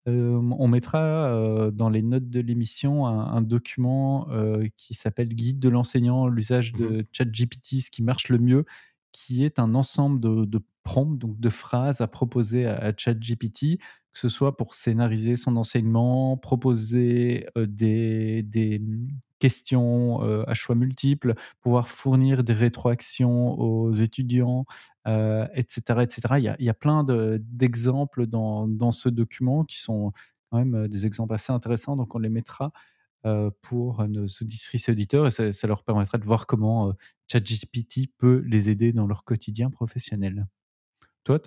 on 0.05 0.67
mettra 0.67 1.71
dans 1.71 1.89
les 1.89 2.03
notes 2.03 2.29
de 2.29 2.41
l'émission 2.41 3.07
un, 3.07 3.41
document 3.41 4.27
qui 4.77 4.93
s'appelle 4.93 5.29
Guide 5.29 5.57
de 5.57 5.69
l'enseignant, 5.69 6.27
l'usage 6.27 6.73
de 6.73 6.85
mmh 6.85 7.03
ChatGPT, 7.11 7.81
ce 7.81 7.89
qui 7.89 8.03
marche 8.03 8.29
le 8.29 8.37
mieux, 8.37 8.65
qui 9.15 9.45
est 9.45 9.59
un 9.59 9.75
ensemble 9.75 10.19
de, 10.19 10.43
de 10.43 10.59
prompts, 10.85 11.17
donc 11.17 11.37
de 11.39 11.49
phrases 11.49 11.99
à 11.99 12.07
proposer 12.07 12.65
à, 12.65 12.93
ChatGPT, 12.95 13.79
que 14.13 14.19
ce 14.19 14.29
soit 14.29 14.55
pour 14.55 14.75
scénariser 14.75 15.35
son 15.35 15.57
enseignement, 15.57 16.37
proposer 16.37 17.47
des, 17.57 18.43
des, 18.43 18.81
questions 19.39 20.21
à 20.47 20.53
choix 20.53 20.75
multiples, 20.75 21.35
pouvoir 21.59 21.89
fournir 21.89 22.43
des 22.43 22.53
rétroactions 22.53 23.59
aux 23.59 23.91
étudiants, 23.91 24.65
etc., 25.05 25.81
etc. 26.01 26.55
Il 26.59 26.65
y 26.65 26.69
a, 26.69 26.73
plein 26.73 27.03
d'exemples 27.39 28.27
dans, 28.27 28.91
ce 28.91 29.09
document 29.09 29.65
qui 29.65 29.79
sont 29.81 30.13
quand 30.49 30.63
même 30.63 30.87
des 30.87 31.05
exemples 31.05 31.33
assez 31.33 31.51
intéressants, 31.51 31.97
donc 31.97 32.15
on 32.15 32.19
les 32.19 32.29
mettra 32.29 32.71
pour 33.61 34.07
nos 34.07 34.25
auditrices 34.25 34.87
et 34.87 34.91
auditeurs 34.93 35.27
et 35.27 35.51
ça 35.51 35.67
leur 35.67 35.83
permettra 35.83 36.17
de 36.17 36.23
voir 36.23 36.47
comment 36.47 36.93
ChatGPT 37.27 38.07
peut 38.17 38.43
les 38.47 38.69
aider 38.69 38.93
dans 38.93 39.07
leur 39.07 39.25
quotidien 39.25 39.69
professionnel. 39.69 40.47
Toi, 41.25 41.39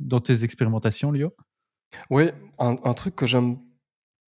dans 0.00 0.20
tes 0.20 0.44
expérimentations, 0.44 1.10
Lio 1.12 1.34
Oui, 2.08 2.30
un, 2.58 2.94
truc 2.94 3.14
que 3.16 3.26
j'aime 3.26 3.58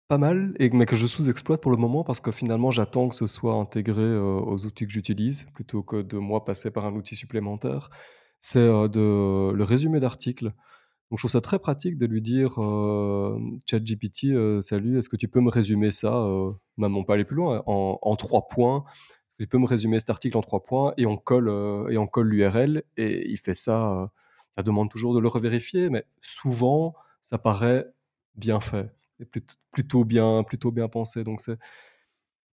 pas 0.08 0.18
mal, 0.18 0.54
et, 0.58 0.68
mais 0.70 0.84
que 0.84 0.96
je 0.96 1.06
sous-exploite 1.06 1.62
pour 1.62 1.70
le 1.70 1.78
moment 1.78 2.04
parce 2.04 2.20
que 2.20 2.30
finalement 2.30 2.70
j'attends 2.70 3.08
que 3.08 3.14
ce 3.14 3.26
soit 3.26 3.54
intégré 3.54 4.02
euh, 4.02 4.38
aux 4.38 4.64
outils 4.64 4.86
que 4.86 4.92
j'utilise 4.92 5.46
plutôt 5.54 5.82
que 5.82 6.02
de 6.02 6.18
moi 6.18 6.44
passer 6.44 6.70
par 6.70 6.86
un 6.86 6.94
outil 6.94 7.16
supplémentaire. 7.16 7.90
C'est 8.40 8.58
euh, 8.58 9.52
le 9.52 9.64
résumé 9.64 9.98
d'articles. 9.98 10.52
Donc 11.10 11.18
je 11.18 11.22
trouve 11.22 11.30
ça 11.30 11.40
très 11.40 11.60
pratique 11.60 11.96
de 11.98 12.06
lui 12.06 12.20
dire 12.20 12.60
euh, 12.60 13.38
ChatGPT, 13.70 14.26
euh, 14.26 14.60
salut, 14.60 14.98
est-ce 14.98 15.08
que 15.08 15.16
tu 15.16 15.28
peux 15.28 15.40
me 15.40 15.50
résumer 15.50 15.92
ça, 15.92 16.12
euh, 16.12 16.50
même 16.78 16.96
on 16.96 17.04
peut 17.04 17.12
aller 17.12 17.24
plus 17.24 17.36
loin, 17.36 17.62
en, 17.66 17.98
en 18.02 18.16
trois 18.16 18.48
points. 18.48 18.84
Est-ce 19.28 19.36
que 19.38 19.42
tu 19.44 19.48
peux 19.48 19.58
me 19.58 19.66
résumer 19.66 20.00
cet 20.00 20.10
article 20.10 20.36
en 20.36 20.40
trois 20.40 20.64
points? 20.64 20.94
Et 20.96 21.06
on 21.06 21.16
colle 21.16 21.48
et 21.90 21.96
on 21.98 22.08
colle 22.08 22.28
l'URL 22.28 22.82
et 22.96 23.30
il 23.30 23.38
fait 23.38 23.54
ça. 23.54 24.10
Ça 24.56 24.62
demande 24.62 24.90
toujours 24.90 25.14
de 25.14 25.20
le 25.20 25.28
revérifier, 25.28 25.90
mais 25.90 26.04
souvent 26.20 26.94
ça 27.30 27.38
paraît 27.38 27.86
bien 28.34 28.60
fait 28.60 28.90
plutôt 29.72 30.04
bien, 30.04 30.42
plutôt 30.44 30.70
bien 30.70 30.88
pensé. 30.88 31.24
Donc 31.24 31.40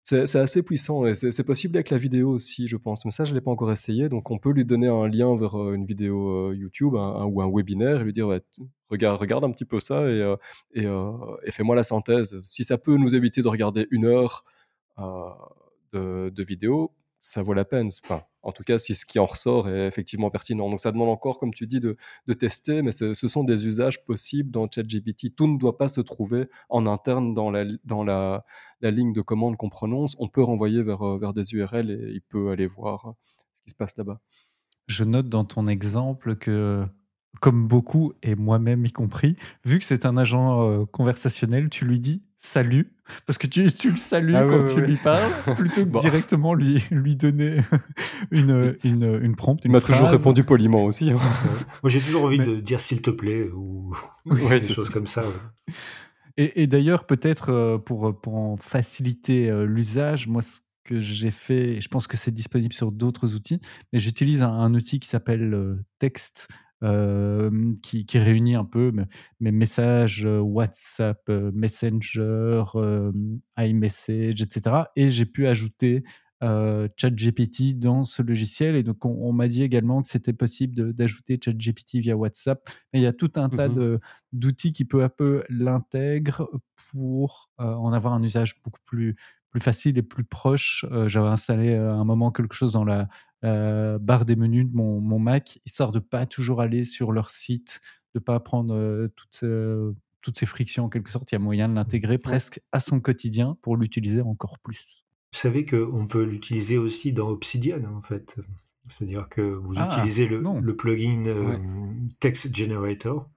c'est 0.04 0.36
assez 0.36 0.64
puissant 0.64 1.06
et 1.06 1.16
c'est 1.16 1.44
possible 1.44 1.76
avec 1.76 1.90
la 1.90 1.98
vidéo 1.98 2.30
aussi, 2.30 2.68
je 2.68 2.78
pense. 2.78 3.04
Mais 3.04 3.12
ça, 3.12 3.26
je 3.26 3.32
ne 3.32 3.36
l'ai 3.36 3.42
pas 3.42 3.52
encore 3.52 3.72
essayé. 3.72 4.08
Donc, 4.08 4.32
on 4.32 4.38
peut 4.38 4.52
lui 4.52 4.64
donner 4.64 4.88
un 4.88 5.08
lien 5.08 5.36
vers 5.36 5.60
euh, 5.60 5.74
une 5.74 5.86
vidéo 5.86 6.30
euh, 6.30 6.56
YouTube 6.56 6.94
ou 6.94 7.42
un 7.42 7.52
webinaire 7.52 8.02
et 8.02 8.04
lui 8.06 8.14
dire 8.14 8.28
regarde, 8.90 9.44
un 9.44 9.52
petit 9.52 9.66
peu 9.66 9.82
ça 9.82 10.04
et, 10.10 10.22
euh, 10.22 11.36
et, 11.44 11.52
fais-moi 11.52 11.76
la 11.76 11.84
synthèse. 11.84 12.40
Si 12.42 12.64
ça 12.64 12.78
peut 12.78 12.96
nous 12.96 13.16
éviter 13.16 13.42
de 13.42 13.50
regarder 13.50 13.88
une 13.92 14.06
heure 14.06 14.46
de, 15.92 16.44
vidéo, 16.44 16.94
ça 17.20 17.42
vaut 17.42 17.54
la 17.54 17.66
peine. 17.66 17.90
En 18.48 18.54
tout 18.54 18.64
cas, 18.64 18.78
si 18.78 18.96
ce 18.96 19.06
qui 19.06 19.20
en 19.20 19.26
ressort 19.26 19.68
est 19.68 19.88
effectivement 19.88 20.30
pertinent. 20.30 20.70
Donc, 20.70 20.80
ça 20.80 20.94
demande 20.94 21.10
encore, 21.10 21.38
comme 21.38 21.54
tu 21.54 21.68
dis, 21.68 21.82
de, 21.82 21.98
tester, 22.34 22.82
mais 22.82 22.94
ce 22.94 23.14
sont 23.14 23.44
des 23.44 23.68
usages 23.68 24.06
possibles 24.06 24.52
dans 24.52 24.70
ChatGPT. 24.72 25.36
Tout 25.36 25.48
ne 25.48 25.58
doit 25.58 25.78
pas 25.78 25.90
se 25.90 26.00
trouver 26.00 26.48
en 26.70 26.88
interne 26.88 27.34
dans 27.34 27.52
la, 27.52 27.66
dans 27.84 28.06
la, 28.06 28.46
la 28.80 28.90
ligne 28.90 29.12
de 29.12 29.22
commande 29.22 29.58
qu'on 29.58 29.70
prononce. 29.70 30.16
On 30.18 30.30
peut 30.30 30.42
renvoyer 30.42 30.82
vers, 30.82 31.06
euh, 31.06 31.18
vers 31.18 31.34
des 31.34 31.54
URL 31.54 31.92
et 31.92 32.12
il 32.14 32.22
peut 32.22 32.50
aller 32.52 32.68
voir 32.68 33.16
ce 33.56 33.64
qui 33.64 33.72
se 33.72 33.76
passe 33.76 33.98
là-bas. 33.98 34.22
Je 34.88 35.04
note 35.04 35.28
dans 35.28 35.44
ton 35.44 35.68
exemple 35.68 36.38
que 36.38 36.86
comme 37.42 37.68
beaucoup, 37.68 38.14
et 38.24 38.34
moi-même 38.34 38.86
y 38.86 38.92
compris, 38.92 39.36
vu 39.66 39.78
que 39.78 39.84
c'est 39.84 40.06
un 40.06 40.16
agent 40.16 40.64
euh, 40.64 40.86
conversationnel, 40.86 41.70
tu 41.70 41.86
lui 41.86 42.00
dis 42.00 42.24
salut, 42.40 42.92
parce 43.26 43.38
que 43.38 43.48
tu, 43.48 43.72
tu 43.72 43.92
le 43.92 43.98
salues 43.98 44.36
ah 44.36 44.46
quand 44.48 44.64
tu 44.66 44.82
lui 44.82 44.98
parles, 44.98 45.32
plutôt 45.56 45.86
que 45.86 46.00
directement 46.00 46.54
lui, 46.54 46.84
lui 46.92 47.16
donner 47.16 47.58
une, 48.32 48.76
une, 48.84 49.20
une 49.22 49.36
prompte. 49.36 49.66
Il 49.66 49.72
m'a 49.72 49.82
toujours 49.82 50.10
répondu 50.10 50.44
poliment 50.44 50.84
aussi. 50.84 51.12
Hein. 51.12 51.18
Moi, 51.84 51.90
j'ai 51.90 52.00
toujours 52.00 52.26
envie 52.26 52.40
de 52.40 52.56
dire 52.58 52.80
s'il 52.80 53.02
te 53.02 53.10
plaît 53.10 53.50
ou, 53.54 53.94
des 54.26 54.68
choses 54.68 54.90
comme 54.90 55.08
ça. 55.08 55.24
Et, 56.38 56.64
et 56.64 56.68
d'ailleurs, 56.68 57.06
peut-être 57.06 57.52
euh, 57.52 57.78
pour, 57.78 58.20
pour 58.22 58.36
en 58.36 58.58
faciliter 58.58 59.50
euh, 59.50 59.66
l'usage, 59.66 60.28
moi, 60.28 60.44
ce 60.44 60.60
que 60.84 61.00
j'ai 61.00 61.32
fait, 61.32 61.82
je 61.82 61.88
pense 61.88 62.08
que 62.08 62.16
c'est 62.16 62.32
disponible 62.32 62.74
sur 62.74 62.92
d'autres 62.92 63.36
outils, 63.36 63.60
mais 63.92 64.00
j'utilise 64.00 64.44
un, 64.44 64.74
outil 64.74 65.00
qui 65.00 65.08
s'appelle 65.10 65.78
Text 66.00 66.48
qui, 66.82 68.06
qui, 68.06 68.20
réunit 68.20 68.56
un 68.56 68.66
peu 68.66 68.92
mes, 69.40 69.52
messages 69.52 70.26
WhatsApp, 70.26 71.28
Messenger, 71.30 72.64
iMessage, 73.58 74.42
etc. 74.42 74.76
Et 74.96 75.10
j'ai 75.10 75.26
pu 75.26 75.48
ajouter 75.48 76.04
ChatGPT 76.42 77.80
dans 77.80 78.04
ce 78.04 78.22
logiciel. 78.22 78.76
Et 78.76 78.84
donc, 78.84 79.06
on, 79.06 79.32
m'a 79.34 79.48
dit 79.48 79.64
également 79.64 80.02
que 80.02 80.08
c'était 80.08 80.34
possible 80.34 80.94
d'ajouter 80.94 81.40
ChatGPT 81.44 81.96
via 81.96 82.16
WhatsApp. 82.16 82.62
Mais 82.94 83.00
il 83.00 83.04
y 83.04 83.08
a 83.08 83.14
tout 83.14 83.32
un 83.36 83.50
tas 83.50 83.70
mmh 83.70 84.00
d'outils 84.34 84.74
qui 84.74 84.84
peu 84.84 85.04
à 85.04 85.10
peu 85.10 85.44
l'intègrent 85.50 86.50
pour 86.92 87.50
en 87.58 87.94
avoir 87.94 88.14
un 88.14 88.22
usage 88.22 88.62
beaucoup 88.62 88.82
plus, 88.86 89.16
plus 89.58 89.64
facile 89.64 89.98
et 89.98 90.04
plus 90.04 90.24
proche. 90.24 90.86
J'avais 91.08 91.30
installé 91.30 91.74
à 91.74 91.94
un 91.94 92.04
moment 92.04 92.32
quelque 92.32 92.54
chose 92.54 92.74
dans 92.74 92.84
la, 92.84 93.08
euh, 93.44 94.00
barre 94.00 94.26
des 94.26 94.36
menus 94.36 94.66
de 94.66 94.76
mon, 94.76 95.00
mon, 95.00 95.20
Mac, 95.20 95.60
histoire 95.66 95.92
de 95.92 96.00
pas 96.00 96.26
toujours 96.26 96.60
aller 96.60 96.84
sur 96.84 97.12
leur 97.12 97.30
site, 97.30 97.82
de 98.16 98.20
pas 98.20 98.40
prendre 98.40 98.74
euh, 98.74 99.10
toutes, 99.16 99.44
toutes, 100.22 100.40
ces 100.40 100.46
frictions 100.48 100.86
en 100.86 100.90
quelque 100.90 101.12
sorte. 101.12 101.32
Il 101.32 101.36
y 101.36 101.38
a 101.38 101.40
moyen 101.40 101.70
de 101.70 101.76
l'intégrer 101.76 102.18
presque 102.18 102.60
à 102.72 102.80
son 102.80 103.00
quotidien 103.00 103.58
pour 103.62 103.78
l'utiliser 103.78 104.22
encore 104.22 104.58
plus. 104.60 105.06
Vous 105.34 105.40
savez 105.40 105.66
qu'on 105.66 106.08
peut 106.08 106.24
l'utiliser 106.24 106.78
aussi 106.78 107.14
dans 107.14 107.30
Obsidian 107.30 107.84
en 107.96 108.02
fait. 108.02 108.36
C'est-à-dire 108.88 109.28
que 109.30 109.42
vous 109.42 109.74
ah, 109.78 109.88
utilisez 109.92 110.28
le, 110.28 110.42
le 110.42 110.76
plugin 110.76 111.26
euh, 111.28 111.58
Text 112.20 112.56
Generator 112.56 113.30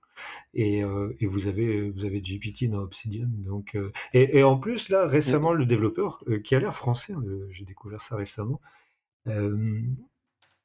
et, 0.54 0.78
et, 0.78 1.26
vous 1.26 1.46
avez 1.46 1.90
vous 1.90 2.04
avez 2.04 2.20
GPT 2.20 2.68
dans 2.70 2.80
Obsidian 2.80 3.28
donc 3.28 3.76
et, 4.12 4.38
et, 4.38 4.42
en 4.42 4.58
plus 4.58 4.88
là 4.88 5.06
récemment 5.06 5.52
le 5.52 5.66
développeur 5.66 6.24
qui 6.44 6.54
a 6.54 6.60
l'air 6.60 6.74
français 6.74 7.14
j'ai 7.50 7.64
découvert 7.64 8.00
ça 8.00 8.16
récemment 8.16 8.60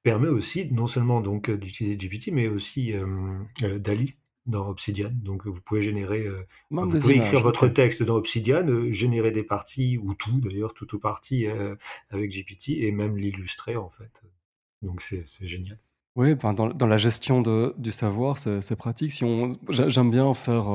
permet 0.05 0.27
aussi 0.27 0.71
non 0.71 0.85
seulement 0.85 1.19
donc 1.19 1.49
d'utiliser 1.49 1.97
GPT, 1.97 2.31
mais 2.31 2.47
aussi 2.47 2.93
Dali 3.59 4.13
dans 4.45 4.69
Obsidian. 4.69 5.09
Donc 5.11 5.47
vous 5.47 5.59
pouvez 5.59 5.81
générer, 5.81 6.27
vous 6.69 6.87
pouvez 6.87 7.17
écrire 7.17 7.41
votre 7.41 7.67
texte 7.67 8.03
dans 8.03 8.15
Obsidian, 8.15 8.91
générer 8.91 9.31
des 9.31 9.43
parties 9.43 9.97
ou 9.97 10.13
tout 10.13 10.39
d'ailleurs, 10.39 10.75
tout 10.75 10.95
ou 10.95 10.99
partie 10.99 11.47
avec 12.11 12.31
GPT 12.31 12.69
et 12.83 12.91
même 12.91 13.17
l'illustrer 13.17 13.75
en 13.75 13.89
fait. 13.89 14.21
Donc 14.83 15.01
c'est 15.01 15.25
génial. 15.41 15.79
Oui, 16.15 16.35
dans, 16.35 16.53
dans, 16.53 16.87
la 16.87 16.97
gestion 16.97 17.41
de, 17.41 17.73
du 17.77 17.91
savoir, 17.91 18.37
c'est 18.37 18.75
pratique. 18.75 19.11
Si 19.11 19.23
on, 19.25 19.49
j'aime 19.69 20.11
bien 20.11 20.33
faire 20.33 20.65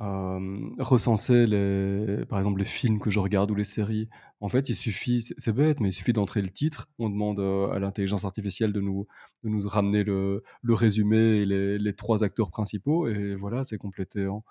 recenser 0.00 1.46
les, 1.46 2.24
par 2.26 2.38
exemple 2.38 2.58
les 2.60 2.64
films 2.64 3.00
que 3.00 3.10
je 3.10 3.18
regarde 3.18 3.50
ou 3.50 3.54
les 3.54 3.64
séries. 3.64 4.08
En 4.40 4.48
fait, 4.48 4.68
il 4.68 4.76
suffit, 4.76 5.22
c'est 5.36 5.52
bête, 5.52 5.80
mais 5.80 5.88
il 5.88 5.92
suffit 5.92 6.12
d'entrer 6.12 6.40
le 6.40 6.50
titre. 6.50 6.88
On 6.98 7.10
demande 7.10 7.40
à 7.40 7.78
l'intelligence 7.78 8.24
artificielle 8.24 8.72
de 8.72 8.80
nous, 8.80 9.06
de 9.42 9.48
nous 9.48 9.66
ramener 9.66 10.04
le, 10.04 10.44
le 10.62 10.74
résumé 10.74 11.16
et 11.16 11.46
les, 11.46 11.78
les, 11.78 11.94
trois 11.94 12.22
acteurs 12.22 12.50
principaux, 12.50 13.08
et 13.08 13.34
voilà, 13.34 13.64
c'est 13.64 13.78
complété 13.78 14.28
en, 14.28 14.44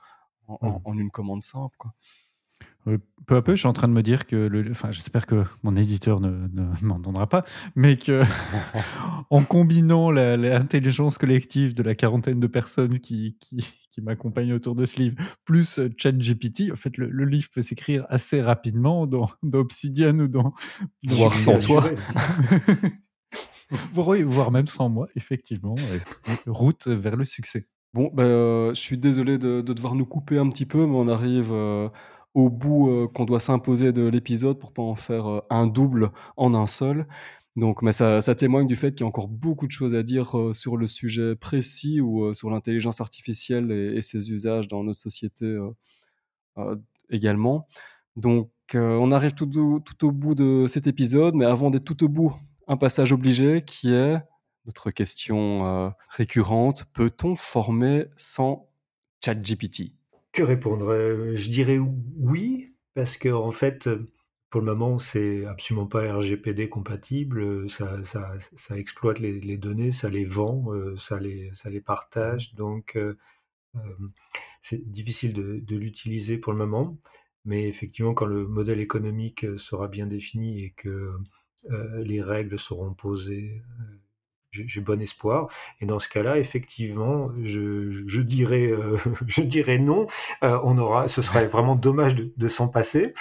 en, 0.47 0.57
mmh. 0.61 0.81
en, 0.83 0.97
une 0.97 1.11
commande 1.11 1.41
simple. 1.41 1.75
Quoi 1.77 1.93
peu 3.27 3.35
à 3.35 3.41
peu, 3.41 3.53
je 3.53 3.59
suis 3.59 3.67
en 3.67 3.73
train 3.73 3.87
de 3.87 3.93
me 3.93 4.01
dire 4.01 4.25
que, 4.25 4.35
le, 4.35 4.71
enfin, 4.71 4.91
j'espère 4.91 5.25
que 5.25 5.43
mon 5.61 5.75
éditeur 5.75 6.19
ne, 6.19 6.29
ne 6.29 6.65
m'entendra 6.81 7.27
pas, 7.27 7.43
mais 7.75 7.97
que 7.97 8.23
en 9.29 9.43
combinant 9.43 10.09
l'intelligence 10.11 11.17
collective 11.17 11.75
de 11.75 11.83
la 11.83 11.93
quarantaine 11.93 12.39
de 12.39 12.47
personnes 12.47 12.99
qui, 12.99 13.37
qui, 13.39 13.57
qui 13.91 14.01
m'accompagnent 14.01 14.53
autour 14.53 14.75
de 14.75 14.85
ce 14.85 14.99
livre, 14.99 15.17
plus 15.43 15.79
ChatGPT, 15.97 16.71
en 16.71 16.75
fait, 16.75 16.97
le, 16.97 17.25
livre 17.25 17.49
peut 17.53 17.61
s'écrire 17.61 18.05
assez 18.09 18.41
rapidement 18.41 19.05
dans, 19.05 19.29
dans, 19.43 19.59
Obsidian 19.59 20.17
ou 20.19 20.27
dans, 20.27 20.53
voire 21.05 21.35
sans 21.35 21.59
toi. 21.59 21.89
voire 23.91 24.51
même 24.51 24.67
sans 24.67 24.87
moi, 24.87 25.09
effectivement. 25.15 25.75
route 26.45 26.87
vers 26.87 27.17
le 27.17 27.25
succès. 27.25 27.67
Bon, 27.93 28.09
ben, 28.13 28.73
je 28.73 28.79
suis 28.79 28.97
désolé 28.97 29.37
de, 29.37 29.61
devoir 29.61 29.95
nous 29.95 30.05
couper 30.05 30.37
un 30.37 30.49
petit 30.49 30.65
peu, 30.65 30.85
mais 30.85 30.95
on 30.95 31.07
arrive. 31.07 31.51
Euh, 31.51 31.89
au 32.37 32.51
bout 32.51 32.89
euh, 32.91 33.07
qu'on 33.07 33.25
doit 33.25 33.39
s'imposer 33.39 33.91
de 33.91 34.03
l'épisode 34.07 34.59
pour 34.59 34.71
pas 34.71 34.83
en 34.83 34.95
faire 34.95 35.25
euh, 35.27 35.41
un 35.49 35.65
double 35.65 36.11
en 36.37 36.53
un 36.53 36.67
seul. 36.67 37.07
Donc, 37.55 37.81
mais 37.81 37.91
ça, 37.91 38.21
témoigne 38.35 38.67
du 38.67 38.75
fait 38.75 38.91
qu'il 38.91 39.01
y 39.01 39.03
a 39.03 39.07
encore 39.07 39.27
beaucoup 39.27 39.65
de 39.65 39.71
choses 39.71 39.95
à 39.95 40.03
dire 40.03 40.37
euh, 40.37 40.53
sur 40.53 40.77
le 40.77 40.85
sujet 40.85 41.35
précis 41.35 41.99
ou 41.99 42.31
sur 42.35 42.51
l'intelligence 42.51 43.01
artificielle 43.01 43.71
et, 43.71 44.03
ses 44.03 44.31
usages 44.31 44.67
dans 44.67 44.83
notre 44.83 44.99
société 44.99 45.57
également. 47.09 47.67
Donc, 48.15 48.51
on 48.75 49.11
arrive 49.11 49.33
tout, 49.33 49.47
tout, 49.47 50.05
au 50.05 50.11
bout 50.11 50.35
de 50.35 50.67
cet 50.67 50.85
épisode, 50.85 51.33
mais 51.33 51.45
avant 51.45 51.71
d'être 51.71 51.85
tout 51.85 52.03
au 52.03 52.09
bout, 52.09 52.35
un 52.67 52.77
passage 52.77 53.11
obligé 53.11 53.63
qui 53.65 53.91
est 53.91 54.21
notre 54.67 54.91
question 54.91 55.91
récurrente 56.09 56.85
peut-on 56.93 57.35
former 57.35 58.05
sans 58.17 58.69
ChatGPT? 59.25 59.97
Que 60.37 60.43
répondre? 60.43 61.33
Je 61.33 61.49
dirais 61.49 61.79
oui, 61.79 62.75
parce 62.93 63.17
que 63.17 63.29
en 63.29 63.51
fait, 63.51 63.89
pour 64.49 64.61
le 64.61 64.67
moment, 64.67 64.99
c'est 64.99 65.45
absolument 65.45 65.87
pas 65.87 66.13
RGPD 66.13 66.69
compatible. 66.69 67.67
Ça, 67.69 68.03
ça, 68.03 68.33
ça 68.55 68.77
exploite 68.77 69.19
les, 69.19 69.57
données, 69.57 69.91
ça 69.91 70.09
les 70.09 70.25
vend, 70.25 70.67
ça 70.97 71.19
les, 71.19 71.49
ça 71.53 71.69
les 71.71 71.81
partage. 71.81 72.53
Donc, 72.53 72.97
c'est 74.61 74.89
difficile 74.89 75.33
de 75.33 75.75
l'utiliser 75.75 76.37
pour 76.37 76.53
le 76.53 76.59
moment. 76.59 76.97
mais 77.45 77.67
effectivement, 77.67 78.13
quand 78.13 78.25
le 78.25 78.47
modèle 78.47 78.79
économique 78.79 79.45
sera 79.57 79.87
bien 79.87 80.05
défini 80.07 80.63
et 80.63 80.71
que 80.71 81.13
les 82.03 82.21
règles 82.21 82.59
seront 82.59 82.93
posées, 82.93 83.61
j'ai 84.65 84.81
bon 84.81 85.01
espoir. 85.01 85.47
Et 85.81 85.85
dans 85.85 85.99
ce 85.99 86.09
cas-là, 86.09 86.37
effectivement, 86.37 87.29
je, 87.43 88.21
dirais, 88.21 88.71
je 89.27 89.41
dirais 89.41 89.77
non. 89.77 90.07
on 90.41 90.77
aura, 90.77 91.07
ce 91.07 91.21
serait 91.21 91.47
vraiment 91.47 91.75
dommage 91.75 92.15
de 92.15 92.47
s'en 92.47 92.67
passer 92.67 93.13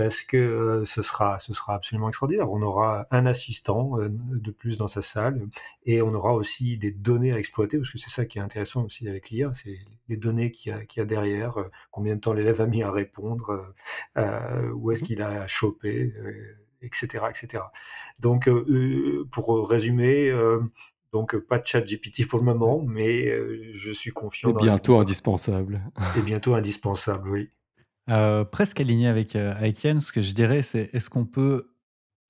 parce 0.00 0.22
que 0.22 0.38
euh, 0.38 0.84
ce, 0.86 1.02
sera, 1.02 1.38
ce 1.40 1.52
sera 1.52 1.74
absolument 1.74 2.08
extraordinaire. 2.08 2.50
On 2.50 2.62
aura 2.62 3.06
un 3.10 3.26
assistant 3.26 4.00
euh, 4.00 4.08
de 4.10 4.50
plus 4.50 4.78
dans 4.78 4.88
sa 4.88 5.02
salle 5.02 5.46
et 5.84 6.00
on 6.00 6.14
aura 6.14 6.32
aussi 6.32 6.78
des 6.78 6.90
données 6.90 7.34
à 7.34 7.38
exploiter, 7.38 7.76
parce 7.76 7.90
que 7.90 7.98
c'est 7.98 8.08
ça 8.08 8.24
qui 8.24 8.38
est 8.38 8.40
intéressant 8.40 8.84
aussi 8.84 9.06
avec 9.08 9.28
l'IA, 9.28 9.52
c'est 9.52 9.78
les 10.08 10.16
données 10.16 10.52
qu'il 10.52 10.72
y, 10.72 11.00
a 11.00 11.04
derrière, 11.04 11.58
euh, 11.58 11.70
combien 11.90 12.14
de 12.14 12.20
temps 12.20 12.32
l'élève 12.32 12.62
a 12.62 12.66
mis 12.66 12.82
à 12.82 12.90
répondre, 12.90 13.74
où 14.74 14.90
est-ce 14.90 15.04
mmh 15.04 15.06
qu'il 15.06 15.22
a 15.22 15.46
chopé, 15.46 16.14
etc., 16.82 17.24
etc. 17.28 17.64
Donc, 18.20 18.48
pour 19.30 19.68
résumer, 19.68 20.32
donc 21.12 21.36
pas 21.36 21.58
de 21.58 21.66
chat 21.66 21.80
GPT 21.80 22.26
pour 22.28 22.38
le 22.38 22.44
moment, 22.44 22.82
mais 22.82 23.30
je 23.72 23.92
suis 23.92 24.10
confiant. 24.10 24.50
Et 24.50 24.54
bientôt 24.54 24.98
indispensable. 24.98 25.82
Et 26.16 26.22
bientôt 26.22 26.54
indispensable, 26.54 27.28
oui. 27.28 27.50
Euh, 28.10 28.44
presque 28.44 28.80
aligné 28.80 29.08
avec, 29.08 29.36
euh, 29.36 29.54
avec 29.54 29.82
Yann, 29.84 30.00
ce 30.00 30.12
que 30.12 30.20
je 30.20 30.32
dirais, 30.32 30.62
c'est 30.62 30.90
est-ce 30.92 31.10
qu'on 31.10 31.26
peut 31.26 31.70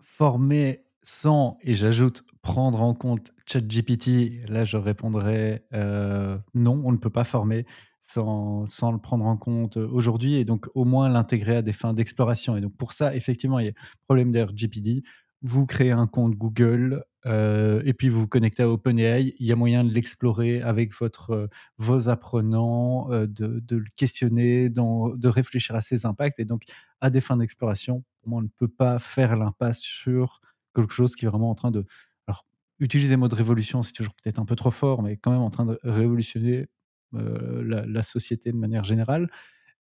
former 0.03 0.85
sans, 1.03 1.59
et 1.63 1.75
j'ajoute, 1.75 2.25
prendre 2.43 2.83
en 2.83 2.95
compte 2.95 3.33
ChatGPT? 3.47 4.47
Là, 4.49 4.65
je 4.65 4.77
répondrais 4.77 5.65
euh, 5.73 6.37
non, 6.55 6.83
on 6.85 6.93
ne 6.93 6.99
peut 6.99 7.11
pas 7.11 7.25
former 7.25 7.65
sans, 8.01 8.65
le 8.93 8.99
prendre 8.99 9.25
en 9.25 9.37
compte 9.37 9.77
aujourd'hui 9.77 10.35
et 10.35 10.45
donc 10.45 10.69
au 10.75 10.85
moins 10.85 11.09
l'intégrer 11.09 11.57
à 11.57 11.63
des 11.63 11.73
fins 11.73 11.95
d'exploration. 11.95 12.57
Et 12.57 12.61
donc 12.61 12.77
pour 12.77 12.93
ça, 12.93 13.15
effectivement, 13.15 13.59
il 13.59 13.67
y 13.67 13.69
a 13.69 13.73
problème 14.07 14.33
GPT 14.33 15.03
vous 15.43 15.67
créez 15.67 15.91
un 15.91 16.07
compte 16.07 16.35
Google 16.35 17.05
euh, 17.27 17.83
et 17.85 17.95
puis 17.95 18.09
vous 18.09 18.21
vous 18.21 18.29
connectez 18.29 18.63
à 18.63 18.69
OpenAI. 18.69 19.35
Il 19.39 19.47
y 19.47 19.53
a 19.53 19.57
moyen 19.57 19.85
de 19.85 19.93
l'explorer 19.93 20.61
avec 20.61 20.93
votre, 20.95 21.31
euh, 21.31 21.47
vos 21.79 22.09
apprenants, 22.09 23.11
euh, 23.11 23.27
de, 23.27 23.61
de, 23.61 23.77
le 23.77 23.87
questionner, 23.97 24.69
de 24.69 25.29
réfléchir 25.29 25.75
à 25.75 25.81
ses 25.81 26.07
impacts. 26.07 26.39
Et 26.39 26.45
donc, 26.45 26.65
à 27.01 27.11
des 27.11 27.21
fins 27.21 27.37
d'exploration, 27.37 28.05
on 28.25 28.43
ne 28.43 28.49
peut 28.49 28.69
pas 28.69 28.99
faire 28.99 29.37
l'impasse 29.37 29.81
sur 29.81 30.41
quelque 30.75 30.93
chose 30.93 31.17
qui 31.17 31.25
est 31.25 31.29
vraiment 31.29 31.51
en 31.51 31.55
train 31.55 31.71
de. 31.71 31.87
Alors, 32.27 32.45
utiliser 32.79 33.15
le 33.15 33.21
mot 33.21 33.29
de 33.29 33.35
révolution, 33.35 33.83
c'est 33.83 33.93
toujours 33.93 34.15
peut-être 34.15 34.39
un 34.39 34.45
peu 34.45 34.57
trop 34.57 34.71
fort, 34.71 35.03
mais 35.03 35.17
quand 35.17 35.31
même 35.31 35.41
en 35.41 35.51
train 35.51 35.67
de 35.67 35.79
révolutionner 35.83 36.69
la, 37.13 37.85
la, 37.87 38.03
société 38.03 38.53
de 38.53 38.57
manière 38.57 38.85
générale. 38.85 39.29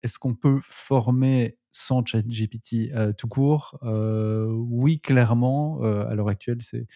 Est-ce 0.02 0.18
qu'on 0.18 0.34
peut 0.34 0.60
former 0.62 1.58
sans 1.70 2.04
ChatGPT 2.04 2.92
euh, 2.94 3.12
tout 3.12 3.28
court? 3.28 3.78
Euh, 3.82 4.46
Oui, 4.46 5.00
clairement. 5.00 5.84
Euh, 5.84 6.06
à 6.08 6.14
l'heure 6.14 6.28
actuelle, 6.28 6.60
c'est, 6.62 6.86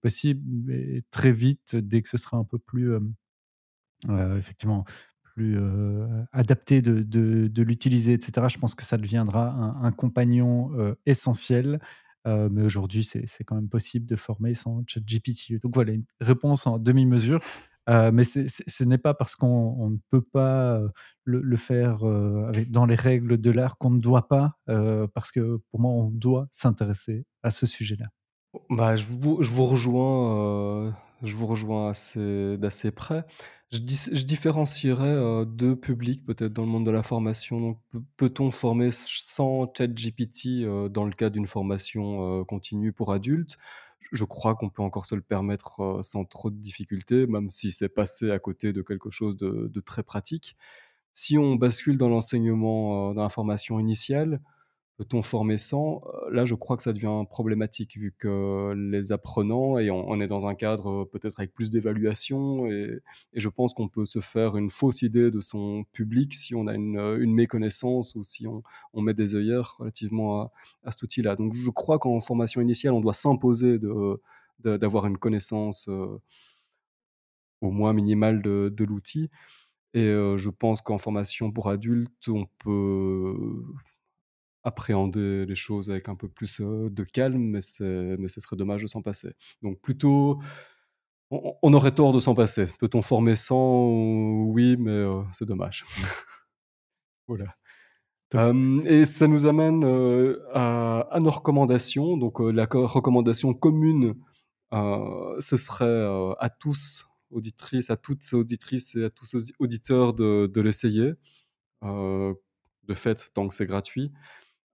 possible. 0.00 0.42
Mais 0.64 1.02
très 1.12 1.30
vite, 1.30 1.76
dès 1.76 2.02
que 2.02 2.08
ce 2.08 2.16
sera 2.16 2.36
un 2.36 2.42
peu 2.42 2.58
plus, 2.58 2.96
effectivement, 4.08 4.84
plus 5.22 5.56
adapté 6.32 6.82
de, 6.82 7.62
l'utiliser, 7.62 8.14
etc., 8.14 8.48
je 8.50 8.58
pense 8.58 8.74
que 8.74 8.82
ça 8.82 8.96
deviendra 8.96 9.50
un, 9.50 9.84
un 9.84 9.92
compagnon 9.92 10.96
essentiel. 11.06 11.80
mais 12.24 12.64
aujourd'hui, 12.64 13.04
c'est, 13.04 13.24
c'est 13.26 13.44
quand 13.44 13.54
même 13.54 13.68
possible 13.68 14.06
de 14.06 14.16
former 14.16 14.54
sans 14.54 14.82
ChatGPT. 14.86 15.60
Donc 15.60 15.74
voilà, 15.74 15.92
une 15.92 16.06
réponse 16.20 16.66
en 16.66 16.78
demi-mesure. 16.78 17.38
Euh, 17.88 18.12
mais 18.12 18.24
ce 18.24 18.84
n'est 18.84 18.98
pas 18.98 19.14
parce 19.14 19.34
qu'on 19.34 19.90
ne 19.90 19.96
peut 20.10 20.22
pas 20.22 20.74
euh, 20.74 20.88
le, 21.24 21.56
faire 21.56 22.06
euh, 22.06 22.52
dans 22.68 22.86
les 22.86 22.94
règles 22.94 23.40
de 23.40 23.50
l'art 23.50 23.76
qu'on 23.76 23.90
ne 23.90 24.00
doit 24.00 24.28
pas, 24.28 24.56
parce 25.14 25.32
que 25.32 25.60
pour 25.70 25.80
moi, 25.80 25.90
on 25.90 26.10
doit 26.10 26.48
s'intéresser 26.50 27.24
à 27.42 27.50
ce 27.50 27.66
sujet-là. 27.66 28.06
Bah, 28.70 28.96
je 28.96 29.06
vous, 29.08 29.66
rejoins, 29.66 30.94
je 31.22 31.36
rejoins 31.36 31.90
assez, 31.90 32.56
d'assez 32.58 32.90
près. 32.90 33.24
Je, 33.72 33.78
différencierais 33.78 35.46
deux 35.46 35.74
publics 35.74 36.26
peut-être 36.26 36.52
dans 36.52 36.62
le 36.62 36.68
monde 36.68 36.84
de 36.84 36.90
la 36.90 37.02
formation. 37.02 37.78
Peut-on 38.16 38.50
former 38.50 38.90
sans 38.92 39.72
ChatGPT 39.74 40.66
dans 40.90 41.04
le 41.04 41.12
cas 41.12 41.30
d'une 41.30 41.46
formation 41.46 42.44
continue 42.44 42.92
pour 42.92 43.12
adultes? 43.12 43.56
Je 44.10 44.24
crois 44.24 44.54
qu'on 44.54 44.70
peut 44.70 44.82
encore 44.82 45.06
se 45.06 45.14
le 45.14 45.20
permettre 45.20 45.80
euh, 45.80 46.02
sans 46.02 46.24
trop 46.24 46.50
de 46.50 46.56
difficultés, 46.56 47.26
même 47.26 47.50
si 47.50 47.72
c'est 47.72 47.88
passé 47.88 48.30
à 48.30 48.38
côté 48.38 48.72
de 48.72 48.82
quelque 48.82 49.10
chose 49.10 49.36
de, 49.36 49.80
très 49.80 50.02
pratique. 50.02 50.56
Si 51.12 51.38
on 51.38 51.56
bascule 51.56 51.98
dans 51.98 52.08
l'enseignement, 52.08 53.10
euh, 53.10 53.14
dans 53.14 53.22
la 53.22 53.28
formation 53.28 53.78
initiale, 53.78 54.40
Peut-on 55.02 55.22
former 55.22 55.58
sans 55.58 56.00
Là, 56.30 56.44
je 56.44 56.54
crois 56.54 56.76
que 56.76 56.84
ça 56.84 56.92
devient 56.92 57.24
problématique 57.28 57.96
vu 57.96 58.14
que 58.16 58.72
les 58.72 59.10
apprenants, 59.10 59.76
et 59.76 59.90
on, 59.90 60.20
est 60.20 60.28
dans 60.28 60.46
un 60.46 60.54
cadre 60.54 61.04
peut-être 61.06 61.40
avec 61.40 61.52
plus 61.52 61.70
d'évaluation, 61.70 62.68
et, 62.68 63.00
je 63.34 63.48
pense 63.48 63.74
qu'on 63.74 63.88
peut 63.88 64.04
se 64.04 64.20
faire 64.20 64.56
une 64.56 64.70
fausse 64.70 65.02
idée 65.02 65.32
de 65.32 65.40
son 65.40 65.82
public 65.92 66.34
si 66.34 66.54
on 66.54 66.68
a 66.68 66.74
une, 66.74 67.34
méconnaissance 67.34 68.14
ou 68.14 68.22
si 68.22 68.46
on, 68.46 68.62
met 69.00 69.12
des 69.12 69.34
œillères 69.34 69.74
relativement 69.78 70.52
à, 70.84 70.92
cet 70.92 71.02
outil-là. 71.02 71.34
Donc, 71.34 71.52
je 71.52 71.70
crois 71.70 71.98
qu'en 71.98 72.20
formation 72.20 72.60
initiale, 72.60 72.92
on 72.92 73.00
doit 73.00 73.12
s'imposer 73.12 73.80
d'avoir 74.60 75.06
une 75.06 75.18
connaissance 75.18 75.88
au 77.60 77.70
moins 77.72 77.92
minimale 77.92 78.40
de, 78.40 78.84
l'outil. 78.84 79.30
Et 79.94 80.06
je 80.06 80.48
pense 80.48 80.80
qu'en 80.80 80.98
formation 80.98 81.50
pour 81.50 81.68
adultes, 81.70 82.28
on 82.28 82.46
peut 82.58 83.64
appréhender 84.64 85.44
les 85.46 85.54
choses 85.54 85.90
avec 85.90 86.08
un 86.08 86.14
peu 86.14 86.28
plus 86.28 86.60
de 86.60 87.04
calme, 87.04 87.42
mais, 87.42 87.60
mais 87.80 88.28
ce 88.28 88.40
serait 88.40 88.56
dommage 88.56 88.82
de 88.82 88.86
s'en 88.86 89.02
passer. 89.02 89.32
Donc 89.62 89.80
plutôt, 89.80 90.40
on, 91.30 91.72
aurait 91.72 91.92
tort 91.92 92.12
de 92.12 92.20
s'en 92.20 92.34
passer. 92.34 92.64
Peut-on 92.78 93.02
former 93.02 93.36
sans 93.36 94.44
Oui, 94.46 94.76
mais 94.78 95.04
c'est 95.32 95.46
dommage. 95.46 95.84
voilà. 97.26 97.56
et 98.84 99.04
ça 99.04 99.26
nous 99.26 99.46
amène 99.46 99.84
à, 100.52 101.18
nos 101.20 101.30
recommandations. 101.30 102.16
Donc 102.16 102.38
la 102.40 102.66
recommandation 102.66 103.54
commune, 103.54 104.14
ce 104.72 105.56
serait 105.56 106.06
à 106.38 106.50
tous 106.50 107.06
auditrices, 107.30 107.90
à 107.90 107.96
toutes 107.96 108.32
auditrices 108.32 108.94
et 108.94 109.04
à 109.04 109.10
tous 109.10 109.34
auditeurs 109.58 110.12
de, 110.12 110.46
de 110.46 110.60
l'essayer. 110.60 111.12
de 111.82 112.94
fait, 112.94 113.30
tant 113.34 113.48
que 113.48 113.54
c'est 113.54 113.66
gratuit 113.66 114.12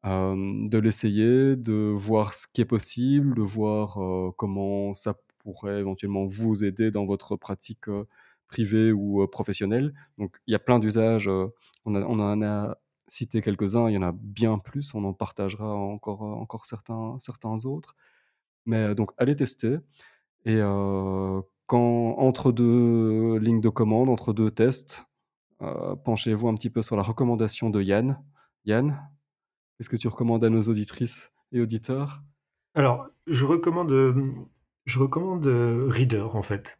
de 0.04 0.78
l'essayer, 0.78 1.56
de 1.56 1.92
voir 1.94 2.32
ce 2.34 2.46
qui 2.52 2.60
est 2.60 2.64
possible, 2.64 3.34
de 3.34 3.42
voir, 3.42 3.98
comment 4.36 4.94
ça 4.94 5.14
pourrait 5.38 5.80
éventuellement 5.80 6.26
vous 6.26 6.64
aider 6.64 6.90
dans 6.90 7.04
votre 7.06 7.36
pratique, 7.36 7.86
privée 8.48 8.92
ou, 8.92 9.26
professionnelle. 9.26 9.92
Donc 10.16 10.36
il 10.46 10.52
y 10.52 10.54
a 10.54 10.58
plein 10.58 10.78
d'usages, 10.78 11.28
on 11.84 11.94
en 11.94 12.42
a 12.42 12.78
cité 13.08 13.40
quelques-uns, 13.40 13.88
il 13.88 13.94
y 13.94 13.98
en 13.98 14.02
a 14.02 14.12
bien 14.12 14.58
plus, 14.58 14.94
on 14.94 15.04
en 15.04 15.12
partagera 15.14 15.74
encore, 15.74 16.64
certains 16.64 17.64
autres. 17.64 17.96
Mais, 18.66 18.94
donc 18.94 19.10
allez 19.18 19.36
tester 19.36 19.78
et 20.44 20.60
quand 21.66 22.14
entre 22.18 22.52
deux 22.52 23.36
lignes 23.38 23.60
de 23.60 23.68
commande, 23.68 24.08
entre 24.08 24.32
deux 24.32 24.50
tests, 24.50 25.04
penchez-vous 26.04 26.48
un 26.48 26.54
petit 26.54 26.70
peu 26.70 26.82
sur 26.82 26.96
la 26.96 27.02
recommandation 27.02 27.68
de 27.68 27.82
Yann. 27.82 28.22
Yann? 28.64 28.98
Qu'est-ce 29.78 29.88
que 29.88 29.96
tu 29.96 30.08
recommandes 30.08 30.44
à 30.44 30.50
nos 30.50 30.62
auditrices 30.62 31.30
et 31.52 31.60
auditeurs? 31.60 32.20
Alors, 32.74 33.06
je 33.26 33.44
recommande, 33.44 33.92
je 34.84 34.98
recommande 34.98 35.46
Reader, 35.46 36.34
en 36.34 36.42
fait. 36.42 36.78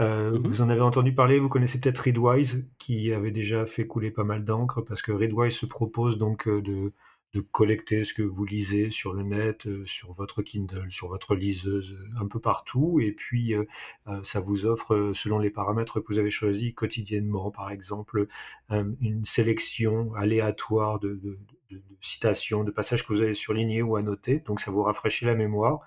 Euh, 0.00 0.38
mmh 0.38 0.46
vous 0.46 0.60
en 0.60 0.68
avez 0.68 0.82
entendu 0.82 1.14
parler, 1.14 1.38
vous 1.38 1.48
connaissez 1.48 1.80
peut-être 1.80 2.00
Readwise, 2.00 2.68
qui 2.78 3.12
avait 3.12 3.30
déjà 3.30 3.64
fait 3.64 3.86
couler 3.86 4.10
pas 4.10 4.24
mal 4.24 4.44
d'encre, 4.44 4.82
parce 4.82 5.00
que 5.00 5.12
Readwise 5.12 5.54
se 5.54 5.64
propose 5.64 6.18
donc 6.18 6.46
de 6.46 6.92
de 7.32 7.40
collecter 7.40 8.04
ce 8.04 8.12
que 8.12 8.22
vous 8.22 8.44
lisez 8.44 8.90
sur 8.90 9.14
le 9.14 9.22
net, 9.22 9.66
euh, 9.66 9.84
sur 9.86 10.12
votre 10.12 10.42
Kindle, 10.42 10.90
sur 10.90 11.08
votre 11.08 11.34
liseuse, 11.34 11.98
un 12.20 12.26
peu 12.26 12.40
partout. 12.40 13.00
Et 13.00 13.12
puis, 13.12 13.54
euh, 13.54 13.64
euh, 14.06 14.22
ça 14.22 14.40
vous 14.40 14.66
offre, 14.66 15.12
selon 15.14 15.38
les 15.38 15.50
paramètres 15.50 16.00
que 16.00 16.12
vous 16.12 16.18
avez 16.18 16.30
choisis 16.30 16.74
quotidiennement, 16.74 17.50
par 17.50 17.70
exemple, 17.70 18.26
une 18.70 19.24
sélection 19.24 20.14
aléatoire 20.14 20.98
de, 20.98 21.38
citations, 22.00 22.64
de 22.64 22.70
passages 22.70 23.06
que 23.06 23.12
vous 23.12 23.22
avez 23.22 23.34
surlignés 23.34 23.82
ou 23.82 23.96
annotés. 23.96 24.40
Donc, 24.40 24.60
ça 24.60 24.70
vous 24.70 24.82
rafraîchit 24.82 25.24
la 25.24 25.34
mémoire. 25.34 25.80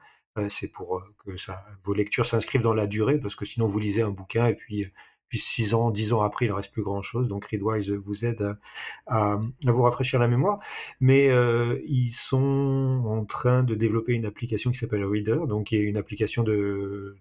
c'est 0.50 0.72
pour 0.72 1.02
que 1.26 1.38
ça, 1.38 1.66
vos 1.84 1.94
lectures 1.94 2.26
s'inscrivent 2.26 2.62
dans 2.62 2.74
la 2.74 2.88
durée, 2.88 3.20
parce 3.20 3.36
que 3.36 3.46
sinon, 3.46 3.68
vous 3.68 3.80
lisez 3.80 4.02
un 4.02 4.12
bouquin 4.12 4.48
et 4.48 4.56
puis 4.56 4.92
puis 5.28 5.40
six 5.40 5.74
ans, 5.74 5.92
dix 5.92 6.14
ans 6.14 6.22
après, 6.22 6.46
il 6.46 6.50
ne 6.50 6.54
reste 6.54 6.72
plus 6.72 6.84
grand-chose. 6.84 7.28
Donc 7.28 7.46
Readwise 7.46 7.92
vous 7.92 8.26
aide 8.26 8.56
à, 9.08 9.40
vous 9.64 9.82
rafraîchir 9.82 10.20
la 10.20 10.28
mémoire. 10.28 10.60
Mais 11.00 11.30
euh, 11.30 11.82
ils 11.88 12.12
sont 12.12 13.04
en 13.06 13.26
train 13.26 13.64
de 13.64 13.76
développer 13.76 14.14
une 14.14 14.26
application 14.26 14.72
qui 14.72 14.78
s'appelle 14.78 15.04
Reader, 15.04 15.48
donc 15.48 15.68
qui 15.68 15.78
est 15.78 15.82
une 15.82 15.98
application 15.98 16.44
de, 16.44 17.18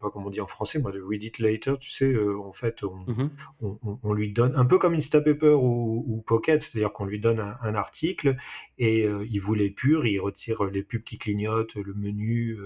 pas 0.00 0.10
comment 0.10 0.26
on 0.26 0.30
dit 0.30 0.40
en 0.40 0.46
français, 0.46 0.78
moi, 0.78 0.92
de 0.92 1.00
read 1.00 1.22
it 1.22 1.38
later, 1.38 1.74
tu 1.78 1.90
sais, 1.90 2.14
en 2.16 2.52
fait, 2.52 2.82
Mmh 2.82 3.28
on, 3.60 4.12
lui 4.12 4.32
donne, 4.32 4.54
un 4.56 4.64
peu 4.64 4.78
comme 4.78 4.94
Instapaper 4.94 5.50
ou, 5.50 6.04
ou 6.06 6.22
Pocket, 6.22 6.62
c'est-à-dire 6.62 6.92
qu'on 6.92 7.04
lui 7.04 7.18
donne 7.18 7.40
un, 7.40 7.74
article 7.74 8.36
et 8.78 9.04
il 9.04 9.38
vous 9.38 9.54
l'épure, 9.54 10.06
il 10.06 10.18
retire 10.18 10.64
les 10.64 10.82
pubs 10.82 11.02
qui 11.02 11.18
clignotent, 11.18 11.74
le 11.74 11.94
menu, 11.94 12.56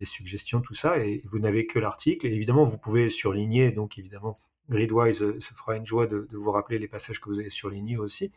les 0.00 0.06
suggestions, 0.06 0.60
tout 0.60 0.74
ça, 0.74 0.98
et 0.98 1.22
vous 1.24 1.38
n'avez 1.38 1.66
que 1.66 1.78
l'article. 1.78 2.26
Et 2.26 2.32
évidemment, 2.32 2.64
vous 2.64 2.78
pouvez 2.78 3.10
surligner, 3.10 3.70
donc 3.70 3.98
évidemment, 3.98 4.38
Readwise 4.68 5.22
euh, 5.22 5.40
se 5.40 5.54
fera 5.54 5.76
une 5.76 5.86
joie 5.86 6.06
de, 6.06 6.28
vous 6.32 6.50
rappeler 6.50 6.78
les 6.78 6.88
passages 6.88 7.20
que 7.20 7.28
vous 7.28 7.38
avez 7.38 7.50
surlignés 7.50 7.96
aussi. 7.96 8.32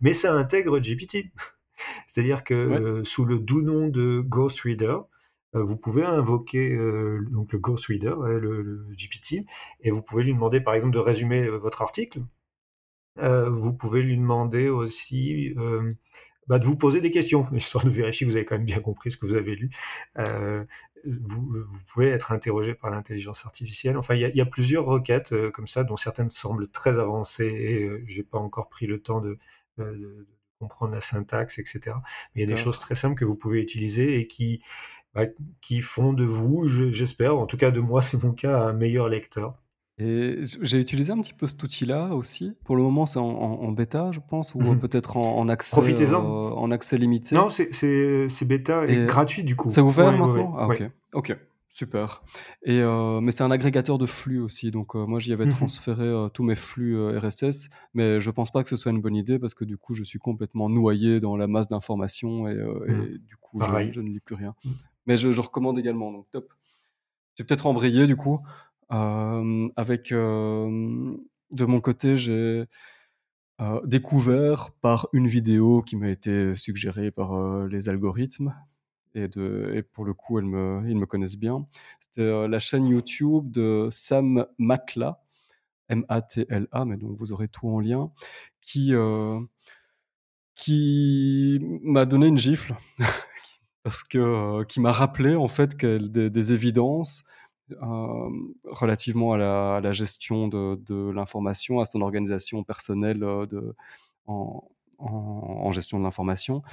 Mais 0.00 0.12
ça 0.12 0.34
intègre 0.34 0.78
GPT. 0.78 1.30
C'est-à-dire 2.06 2.44
que 2.44 2.54
euh, 2.54 3.04
sous 3.04 3.24
le 3.24 3.38
doux 3.38 3.60
nom 3.60 3.88
de 3.88 4.20
Ghost 4.20 4.60
Reader, 4.60 4.86
euh, 4.86 5.02
vous 5.64 5.76
pouvez 5.76 6.04
invoquer 6.04 6.76
donc 7.30 7.52
le 7.52 7.58
Ghost 7.58 7.86
Reader, 7.86 8.14
le, 8.40 8.86
GPT, 8.92 9.46
et 9.80 9.90
vous 9.90 10.02
pouvez 10.02 10.24
lui 10.24 10.34
demander 10.34 10.60
par 10.60 10.74
exemple 10.74 10.92
de 10.92 10.98
résumer 10.98 11.48
votre 11.48 11.82
article. 11.82 12.20
vous 13.16 13.72
pouvez 13.72 14.02
lui 14.02 14.16
demander 14.16 14.68
aussi 14.68 15.54
bah, 16.46 16.58
de 16.58 16.64
vous 16.64 16.76
poser 16.76 17.00
des 17.00 17.10
questions, 17.10 17.46
histoire 17.54 17.84
de 17.84 17.90
vérifier 17.90 18.26
que 18.26 18.30
vous 18.30 18.36
avez 18.36 18.44
quand 18.44 18.56
même 18.56 18.66
bien 18.66 18.80
compris 18.80 19.10
ce 19.10 19.16
que 19.16 19.26
vous 19.26 19.36
avez 19.36 19.54
lu 19.56 19.70
vous, 21.06 21.78
pouvez 21.92 22.08
être 22.08 22.32
interrogé 22.32 22.74
par 22.74 22.90
l'intelligence 22.90 23.44
artificielle. 23.46 23.96
Enfin, 23.96 24.14
il 24.14 24.20
y, 24.34 24.40
a 24.40 24.46
plusieurs 24.46 24.84
requêtes 24.84 25.32
euh, 25.32 25.50
comme 25.50 25.66
ça, 25.68 25.84
dont 25.84 25.96
certaines 25.96 26.30
semblent 26.30 26.68
très 26.68 26.98
avancées 26.98 27.46
et 27.46 27.84
euh, 27.84 28.02
j'ai 28.06 28.22
pas 28.22 28.38
encore 28.38 28.68
pris 28.68 28.86
le 28.86 29.00
temps 29.00 29.20
de, 29.20 29.38
euh, 29.78 30.26
comprendre 30.58 30.92
la 30.92 31.00
syntaxe, 31.00 31.58
etc. 31.58 31.80
Mais 32.34 32.42
il 32.42 32.48
y 32.48 32.52
a 32.52 32.54
des 32.54 32.60
choses 32.60 32.78
très 32.78 32.94
simples 32.94 33.18
que 33.18 33.24
vous 33.24 33.36
pouvez 33.36 33.60
utiliser 33.60 34.18
et 34.18 34.26
qui, 34.26 34.62
qui 35.60 35.80
font 35.80 36.12
de 36.12 36.24
vous, 36.24 36.66
j'espère, 36.66 37.36
en 37.36 37.46
tout 37.46 37.56
cas 37.56 37.70
de 37.70 37.80
moi, 37.80 38.02
c'est 38.02 38.22
mon 38.22 38.32
cas, 38.32 38.66
un 38.66 38.72
meilleur 38.72 39.08
lecteur. 39.08 39.56
Et 39.98 40.40
j'ai 40.60 40.78
utilisé 40.78 41.10
un 41.10 41.20
petit 41.22 41.32
peu 41.32 41.46
cet 41.46 41.62
outil-là 41.62 42.14
aussi. 42.14 42.52
Pour 42.64 42.76
le 42.76 42.82
moment, 42.82 43.06
c'est 43.06 43.18
en, 43.18 43.72
bêta, 43.72 44.10
je 44.12 44.20
pense, 44.20 44.54
ou 44.54 44.60
mhm. 44.60 44.78
peut-être 44.78 45.16
en, 45.16 45.48
accès, 45.48 45.74
Profitez-en. 45.74 46.18
en 46.18 46.70
accès 46.70 46.98
limité. 46.98 47.34
Non, 47.34 47.48
c'est 47.48 48.44
bêta 48.46 48.86
et, 48.86 49.06
gratuit 49.06 49.42
du 49.42 49.56
coup. 49.56 49.70
C'est 49.70 49.80
ouvert 49.80 50.12
maintenant? 50.12 50.54
Ah, 50.58 50.66
ok. 50.66 50.82
Ok, 51.14 51.38
super. 51.72 52.22
Et, 52.62 52.80
euh, 52.80 53.22
mais 53.22 53.32
c'est 53.32 53.42
un 53.42 53.50
agrégateur 53.50 53.96
de 53.96 54.04
flux 54.04 54.38
aussi. 54.38 54.70
Donc, 54.70 54.94
euh, 54.94 55.06
moi, 55.06 55.18
j'y 55.18 55.32
avais 55.32 55.46
mhm. 55.46 55.52
transféré 55.52 56.04
euh, 56.04 56.28
tous 56.28 56.44
mes 56.44 56.56
flux 56.56 57.16
RSS. 57.16 57.70
Mais 57.94 58.20
je 58.20 58.30
pense 58.30 58.50
pas 58.50 58.62
que 58.62 58.68
ce 58.68 58.76
soit 58.76 58.92
une 58.92 59.00
bonne 59.00 59.16
idée 59.16 59.38
parce 59.38 59.54
que 59.54 59.64
du 59.64 59.78
coup, 59.78 59.94
je 59.94 60.04
suis 60.04 60.18
complètement 60.18 60.68
noyé 60.68 61.20
dans 61.20 61.38
la 61.38 61.46
masse 61.46 61.68
d'informations 61.68 62.46
et, 62.48 62.54
mhm. 62.54 63.16
du 63.16 63.36
coup, 63.40 63.62
je, 63.62 64.00
ne 64.00 64.08
lis 64.08 64.20
plus 64.20 64.34
rien. 64.34 64.54
Mais 65.06 65.16
je, 65.16 65.40
recommande 65.40 65.78
également. 65.78 66.12
Donc, 66.12 66.30
top. 66.30 66.52
J'ai 67.36 67.44
peut-être 67.44 67.66
embrayé 67.66 68.06
du 68.06 68.16
coup 68.16 68.40
avec, 68.88 70.10
de 70.10 71.64
mon 71.64 71.80
côté, 71.80 72.16
j'ai 72.16 72.64
découvert 73.84 74.70
par 74.80 75.08
une 75.12 75.26
vidéo 75.26 75.82
qui 75.82 75.96
m'a 75.96 76.08
été 76.08 76.54
suggérée 76.54 77.10
par 77.10 77.66
les 77.66 77.88
algorithmes 77.88 78.54
et, 79.14 79.28
de, 79.28 79.72
et 79.74 79.82
pour 79.82 80.04
le 80.04 80.14
coup, 80.14 80.38
ils 80.38 80.46
me, 80.46 80.82
ils 80.88 80.96
me 80.96 81.06
connaissent 81.06 81.38
bien. 81.38 81.66
C'était 82.00 82.48
la 82.48 82.58
chaîne 82.58 82.86
YouTube 82.86 83.50
de 83.50 83.88
Sam 83.90 84.46
Matla, 84.58 85.22
M-A-T-L-A, 85.88 86.84
mais 86.84 86.96
donc 86.96 87.16
vous 87.18 87.32
aurez 87.32 87.48
tout 87.48 87.68
en 87.68 87.80
lien, 87.80 88.10
qui, 88.60 88.92
qui 90.54 91.58
m'a 91.82 92.04
donné 92.06 92.26
une 92.26 92.38
gifle, 92.38 92.74
parce 93.86 94.02
que, 94.02 94.64
qui 94.64 94.80
m'a 94.80 94.90
rappelé 94.90 95.36
en 95.36 95.46
fait 95.46 95.76
des, 95.76 96.52
évidences 96.52 97.22
euh, 97.70 98.30
relativement 98.64 99.32
à 99.34 99.80
la, 99.80 99.92
gestion 99.92 100.48
de, 100.48 101.12
l'information, 101.12 101.78
à 101.78 101.84
son 101.84 102.00
organisation 102.00 102.64
personnelle 102.64 103.22
euh, 103.22 103.46
de, 103.46 103.76
en, 104.26 105.70
gestion 105.70 106.00
de 106.00 106.02
l'information, 106.02 106.64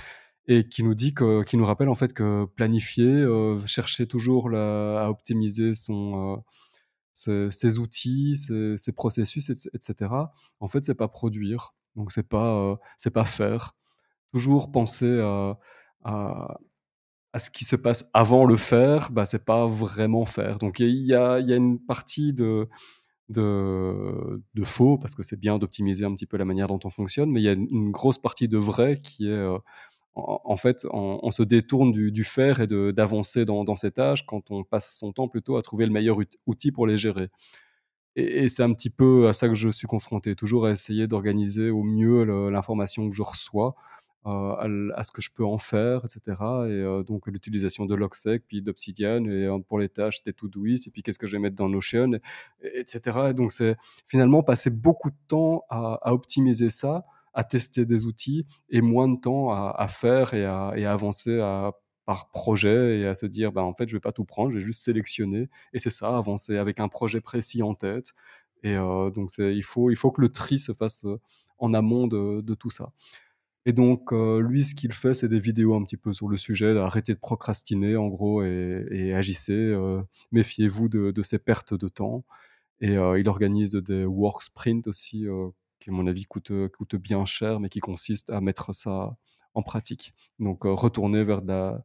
et 0.47 0.67
qui 0.67 0.81
nous 0.81 0.95
dit 0.95 1.13
que, 1.13 1.43
qui 1.43 1.55
nous 1.55 1.65
rappelle 1.65 1.87
en 1.87 1.93
fait 1.93 2.13
que 2.13 2.45
planifier, 2.45 3.05
euh, 3.05 3.59
chercher 3.67 4.07
toujours 4.07 4.49
à 4.55 5.07
optimiser 5.07 5.75
son 5.75 6.43
ses, 7.13 7.77
outils, 7.77 8.37
ses, 8.75 8.91
processus, 8.91 9.51
etc. 9.51 10.11
En 10.59 10.67
fait, 10.67 10.83
c'est 10.83 10.95
pas 10.95 11.09
produire, 11.09 11.75
donc 11.95 12.11
c'est 12.11 12.27
pas 12.27 12.79
c'est 12.97 13.11
pas 13.11 13.25
faire. 13.25 13.75
Toujours 14.31 14.71
penser 14.71 15.19
à 16.03 16.57
ce 17.39 17.49
qui 17.49 17.65
se 17.65 17.75
passe 17.75 18.05
avant 18.13 18.45
le 18.45 18.55
faire, 18.57 19.11
bah, 19.11 19.25
c'est 19.25 19.43
pas 19.43 19.65
vraiment 19.65 20.25
faire. 20.25 20.59
Donc 20.59 20.79
il 20.79 21.03
y 21.05 21.13
a, 21.15 21.39
une 21.39 21.79
partie 21.79 22.33
de, 22.33 22.69
de, 23.29 24.63
faux, 24.63 24.97
parce 24.97 25.15
que 25.15 25.23
c'est 25.23 25.39
bien 25.39 25.57
d'optimiser 25.57 26.05
un 26.05 26.13
petit 26.13 26.27
peu 26.27 26.37
la 26.37 26.45
manière 26.45 26.67
dont 26.67 26.79
on 26.83 26.89
fonctionne, 26.89 27.31
mais 27.31 27.41
il 27.41 27.43
y 27.43 27.49
a 27.49 27.53
une, 27.53 27.91
grosse 27.91 28.19
partie 28.19 28.47
de 28.47 28.57
vrai 28.57 28.99
qui 29.01 29.27
est, 29.27 29.31
euh, 29.31 29.57
en, 30.15 30.57
fait, 30.57 30.85
on, 30.91 31.31
se 31.31 31.41
détourne 31.41 31.91
du, 31.91 32.23
faire 32.23 32.61
et 32.61 32.67
d'avancer 32.67 33.45
dans, 33.45 33.63
dans 33.63 33.75
tâches 33.75 34.25
quand 34.27 34.51
on 34.51 34.63
passe 34.63 34.95
son 34.97 35.11
temps 35.11 35.27
plutôt 35.27 35.57
à 35.57 35.63
trouver 35.63 35.87
le 35.87 35.91
meilleur 35.91 36.17
outil 36.45 36.71
pour 36.71 36.85
les 36.85 36.97
gérer. 36.97 37.29
Et, 38.15 38.43
et 38.43 38.49
c'est 38.49 38.61
un 38.61 38.71
petit 38.73 38.91
peu 38.91 39.27
à 39.27 39.33
ça 39.33 39.47
que 39.47 39.55
je 39.55 39.69
suis 39.69 39.87
confronté, 39.87 40.35
toujours 40.35 40.67
à 40.67 40.71
essayer 40.71 41.07
d'organiser 41.07 41.71
au 41.71 41.81
mieux 41.81 42.49
l'information 42.51 43.09
que 43.09 43.15
je 43.15 43.23
reçois 43.23 43.75
euh, 44.25 44.89
à, 44.95 45.03
ce 45.03 45.11
que 45.11 45.21
je 45.21 45.29
peux 45.31 45.43
en 45.43 45.57
faire, 45.57 46.05
etc. 46.05 46.21
Et 46.29 46.37
euh, 46.39 47.03
donc 47.03 47.27
l'utilisation 47.27 47.85
de 47.85 47.93
Logsec, 47.93 48.43
puis 48.47 48.61
d'Obsidian, 48.61 49.25
et 49.25 49.47
euh, 49.47 49.59
pour 49.59 49.79
les 49.79 49.89
tâches, 49.89 50.19
c'était 50.19 50.31
Todoist, 50.31 50.87
et 50.87 50.91
puis 50.91 51.03
qu'est-ce 51.03 51.19
que 51.19 51.27
je 51.27 51.33
vais 51.33 51.39
mettre 51.39 51.57
dans 51.57 51.67
Notion, 51.67 52.11
etc. 52.61 53.19
Et 53.31 53.33
donc 53.33 53.51
c'est 53.51 53.75
finalement 54.07 54.41
passer 54.41 54.69
beaucoup 54.69 55.09
de 55.09 55.17
temps 55.27 55.65
à, 55.69 56.13
optimiser 56.13 56.69
ça, 56.69 57.03
à 57.33 57.43
tester 57.43 57.85
des 57.85 58.05
outils, 58.05 58.45
et 58.69 58.79
moins 58.79 59.09
de 59.09 59.19
temps 59.19 59.51
à, 59.51 59.87
faire 59.89 60.33
et 60.33 60.45
à, 60.45 60.69
avancer 60.89 61.37
par 62.05 62.29
projet 62.29 62.99
et 62.99 63.07
à 63.07 63.15
se 63.15 63.25
dire, 63.25 63.51
bah, 63.51 63.63
en 63.63 63.73
fait, 63.73 63.89
je 63.89 63.95
vais 63.97 64.01
pas 64.01 64.13
tout 64.13 64.25
prendre, 64.25 64.51
je 64.51 64.59
vais 64.59 64.65
juste 64.65 64.85
sélectionner. 64.85 65.49
Et 65.73 65.79
c'est 65.79 65.89
ça, 65.89 66.15
avancer 66.15 66.57
avec 66.57 66.79
un 66.79 66.87
projet 66.87 67.19
précis 67.19 67.61
en 67.61 67.75
tête. 67.75 68.13
Et 68.63 68.75
donc, 68.75 69.31
il 69.37 69.63
faut, 69.63 69.89
il 69.89 69.97
faut 69.97 70.11
que 70.11 70.21
le 70.21 70.29
tri 70.29 70.59
se 70.59 70.71
fasse 70.71 71.03
en 71.57 71.73
amont 71.73 72.07
de 72.07 72.53
tout 72.53 72.69
ça. 72.69 72.93
Et 73.65 73.71
donc, 73.71 74.11
euh, 74.11 74.41
lui, 74.41 74.63
ce 74.65 74.75
qu'il 74.75 74.91
fait, 74.91 75.13
c'est 75.13 75.29
des 75.29 75.39
vidéos 75.39 75.75
un 75.75 75.83
petit 75.83 75.95
peu 75.95 76.11
sur 76.13 76.27
le 76.27 76.35
sujet, 76.35 76.77
arrêtez 76.77 77.13
de 77.13 77.19
procrastiner, 77.19 77.95
en 77.95 78.07
gros, 78.07 78.43
et, 78.43 79.13
agissez, 79.13 79.53
euh, 79.53 80.01
méfiez-vous 80.31 80.89
de, 80.89 81.21
ces 81.21 81.39
pertes 81.39 81.73
de 81.73 81.87
temps. 81.87 82.25
Et 82.81 82.97
euh, 82.97 83.19
il 83.19 83.29
organise 83.29 83.73
des 83.75 84.05
work 84.05 84.43
sprints 84.43 84.87
aussi, 84.87 85.25
qui, 85.79 85.89
à 85.89 85.93
mon 85.93 86.07
avis, 86.07 86.25
coûtent, 86.25 86.95
bien 86.95 87.23
cher, 87.25 87.61
mais 87.61 87.69
qui 87.69 87.79
consistent 87.79 88.31
à 88.31 88.41
mettre 88.41 88.73
ça 88.73 89.15
en 89.53 89.63
pratique. 89.63 90.13
Donc, 90.39 90.63
retourner 90.65 91.23
vers 91.23 91.41
la, 91.41 91.83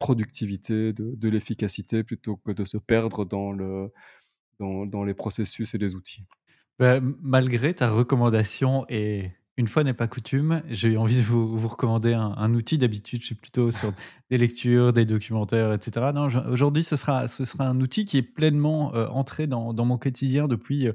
productivité, 0.00 0.92
de, 0.92 1.28
l'efficacité, 1.28 2.04
plutôt 2.04 2.36
que 2.36 2.52
de 2.52 2.64
se 2.66 2.76
perdre 2.76 3.24
dans, 3.24 3.52
le, 3.52 3.90
dans, 4.60 5.04
les 5.04 5.14
processus 5.14 5.74
et 5.74 5.78
les 5.78 5.94
outils. 5.94 6.24
Bah, 6.78 7.00
malgré 7.00 7.72
ta 7.72 7.90
recommandation 7.90 8.84
et 8.88 9.32
une 9.58 9.66
fois 9.66 9.82
n'est 9.82 9.92
pas 9.92 10.06
coutume, 10.06 10.62
j'ai 10.70 10.90
eu 10.90 10.96
envie 10.96 11.16
de 11.16 11.22
vous, 11.22 11.66
recommander 11.66 12.12
un, 12.14 12.54
outil. 12.54 12.78
D'habitude, 12.78 13.20
je 13.22 13.26
suis 13.26 13.34
plutôt 13.34 13.72
sur 13.72 13.92
des 14.30 14.38
lectures, 14.38 14.92
des 14.92 15.04
documentaires, 15.04 15.72
etc. 15.72 16.12
Aujourd'hui, 16.48 16.84
ce 16.84 16.94
sera, 16.94 17.26
un 17.58 17.80
outil 17.80 18.04
qui 18.04 18.18
est 18.18 18.22
pleinement 18.22 18.94
euh, 18.94 19.08
entré 19.08 19.48
dans, 19.48 19.74
mon 19.74 19.98
quotidien 19.98 20.46
depuis 20.46 20.86
euh, 20.86 20.92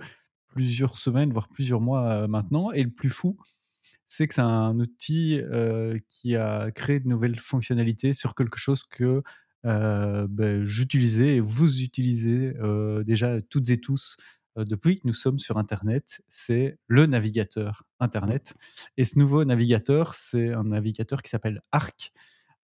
plusieurs 0.47 0.97
semaines, 0.97 1.33
voire 1.33 1.49
plusieurs 1.49 1.81
mois 1.81 2.07
euh, 2.07 2.27
maintenant. 2.27 2.71
Et 2.71 2.83
le 2.83 2.89
plus 2.89 3.09
fou, 3.09 3.37
c'est 4.07 4.29
que 4.29 4.33
c'est 4.33 4.41
un 4.41 4.79
outil 4.79 5.41
qui 6.09 6.37
a 6.37 6.71
créé 6.71 7.01
de 7.01 7.07
nouvelles 7.09 7.39
fonctionnalités 7.39 8.13
sur 8.13 8.33
quelque 8.33 8.57
chose 8.57 8.83
que 8.83 9.23
ben, 9.63 10.63
j'utilisais 10.63 11.35
et 11.35 11.39
vous 11.41 11.81
utilisez 11.81 12.53
déjà 13.05 13.41
toutes 13.41 13.69
et 13.71 13.77
tous 13.77 14.15
depuis 14.55 14.99
que 14.99 15.07
nous 15.07 15.13
sommes 15.13 15.39
sur 15.39 15.57
Internet, 15.57 16.21
c'est 16.29 16.77
le 16.87 17.05
navigateur 17.05 17.83
Internet. 17.99 18.55
Et 18.97 19.03
ce 19.03 19.17
nouveau 19.17 19.45
navigateur, 19.45 20.13
c'est 20.13 20.53
un 20.53 20.63
navigateur 20.63 21.21
qui 21.21 21.29
s'appelle 21.29 21.61
Arc. 21.71 22.13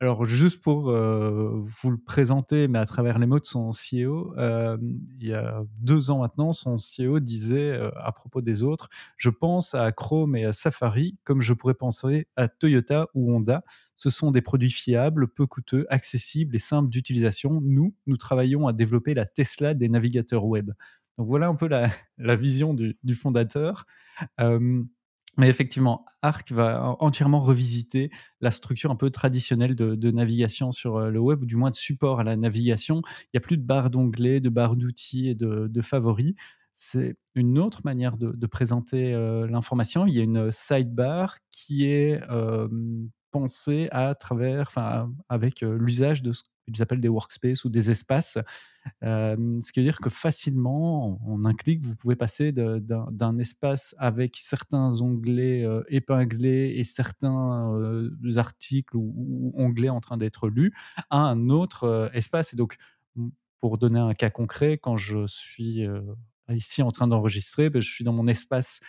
Alors, 0.02 0.24
juste 0.24 0.62
pour 0.62 0.90
euh, 0.90 1.52
vous 1.82 1.92
le 1.92 1.98
présenter, 1.98 2.70
mais 2.70 2.80
à 2.80 2.86
travers 2.86 3.20
les 3.20 3.26
mots 3.26 3.40
de 3.40 3.46
son 3.46 3.72
CEO, 3.72 4.34
euh, 4.38 4.78
il 5.20 5.28
y 5.28 5.34
a 5.34 5.62
deux 5.82 6.10
ans 6.10 6.20
maintenant, 6.20 6.54
son 6.54 6.78
CEO 6.78 7.20
disait 7.20 7.78
à 7.98 8.14
propos 8.14 8.40
des 8.40 8.64
autres 8.64 8.88
Je 9.18 9.30
pense 9.30 9.76
à 9.76 9.92
Chrome 9.92 10.38
et 10.38 10.46
à 10.46 10.54
Safari 10.54 11.18
comme 11.26 11.42
je 11.42 11.52
pourrais 11.52 11.74
penser 11.74 12.28
à 12.38 12.48
Toyota 12.48 13.08
ou 13.14 13.34
Honda. 13.36 13.66
Ce 13.96 14.10
sont 14.10 14.32
des 14.32 14.42
produits 14.42 14.72
fiables, 14.72 15.28
peu 15.28 15.46
coûteux, 15.46 15.86
accessibles 15.90 16.56
et 16.56 16.60
simples 16.60 16.90
d'utilisation. 16.90 17.60
Nous, 17.62 17.94
nous 18.08 18.16
travaillons 18.16 18.70
à 18.70 18.72
développer 18.72 19.14
la 19.14 19.26
Tesla 19.26 19.74
des 19.74 19.90
navigateurs 19.90 20.46
web. 20.46 20.72
Donc 21.20 21.28
voilà 21.28 21.48
un 21.50 21.56
peu 21.56 21.68
la, 21.68 21.92
vision 22.36 22.74
du, 22.74 23.16
fondateur. 23.16 23.86
Mais 25.38 25.48
effectivement, 25.48 26.06
Arc 26.22 26.52
va 26.52 26.96
entièrement 27.00 27.42
revisiter 27.42 28.10
la 28.42 28.52
structure 28.52 28.90
un 28.90 28.96
peu 28.96 29.10
traditionnelle 29.10 29.76
de, 29.76 30.12
navigation 30.12 30.72
sur 30.72 31.00
le 31.00 31.20
web, 31.20 31.44
ou 31.44 31.46
du 31.46 31.58
moins 31.58 31.70
de 31.70 31.76
support 31.76 32.22
à 32.22 32.24
la 32.24 32.38
navigation. 32.38 33.02
Il 33.26 33.30
n'y 33.36 33.38
a 33.38 33.42
plus 33.42 33.58
de 33.58 33.64
barre 33.64 33.90
d'onglets, 33.90 34.40
de 34.40 34.50
barre 34.50 34.78
d'outils 34.78 35.28
et 35.28 35.36
de, 35.36 35.82
favoris. 35.82 36.36
C'est 36.74 37.18
une 37.36 37.60
autre 37.60 37.82
manière 37.84 38.16
de, 38.16 38.48
présenter 38.48 39.12
l'information. 39.50 40.08
Il 40.08 40.14
y 40.14 40.22
a 40.22 40.24
une 40.24 40.52
sidebar 40.52 41.36
qui 41.52 41.86
est 41.86 42.22
pensée 43.32 43.90
à 43.92 44.16
travers, 44.16 44.72
avec 45.28 45.62
l'usage 45.62 46.24
de 46.24 46.32
ce 46.32 46.44
qu'ils 46.72 46.82
appellent 46.82 47.02
des 47.02 47.10
workspaces 47.10 47.66
ou 47.66 47.70
des 47.70 47.92
espaces 47.92 48.38
ce 49.02 49.72
qui 49.72 49.80
veut 49.80 49.86
dire 49.86 50.00
que 50.00 50.10
facilement, 50.10 51.20
en 51.28 51.44
un 51.46 51.54
clic, 51.54 51.82
vous 51.82 51.96
pouvez 51.96 52.16
passer 52.16 52.52
d'un 52.52 53.38
espace 53.38 53.96
avec 53.98 54.38
certains 54.38 55.02
onglets 55.02 55.66
épinglés 55.88 56.74
et 56.78 56.84
certains 56.84 57.74
articles 58.38 58.96
ou, 58.96 59.52
onglets 59.56 59.90
en 59.90 60.00
train 60.00 60.18
d'être 60.18 60.50
lus 60.50 60.74
à 61.10 61.20
un 61.20 61.50
autre 61.50 62.10
espace. 62.14 62.54
Et 62.54 62.58
donc, 62.58 62.78
pour 63.60 63.78
donner 63.78 64.00
un 64.00 64.14
cas 64.14 64.30
concret, 64.30 64.78
quand 64.78 64.96
je 64.96 65.28
suis 65.28 65.86
ici 66.50 66.82
en 66.82 66.92
train 66.92 67.08
d'enregistrer, 67.08 67.70
ben, 67.70 67.82
je 67.82 67.92
suis 67.92 68.04
dans 68.04 68.14
mon 68.14 68.28
espace 68.28 68.80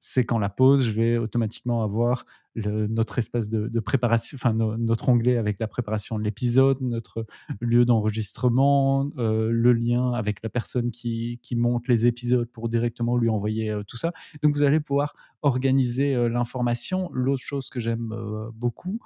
c'est 0.00 0.24
quand 0.24 0.38
la 0.38 0.48
pause, 0.48 0.82
je 0.82 0.92
vais 0.92 1.18
automatiquement 1.18 1.82
avoir 1.82 2.24
notre 2.56 3.18
espace 3.18 3.48
de, 3.48 3.80
préparation, 3.80 4.36
enfin 4.36 4.52
notre 4.52 5.08
onglet 5.08 5.36
avec 5.36 5.58
la 5.58 5.66
préparation 5.66 6.18
de 6.18 6.24
l'épisode, 6.24 6.80
notre 6.80 7.26
lieu 7.60 7.84
d'enregistrement, 7.84 9.08
le 9.16 9.72
lien 9.72 10.12
avec 10.12 10.42
la 10.42 10.48
personne 10.48 10.90
qui, 10.90 11.38
monte 11.52 11.88
les 11.88 12.06
épisodes 12.06 12.48
pour 12.50 12.68
directement 12.68 13.16
lui 13.16 13.28
envoyer 13.28 13.76
tout 13.86 13.96
ça. 13.96 14.12
Donc 14.42 14.54
vous 14.54 14.62
allez 14.62 14.80
pouvoir 14.80 15.14
organiser 15.42 16.28
l'information. 16.28 17.10
L'autre 17.12 17.42
chose 17.42 17.68
que 17.68 17.80
j'aime 17.80 18.14
beaucoup, 18.54 18.98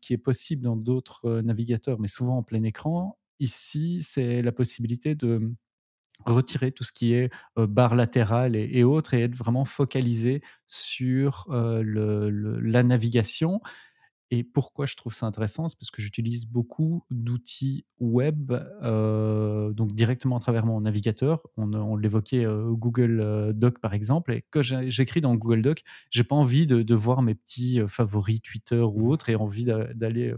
qui 0.00 0.12
est 0.12 0.22
possible 0.22 0.62
dans 0.62 0.76
d'autres 0.76 1.40
navigateurs, 1.40 1.98
mais 1.98 2.08
souvent 2.08 2.38
en 2.38 2.42
plein 2.42 2.62
écran, 2.62 3.18
ici, 3.40 4.00
c'est 4.02 4.42
la 4.42 4.52
possibilité 4.52 5.14
de 5.14 5.52
retirer 6.26 6.72
tout 6.72 6.84
ce 6.84 6.92
qui 6.92 7.14
est 7.14 7.30
barre 7.56 7.94
latérale 7.94 8.56
et, 8.56 8.84
autres 8.84 9.14
et 9.14 9.22
être 9.22 9.34
vraiment 9.34 9.64
focalisé 9.64 10.42
sur 10.66 11.46
la 11.50 12.82
navigation. 12.82 13.60
Et 14.32 14.44
pourquoi 14.44 14.86
je 14.86 14.94
trouve 14.94 15.12
ça 15.12 15.26
intéressant 15.26 15.68
C'est 15.68 15.76
parce 15.76 15.90
que 15.90 16.00
j'utilise 16.00 16.46
beaucoup 16.46 17.04
d'outils 17.10 17.84
web, 17.98 18.52
donc 18.82 19.92
directement 19.92 20.36
à 20.36 20.40
travers 20.40 20.64
mon 20.64 20.80
navigateur. 20.82 21.42
On, 21.56 21.96
l'évoquait 21.96 22.46
Google 22.46 23.52
Doc 23.54 23.80
par 23.80 23.92
exemple, 23.92 24.32
et 24.32 24.44
que 24.50 24.62
j'écris 24.62 25.20
dans 25.20 25.34
Google 25.34 25.62
Doc, 25.62 25.82
j'ai 26.10 26.22
pas 26.22 26.36
envie 26.36 26.68
de, 26.68 26.82
de, 26.82 26.94
voir 26.94 27.22
mes 27.22 27.34
petits 27.34 27.80
favoris 27.88 28.40
Twitter 28.40 28.80
ou 28.80 29.10
autres 29.10 29.30
et 29.30 29.34
envie 29.34 29.64
d'aller 29.64 30.32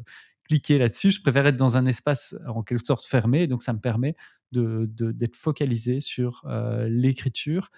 là-dessus. 0.69 1.11
Je 1.11 1.23
préfère 1.23 1.47
être 1.47 1.57
dans 1.57 1.77
un 1.77 1.87
espace 1.87 2.35
en 2.47 2.63
quelque 2.63 2.85
sorte 2.85 3.07
fermé, 3.07 3.47
donc 3.47 3.63
ça 3.63 3.73
me 3.73 3.81
permet 3.81 4.17
d'être 4.53 5.37
focalisé 5.37 6.01
sur 6.01 6.43
euh, 6.47 6.89
l'écriture. 6.89 7.71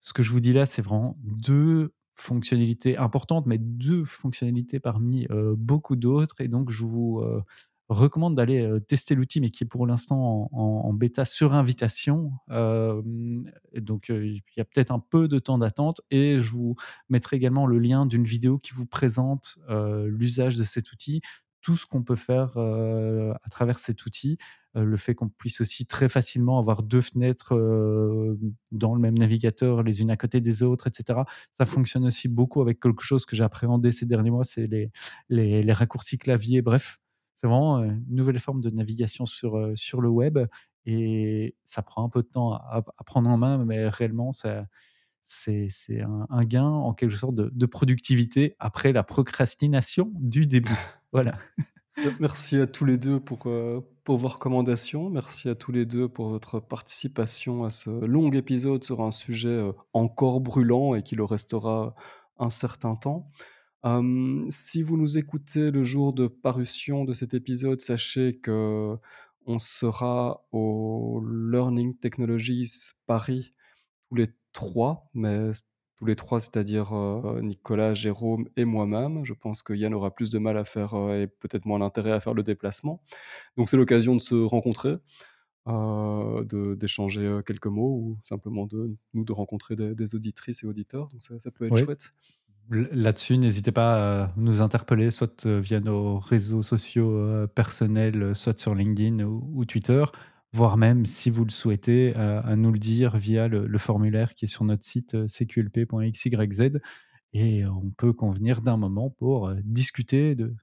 Ce 0.00 0.12
que 0.12 0.22
je 0.22 0.30
vous 0.30 0.40
dis 0.40 0.52
là, 0.52 0.66
c'est 0.66 0.82
vraiment 0.82 1.16
deux 1.22 1.92
fonctionnalités 2.14 2.96
importantes, 2.96 3.46
mais 3.46 3.58
deux 3.58 4.04
fonctionnalités 4.04 4.80
parmi 4.80 5.26
euh, 5.30 5.54
beaucoup 5.56 5.96
d'autres. 5.96 6.40
Et 6.40 6.48
donc, 6.48 6.70
je 6.70 6.84
vous 6.84 7.20
euh, 7.20 7.42
recommande 7.88 8.34
d'aller 8.34 8.66
tester 8.88 9.14
l'outil, 9.14 9.40
mais 9.40 9.50
qui 9.50 9.64
est 9.64 9.66
pour 9.66 9.86
l'instant 9.86 10.48
en, 10.52 10.92
bêta 10.94 11.24
sur 11.24 11.54
invitation. 11.54 12.30
donc, 12.48 14.10
il 14.10 14.42
y 14.56 14.60
a 14.60 14.64
peut-être 14.64 14.92
un 14.92 15.00
peu 15.00 15.26
de 15.26 15.38
temps 15.40 15.58
d'attente. 15.58 16.00
Et 16.10 16.38
je 16.38 16.52
vous 16.52 16.76
mettrai 17.08 17.36
également 17.36 17.66
le 17.66 17.80
lien 17.80 18.06
d'une 18.06 18.24
vidéo 18.24 18.58
qui 18.58 18.72
vous 18.74 18.86
présente 18.86 19.58
l'usage 19.68 20.56
de 20.56 20.62
cet 20.62 20.92
outil, 20.92 21.20
tout 21.60 21.76
ce 21.76 21.86
qu'on 21.86 22.02
peut 22.02 22.16
faire 22.16 22.56
à 22.56 23.50
travers 23.50 23.78
cet 23.78 24.06
outil. 24.06 24.38
le 24.74 24.96
fait 24.96 25.14
qu'on 25.14 25.28
puisse 25.28 25.60
aussi 25.60 25.86
très 25.86 26.08
facilement 26.08 26.58
avoir 26.58 26.82
deux 26.82 27.00
fenêtres 27.00 27.54
dans 28.72 28.94
le 28.94 29.00
même 29.00 29.18
navigateur, 29.18 29.82
les 29.82 30.00
unes 30.00 30.10
à 30.10 30.16
côté 30.16 30.40
des 30.40 30.62
autres, 30.62 30.86
etc. 30.86 31.20
Ça 31.52 31.66
fonctionne 31.66 32.06
aussi 32.06 32.28
beaucoup 32.28 32.62
avec 32.62 32.80
quelque 32.80 33.02
chose 33.02 33.26
que 33.26 33.36
j'ai 33.36 33.44
appréhendé 33.44 33.92
ces 33.92 34.06
derniers 34.06 34.30
mois, 34.30 34.44
c'est 34.44 34.66
les, 34.66 34.90
les, 35.28 35.72
raccourcis 35.72 36.18
clavier. 36.18 36.62
Bref, 36.62 36.98
c'est 37.36 37.46
vraiment 37.46 37.82
une 37.82 38.04
nouvelle 38.08 38.38
forme 38.38 38.60
de 38.60 38.70
navigation 38.70 39.26
sur, 39.26 39.72
sur 39.74 40.00
le 40.00 40.08
web 40.08 40.38
et 40.86 41.56
ça 41.64 41.82
prend 41.82 42.04
un 42.04 42.08
peu 42.08 42.22
de 42.22 42.28
temps 42.28 42.54
à, 42.54 42.82
prendre 43.04 43.28
en 43.28 43.36
main, 43.36 43.64
mais 43.64 43.88
réellement, 43.88 44.32
ça, 44.32 44.66
c'est, 45.22 45.68
un, 46.00 46.44
gain 46.44 46.66
en 46.66 46.92
quelque 46.92 47.16
sorte 47.16 47.34
de, 47.34 47.50
de 47.52 47.66
productivité 47.66 48.56
après 48.58 48.92
la 48.92 49.02
procrastination 49.02 50.12
du 50.14 50.46
début. 50.46 50.70
Voilà. 51.12 51.36
Merci 52.20 52.56
à 52.56 52.68
tous 52.68 52.84
les 52.84 52.96
deux 52.96 53.18
pour, 53.18 53.46
euh, 53.46 53.80
pour 54.04 54.16
vos 54.16 54.28
recommandations. 54.28 55.10
Merci 55.10 55.48
à 55.48 55.56
tous 55.56 55.72
les 55.72 55.84
deux 55.84 56.08
pour 56.08 56.28
votre 56.28 56.60
participation 56.60 57.64
à 57.64 57.70
ce 57.70 57.90
long 57.90 58.30
épisode 58.30 58.84
sur 58.84 59.00
un 59.00 59.10
sujet 59.10 59.48
euh, 59.48 59.72
encore 59.92 60.40
brûlant 60.40 60.94
et 60.94 61.02
qui 61.02 61.16
le 61.16 61.24
restera 61.24 61.96
un 62.38 62.50
certain 62.50 62.94
temps. 62.94 63.30
si 64.50 64.82
vous 64.82 64.96
nous 64.96 65.18
écoutez 65.18 65.70
le 65.70 65.82
jour 65.82 66.12
de 66.12 66.28
parution 66.28 67.04
de 67.04 67.12
cet 67.12 67.34
épisode, 67.34 67.80
sachez 67.80 68.38
que 68.38 68.96
on 69.46 69.58
sera 69.58 70.46
au 70.52 71.22
Learning 71.26 71.96
Technologies 71.96 72.92
Paris 73.06 73.52
tous 74.08 74.14
les 74.14 74.28
trois, 74.52 75.08
mais 75.14 75.52
tous 76.00 76.06
les 76.06 76.16
trois, 76.16 76.40
c'est-à-dire 76.40 76.94
euh, 76.94 77.42
Nicolas, 77.42 77.92
Jérôme 77.92 78.48
et 78.56 78.64
moi-même. 78.64 79.22
Je 79.26 79.34
pense 79.34 79.62
que 79.62 79.74
Yann 79.74 79.92
aura 79.92 80.10
plus 80.10 80.30
de 80.30 80.38
mal 80.38 80.56
à 80.56 80.64
faire 80.64 80.94
euh, 80.94 81.22
et 81.22 81.26
peut-être 81.26 81.66
moins 81.66 81.78
d'intérêt 81.78 82.12
à 82.12 82.20
faire 82.20 82.32
le 82.32 82.42
déplacement. 82.42 83.02
Donc 83.58 83.68
c'est 83.68 83.76
l'occasion 83.76 84.16
de 84.16 84.20
se 84.20 84.34
rencontrer, 84.34 84.96
euh, 85.68 86.74
d'échanger 86.74 87.40
quelques 87.44 87.66
mots 87.66 87.96
ou 87.96 88.18
simplement 88.24 88.66
de 88.66 88.96
nous 89.12 89.24
de 89.24 89.32
rencontrer 89.32 89.76
des, 89.76 90.14
auditrices 90.14 90.62
et 90.64 90.66
auditeurs. 90.66 91.08
Donc 91.08 91.20
ça, 91.20 91.50
peut 91.50 91.66
être 91.66 91.76
chouette. 91.76 92.14
Là-dessus, 92.70 93.36
n'hésitez 93.36 93.72
pas 93.72 94.22
à 94.22 94.32
nous 94.36 94.62
interpeller, 94.62 95.10
soit 95.10 95.44
via 95.44 95.80
nos 95.80 96.18
réseaux 96.18 96.62
sociaux 96.62 97.46
personnels, 97.48 98.34
soit 98.34 98.58
sur 98.58 98.74
LinkedIn 98.74 99.24
ou 99.24 99.64
Twitter 99.66 100.04
voire 100.52 100.76
même, 100.76 101.06
si 101.06 101.30
vous 101.30 101.44
le 101.44 101.50
souhaitez, 101.50 102.14
à, 102.14 102.56
nous 102.56 102.72
le 102.72 102.78
dire 102.78 103.16
via 103.16 103.48
le, 103.48 103.78
formulaire 103.78 104.34
qui 104.34 104.46
est 104.46 104.48
sur 104.48 104.64
notre 104.64 104.84
site 104.84 105.14
euh, 105.14 105.26
cqlp.xyz. 105.26 106.80
Et 107.32 107.64
on 107.64 107.90
peut 107.90 108.12
convenir 108.12 108.60
d'un 108.60 108.76
moment 108.76 109.10
pour 109.10 109.48
euh, 109.48 109.56
discuter 109.62 110.34
de 110.34 110.54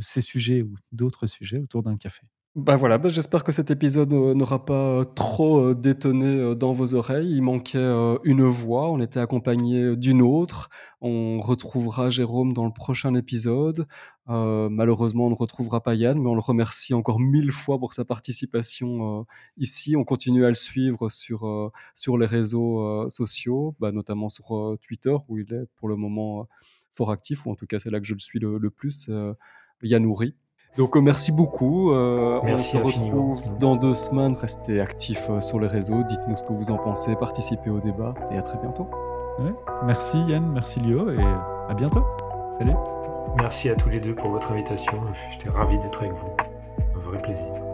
ces 0.00 0.20
sujets 0.20 0.62
ou 0.62 0.76
d'autres 0.92 1.26
sujets 1.26 1.58
autour 1.58 1.82
d'un 1.82 1.96
café. 1.96 2.22
Bah 2.56 2.74
voilà, 2.76 2.96
bah 2.96 3.10
j'espère 3.10 3.44
que 3.44 3.52
cet 3.52 3.70
épisode 3.70 4.14
euh, 4.14 4.32
n'aura 4.32 4.64
pas 4.64 5.00
euh, 5.00 5.04
trop 5.04 5.58
euh, 5.60 5.74
détonné 5.74 6.54
dans 6.54 6.72
vos 6.72 6.94
oreilles. 6.94 7.30
Il 7.30 7.42
manquait 7.42 7.78
une 8.24 8.46
voix, 8.46 8.90
on 8.90 8.98
était 8.98 9.20
accompagné 9.20 9.94
d'une 9.94 10.22
autre. 10.22 10.70
On 11.02 11.38
retrouvera 11.42 12.08
Jérôme 12.08 12.54
dans 12.54 12.64
le 12.64 12.72
prochain 12.72 13.14
épisode. 13.14 13.86
malheureusement, 14.26 15.26
on 15.26 15.30
ne 15.30 15.34
retrouvera 15.34 15.82
pas 15.82 15.94
Yann, 15.94 16.18
mais 16.18 16.30
on 16.30 16.34
le 16.34 16.40
remercie 16.40 16.94
encore 16.94 17.20
mille 17.20 17.52
fois 17.52 17.78
pour 17.78 17.92
sa 17.92 18.06
participation 18.06 19.26
ici. 19.58 19.94
On 19.94 20.04
continue 20.04 20.46
à 20.46 20.48
le 20.48 20.54
suivre 20.54 21.10
sur, 21.10 21.70
sur 21.94 22.16
les 22.16 22.26
réseaux 22.26 23.06
sociaux, 23.10 23.74
bah, 23.80 23.92
notamment 23.92 24.30
sur 24.30 24.78
Twitter, 24.80 25.14
où 25.28 25.36
il 25.36 25.52
est 25.52 25.66
pour 25.76 25.88
le 25.88 25.96
moment 25.96 26.48
fort 26.94 27.10
actif, 27.10 27.44
ou 27.44 27.50
en 27.50 27.54
tout 27.54 27.66
cas 27.66 27.78
c'est 27.78 27.90
là 27.90 28.00
que 28.00 28.06
je 28.06 28.14
le 28.14 28.20
suis 28.20 28.38
le, 28.38 28.70
plus, 28.70 29.10
Yannouri. 29.82 30.34
Donc 30.76 30.96
euh, 30.96 31.00
merci 31.00 31.32
beaucoup. 31.32 31.92
Euh, 31.92 32.40
on 32.42 32.58
se 32.58 32.76
retrouve 32.76 33.58
dans 33.58 33.76
deux 33.76 33.94
semaines. 33.94 34.34
Restez 34.34 34.80
actifs 34.80 35.26
euh, 35.30 35.40
sur 35.40 35.58
les 35.58 35.68
réseaux. 35.68 36.02
Dites-nous 36.02 36.36
ce 36.36 36.42
que 36.42 36.52
vous 36.52 36.70
en 36.70 36.76
pensez. 36.76 37.14
Participez 37.16 37.70
au 37.70 37.80
débat 37.80 38.14
et 38.30 38.36
à 38.38 38.42
très 38.42 38.58
bientôt. 38.58 38.88
Merci 39.84 40.18
Yann, 40.22 40.50
merci 40.50 40.80
Lio 40.80 41.10
et 41.10 41.18
à 41.68 41.74
bientôt. 41.74 42.02
Salut. 42.58 42.72
Merci 43.36 43.68
à 43.68 43.74
tous 43.74 43.90
les 43.90 44.00
deux 44.00 44.14
pour 44.14 44.30
votre 44.30 44.50
invitation. 44.50 44.98
J'étais 45.30 45.50
ravi 45.50 45.76
d'être 45.78 46.00
avec 46.00 46.14
vous. 46.14 46.28
Un 46.96 47.10
vrai 47.10 47.20
plaisir. 47.20 47.65